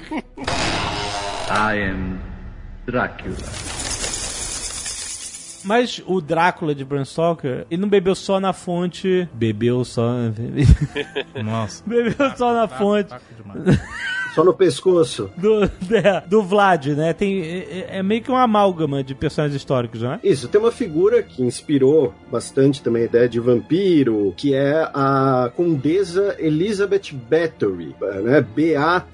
I 1.50 1.90
am 1.90 2.20
Dracula. 2.86 3.36
Mas 5.64 6.02
o 6.06 6.20
Drácula 6.20 6.76
de 6.76 6.84
Bram 6.84 7.06
Stoker, 7.06 7.66
ele 7.72 7.82
não 7.82 7.88
bebeu 7.88 8.16
só 8.16 8.38
na 8.40 8.52
fonte. 8.52 9.28
Bebeu 9.34 9.86
só. 9.86 10.04
Nossa. 11.42 11.82
bebeu 11.88 12.36
só 12.36 12.54
na 12.54 12.68
fonte 12.68 13.14
Só 14.34 14.44
no 14.44 14.54
pescoço. 14.54 15.30
do, 15.38 15.64
é, 15.96 16.24
do 16.26 16.42
Vlad, 16.42 16.88
né? 16.88 17.14
Tem, 17.14 17.42
é, 17.42 17.98
é 17.98 18.04
meio 18.04 18.22
que 18.22 18.32
uma 18.32 18.44
amálgama 18.44 19.04
de 19.04 19.14
personagens 19.14 19.56
históricos, 19.56 20.02
não 20.02 20.14
é? 20.14 20.20
Isso, 20.24 20.48
tem 20.48 20.60
uma 20.60 20.72
figura 20.72 21.22
que 21.22 21.44
inspirou 21.44 22.14
bastante 22.32 22.82
também 22.82 23.04
a 23.04 23.06
ideia 23.06 23.30
de 23.30 23.40
vampiro, 23.40 24.34
que 24.36 24.56
é 24.56 24.90
a 24.94 25.52
condesa 25.56 26.36
Elizabeth 26.40 27.14
Bathory, 27.14 27.96
né? 28.24 28.42
B-A-T-H-O-R-Y. 28.42 29.06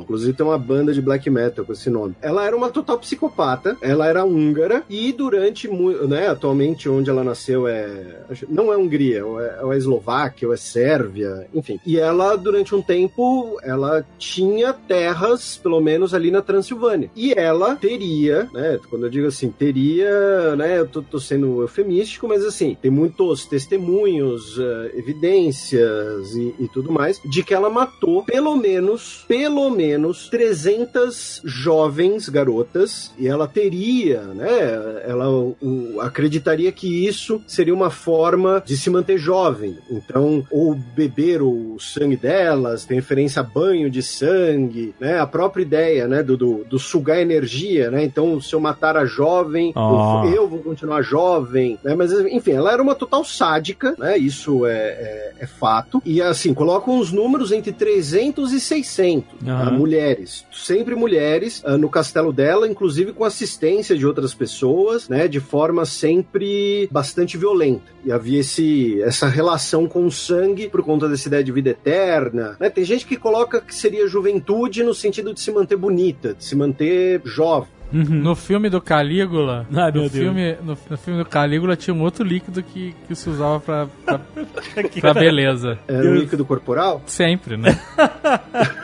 Inclusive 0.00 0.32
tem 0.32 0.46
uma 0.46 0.58
banda 0.58 0.94
de 0.94 1.02
black 1.02 1.28
metal 1.28 1.64
com 1.64 1.72
esse 1.72 1.90
nome. 1.90 2.14
Ela 2.22 2.46
era 2.46 2.56
uma 2.56 2.70
total 2.70 2.98
psicopata, 2.98 3.76
ela 3.82 4.06
era 4.06 4.24
húngara 4.24 4.82
e 4.88 5.12
durante, 5.12 5.68
né, 5.68 6.28
atualmente 6.28 6.88
onde 6.88 7.10
ela 7.10 7.22
nasceu 7.22 7.68
é... 7.68 8.22
não 8.48 8.72
é 8.72 8.76
Hungria, 8.76 9.26
ou 9.26 9.40
é, 9.40 9.62
ou 9.62 9.72
é 9.72 9.76
Eslováquia, 9.76 10.48
ou 10.48 10.54
é 10.54 10.56
Sérvia, 10.56 11.46
enfim. 11.54 11.78
E 11.84 11.98
ela, 11.98 12.36
durante 12.36 12.74
um 12.74 12.80
tempo, 12.80 13.57
ela 13.62 14.04
tinha 14.18 14.72
terras, 14.72 15.56
pelo 15.62 15.80
menos 15.80 16.14
ali 16.14 16.30
na 16.30 16.42
Transilvânia. 16.42 17.10
E 17.14 17.32
ela 17.32 17.76
teria, 17.76 18.48
né, 18.52 18.78
quando 18.88 19.04
eu 19.06 19.10
digo 19.10 19.26
assim, 19.26 19.50
teria, 19.50 20.56
né, 20.56 20.78
eu 20.78 20.86
tô, 20.86 21.02
tô 21.02 21.18
sendo 21.20 21.62
eufemístico, 21.62 22.26
mas 22.28 22.44
assim, 22.44 22.76
tem 22.80 22.90
muitos 22.90 23.46
testemunhos, 23.46 24.58
eh, 24.58 24.92
evidências 24.98 26.34
e, 26.34 26.54
e 26.58 26.68
tudo 26.68 26.92
mais, 26.92 27.20
de 27.24 27.42
que 27.42 27.54
ela 27.54 27.70
matou 27.70 28.22
pelo 28.24 28.56
menos, 28.56 29.24
pelo 29.28 29.70
menos 29.70 30.28
300 30.28 31.42
jovens 31.44 32.28
garotas, 32.28 33.12
e 33.18 33.26
ela 33.26 33.46
teria, 33.46 34.22
né, 34.22 35.02
ela 35.04 35.28
o- 35.30 35.98
acreditaria 36.00 36.70
que 36.72 37.06
isso 37.06 37.42
seria 37.46 37.74
uma 37.74 37.90
forma 37.90 38.62
de 38.64 38.76
se 38.76 38.90
manter 38.90 39.18
jovem. 39.18 39.76
Então, 39.90 40.44
ou 40.50 40.74
beber 40.74 41.42
o 41.42 41.76
sangue 41.78 42.16
delas, 42.16 42.84
tem 42.84 42.96
referência 42.96 43.40
a 43.40 43.44
banho 43.52 43.90
de 43.90 44.02
sangue, 44.02 44.94
né? 45.00 45.18
A 45.18 45.26
própria 45.26 45.62
ideia, 45.62 46.06
né, 46.06 46.22
do, 46.22 46.36
do, 46.36 46.64
do 46.64 46.78
sugar 46.78 47.18
energia, 47.20 47.90
né? 47.90 48.04
Então, 48.04 48.40
se 48.40 48.54
eu 48.54 48.60
matar 48.60 48.96
a 48.96 49.04
jovem, 49.06 49.72
Ah. 49.74 50.22
eu, 50.26 50.34
eu 50.34 50.48
vou 50.48 50.58
continuar 50.60 51.02
jovem, 51.02 51.78
né? 51.82 51.94
Mas, 51.94 52.12
enfim, 52.12 52.52
ela 52.52 52.72
era 52.72 52.82
uma 52.82 52.94
total 52.94 53.24
sádica, 53.24 53.94
né? 53.98 54.16
Isso 54.18 54.66
é, 54.66 54.72
é, 54.76 55.32
é 55.40 55.46
fato. 55.46 56.02
E, 56.04 56.20
assim, 56.22 56.52
colocam 56.54 56.98
os 56.98 57.12
números 57.12 57.52
entre 57.52 57.72
300 57.72 58.52
e 58.52 58.60
600 58.60 59.24
Aham. 59.46 59.64
tá? 59.64 59.70
mulheres. 59.70 60.44
Sempre 60.52 60.94
mulheres 60.94 61.62
ah, 61.64 61.76
no 61.76 61.88
castelo 61.88 62.32
dela, 62.32 62.68
inclusive 62.68 63.12
com 63.12 63.24
assistência 63.24 63.96
de 63.96 64.06
outras 64.06 64.34
pessoas, 64.34 65.08
né? 65.08 65.26
De 65.28 65.40
forma 65.40 65.84
sempre 65.84 66.88
bastante 66.90 67.36
violenta. 67.36 67.82
E 68.04 68.12
havia 68.12 68.40
esse, 68.40 69.00
essa 69.02 69.26
relação 69.28 69.86
com 69.86 70.06
o 70.06 70.10
sangue 70.10 70.68
por 70.68 70.82
conta 70.82 71.08
dessa 71.08 71.28
ideia 71.28 71.44
de 71.44 71.52
vida 71.52 71.70
eterna. 71.70 72.56
Né? 72.58 72.70
Tem 72.70 72.84
gente 72.84 73.06
que 73.06 73.16
coloca 73.16 73.37
que 73.46 73.74
seria 73.74 74.08
juventude 74.08 74.82
no 74.82 74.94
sentido 74.94 75.32
de 75.32 75.40
se 75.40 75.52
manter 75.52 75.76
bonita, 75.76 76.34
de 76.34 76.44
se 76.44 76.56
manter 76.56 77.22
jovem. 77.24 77.77
No 77.90 78.34
filme 78.36 78.68
do 78.68 78.80
Calígula, 78.80 79.66
Ai, 79.74 79.90
no, 79.92 80.08
filme, 80.10 80.56
no, 80.62 80.76
no 80.90 80.96
filme 80.98 81.22
do 81.22 81.28
Calígula 81.28 81.76
tinha 81.76 81.94
um 81.94 82.02
outro 82.02 82.22
líquido 82.24 82.62
que, 82.62 82.94
que 83.06 83.14
se 83.14 83.30
usava 83.30 83.60
pra, 83.60 83.86
pra, 84.04 84.20
pra 85.00 85.14
beleza. 85.14 85.78
É, 85.88 85.92
no 86.02 86.14
líquido 86.16 86.44
corporal. 86.44 87.02
Sempre, 87.06 87.56
né? 87.56 87.78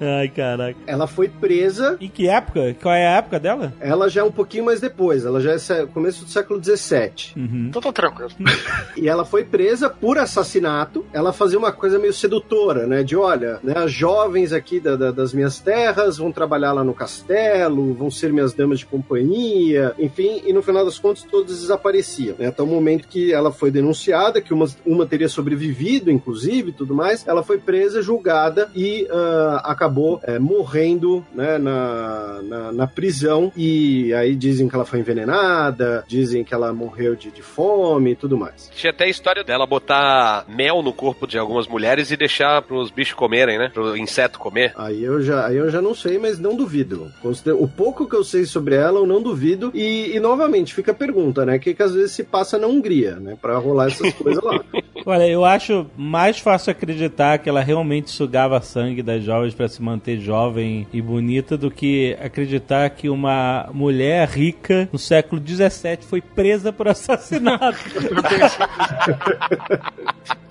Ai, 0.00 0.28
caraca. 0.28 0.78
Ela 0.86 1.06
foi 1.06 1.28
presa, 1.28 1.96
Em 2.00 2.08
que 2.08 2.28
época? 2.28 2.74
Qual 2.80 2.94
é 2.94 3.06
a 3.06 3.16
época 3.18 3.38
dela? 3.40 3.72
ela 3.80 4.08
já 4.08 4.20
é 4.20 4.24
um 4.24 4.30
pouquinho 4.32 4.64
mais 4.66 4.80
depois, 4.80 5.24
ela 5.24 5.40
já 5.40 5.52
é 5.52 5.86
começo 5.86 6.24
do 6.24 6.30
século 6.30 6.62
XVII. 6.62 7.32
Então 7.68 7.80
tá 7.82 7.92
tranquilo. 7.92 8.30
E 8.96 9.08
ela 9.08 9.24
foi 9.24 9.44
presa 9.44 9.88
por 9.88 10.18
assassinato. 10.18 11.04
Ela 11.12 11.32
fazia 11.32 11.56
uma 11.58 11.70
coisa 11.70 11.98
meio 12.00 12.12
sedutora, 12.12 12.84
né? 12.86 13.04
De 13.04 13.14
olha, 13.16 13.60
né, 13.62 13.74
as 13.76 13.92
jovens 13.92 14.52
aqui 14.52 14.80
da- 14.80 14.96
da- 14.96 15.12
das 15.12 15.32
minhas 15.32 15.60
terras 15.60 16.18
vão 16.18 16.32
trabalhar 16.32 16.72
lá 16.72 16.82
no 16.82 16.92
castelo, 16.92 17.77
vão 17.94 18.10
ser 18.10 18.32
minhas 18.32 18.52
damas 18.52 18.80
de 18.80 18.86
companhia, 18.86 19.94
enfim, 19.98 20.42
e 20.46 20.52
no 20.52 20.62
final 20.62 20.84
das 20.84 20.98
contas 20.98 21.24
todas 21.24 21.60
desapareciam. 21.60 22.36
Né? 22.38 22.46
Até 22.46 22.62
o 22.62 22.66
momento 22.66 23.08
que 23.08 23.32
ela 23.32 23.52
foi 23.52 23.70
denunciada, 23.70 24.40
que 24.40 24.52
uma, 24.52 24.66
uma 24.84 25.06
teria 25.06 25.28
sobrevivido, 25.28 26.10
inclusive, 26.10 26.70
e 26.70 26.72
tudo 26.72 26.94
mais, 26.94 27.26
ela 27.26 27.42
foi 27.42 27.58
presa, 27.58 28.02
julgada 28.02 28.70
e 28.74 29.06
ah, 29.10 29.62
acabou 29.64 30.20
eh, 30.24 30.38
morrendo 30.38 31.24
né, 31.34 31.58
na, 31.58 32.40
na, 32.42 32.72
na 32.72 32.86
prisão. 32.86 33.52
E 33.56 34.12
aí 34.14 34.34
dizem 34.34 34.68
que 34.68 34.74
ela 34.74 34.84
foi 34.84 35.00
envenenada, 35.00 36.04
dizem 36.06 36.44
que 36.44 36.54
ela 36.54 36.72
morreu 36.72 37.14
de, 37.14 37.30
de 37.30 37.42
fome 37.42 38.12
e 38.12 38.16
tudo 38.16 38.36
mais. 38.36 38.70
Tinha 38.74 38.90
até 38.90 39.04
a 39.04 39.08
história 39.08 39.44
dela 39.44 39.66
botar 39.66 40.44
mel 40.48 40.82
no 40.82 40.92
corpo 40.92 41.26
de 41.26 41.38
algumas 41.38 41.66
mulheres 41.66 42.10
e 42.10 42.16
deixar 42.16 42.62
pros 42.62 42.90
bichos 42.90 43.14
comerem, 43.14 43.58
né? 43.58 43.70
Pro 43.72 43.96
inseto 43.96 44.38
comer. 44.38 44.72
Aí 44.76 45.02
eu 45.02 45.20
já, 45.22 45.46
aí 45.46 45.56
eu 45.56 45.70
já 45.70 45.80
não 45.82 45.94
sei, 45.94 46.18
mas 46.18 46.38
não 46.38 46.54
duvido. 46.56 47.10
Consider- 47.20 47.67
O 47.68 47.70
pouco 47.70 48.08
que 48.08 48.16
eu 48.16 48.24
sei 48.24 48.46
sobre 48.46 48.74
ela, 48.74 48.98
eu 48.98 49.06
não 49.06 49.22
duvido. 49.22 49.70
E, 49.74 50.16
e, 50.16 50.20
novamente, 50.20 50.72
fica 50.74 50.92
a 50.92 50.94
pergunta, 50.94 51.44
né? 51.44 51.56
O 51.56 51.60
que, 51.60 51.74
que 51.74 51.82
às 51.82 51.92
vezes 51.92 52.12
se 52.12 52.24
passa 52.24 52.58
na 52.58 52.66
Hungria, 52.66 53.16
né? 53.16 53.36
Pra 53.40 53.58
rolar 53.58 53.88
essas 53.88 54.12
coisas 54.14 54.42
lá. 54.42 54.64
Olha, 55.04 55.26
eu 55.28 55.44
acho 55.44 55.86
mais 55.96 56.38
fácil 56.38 56.70
acreditar 56.70 57.38
que 57.38 57.48
ela 57.48 57.60
realmente 57.60 58.10
sugava 58.10 58.60
sangue 58.60 59.02
das 59.02 59.22
jovens 59.22 59.54
pra 59.54 59.68
se 59.68 59.82
manter 59.82 60.18
jovem 60.18 60.86
e 60.92 61.00
bonita 61.00 61.56
do 61.56 61.70
que 61.70 62.16
acreditar 62.20 62.88
que 62.90 63.08
uma 63.08 63.68
mulher 63.72 64.28
rica 64.28 64.88
no 64.92 64.98
século 64.98 65.42
XVII 65.44 65.98
foi 66.02 66.20
presa 66.20 66.72
por 66.72 66.88
assassinato. 66.88 67.78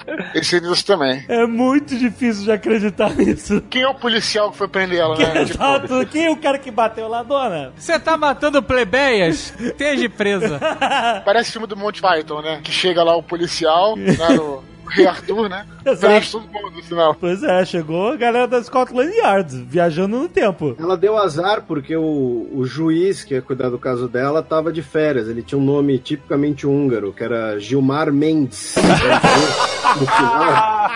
Eu 0.08 0.18
pensei 0.32 0.62
nisso 0.62 0.86
também. 0.86 1.26
é 1.28 1.46
muito 1.46 1.98
difícil 1.98 2.46
de 2.46 2.52
acreditar 2.52 3.14
nisso. 3.14 3.62
Quem 3.70 3.82
é 3.82 3.88
o 3.90 3.94
policial 3.94 4.50
que 4.52 4.58
foi 4.58 4.68
prender 4.68 5.00
ela, 5.00 5.18
né? 5.18 5.28
Tipo, 5.46 5.64
Exato. 5.64 6.06
Quem 6.08 6.26
é 6.26 6.32
o 6.32 6.38
cara 6.38 6.58
que 6.58 6.72
bateu 6.72 7.07
lá, 7.08 7.24
dona? 7.24 7.74
Você 7.78 8.00
tá 8.00 8.18
matando 8.18 8.62
plebeias? 8.62 9.54
Esteja 9.60 10.10
presa. 10.10 10.60
parece 11.26 11.52
filme 11.52 11.68
do 11.68 11.76
Monty 11.78 12.02
Python, 12.02 12.42
né? 12.42 12.62
Que 12.64 12.72
chega 12.72 13.04
lá 13.04 13.16
o 13.16 13.24
policial, 13.24 13.96
no 13.96 14.64
Rei 14.90 15.06
Arthur, 15.06 15.50
né? 15.50 15.66
Exato. 15.86 16.32
Todo 16.32 16.48
mundo 16.48 16.76
no 16.78 16.84
final. 16.84 17.16
Pois 17.16 17.44
é, 17.44 17.66
chegou 17.66 18.14
a 18.14 18.16
galera 18.16 18.48
da 18.48 18.64
Scotland 18.64 19.14
Yard, 19.14 19.66
viajando 19.68 20.18
no 20.18 20.30
tempo. 20.30 20.76
Ela 20.80 20.96
deu 20.98 21.18
azar 21.18 21.64
porque 21.68 21.96
o, 21.96 22.48
o 22.54 22.66
juiz 22.66 23.24
que 23.24 23.34
ia 23.34 23.42
cuidar 23.42 23.70
do 23.70 23.78
caso 23.78 24.08
dela 24.08 24.42
tava 24.42 24.72
de 24.72 24.82
férias. 24.82 25.28
Ele 25.28 25.44
tinha 25.44 25.60
um 25.60 25.64
nome 25.64 26.00
tipicamente 26.00 26.66
húngaro, 26.66 27.14
que 27.14 27.24
era 27.24 27.60
Gilmar 27.60 28.12
Mendes. 28.12 28.76
no 30.00 30.08
final. 30.08 30.90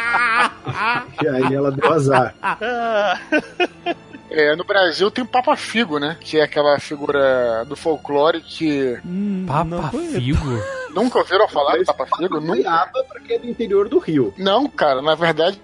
E 1.22 1.28
aí 1.28 1.54
ela 1.54 1.72
deu 1.72 1.92
azar. 1.92 2.36
É, 4.32 4.56
no 4.56 4.64
Brasil 4.64 5.12
tem 5.12 5.24
o 5.24 5.28
Papa 5.28 5.56
Figo, 5.56 6.00
né? 6.00 6.18
Que 6.20 6.40
é 6.40 6.44
aquela 6.44 6.80
figura 6.80 7.66
do 7.68 7.76
folclore 7.76 8.42
que 8.42 8.98
Hum, 9.06 9.46
Papa. 9.48 9.90
Figo? 9.92 10.64
nunca 10.96 11.20
ouviram 11.20 11.48
falar 11.48 11.78
do 11.78 11.86
Papa 11.86 12.06
Figo? 12.18 12.40
Nunca. 12.40 12.54
Goiaba, 12.56 13.04
porque 13.10 13.34
é 13.34 13.40
do 13.40 13.48
interior 13.48 13.88
do 13.88 13.98
Rio. 14.00 14.34
Não, 14.38 14.68
cara, 14.70 15.02
na 15.02 15.16
verdade 15.16 15.60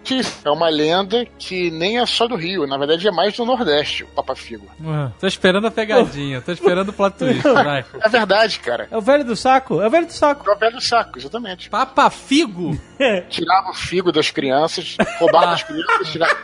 é 0.46 0.50
uma 0.50 0.70
lenda 0.70 1.26
que 1.38 1.70
nem 1.72 2.00
é 2.00 2.06
só 2.06 2.28
do 2.28 2.36
Rio, 2.36 2.66
na 2.68 2.78
verdade 2.78 3.08
é 3.08 3.12
mais 3.12 3.36
do 3.36 3.46
Nordeste, 3.46 4.04
o 4.04 4.08
Papa 4.08 4.36
Figo. 4.36 4.68
Ah, 4.86 5.12
Tô 5.20 5.28
esperando 5.28 5.68
a 5.68 5.72
pegadinha, 5.72 6.42
tô 6.42 6.52
esperando 6.52 6.90
o 6.90 6.94
plot 6.94 7.18
twist, 7.18 7.42
vai. 7.44 7.84
É 8.02 8.10
verdade, 8.10 8.60
cara. 8.60 8.88
É 8.92 8.98
o 8.98 9.02
velho 9.02 9.24
do 9.26 9.36
saco? 9.36 9.82
É 9.82 9.88
o 9.88 9.90
velho 9.90 10.08
do 10.08 10.14
saco. 10.14 10.50
É 10.50 10.54
o 10.54 10.58
velho 10.58 10.82
saco, 10.82 11.18
exatamente. 11.20 11.70
Papa 11.70 12.10
Figo? 12.10 12.78
Tirava 13.30 13.70
o 13.70 13.74
figo 13.74 14.12
das 14.12 14.32
crianças, 14.32 14.96
roubava 15.20 15.52
as 15.54 15.64
crianças, 15.68 16.10
tirava. 16.10 16.36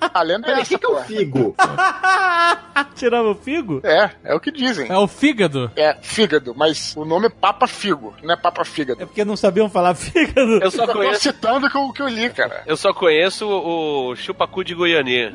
A 0.00 0.22
lenda 0.22 0.46
é 0.46 0.50
Peraí, 0.50 0.60
o 0.60 0.62
essa, 0.62 0.68
que, 0.70 0.78
que 0.78 0.86
é 0.86 0.88
o 0.88 1.02
figo? 1.04 1.56
Tirava 2.94 3.30
o 3.30 3.34
figo? 3.34 3.80
É, 3.84 4.10
é 4.24 4.34
o 4.34 4.40
que 4.40 4.50
dizem. 4.52 4.90
É 4.90 4.96
o 4.96 5.06
fígado? 5.08 5.70
É 5.76 5.94
fígado, 6.00 6.54
mas 6.56 6.94
o 6.96 7.04
nome 7.04 7.26
é 7.26 7.30
Papa 7.30 7.66
Figo, 7.66 8.14
não 8.22 8.34
é 8.34 8.36
Papa 8.36 8.64
Fígado. 8.64 9.02
É 9.02 9.06
porque 9.06 9.24
não 9.24 9.36
sabiam 9.36 9.68
falar 9.68 9.94
fígado. 9.96 10.58
Eu 10.62 10.70
só 10.70 10.82
Eu 10.84 10.86
tô 10.88 10.92
conheço, 10.94 11.20
citando 11.22 11.66
o 11.66 11.92
que 11.92 12.02
eu 12.02 12.08
li, 12.08 12.30
cara. 12.30 12.62
eu 12.66 12.76
só 12.76 12.92
conheço 12.92 13.46
o 13.48 14.14
chupacu 14.16 14.64
de 14.64 14.74
Goiânia. 14.74 15.32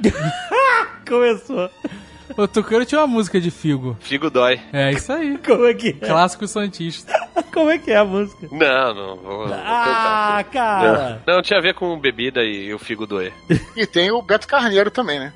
Começou. 1.08 1.70
O 2.36 2.48
Tucano 2.48 2.86
tinha 2.86 3.02
uma 3.02 3.08
música 3.08 3.40
de 3.40 3.52
Figo. 3.52 3.96
Figo 4.00 4.30
dói. 4.30 4.60
É 4.72 4.92
isso 4.92 5.12
aí. 5.12 5.38
Como 5.46 5.66
é 5.66 5.74
que 5.74 5.90
é? 5.90 6.08
Clássico 6.08 6.48
Santista. 6.48 7.14
Como 7.54 7.70
é 7.70 7.78
que 7.78 7.92
é 7.92 7.98
a 7.98 8.06
música? 8.06 8.48
Não, 8.52 8.94
não 8.94 9.16
vou. 9.18 9.48
vou 9.48 9.56
Ah, 9.56 10.44
cara. 10.52 11.22
Não, 11.28 11.42
tinha 11.42 11.60
a 11.60 11.62
ver 11.62 11.76
com 11.76 12.00
bebida 12.00 12.44
e 12.44 12.74
o 12.74 12.80
figo 12.80 13.06
doer. 13.06 13.34
E 13.76 13.88
tem 13.88 14.12
o 14.12 14.22
Beto 14.22 14.48
Carneiro 14.48 14.92
também, 14.92 15.20
né? 15.20 15.34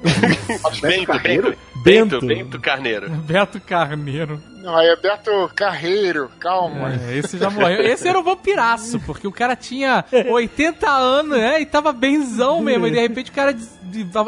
Bento, 0.81 1.07
Carneiro? 1.07 1.57
Bento, 1.83 2.19
Bento. 2.19 2.25
Bento, 2.25 2.59
Carneiro. 2.59 3.09
Beto 3.09 3.59
Carneiro. 3.59 4.41
Não, 4.61 4.75
aí 4.75 4.87
é 4.87 4.95
Beto 4.95 5.49
Carreiro, 5.55 6.29
calma. 6.39 6.93
É, 6.93 7.17
esse 7.17 7.37
já 7.37 7.49
morreu. 7.49 7.81
Esse 7.81 8.07
era 8.07 8.19
um 8.19 8.23
vampiraço, 8.23 8.99
porque 9.01 9.27
o 9.27 9.31
cara 9.31 9.55
tinha 9.55 10.05
80 10.29 10.87
anos, 10.89 11.37
né? 11.37 11.61
E 11.61 11.65
tava 11.65 11.91
benzão 11.91 12.61
mesmo. 12.61 12.87
E 12.87 12.91
de 12.91 12.99
repente 12.99 13.31
o 13.31 13.33
cara 13.33 13.55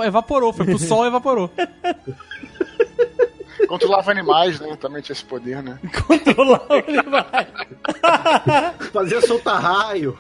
evaporou. 0.06 0.54
Foi 0.54 0.66
pro 0.66 0.80
sol 0.80 1.06
e 1.06 1.08
evaporou. 1.08 1.52
Controlava 3.68 4.12
animais, 4.12 4.60
né? 4.60 4.76
Também 4.80 5.02
tinha 5.02 5.14
esse 5.14 5.24
poder, 5.24 5.62
né? 5.62 5.78
Controlar 6.08 6.66
o 6.70 6.74
animal. 6.74 7.26
Fazia 8.92 9.22
soltar 9.22 9.62
raio. 9.62 10.18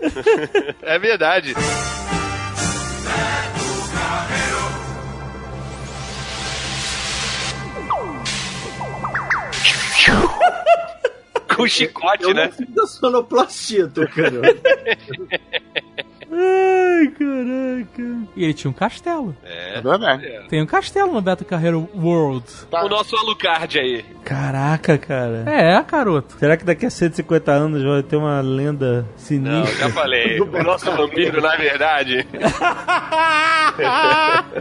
É 0.81 0.99
verdade. 0.99 1.53
Com 11.55 11.67
chicote, 11.67 12.23
Eu 12.23 12.33
né? 12.33 12.45
não 12.45 12.51
fiz 12.51 12.69
da 12.73 12.87
sonoplastia, 12.87 13.87
Tucano. 13.87 14.41
Ai, 16.31 17.07
caraca. 17.07 18.27
E 18.35 18.43
ele 18.43 18.53
tinha 18.53 18.69
um 18.69 18.73
castelo. 18.73 19.35
É 19.43 19.81
verdade. 19.81 20.47
Tem 20.47 20.61
um 20.61 20.65
castelo 20.65 21.11
no 21.11 21.21
Beto 21.21 21.43
Carreiro 21.43 21.89
World. 21.95 22.45
Tá. 22.69 22.83
O 22.85 22.89
nosso 22.89 23.15
Alucard 23.15 23.79
aí. 23.79 24.05
Caraca, 24.23 24.97
cara. 24.97 25.43
É, 25.47 25.81
caroto. 25.83 26.35
Será 26.37 26.55
que 26.55 26.63
daqui 26.63 26.85
a 26.85 26.89
150 26.89 27.51
anos 27.51 27.83
vai 27.83 28.03
ter 28.03 28.15
uma 28.17 28.41
lenda 28.41 29.01
Não, 29.01 29.17
sinistra? 29.17 29.87
já 29.87 29.89
falei. 29.89 30.39
O 30.59 30.63
nosso 30.63 30.91
vampiro, 30.91 31.41
na 31.41 31.55
verdade. 31.55 32.25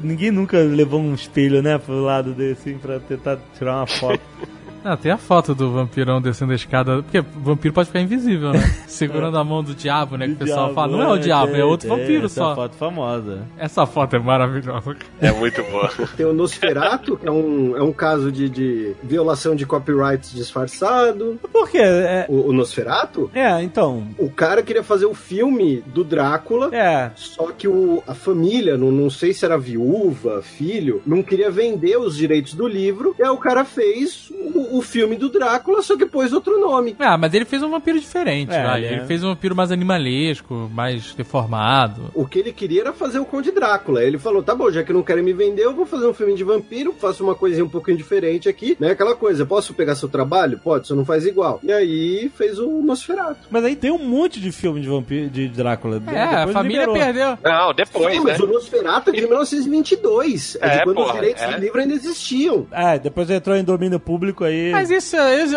Ninguém 0.03 0.31
nunca 0.31 0.59
levou 0.59 1.01
um 1.01 1.14
espelho, 1.14 1.62
né, 1.62 1.77
pro 1.79 2.01
lado 2.03 2.33
desse, 2.33 2.71
assim, 2.71 2.79
pra 2.79 2.99
tentar 3.01 3.39
tirar 3.57 3.77
uma 3.77 3.87
foto. 3.87 4.21
Não, 4.85 4.97
tem 4.97 5.12
a 5.12 5.16
foto 5.18 5.55
do 5.55 5.70
vampirão 5.72 6.20
descendo 6.20 6.53
a 6.53 6.55
escada. 6.55 7.03
Porque 7.03 7.18
o 7.20 7.24
vampiro 7.37 7.74
pode 7.74 7.87
ficar 7.89 8.01
invisível, 8.01 8.53
né? 8.53 8.61
Segurando 8.87 9.39
a 9.39 9.45
mão 9.45 9.62
do 9.62 9.74
diabo, 9.74 10.16
né? 10.16 10.26
Que 10.26 10.33
o 10.33 10.37
pessoal 10.37 10.66
Diabo, 10.66 10.74
fala, 10.74 10.93
não 10.93 11.03
é 11.03 11.09
o 11.09 11.18
diabo, 11.18 11.55
é 11.57 11.64
outro 11.64 11.89
vampiro 11.89 12.26
essa 12.26 12.35
só. 12.41 12.55
foto 12.55 12.76
famosa. 12.76 13.43
Essa 13.59 13.87
foto 13.87 14.16
é 14.16 14.18
maravilhosa. 14.18 14.97
É 15.20 15.33
muito 15.33 15.62
boa. 15.64 15.91
Tem 16.16 16.26
o 16.26 16.33
Nosferatu, 16.33 17.16
que 17.16 17.26
é 17.26 17.31
um, 17.31 17.76
é 17.76 17.83
um 17.83 17.93
caso 17.93 18.31
de, 18.33 18.49
de 18.49 18.95
violação 19.03 19.55
de 19.55 19.66
copyright 19.66 20.35
disfarçado. 20.35 21.39
Por 21.53 21.68
quê? 21.68 21.79
É, 21.81 22.26
O, 22.29 22.49
o 22.49 22.53
Nosferatu, 22.53 23.31
é, 23.35 23.62
então. 23.62 24.07
o 24.18 24.31
cara 24.31 24.62
queria 24.62 24.83
fazer 24.83 25.07
o 25.07 25.14
filme 25.14 25.83
do 25.87 26.05
Drácula. 26.05 26.74
É. 26.74 27.11
Só 27.14 27.51
que 27.53 27.66
o, 27.68 28.03
a 28.07 28.14
família, 28.14 28.76
não, 28.76 28.91
não 28.91 29.11
sei 29.11 29.33
se 29.33 29.45
era 29.45 29.59
viúva, 29.59 30.43
filho, 30.43 31.03
não 31.07 31.22
queria 31.22 31.51
vender 31.51 31.97
os 31.99 32.16
direitos 32.16 32.55
do 32.55 32.66
livro. 32.66 33.14
E 33.18 33.22
aí 33.22 33.29
o 33.31 33.37
cara 33.37 33.64
fez 33.64 34.31
o, 34.31 34.68
o 34.71 34.83
filme 34.83 35.16
do 35.16 35.29
Drácula, 35.29 35.83
só 35.83 35.97
que 35.97 36.07
pôs 36.07 36.33
outro 36.33 36.59
nome. 36.61 36.97
Ah, 36.99 37.16
mas 37.16 37.33
ele 37.35 37.45
fez 37.45 37.62
um 37.62 37.71
vampiro 37.71 37.99
diferente, 38.01 38.53
É, 38.53 38.62
vai. 38.62 38.85
ele 38.85 38.87
é- 38.95 38.99
Ele 38.99 39.07
fez 39.07 39.23
um 39.25 39.29
vampiro 39.29 39.55
mais 39.55 39.71
animalesco, 39.73 40.71
mais 40.73 41.14
deformado. 41.14 42.11
O 42.14 42.27
que 42.27 42.39
ele 42.39 42.53
queria 42.53 42.81
era 42.83 42.93
fazer 42.93 43.19
o 43.19 43.25
Conde 43.25 43.51
Drácula. 43.53 44.03
Ele 44.03 44.19
falou: 44.19 44.43
tá 44.43 44.55
bom, 44.55 44.71
já 44.71 44.83
que 44.83 44.93
não 44.93 45.03
querem 45.03 45.23
me 45.23 45.33
vender, 45.33 45.64
eu 45.64 45.75
vou 45.75 45.87
fazer 45.87 46.07
um 46.07 46.14
filme 46.14 46.35
de 46.35 46.45
vampiro, 46.45 46.93
faço 46.99 47.23
uma 47.23 47.35
coisinha 47.35 47.64
um 47.64 47.69
pouquinho 47.69 47.97
diferente 47.97 48.49
aqui, 48.49 48.77
né? 48.81 48.91
Aquela 48.93 49.14
coisa, 49.14 49.45
posso 49.47 49.75
pegar 49.75 49.95
seu 49.95 50.09
trabalho? 50.09 50.59
Pode, 50.62 50.87
só 50.89 50.95
não 50.95 51.05
faz 51.05 51.25
igual. 51.27 51.61
E 51.62 51.73
aí 51.73 52.31
fez 52.37 52.59
o 52.59 52.83
Nosferatu. 52.83 53.41
Mas 53.51 53.64
aí 53.64 53.77
tem 53.77 53.91
um 53.91 53.99
monte 53.99 54.41
de 54.41 54.51
filme 54.53 54.81
de 54.81 54.89
vampiro, 54.89 55.29
de 55.31 55.49
Drácula. 55.49 56.03
É, 56.07 56.21
a 56.21 56.37
Depois 56.39 56.53
família 56.55 56.81
liberou. 56.87 56.95
perdeu. 56.97 57.39
Não, 57.43 57.73
depois, 57.75 58.16
Não, 58.16 58.25
né? 58.25 58.33
mas 58.33 58.41
o 58.41 58.47
Nosferatu 58.47 59.11
é 59.11 59.12
de 59.12 59.21
1922. 59.23 60.57
É, 60.61 60.66
É, 60.69 60.79
de 60.79 60.85
quando 60.85 60.99
os 60.99 61.05
porra, 61.05 61.14
direitos 61.21 61.43
é. 61.43 61.53
do 61.55 61.61
livro 61.61 61.81
ainda 61.81 61.95
existiam. 61.95 62.66
É, 62.73 62.99
depois 62.99 63.31
entrou 63.31 63.57
em 63.57 63.64
domínio 63.64 63.99
público 64.01 64.45
aí. 64.45 64.58
Mas 64.73 64.91
isso, 64.91 65.17
isso, 65.17 65.57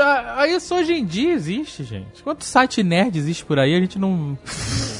isso 0.56 0.76
hoje 0.76 0.94
em 0.94 1.06
dia 1.06 1.34
existe, 1.34 1.84
gente. 1.84 2.24
Quanto 2.24 2.44
site 2.44 2.84
nerd 2.84 3.18
existe 3.18 3.46
por 3.46 3.60
aí, 3.60 3.76
a 3.76 3.80
gente 3.80 3.98
não. 4.00 4.38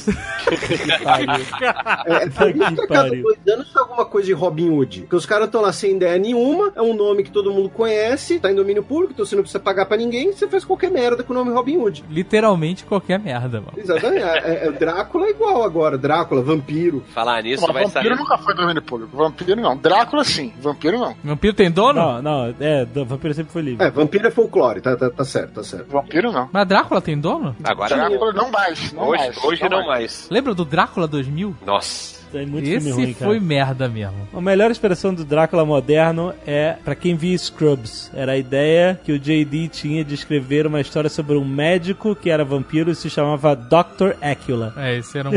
É, 2.06 2.30
foi 2.30 2.52
Que 2.52 2.58
isso 2.64 2.82
a 2.82 2.86
cada 2.86 3.08
dois 3.10 3.38
anos 3.48 3.72
foi 3.72 3.82
alguma 3.82 4.04
coisa 4.04 4.26
de 4.26 4.32
Robin 4.32 4.70
Hood. 4.70 5.00
Porque 5.02 5.16
os 5.16 5.26
caras 5.26 5.46
estão 5.46 5.60
lá 5.60 5.72
sem 5.72 5.96
ideia 5.96 6.18
nenhuma, 6.18 6.72
é 6.74 6.82
um 6.82 6.94
nome 6.94 7.22
que 7.22 7.30
todo 7.30 7.52
mundo 7.52 7.68
conhece, 7.68 8.38
tá 8.38 8.50
em 8.50 8.54
domínio 8.54 8.82
público, 8.82 9.12
então 9.12 9.24
você 9.26 9.34
não 9.36 9.42
precisa 9.42 9.60
pagar 9.60 9.86
pra 9.86 9.96
ninguém, 9.96 10.32
você 10.32 10.48
faz 10.48 10.64
qualquer 10.64 10.90
merda 10.90 11.22
com 11.22 11.32
o 11.32 11.36
nome 11.36 11.50
Robin 11.52 11.76
Hood. 11.78 12.04
Literalmente 12.10 12.84
qualquer 12.84 13.18
merda, 13.18 13.60
mano. 13.60 13.72
Exatamente. 13.76 14.22
É, 14.22 14.66
é- 14.66 14.72
Drácula 14.72 15.26
é 15.26 15.30
igual 15.30 15.62
agora. 15.62 15.96
Drácula, 15.98 16.42
vampiro. 16.42 17.02
Falar 17.14 17.42
nisso, 17.42 17.62
Mas 17.66 17.72
vai 17.74 17.84
vampiro 17.84 18.14
sair. 18.16 18.18
nunca 18.22 18.38
foi 18.38 18.54
domínio 18.54 18.82
público. 18.82 19.16
Vampiro 19.16 19.60
não. 19.60 19.76
Drácula 19.76 20.24
sim. 20.24 20.52
Vampiro 20.60 20.98
não. 20.98 21.14
Vampiro 21.22 21.54
tem 21.54 21.70
dono? 21.70 21.92
Não, 22.00 22.22
não, 22.22 22.54
é, 22.60 22.84
Vampiro 23.04 23.34
sempre 23.34 23.52
foi 23.52 23.62
livre. 23.62 23.84
É, 23.86 23.90
vampiro 23.90 24.26
é 24.26 24.30
folclore, 24.30 24.80
tá, 24.80 24.96
tá, 24.96 25.10
tá 25.10 25.24
certo, 25.24 25.54
tá 25.54 25.62
certo. 25.62 25.90
Vampiro 25.90 26.32
não. 26.32 26.48
Mas 26.52 26.66
Drácula 26.66 27.00
tem 27.00 27.18
dono? 27.18 27.54
Agora 27.62 27.94
Drácula 27.94 28.32
não 28.32 28.50
mais. 28.50 28.92
Não 28.92 29.08
Hoje, 29.08 29.22
mais. 29.24 29.44
hoje 29.44 29.68
não 29.68 29.86
mais. 29.86 29.91
Lembra 30.30 30.54
do 30.54 30.64
Drácula 30.64 31.06
2000? 31.06 31.56
Nossa. 31.66 32.22
Tem 32.32 32.46
muito 32.46 32.64
filme 32.64 32.78
Esse 32.88 32.92
ruim, 32.92 33.12
cara. 33.12 33.26
foi 33.30 33.38
merda 33.38 33.88
mesmo. 33.90 34.26
A 34.32 34.40
melhor 34.40 34.70
expressão 34.70 35.12
do 35.12 35.22
Drácula 35.22 35.66
moderno 35.66 36.32
é 36.46 36.76
pra 36.82 36.94
quem 36.94 37.14
via 37.14 37.36
Scrubs. 37.36 38.10
Era 38.14 38.32
a 38.32 38.38
ideia 38.38 38.98
que 39.04 39.12
o 39.12 39.18
J.D. 39.18 39.68
tinha 39.68 40.02
de 40.02 40.14
escrever 40.14 40.66
uma 40.66 40.80
história 40.80 41.10
sobre 41.10 41.36
um 41.36 41.44
médico 41.44 42.16
que 42.16 42.30
era 42.30 42.42
vampiro 42.42 42.90
e 42.90 42.94
se 42.94 43.10
chamava 43.10 43.54
Dr. 43.54 44.16
Acula. 44.22 44.72
É, 44.78 44.96
esse 44.96 45.18
era 45.18 45.28
um. 45.28 45.34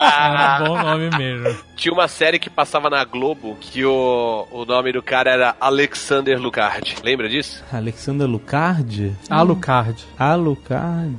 era 0.00 0.64
um 0.64 0.66
bom 0.66 0.82
nome 0.82 1.10
mesmo. 1.16 1.56
Tinha 1.76 1.92
uma 1.94 2.08
série 2.08 2.40
que 2.40 2.50
passava 2.50 2.90
na 2.90 3.04
Globo 3.04 3.56
que 3.60 3.84
o, 3.84 4.48
o 4.50 4.64
nome 4.64 4.90
do 4.92 5.02
cara 5.02 5.30
era 5.30 5.54
Alexander 5.60 6.36
Lucard. 6.40 6.96
Lembra 7.04 7.28
disso? 7.28 7.62
Alexander 7.72 8.26
Lucardi? 8.28 9.12
Alucard. 9.30 10.04
Alucard? 10.18 11.16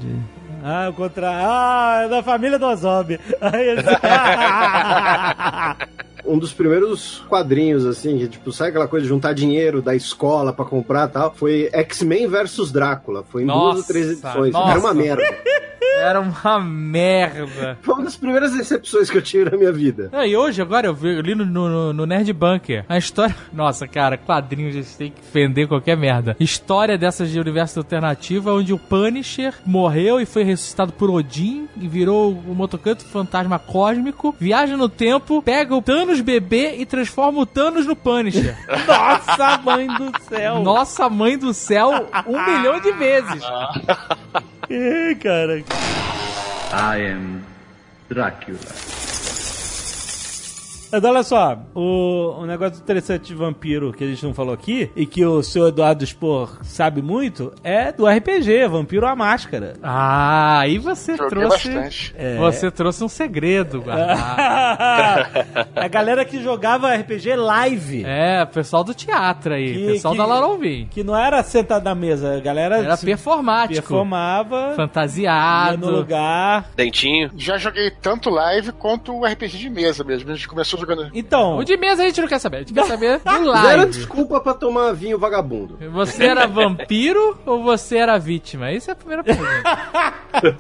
Ah, 0.68 0.92
contra. 0.96 1.30
Ah, 1.30 2.02
é 2.06 2.10
da 2.10 2.24
família 2.24 2.58
do 2.58 2.66
Ozob. 2.66 3.20
Aí, 3.40 3.70
esse- 3.70 3.86
Um 6.28 6.38
dos 6.38 6.54
primeiros 6.54 7.24
quadrinhos, 7.30 7.86
assim, 7.86 8.18
que, 8.18 8.28
tipo, 8.28 8.52
sabe 8.52 8.70
aquela 8.72 8.88
coisa 8.88 9.04
de 9.04 9.10
juntar 9.10 9.34
dinheiro 9.34 9.82
da 9.82 9.96
escola 9.96 10.52
pra 10.54 10.66
comprar 10.66 11.08
e 11.10 11.12
tal? 11.12 11.34
Foi 11.36 11.70
X-Men 11.72 12.28
versus 12.28 12.72
Drácula. 12.72 13.24
Foi 13.30 13.44
em 13.44 13.46
duas 13.46 13.58
Nossa, 13.58 13.78
ou 13.80 13.84
três 13.86 14.10
edições. 14.12 14.54
nossa. 14.54 14.72
Era 14.72 14.80
uma 14.80 14.94
merda. 14.94 15.24
Era 15.98 16.20
uma 16.20 16.60
merda. 16.60 17.78
Foi 17.82 17.94
uma 17.96 18.04
das 18.04 18.18
primeiras 18.18 18.52
decepções 18.54 19.10
que 19.10 19.18
eu 19.18 19.22
tive 19.22 19.50
na 19.50 19.58
minha 19.58 19.72
vida. 19.72 20.10
Ah, 20.12 20.28
e 20.28 20.36
hoje, 20.36 20.62
agora, 20.62 20.88
eu, 20.88 20.94
vi, 20.94 21.16
eu 21.16 21.22
li 21.22 21.34
no, 21.36 21.46
no, 21.46 21.94
no 21.94 22.06
Nerd 22.06 22.32
Bunker 22.34 22.84
a 22.90 22.98
história. 22.98 23.36
Nossa, 23.54 23.88
cara, 23.88 24.18
quadrinhos 24.18 24.76
eles 24.76 24.94
têm 24.96 25.12
que 25.12 25.22
vender 25.34 25.68
qualquer 25.68 25.96
merda. 25.96 26.36
História 26.40 26.98
dessas 26.98 27.30
de 27.32 27.40
universo 27.40 27.80
alternativo, 27.80 28.52
onde 28.52 28.74
o 28.74 28.78
Punisher 28.78 29.54
morreu 29.66 30.20
e 30.20 30.26
foi 30.26 30.44
ressuscitado 30.44 30.92
por 30.92 31.10
Odin 31.10 31.68
e 31.80 31.88
virou 31.88 32.32
o 32.32 32.54
motocanto 32.54 33.06
fantasma 33.06 33.58
cósmico, 33.58 34.36
viaja 34.38 34.76
no 34.76 34.90
tempo, 34.90 35.42
pega 35.42 35.74
o 35.76 35.82
Thanos 35.82 36.15
bebê 36.22 36.76
e 36.78 36.86
transforma 36.86 37.40
o 37.40 37.46
Thanos 37.46 37.86
no 37.86 37.96
Punisher. 37.96 38.56
Nossa, 38.88 39.58
mãe 39.60 39.88
do 39.88 40.12
céu! 40.22 40.60
Nossa 40.62 41.10
mãe 41.10 41.38
do 41.38 41.54
céu, 41.54 42.10
um 42.26 42.46
milhão 42.46 42.80
de 42.80 42.92
vezes. 42.94 43.44
Ih, 44.70 45.16
cara. 45.16 45.64
I 46.74 47.12
am 47.12 47.42
Dracula. 48.10 48.95
Mas 50.96 51.04
olha 51.04 51.24
só, 51.24 51.58
o, 51.74 52.36
o 52.40 52.46
negócio 52.46 52.80
interessante 52.82 53.26
de 53.28 53.36
vampiro 53.36 53.92
que 53.92 54.02
a 54.02 54.08
gente 54.08 54.24
não 54.26 54.34
falou 54.34 54.54
aqui, 54.54 54.90
e 54.96 55.06
que 55.06 55.26
o 55.26 55.44
seu 55.44 55.68
Eduardo 55.68 56.06
Spor 56.06 56.58
sabe 56.64 57.02
muito, 57.02 57.52
é 57.66 57.92
do 57.92 58.08
RPG, 58.08 58.66
Vampiro 58.70 59.06
à 59.06 59.14
Máscara. 59.14 59.74
Ah, 59.84 60.60
aí 60.60 60.78
você 60.78 61.18
Joguei 61.18 61.30
trouxe. 61.32 61.70
bastante. 61.70 62.16
É. 62.18 62.38
Você 62.38 62.72
trouxe 62.72 63.04
um 63.04 63.10
segredo, 63.10 63.82
guardado. 63.82 65.66
a 65.76 65.88
galera 65.90 66.24
que 66.24 66.42
jogava 66.42 66.96
RPG 66.96 67.36
live. 67.36 68.04
É, 68.06 68.44
o 68.44 68.48
pessoal 68.48 68.82
do 68.86 68.94
teatro 68.94 69.54
aí, 69.54 69.74
Que- 69.74 69.88
pessoal 69.88 70.14
que- 70.14 70.18
da 70.18 70.26
Laura 70.26 70.46
Alvim. 70.46 70.88
Que 70.90 71.04
não 71.04 71.18
era 71.18 71.44
sentado 71.44 71.84
na 71.84 71.94
mesa, 71.94 72.38
a 72.38 72.40
galera 72.40 72.78
Era 72.78 72.96
se 72.96 73.06
performático, 73.06 73.82
performava, 73.82 74.70
ia 74.70 74.76
fantasiado. 74.76 75.78
no 75.78 75.92
lugar. 75.98 76.70
Dentinho. 76.74 77.32
Já 77.36 77.58
joguei 77.58 77.92
tanto 77.92 78.30
live 78.30 78.72
quanto 78.72 79.14
o 79.14 79.26
RPG 79.26 79.58
de 79.58 79.70
mesa 79.70 80.06
mesmo. 80.06 80.32
A 80.32 80.36
gente 80.36 80.48
começou 80.48 80.80
jogando. 80.86 81.10
Então, 81.14 81.58
O 81.58 81.64
de 81.64 81.76
mesa 81.78 82.04
a 82.04 82.06
gente 82.08 82.22
não 82.22 82.28
quer 82.28 82.40
saber, 82.40 82.58
a 82.58 82.60
gente 82.60 82.74
quer 82.74 82.86
saber 82.86 83.20
do 83.24 83.30
Zero 83.32 83.46
live. 83.46 83.86
desculpa 83.92 84.40
pra 84.40 84.54
tomar 84.54 84.94
vinho 84.94 85.18
vagabundo. 85.20 85.78
Você 85.92 86.26
era 86.26 86.46
vampiro 86.48 87.38
ou 87.46 87.64
você 87.64 87.98
era 87.98 88.18
vítima? 88.18 88.72
Isso 88.72 88.90
é 88.90 88.94
a 88.94 88.96
primeira 88.96 89.24
pergunta. 89.24 89.50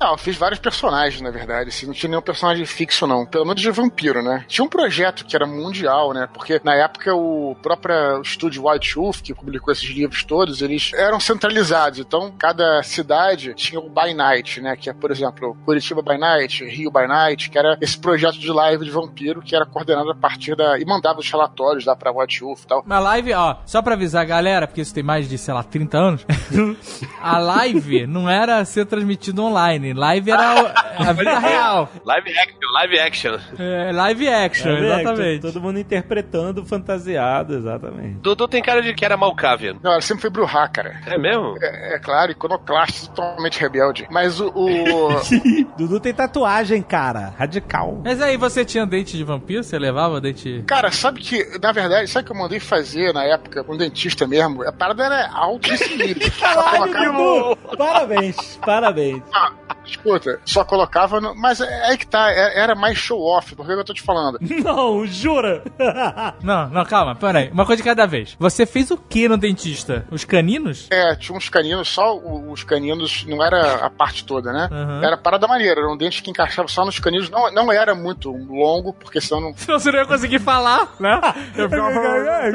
Não, 0.00 0.12
eu 0.12 0.18
fiz 0.18 0.36
vários 0.36 0.58
personagens, 0.58 1.20
na 1.20 1.30
verdade. 1.30 1.68
Assim, 1.68 1.86
não 1.86 1.92
tinha 1.92 2.08
nenhum 2.10 2.22
personagem 2.22 2.64
fixo, 2.64 3.06
não. 3.06 3.26
Pelo 3.26 3.44
menos 3.44 3.60
de 3.60 3.70
vampiro, 3.70 4.22
né? 4.22 4.44
Tinha 4.48 4.64
um 4.64 4.68
projeto 4.68 5.24
que 5.24 5.36
era 5.36 5.46
mundial, 5.46 6.12
né? 6.12 6.28
Porque 6.32 6.60
na 6.64 6.74
época 6.74 7.14
o 7.14 7.54
próprio 7.62 8.20
estúdio 8.22 8.66
White 8.68 8.94
Wolf, 8.96 9.20
que 9.22 9.34
publicou 9.34 9.72
esses 9.72 9.88
livros 9.88 10.24
todos, 10.24 10.62
eles 10.62 10.92
eram 10.94 11.20
centralizados. 11.20 11.98
Então, 11.98 12.32
cada 12.38 12.82
cidade 12.82 13.54
tinha 13.54 13.80
o 13.80 13.88
By 13.88 14.14
Night, 14.14 14.60
né? 14.60 14.76
Que 14.76 14.90
é, 14.90 14.92
por 14.92 15.10
exemplo, 15.10 15.56
Curitiba 15.64 16.02
By 16.02 16.18
Night, 16.18 16.64
Rio 16.64 16.90
By 16.90 17.06
Night, 17.06 17.50
que 17.50 17.58
era 17.58 17.76
esse 17.80 17.98
projeto 17.98 18.38
de 18.38 18.50
live 18.50 18.84
de 18.84 18.90
vampiro 18.90 19.35
que 19.42 19.54
era 19.54 19.64
coordenado 19.66 20.10
a 20.10 20.14
partir 20.14 20.54
da. 20.56 20.78
e 20.78 20.84
mandava 20.84 21.18
os 21.20 21.30
relatórios 21.30 21.84
lá 21.84 21.94
pra 21.96 22.12
Wolf 22.12 22.62
e 22.62 22.66
tal. 22.66 22.84
Na 22.86 22.98
live, 22.98 23.32
ó, 23.34 23.56
só 23.64 23.82
pra 23.82 23.94
avisar 23.94 24.22
a 24.22 24.24
galera, 24.24 24.66
porque 24.66 24.80
isso 24.80 24.94
tem 24.94 25.02
mais 25.02 25.28
de, 25.28 25.38
sei 25.38 25.52
lá, 25.54 25.62
30 25.62 25.98
anos, 25.98 26.26
a 27.20 27.38
live 27.38 28.06
não 28.06 28.28
era 28.28 28.64
ser 28.64 28.86
transmitido 28.86 29.42
online. 29.44 29.92
Live 29.92 30.30
era 30.30 30.74
a 30.98 31.12
vida 31.12 31.38
real. 31.38 31.88
Live 32.04 32.30
action, 32.38 32.72
live 32.72 32.98
action. 32.98 33.36
É, 33.58 33.92
live 33.92 34.28
action, 34.28 34.70
é, 34.70 34.80
exatamente. 35.00 35.40
todo 35.42 35.60
mundo 35.60 35.78
interpretando 35.78 36.64
fantasiado, 36.64 37.54
exatamente. 37.56 38.18
Dudu 38.20 38.48
tem 38.48 38.62
cara 38.62 38.82
de 38.82 38.94
que 38.94 39.04
era 39.04 39.16
Malkavian. 39.16 39.76
Não, 39.82 39.92
ela 39.92 40.00
sempre 40.00 40.22
foi 40.22 40.30
Bruhá, 40.30 40.68
cara. 40.68 41.00
É 41.06 41.18
mesmo? 41.18 41.56
É, 41.60 41.96
é 41.96 41.98
claro, 41.98 42.32
iconoclasta, 42.32 43.08
totalmente 43.12 43.60
rebelde. 43.60 44.06
Mas 44.10 44.40
o- 44.40 44.48
o... 44.54 45.08
Dudu 45.76 46.00
tem 46.00 46.12
tatuagem, 46.14 46.82
cara, 46.82 47.32
radical. 47.38 48.00
Mas 48.04 48.20
aí, 48.20 48.36
você 48.36 48.64
tinha 48.64 48.86
dente 48.86 49.15
de 49.16 49.24
vampiro? 49.24 49.62
Você 49.64 49.78
levava 49.78 50.20
dente... 50.20 50.62
Cara, 50.66 50.90
sabe 50.90 51.20
que, 51.20 51.58
na 51.60 51.72
verdade, 51.72 52.08
sabe 52.08 52.24
o 52.24 52.26
que 52.26 52.32
eu 52.32 52.40
mandei 52.42 52.60
fazer 52.60 53.12
na 53.12 53.24
época 53.24 53.64
com 53.64 53.74
um 53.74 53.76
dentista 53.76 54.26
mesmo? 54.26 54.62
A 54.66 54.72
parada 54.72 55.04
era 55.04 55.30
alto 55.32 55.68
e. 55.72 55.76
Só 56.36 56.40
Caralho, 56.40 56.92
colocava. 57.14 57.56
Parabéns, 57.76 58.58
parabéns. 58.64 59.22
Ah, 59.34 59.52
escuta, 59.84 60.40
só 60.44 60.64
colocava 60.64 61.20
no. 61.20 61.34
Mas 61.34 61.60
é 61.60 61.84
aí 61.86 61.98
que 61.98 62.06
tá, 62.06 62.30
é- 62.30 62.58
era 62.58 62.74
mais 62.74 62.98
show 62.98 63.20
off, 63.22 63.54
porque 63.54 63.72
eu 63.72 63.84
tô 63.84 63.92
te 63.94 64.02
falando. 64.02 64.38
Não, 64.64 65.06
jura? 65.06 65.62
Não, 66.42 66.68
não, 66.68 66.84
calma, 66.84 67.14
peraí. 67.14 67.50
Uma 67.50 67.64
coisa 67.66 67.82
de 67.82 67.88
cada 67.88 68.06
vez. 68.06 68.36
Você 68.38 68.66
fez 68.66 68.90
o 68.90 68.96
que 68.96 69.28
no 69.28 69.36
dentista? 69.36 70.06
Os 70.10 70.24
caninos? 70.24 70.88
É, 70.90 71.14
tinha 71.16 71.36
uns 71.36 71.48
caninos, 71.48 71.88
só 71.88 72.16
os 72.16 72.62
caninos, 72.64 73.24
não 73.26 73.42
era 73.44 73.76
a 73.76 73.90
parte 73.90 74.24
toda, 74.24 74.52
né? 74.52 74.68
Uhum. 74.70 75.02
Era 75.04 75.16
parada 75.16 75.46
maneira, 75.46 75.80
era 75.80 75.90
um 75.92 75.96
dente 75.96 76.22
que 76.22 76.30
encaixava 76.30 76.68
só 76.68 76.84
nos 76.84 76.98
caninos. 76.98 77.30
Não, 77.30 77.50
não 77.52 77.72
era 77.72 77.94
muito 77.94 78.30
longo, 78.30 78.92
porque 79.06 79.20
senão 79.20 79.40
não. 79.40 79.56
Senão 79.56 79.78
você 79.78 79.90
não 79.90 79.98
ia 80.00 80.06
conseguir 80.06 80.38
falar, 80.40 80.94
né? 81.00 81.20
Eu 81.56 81.70
ficava... 81.70 81.90
Não, 81.90 82.02
é, 82.04 82.50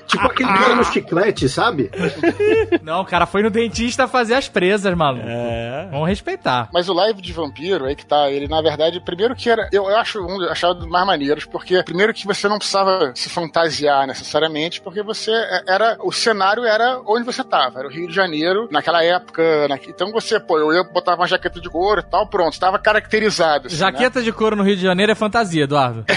Tipo 0.00 0.26
aquele 0.26 0.48
cara 0.52 0.74
no 0.76 0.84
chiclete, 0.84 1.48
sabe? 1.48 1.90
Não, 2.82 3.00
o 3.00 3.04
cara 3.04 3.26
foi 3.26 3.42
no 3.42 3.50
dentista 3.50 4.06
fazer 4.08 4.34
as 4.34 4.48
presas, 4.48 4.94
maluco. 4.96 5.26
É. 5.26 5.88
Vamos 5.90 6.08
respeitar. 6.08 6.68
Mas 6.72 6.88
o 6.88 6.92
live 6.94 7.20
de 7.22 7.32
vampiro, 7.32 7.84
aí 7.86 7.94
que 7.96 8.04
tá, 8.06 8.30
ele 8.30 8.48
na 8.48 8.60
verdade, 8.62 9.00
primeiro 9.00 9.34
que 9.34 9.48
era. 9.50 9.68
Eu, 9.72 9.88
eu 9.88 9.96
acho 9.96 10.20
um 10.20 10.42
eu 10.42 10.50
achava 10.50 10.74
dos 10.74 10.86
mais 10.88 11.06
maneiros, 11.06 11.44
porque 11.44 11.82
primeiro 11.82 12.12
que 12.14 12.26
você 12.26 12.48
não 12.48 12.58
precisava 12.58 13.12
se 13.14 13.28
fantasiar 13.28 14.06
necessariamente, 14.06 14.80
porque 14.80 15.02
você 15.02 15.30
é, 15.30 15.62
era. 15.68 15.96
O 16.00 16.12
cenário 16.12 16.64
era 16.64 17.00
onde 17.06 17.24
você 17.24 17.42
tava, 17.44 17.78
era 17.80 17.88
o 17.88 17.90
Rio 17.90 18.08
de 18.08 18.14
Janeiro, 18.14 18.68
naquela 18.70 19.02
época. 19.02 19.68
na- 19.68 19.78
então 19.88 20.10
você, 20.12 20.38
pô, 20.40 20.58
eu 20.58 20.72
ia 20.72 20.82
botar 20.84 21.14
uma 21.14 21.26
jaqueta 21.26 21.60
de 21.60 21.68
couro 21.68 22.00
e 22.00 22.04
tal, 22.10 22.26
pronto, 22.26 22.52
estava 22.52 22.78
caracterizado. 22.78 23.66
assim, 23.66 23.76
né? 23.76 23.80
Jaqueta 23.92 24.22
de 24.22 24.32
couro 24.32 24.56
no 24.56 24.62
Rio 24.62 24.76
de 24.76 24.82
Janeiro 24.82 25.12
é 25.12 25.14
fantasia, 25.14 25.64
Eduardo. 25.64 26.04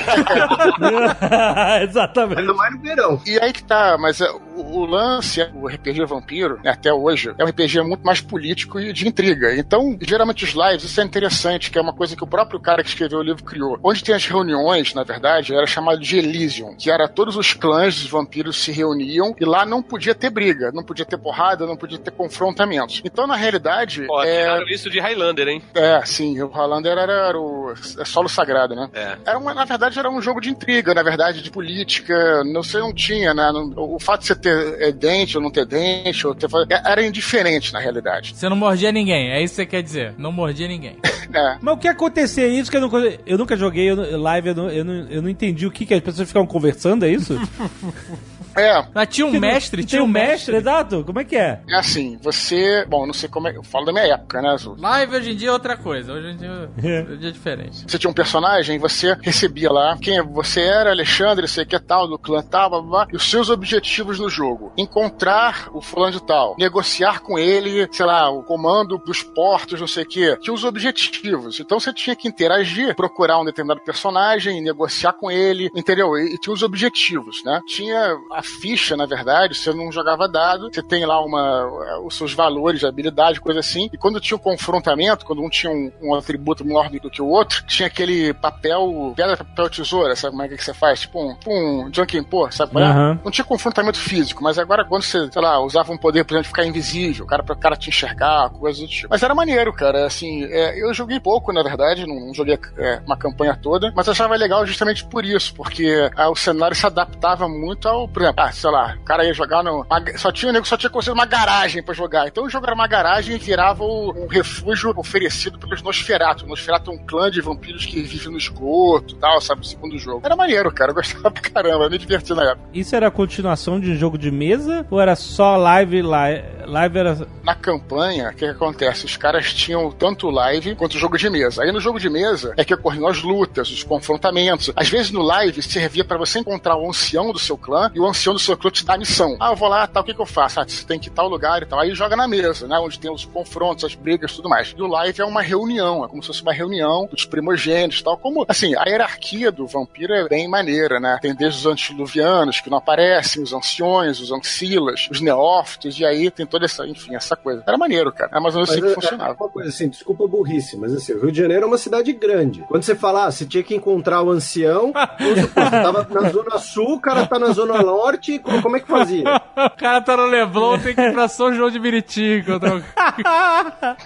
Exatamente. 1.81 2.39
Ainda 2.41 2.53
mais 2.53 2.73
no 2.75 2.81
verão. 2.81 3.21
E 3.25 3.39
aí 3.39 3.51
que 3.53 3.63
tá, 3.67 3.97
mas 3.97 4.21
é, 4.21 4.29
o, 4.31 4.79
o 4.79 4.85
lance, 4.85 5.41
o 5.53 5.67
RPG 5.67 6.05
Vampiro, 6.05 6.59
né, 6.63 6.71
até 6.71 6.93
hoje, 6.93 7.33
é 7.37 7.43
um 7.43 7.47
RPG 7.47 7.81
muito 7.81 8.05
mais 8.05 8.21
político 8.21 8.79
e 8.79 8.93
de 8.93 9.07
intriga. 9.07 9.55
Então, 9.55 9.97
geralmente 10.01 10.43
os 10.43 10.51
lives, 10.51 10.83
isso 10.83 11.01
é 11.01 11.03
interessante, 11.03 11.69
que 11.69 11.77
é 11.77 11.81
uma 11.81 11.93
coisa 11.93 12.15
que 12.15 12.23
o 12.23 12.27
próprio 12.27 12.59
cara 12.59 12.83
que 12.83 12.89
escreveu 12.89 13.19
o 13.19 13.23
livro 13.23 13.43
criou. 13.43 13.79
Onde 13.83 14.03
tem 14.03 14.15
as 14.15 14.25
reuniões, 14.25 14.93
na 14.93 15.03
verdade, 15.03 15.53
era 15.53 15.67
chamado 15.67 15.99
de 15.99 16.17
Elysium, 16.17 16.75
que 16.75 16.89
era 16.89 17.07
todos 17.07 17.35
os 17.35 17.53
clãs 17.53 18.01
dos 18.01 18.09
vampiros 18.09 18.57
se 18.57 18.71
reuniam 18.71 19.35
e 19.39 19.45
lá 19.45 19.65
não 19.65 19.81
podia 19.81 20.15
ter 20.15 20.29
briga, 20.29 20.71
não 20.71 20.83
podia 20.83 21.05
ter 21.05 21.17
porrada, 21.17 21.65
não 21.65 21.77
podia 21.77 21.97
ter 21.97 22.11
confrontamentos. 22.11 23.01
Então, 23.03 23.27
na 23.27 23.35
realidade, 23.35 24.05
Pô, 24.07 24.23
é, 24.23 24.63
isso 24.71 24.89
de 24.89 24.99
Highlander, 24.99 25.47
hein? 25.47 25.61
é, 25.75 26.01
sim, 26.05 26.41
o 26.41 26.47
Highlander 26.47 26.97
era, 26.97 27.13
era 27.13 27.39
o 27.39 27.73
é 27.97 28.05
solo 28.05 28.29
sagrado, 28.29 28.75
né? 28.75 28.89
É. 28.93 29.17
Era 29.25 29.37
uma, 29.37 29.53
na 29.53 29.65
verdade, 29.65 29.99
era 29.99 30.09
um 30.09 30.21
jogo 30.21 30.39
de 30.39 30.49
intriga, 30.49 30.93
na 30.93 31.03
verdade, 31.03 31.41
de 31.41 31.51
política. 31.51 32.43
Não 32.43 32.63
sei, 32.63 32.79
não 32.79 32.93
tinha, 32.93 33.33
né? 33.33 33.51
Não- 33.65 33.95
o 33.95 33.99
fato 33.99 34.21
de 34.21 34.27
você 34.27 34.35
ter 34.35 34.81
é, 34.81 34.91
dente 34.91 35.37
ou 35.37 35.43
não 35.43 35.51
ter 35.51 35.65
dente, 35.65 36.25
ou 36.25 36.35
ter... 36.35 36.47
era 36.69 37.05
indiferente 37.05 37.73
na 37.73 37.79
realidade. 37.79 38.35
Você 38.35 38.49
não 38.49 38.55
mordia 38.55 38.91
ninguém, 38.91 39.31
é 39.31 39.41
isso 39.41 39.55
que 39.55 39.61
você 39.61 39.65
quer 39.65 39.83
dizer. 39.83 40.13
Não 40.17 40.31
mordia 40.31 40.67
ninguém. 40.67 40.97
É. 41.33 41.57
Mas 41.59 41.73
o 41.73 41.77
que 41.77 41.89
acontecia 41.89 42.47
isso 42.47 42.71
que 42.71 42.77
eu 42.77 42.81
nunca, 42.81 42.97
eu 43.25 43.37
nunca 43.37 43.57
joguei 43.57 43.89
eu, 43.89 44.17
live, 44.17 44.47
eu 44.47 44.55
não, 44.55 44.69
eu, 44.69 44.85
não, 44.85 44.93
eu 45.09 45.21
não 45.21 45.29
entendi 45.29 45.67
o 45.67 45.71
que, 45.71 45.85
que 45.85 45.93
as 45.93 45.99
pessoas 45.99 46.29
ficavam 46.29 46.47
conversando, 46.47 47.03
é 47.05 47.09
isso? 47.09 47.37
É. 48.57 48.85
Mas 48.93 49.07
tinha 49.09 49.27
um 49.27 49.39
mestre, 49.39 49.85
Tinha 49.85 50.03
um 50.03 50.07
mestre, 50.07 50.57
exato. 50.57 51.03
Como 51.03 51.19
é 51.19 51.23
que 51.23 51.35
é? 51.35 51.61
É 51.69 51.75
assim, 51.75 52.17
você. 52.21 52.85
Bom, 52.85 53.05
não 53.05 53.13
sei 53.13 53.29
como 53.29 53.47
é. 53.47 53.55
Eu 53.55 53.63
falo 53.63 53.85
da 53.85 53.93
minha 53.93 54.05
época, 54.05 54.41
né, 54.41 54.49
Azul? 54.49 54.75
Live 54.79 55.15
hoje 55.15 55.31
em 55.31 55.35
dia 55.35 55.49
é 55.49 55.51
outra 55.51 55.77
coisa. 55.77 56.13
Hoje 56.13 56.29
em 56.29 56.37
dia, 56.37 56.69
hoje 56.77 57.27
é 57.27 57.31
diferente. 57.31 57.85
Você 57.87 57.97
tinha 57.97 58.09
um 58.09 58.13
personagem, 58.13 58.79
você 58.79 59.15
recebia 59.21 59.71
lá 59.71 59.97
quem 60.01 60.21
você 60.21 60.61
era, 60.61 60.89
Alexandre, 60.89 61.47
sei 61.47 61.65
que 61.65 61.75
é 61.75 61.79
tal, 61.79 62.07
do 62.07 62.17
clã 62.17 62.41
tal, 62.41 62.69
blá, 62.69 62.81
blá, 62.81 62.89
blá, 62.89 63.07
e 63.13 63.15
os 63.15 63.29
seus 63.29 63.49
objetivos 63.49 64.19
no 64.19 64.29
jogo. 64.29 64.71
Encontrar 64.77 65.69
o 65.73 65.81
fulano 65.81 66.13
de 66.13 66.23
tal, 66.23 66.55
negociar 66.57 67.19
com 67.21 67.37
ele, 67.37 67.87
sei 67.91 68.05
lá, 68.05 68.29
o 68.29 68.43
comando 68.43 68.97
dos 68.97 69.21
portos, 69.21 69.79
não 69.79 69.87
sei 69.87 70.03
o 70.03 70.07
que. 70.07 70.37
Tinha 70.37 70.53
os 70.53 70.63
objetivos. 70.63 71.59
Então 71.59 71.79
você 71.79 71.93
tinha 71.93 72.15
que 72.15 72.27
interagir, 72.27 72.95
procurar 72.95 73.39
um 73.39 73.45
determinado 73.45 73.81
personagem, 73.81 74.61
negociar 74.61 75.13
com 75.13 75.29
ele, 75.29 75.69
entendeu? 75.75 76.17
E, 76.17 76.33
e 76.33 76.37
tinha 76.37 76.53
os 76.53 76.63
objetivos, 76.63 77.43
né? 77.43 77.61
Tinha 77.67 78.17
a 78.31 78.41
ficha, 78.47 78.95
na 78.95 79.05
verdade, 79.05 79.55
você 79.55 79.73
não 79.73 79.91
jogava 79.91 80.27
dado, 80.27 80.69
você 80.73 80.81
tem 80.81 81.05
lá 81.05 81.23
uma, 81.23 81.99
os 82.03 82.17
seus 82.17 82.33
valores 82.33 82.79
de 82.79 82.85
habilidade, 82.85 83.41
coisa 83.41 83.59
assim, 83.59 83.89
e 83.91 83.97
quando 83.97 84.19
tinha 84.19 84.37
o 84.37 84.39
um 84.39 84.43
confrontamento, 84.43 85.25
quando 85.25 85.41
um 85.41 85.49
tinha 85.49 85.71
um, 85.71 85.91
um, 86.01 86.15
atributo 86.15 86.65
menor 86.65 86.89
do 86.89 87.09
que 87.09 87.21
o 87.21 87.27
outro, 87.27 87.63
tinha 87.65 87.87
aquele 87.87 88.33
papel, 88.33 89.13
pedra, 89.15 89.37
papel, 89.37 89.69
tesoura, 89.69 90.15
sabe 90.15 90.31
como 90.31 90.43
é 90.43 90.47
que 90.47 90.63
você 90.63 90.73
faz? 90.73 91.01
Tipo 91.01 91.21
um, 91.21 91.35
tipo 91.35 91.51
um 91.51 91.89
Junkin 91.93 92.23
Po, 92.23 92.49
sabe 92.51 92.71
qual 92.71 92.83
é? 92.83 92.89
Uhum. 92.89 93.19
Não 93.23 93.31
tinha 93.31 93.45
confrontamento 93.45 93.99
físico, 93.99 94.43
mas 94.43 94.57
agora 94.57 94.85
quando 94.85 95.03
você, 95.03 95.29
sei 95.31 95.41
lá, 95.41 95.59
usava 95.59 95.91
um 95.91 95.97
poder, 95.97 96.23
por 96.23 96.33
exemplo, 96.33 96.43
de 96.43 96.49
ficar 96.49 96.65
invisível, 96.65 97.25
o 97.25 97.27
cara 97.27 97.43
para 97.43 97.53
o 97.53 97.59
cara 97.59 97.75
te 97.75 97.89
enxergar, 97.89 98.49
coisas 98.51 98.81
do 98.81 98.87
tipo. 98.87 99.07
Mas 99.09 99.23
era 99.23 99.35
maneiro, 99.35 99.73
cara, 99.73 100.05
assim, 100.05 100.43
é, 100.45 100.81
eu 100.81 100.93
joguei 100.93 101.19
pouco, 101.19 101.51
na 101.51 101.63
verdade, 101.63 102.05
não, 102.05 102.19
não 102.19 102.33
joguei 102.33 102.59
é, 102.77 103.01
uma 103.05 103.17
campanha 103.17 103.57
toda, 103.61 103.91
mas 103.95 104.07
achava 104.07 104.35
legal 104.35 104.65
justamente 104.65 105.05
por 105.05 105.25
isso, 105.25 105.53
porque 105.53 106.09
ah, 106.15 106.29
o 106.29 106.35
cenário 106.35 106.75
se 106.75 106.85
adaptava 106.85 107.47
muito 107.47 107.87
ao, 107.87 108.07
por 108.07 108.21
exemplo, 108.27 108.43
ah, 108.43 108.51
sei 108.51 108.69
lá, 108.69 108.97
o 108.99 109.03
cara 109.03 109.25
ia 109.25 109.33
jogar 109.33 109.63
no. 109.63 109.85
Só 110.17 110.31
tinha 110.31 110.49
o 110.49 110.53
nego, 110.53 110.65
só 110.65 110.77
tinha 110.77 110.89
conseguido 110.89 111.19
uma 111.19 111.25
garagem 111.25 111.81
pra 111.81 111.93
jogar. 111.93 112.27
Então 112.27 112.45
o 112.45 112.49
jogo 112.49 112.65
era 112.65 112.75
uma 112.75 112.87
garagem 112.87 113.35
e 113.35 113.39
virava 113.39 113.83
um 113.83 114.27
refúgio 114.27 114.93
oferecido 114.95 115.57
pelos 115.57 115.81
Nosferatu. 115.81 116.45
O 116.45 116.47
Nosferatu 116.47 116.91
é 116.91 116.93
um 116.93 116.97
clã 116.97 117.29
de 117.31 117.41
vampiros 117.41 117.85
que 117.85 118.01
vive 118.01 118.29
no 118.29 118.37
esgoto 118.37 119.15
e 119.15 119.17
tal, 119.17 119.41
sabe? 119.41 119.67
Segundo 119.67 119.97
jogo. 119.97 120.21
Era 120.25 120.35
maneiro, 120.35 120.71
cara. 120.71 120.91
Eu 120.91 120.95
gostava 120.95 121.29
pra 121.31 121.41
caramba, 121.41 121.89
me 121.89 121.97
diverti 121.97 122.33
na 122.33 122.51
época. 122.51 122.69
Isso 122.73 122.95
era 122.95 123.07
a 123.07 123.11
continuação 123.11 123.79
de 123.79 123.91
um 123.91 123.95
jogo 123.95 124.17
de 124.17 124.31
mesa? 124.31 124.85
Ou 124.89 124.99
era 124.99 125.15
só 125.15 125.55
live? 125.57 126.01
Live, 126.01 126.43
live 126.67 126.97
era. 126.97 127.27
Na 127.43 127.55
campanha, 127.55 128.29
o 128.29 128.31
que, 128.31 128.39
que 128.39 128.45
acontece? 128.45 129.05
Os 129.05 129.17
caras 129.17 129.53
tinham 129.53 129.91
tanto 129.91 130.29
live 130.29 130.75
quanto 130.75 130.95
o 130.95 130.99
jogo 130.99 131.17
de 131.17 131.29
mesa. 131.29 131.63
Aí 131.63 131.71
no 131.71 131.79
jogo 131.79 131.99
de 131.99 132.09
mesa 132.09 132.53
é 132.57 132.65
que 132.65 132.73
ocorriam 132.73 133.07
as 133.07 133.21
lutas, 133.23 133.69
os 133.71 133.83
confrontamentos. 133.83 134.71
Às 134.75 134.89
vezes 134.89 135.11
no 135.11 135.21
live 135.21 135.61
servia 135.61 136.03
para 136.03 136.17
você 136.17 136.39
encontrar 136.39 136.75
o 136.75 136.87
ancião 136.87 137.31
do 137.31 137.39
seu 137.39 137.57
clã 137.57 137.91
e 137.93 137.99
o 137.99 138.05
ancião 138.05 138.33
do 138.33 138.39
seu 138.39 138.57
clã 138.57 138.69
te 138.69 138.85
dá 138.85 138.97
missão. 138.97 139.37
Ah, 139.39 139.51
eu 139.51 139.55
vou 139.55 139.69
lá, 139.69 139.87
tal, 139.87 140.03
o 140.03 140.05
que, 140.05 140.13
que 140.13 140.21
eu 140.21 140.25
faço? 140.25 140.59
Ah, 140.59 140.65
você 140.67 140.85
tem 140.85 140.99
que 140.99 141.07
ir 141.07 141.11
tal 141.11 141.27
lugar 141.27 141.61
e 141.61 141.65
tal. 141.65 141.79
Aí 141.79 141.93
joga 141.95 142.15
na 142.15 142.27
mesa, 142.27 142.67
né? 142.67 142.77
Onde 142.79 142.99
tem 142.99 143.11
os 143.11 143.25
confrontos, 143.25 143.85
as 143.85 143.95
brigas 143.95 144.33
tudo 144.33 144.49
mais. 144.49 144.73
E 144.77 144.81
o 144.81 144.87
live 144.87 145.21
é 145.21 145.25
uma 145.25 145.41
reunião, 145.41 146.03
é 146.03 146.07
como 146.07 146.21
se 146.21 146.27
fosse 146.27 146.41
uma 146.41 146.53
reunião 146.53 147.07
dos 147.09 147.25
primogênitos 147.25 147.99
e 147.99 148.03
tal. 148.03 148.17
Como, 148.17 148.45
assim, 148.47 148.75
a 148.75 148.83
hierarquia 148.87 149.51
do 149.51 149.65
vampiro 149.67 150.13
é 150.13 150.27
bem 150.27 150.47
maneira, 150.47 150.99
né? 150.99 151.17
Tem 151.21 151.33
desde 151.33 151.59
os 151.59 151.65
antediluvianos 151.65 152.59
que 152.59 152.69
não 152.69 152.77
aparecem, 152.77 153.41
os 153.41 153.53
anciões, 153.53 154.19
os 154.19 154.31
ancilas, 154.31 155.07
os 155.09 155.21
neófitos, 155.21 155.99
e 155.99 156.05
aí 156.05 156.29
tem 156.29 156.45
toda 156.45 156.56
essa, 156.65 156.87
enfim, 156.87 157.15
essa 157.15 157.35
coisa. 157.35 157.63
Era 157.65 157.77
maneiro, 157.77 158.11
cara. 158.11 158.31
É 158.33 158.39
mais 158.39 158.55
ou 158.55 158.61
menos 158.61 158.69
assim 158.69 158.81
que 158.81 158.87
é, 158.87 158.93
funcionava. 158.93 159.35
Uma 159.39 159.49
coisa 159.49 159.69
assim, 159.69 159.89
desculpa 159.89 160.25
a 160.25 160.27
burrice, 160.27 160.77
mas 160.77 160.93
assim, 160.93 161.13
o 161.13 161.21
Rio 161.21 161.31
de 161.31 161.39
Janeiro 161.39 161.63
é 161.63 161.67
uma 161.67 161.77
cidade 161.77 162.11
grande. 162.13 162.63
Quando 162.67 162.83
você 162.83 162.95
fala, 162.95 163.25
ah, 163.25 163.31
você 163.31 163.45
tinha 163.45 163.63
que 163.63 163.75
encontrar 163.75 164.21
o 164.21 164.31
ancião, 164.31 164.91
você 165.19 165.47
tava 165.47 166.07
na 166.09 166.29
zona 166.29 166.57
sul, 166.57 166.95
o 166.95 166.99
cara 166.99 167.25
tá 167.25 167.39
na 167.39 167.51
zona 167.51 167.81
norte, 167.81 168.39
como 168.61 168.77
é 168.77 168.79
que 168.79 168.87
fazia? 168.87 169.23
o 169.55 169.69
cara 169.77 170.01
tá 170.01 170.17
no 170.17 170.25
Leblon, 170.25 170.79
tem 170.79 170.95
que 170.95 171.01
ir 171.01 171.13
pra 171.13 171.27
São 171.27 171.53
João 171.53 171.69
de 171.69 171.79
Meriti. 171.79 172.43
Contra... 172.45 172.77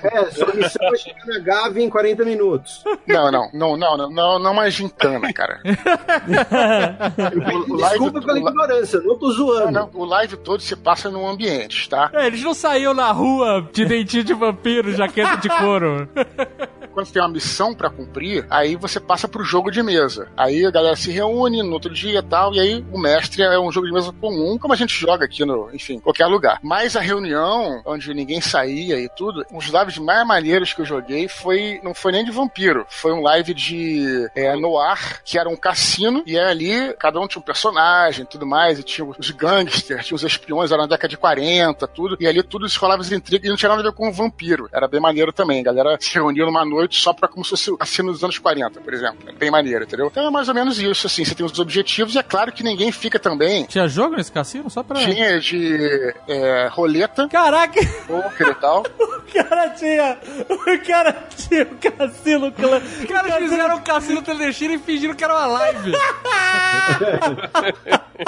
é, 0.03 0.25
sua 0.31 0.53
missão 0.53 0.93
é 0.93 0.97
chegar 0.97 1.25
na 1.25 1.39
Gávea 1.39 1.83
em 1.83 1.89
40 1.89 2.25
minutos. 2.25 2.83
Não, 3.07 3.31
não, 3.31 3.49
não, 3.53 3.77
não, 3.77 3.97
não, 3.97 4.09
não, 4.09 4.39
não 4.39 4.51
uma 4.51 4.69
gincana, 4.69 5.31
cara. 5.33 5.61
o, 5.65 5.71
o 7.73 7.77
Desculpa 7.77 8.19
live, 8.19 8.25
pela 8.25 8.39
ignorância, 8.39 8.99
não 9.01 9.17
tô 9.17 9.31
zoando. 9.31 9.71
Não, 9.71 9.89
não, 9.93 10.01
o 10.01 10.05
live 10.05 10.37
todo 10.37 10.61
se 10.61 10.75
passa 10.75 11.09
num 11.09 11.27
ambiente, 11.27 11.89
tá? 11.89 12.09
É, 12.13 12.27
eles 12.27 12.40
não 12.43 12.53
saíam 12.53 12.93
na 12.93 13.11
rua 13.11 13.67
de 13.71 13.85
dentinho 13.85 14.23
de 14.23 14.33
vampiro, 14.33 14.93
jaqueta 14.93 15.37
de 15.37 15.49
couro. 15.49 16.07
quando 16.91 17.11
tem 17.11 17.21
uma 17.21 17.29
missão 17.29 17.73
para 17.73 17.89
cumprir, 17.89 18.45
aí 18.49 18.75
você 18.75 18.99
passa 18.99 19.27
pro 19.27 19.43
jogo 19.43 19.71
de 19.71 19.81
mesa. 19.81 20.27
Aí 20.37 20.65
a 20.65 20.71
galera 20.71 20.95
se 20.95 21.11
reúne 21.11 21.63
no 21.63 21.73
outro 21.73 21.93
dia 21.93 22.19
e 22.19 22.23
tal, 22.23 22.53
e 22.53 22.59
aí 22.59 22.85
o 22.91 22.99
mestre 22.99 23.43
é 23.43 23.59
um 23.59 23.71
jogo 23.71 23.87
de 23.87 23.93
mesa 23.93 24.13
comum, 24.13 24.57
como 24.57 24.73
a 24.73 24.77
gente 24.77 24.93
joga 24.93 25.25
aqui 25.25 25.45
no, 25.45 25.69
enfim, 25.73 25.99
qualquer 25.99 26.27
lugar. 26.27 26.59
Mas 26.63 26.95
a 26.95 27.01
reunião, 27.01 27.81
onde 27.85 28.13
ninguém 28.13 28.41
saía 28.41 28.99
e 28.99 29.09
tudo, 29.09 29.45
um 29.51 29.57
dos 29.57 29.67
lives 29.67 29.97
mais 29.97 30.25
maneiros 30.25 30.73
que 30.73 30.81
eu 30.81 30.85
joguei 30.85 31.27
foi, 31.27 31.79
não 31.83 31.93
foi 31.93 32.11
nem 32.11 32.25
de 32.25 32.31
vampiro, 32.31 32.85
foi 32.89 33.11
um 33.13 33.21
live 33.21 33.53
de 33.53 34.29
é, 34.35 34.55
Noir, 34.55 35.21
que 35.23 35.37
era 35.37 35.49
um 35.49 35.55
cassino, 35.55 36.23
e 36.25 36.37
ali 36.37 36.93
cada 36.93 37.19
um 37.19 37.27
tinha 37.27 37.41
um 37.41 37.45
personagem 37.45 38.25
tudo 38.25 38.45
mais, 38.45 38.79
e 38.79 38.83
tinha 38.83 39.05
os 39.05 39.31
gangsters, 39.31 40.05
tinha 40.05 40.15
os 40.15 40.23
espiões, 40.23 40.71
era 40.71 40.81
na 40.81 40.87
década 40.87 41.07
de 41.07 41.17
40, 41.17 41.87
tudo, 41.87 42.17
e 42.19 42.27
ali 42.27 42.43
tudo 42.43 42.67
se 42.67 42.77
rolava 42.77 43.01
as 43.01 43.11
intrigas, 43.11 43.45
e 43.45 43.49
não 43.49 43.55
tinha 43.55 43.69
nada 43.69 43.81
a 43.81 43.85
ver 43.85 43.95
com 43.95 44.09
o 44.09 44.11
vampiro. 44.11 44.69
Era 44.71 44.87
bem 44.87 44.99
maneiro 44.99 45.31
também, 45.31 45.61
a 45.61 45.63
galera 45.63 45.97
se 45.99 46.13
reunia 46.13 46.45
numa 46.45 46.65
noite 46.65 46.80
noite 46.81 46.99
só 46.99 47.13
pra 47.13 47.27
como 47.27 47.43
se 47.43 47.51
fosse 47.51 47.75
assim 47.79 48.01
nos 48.01 48.23
anos 48.23 48.37
40, 48.37 48.81
por 48.81 48.93
exemplo. 48.93 49.29
É 49.29 49.31
bem 49.31 49.51
maneiro, 49.51 49.83
entendeu? 49.83 50.07
Então 50.07 50.27
é 50.27 50.29
mais 50.29 50.47
ou 50.47 50.55
menos 50.55 50.79
isso, 50.79 51.07
assim. 51.07 51.23
Você 51.23 51.35
tem 51.35 51.45
os 51.45 51.57
objetivos 51.59 52.15
e 52.15 52.19
é 52.19 52.23
claro 52.23 52.51
que 52.51 52.63
ninguém 52.63 52.91
fica 52.91 53.19
também. 53.19 53.65
Tinha 53.65 53.87
jogo 53.87 54.15
nesse 54.15 54.31
cassino? 54.31 54.69
Só 54.69 54.83
pra. 54.83 54.99
Tinha 54.99 55.39
de 55.39 56.13
é, 56.27 56.67
roleta. 56.71 57.27
Caraca! 57.27 57.79
Poker 58.07 58.47
e 58.47 58.55
tal. 58.55 58.83
o 58.99 59.33
cara 59.33 59.69
tinha. 59.69 60.17
O 60.49 60.85
cara 60.85 61.27
tinha 61.37 61.63
o 61.63 61.75
cassino. 61.77 62.47
Os 62.47 63.05
caras 63.05 63.35
fizeram 63.35 63.75
um 63.75 63.81
cassino 63.81 64.21
clandestino 64.21 64.73
e 64.73 64.79
fingiram 64.79 65.13
que 65.13 65.23
era 65.23 65.33
uma 65.33 65.47
live. 65.47 65.91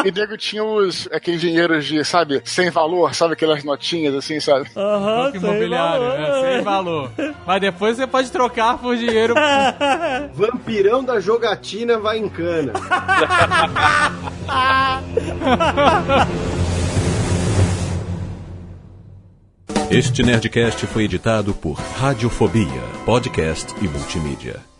e 0.05 0.11
nego 0.11 0.37
tinha 0.37 0.63
os 0.63 1.07
aqueles 1.11 1.41
dinheiros 1.41 1.85
de, 1.85 2.03
sabe, 2.03 2.41
sem 2.45 2.69
valor, 2.69 3.13
sabe 3.13 3.33
aquelas 3.33 3.63
notinhas 3.63 4.15
assim, 4.15 4.39
sabe? 4.39 4.69
Aham, 4.75 5.29
uhum, 5.29 5.35
imobiliário, 5.35 6.05
valor. 6.05 6.19
Né? 6.19 6.53
sem 6.53 6.61
valor. 6.61 7.11
Mas 7.45 7.61
depois 7.61 7.97
você 7.97 8.07
pode 8.07 8.31
trocar 8.43 8.77
por 8.77 8.97
dinheiro. 8.97 9.33
Vampirão 10.33 11.03
da 11.03 11.19
jogatina 11.19 11.97
vai 11.97 12.17
em 12.17 12.27
cana. 12.27 12.73
Este 19.89 20.23
Nerdcast 20.23 20.85
foi 20.87 21.03
editado 21.03 21.53
por 21.53 21.73
Radiofobia, 21.73 22.81
podcast 23.05 23.73
e 23.81 23.87
multimídia. 23.87 24.72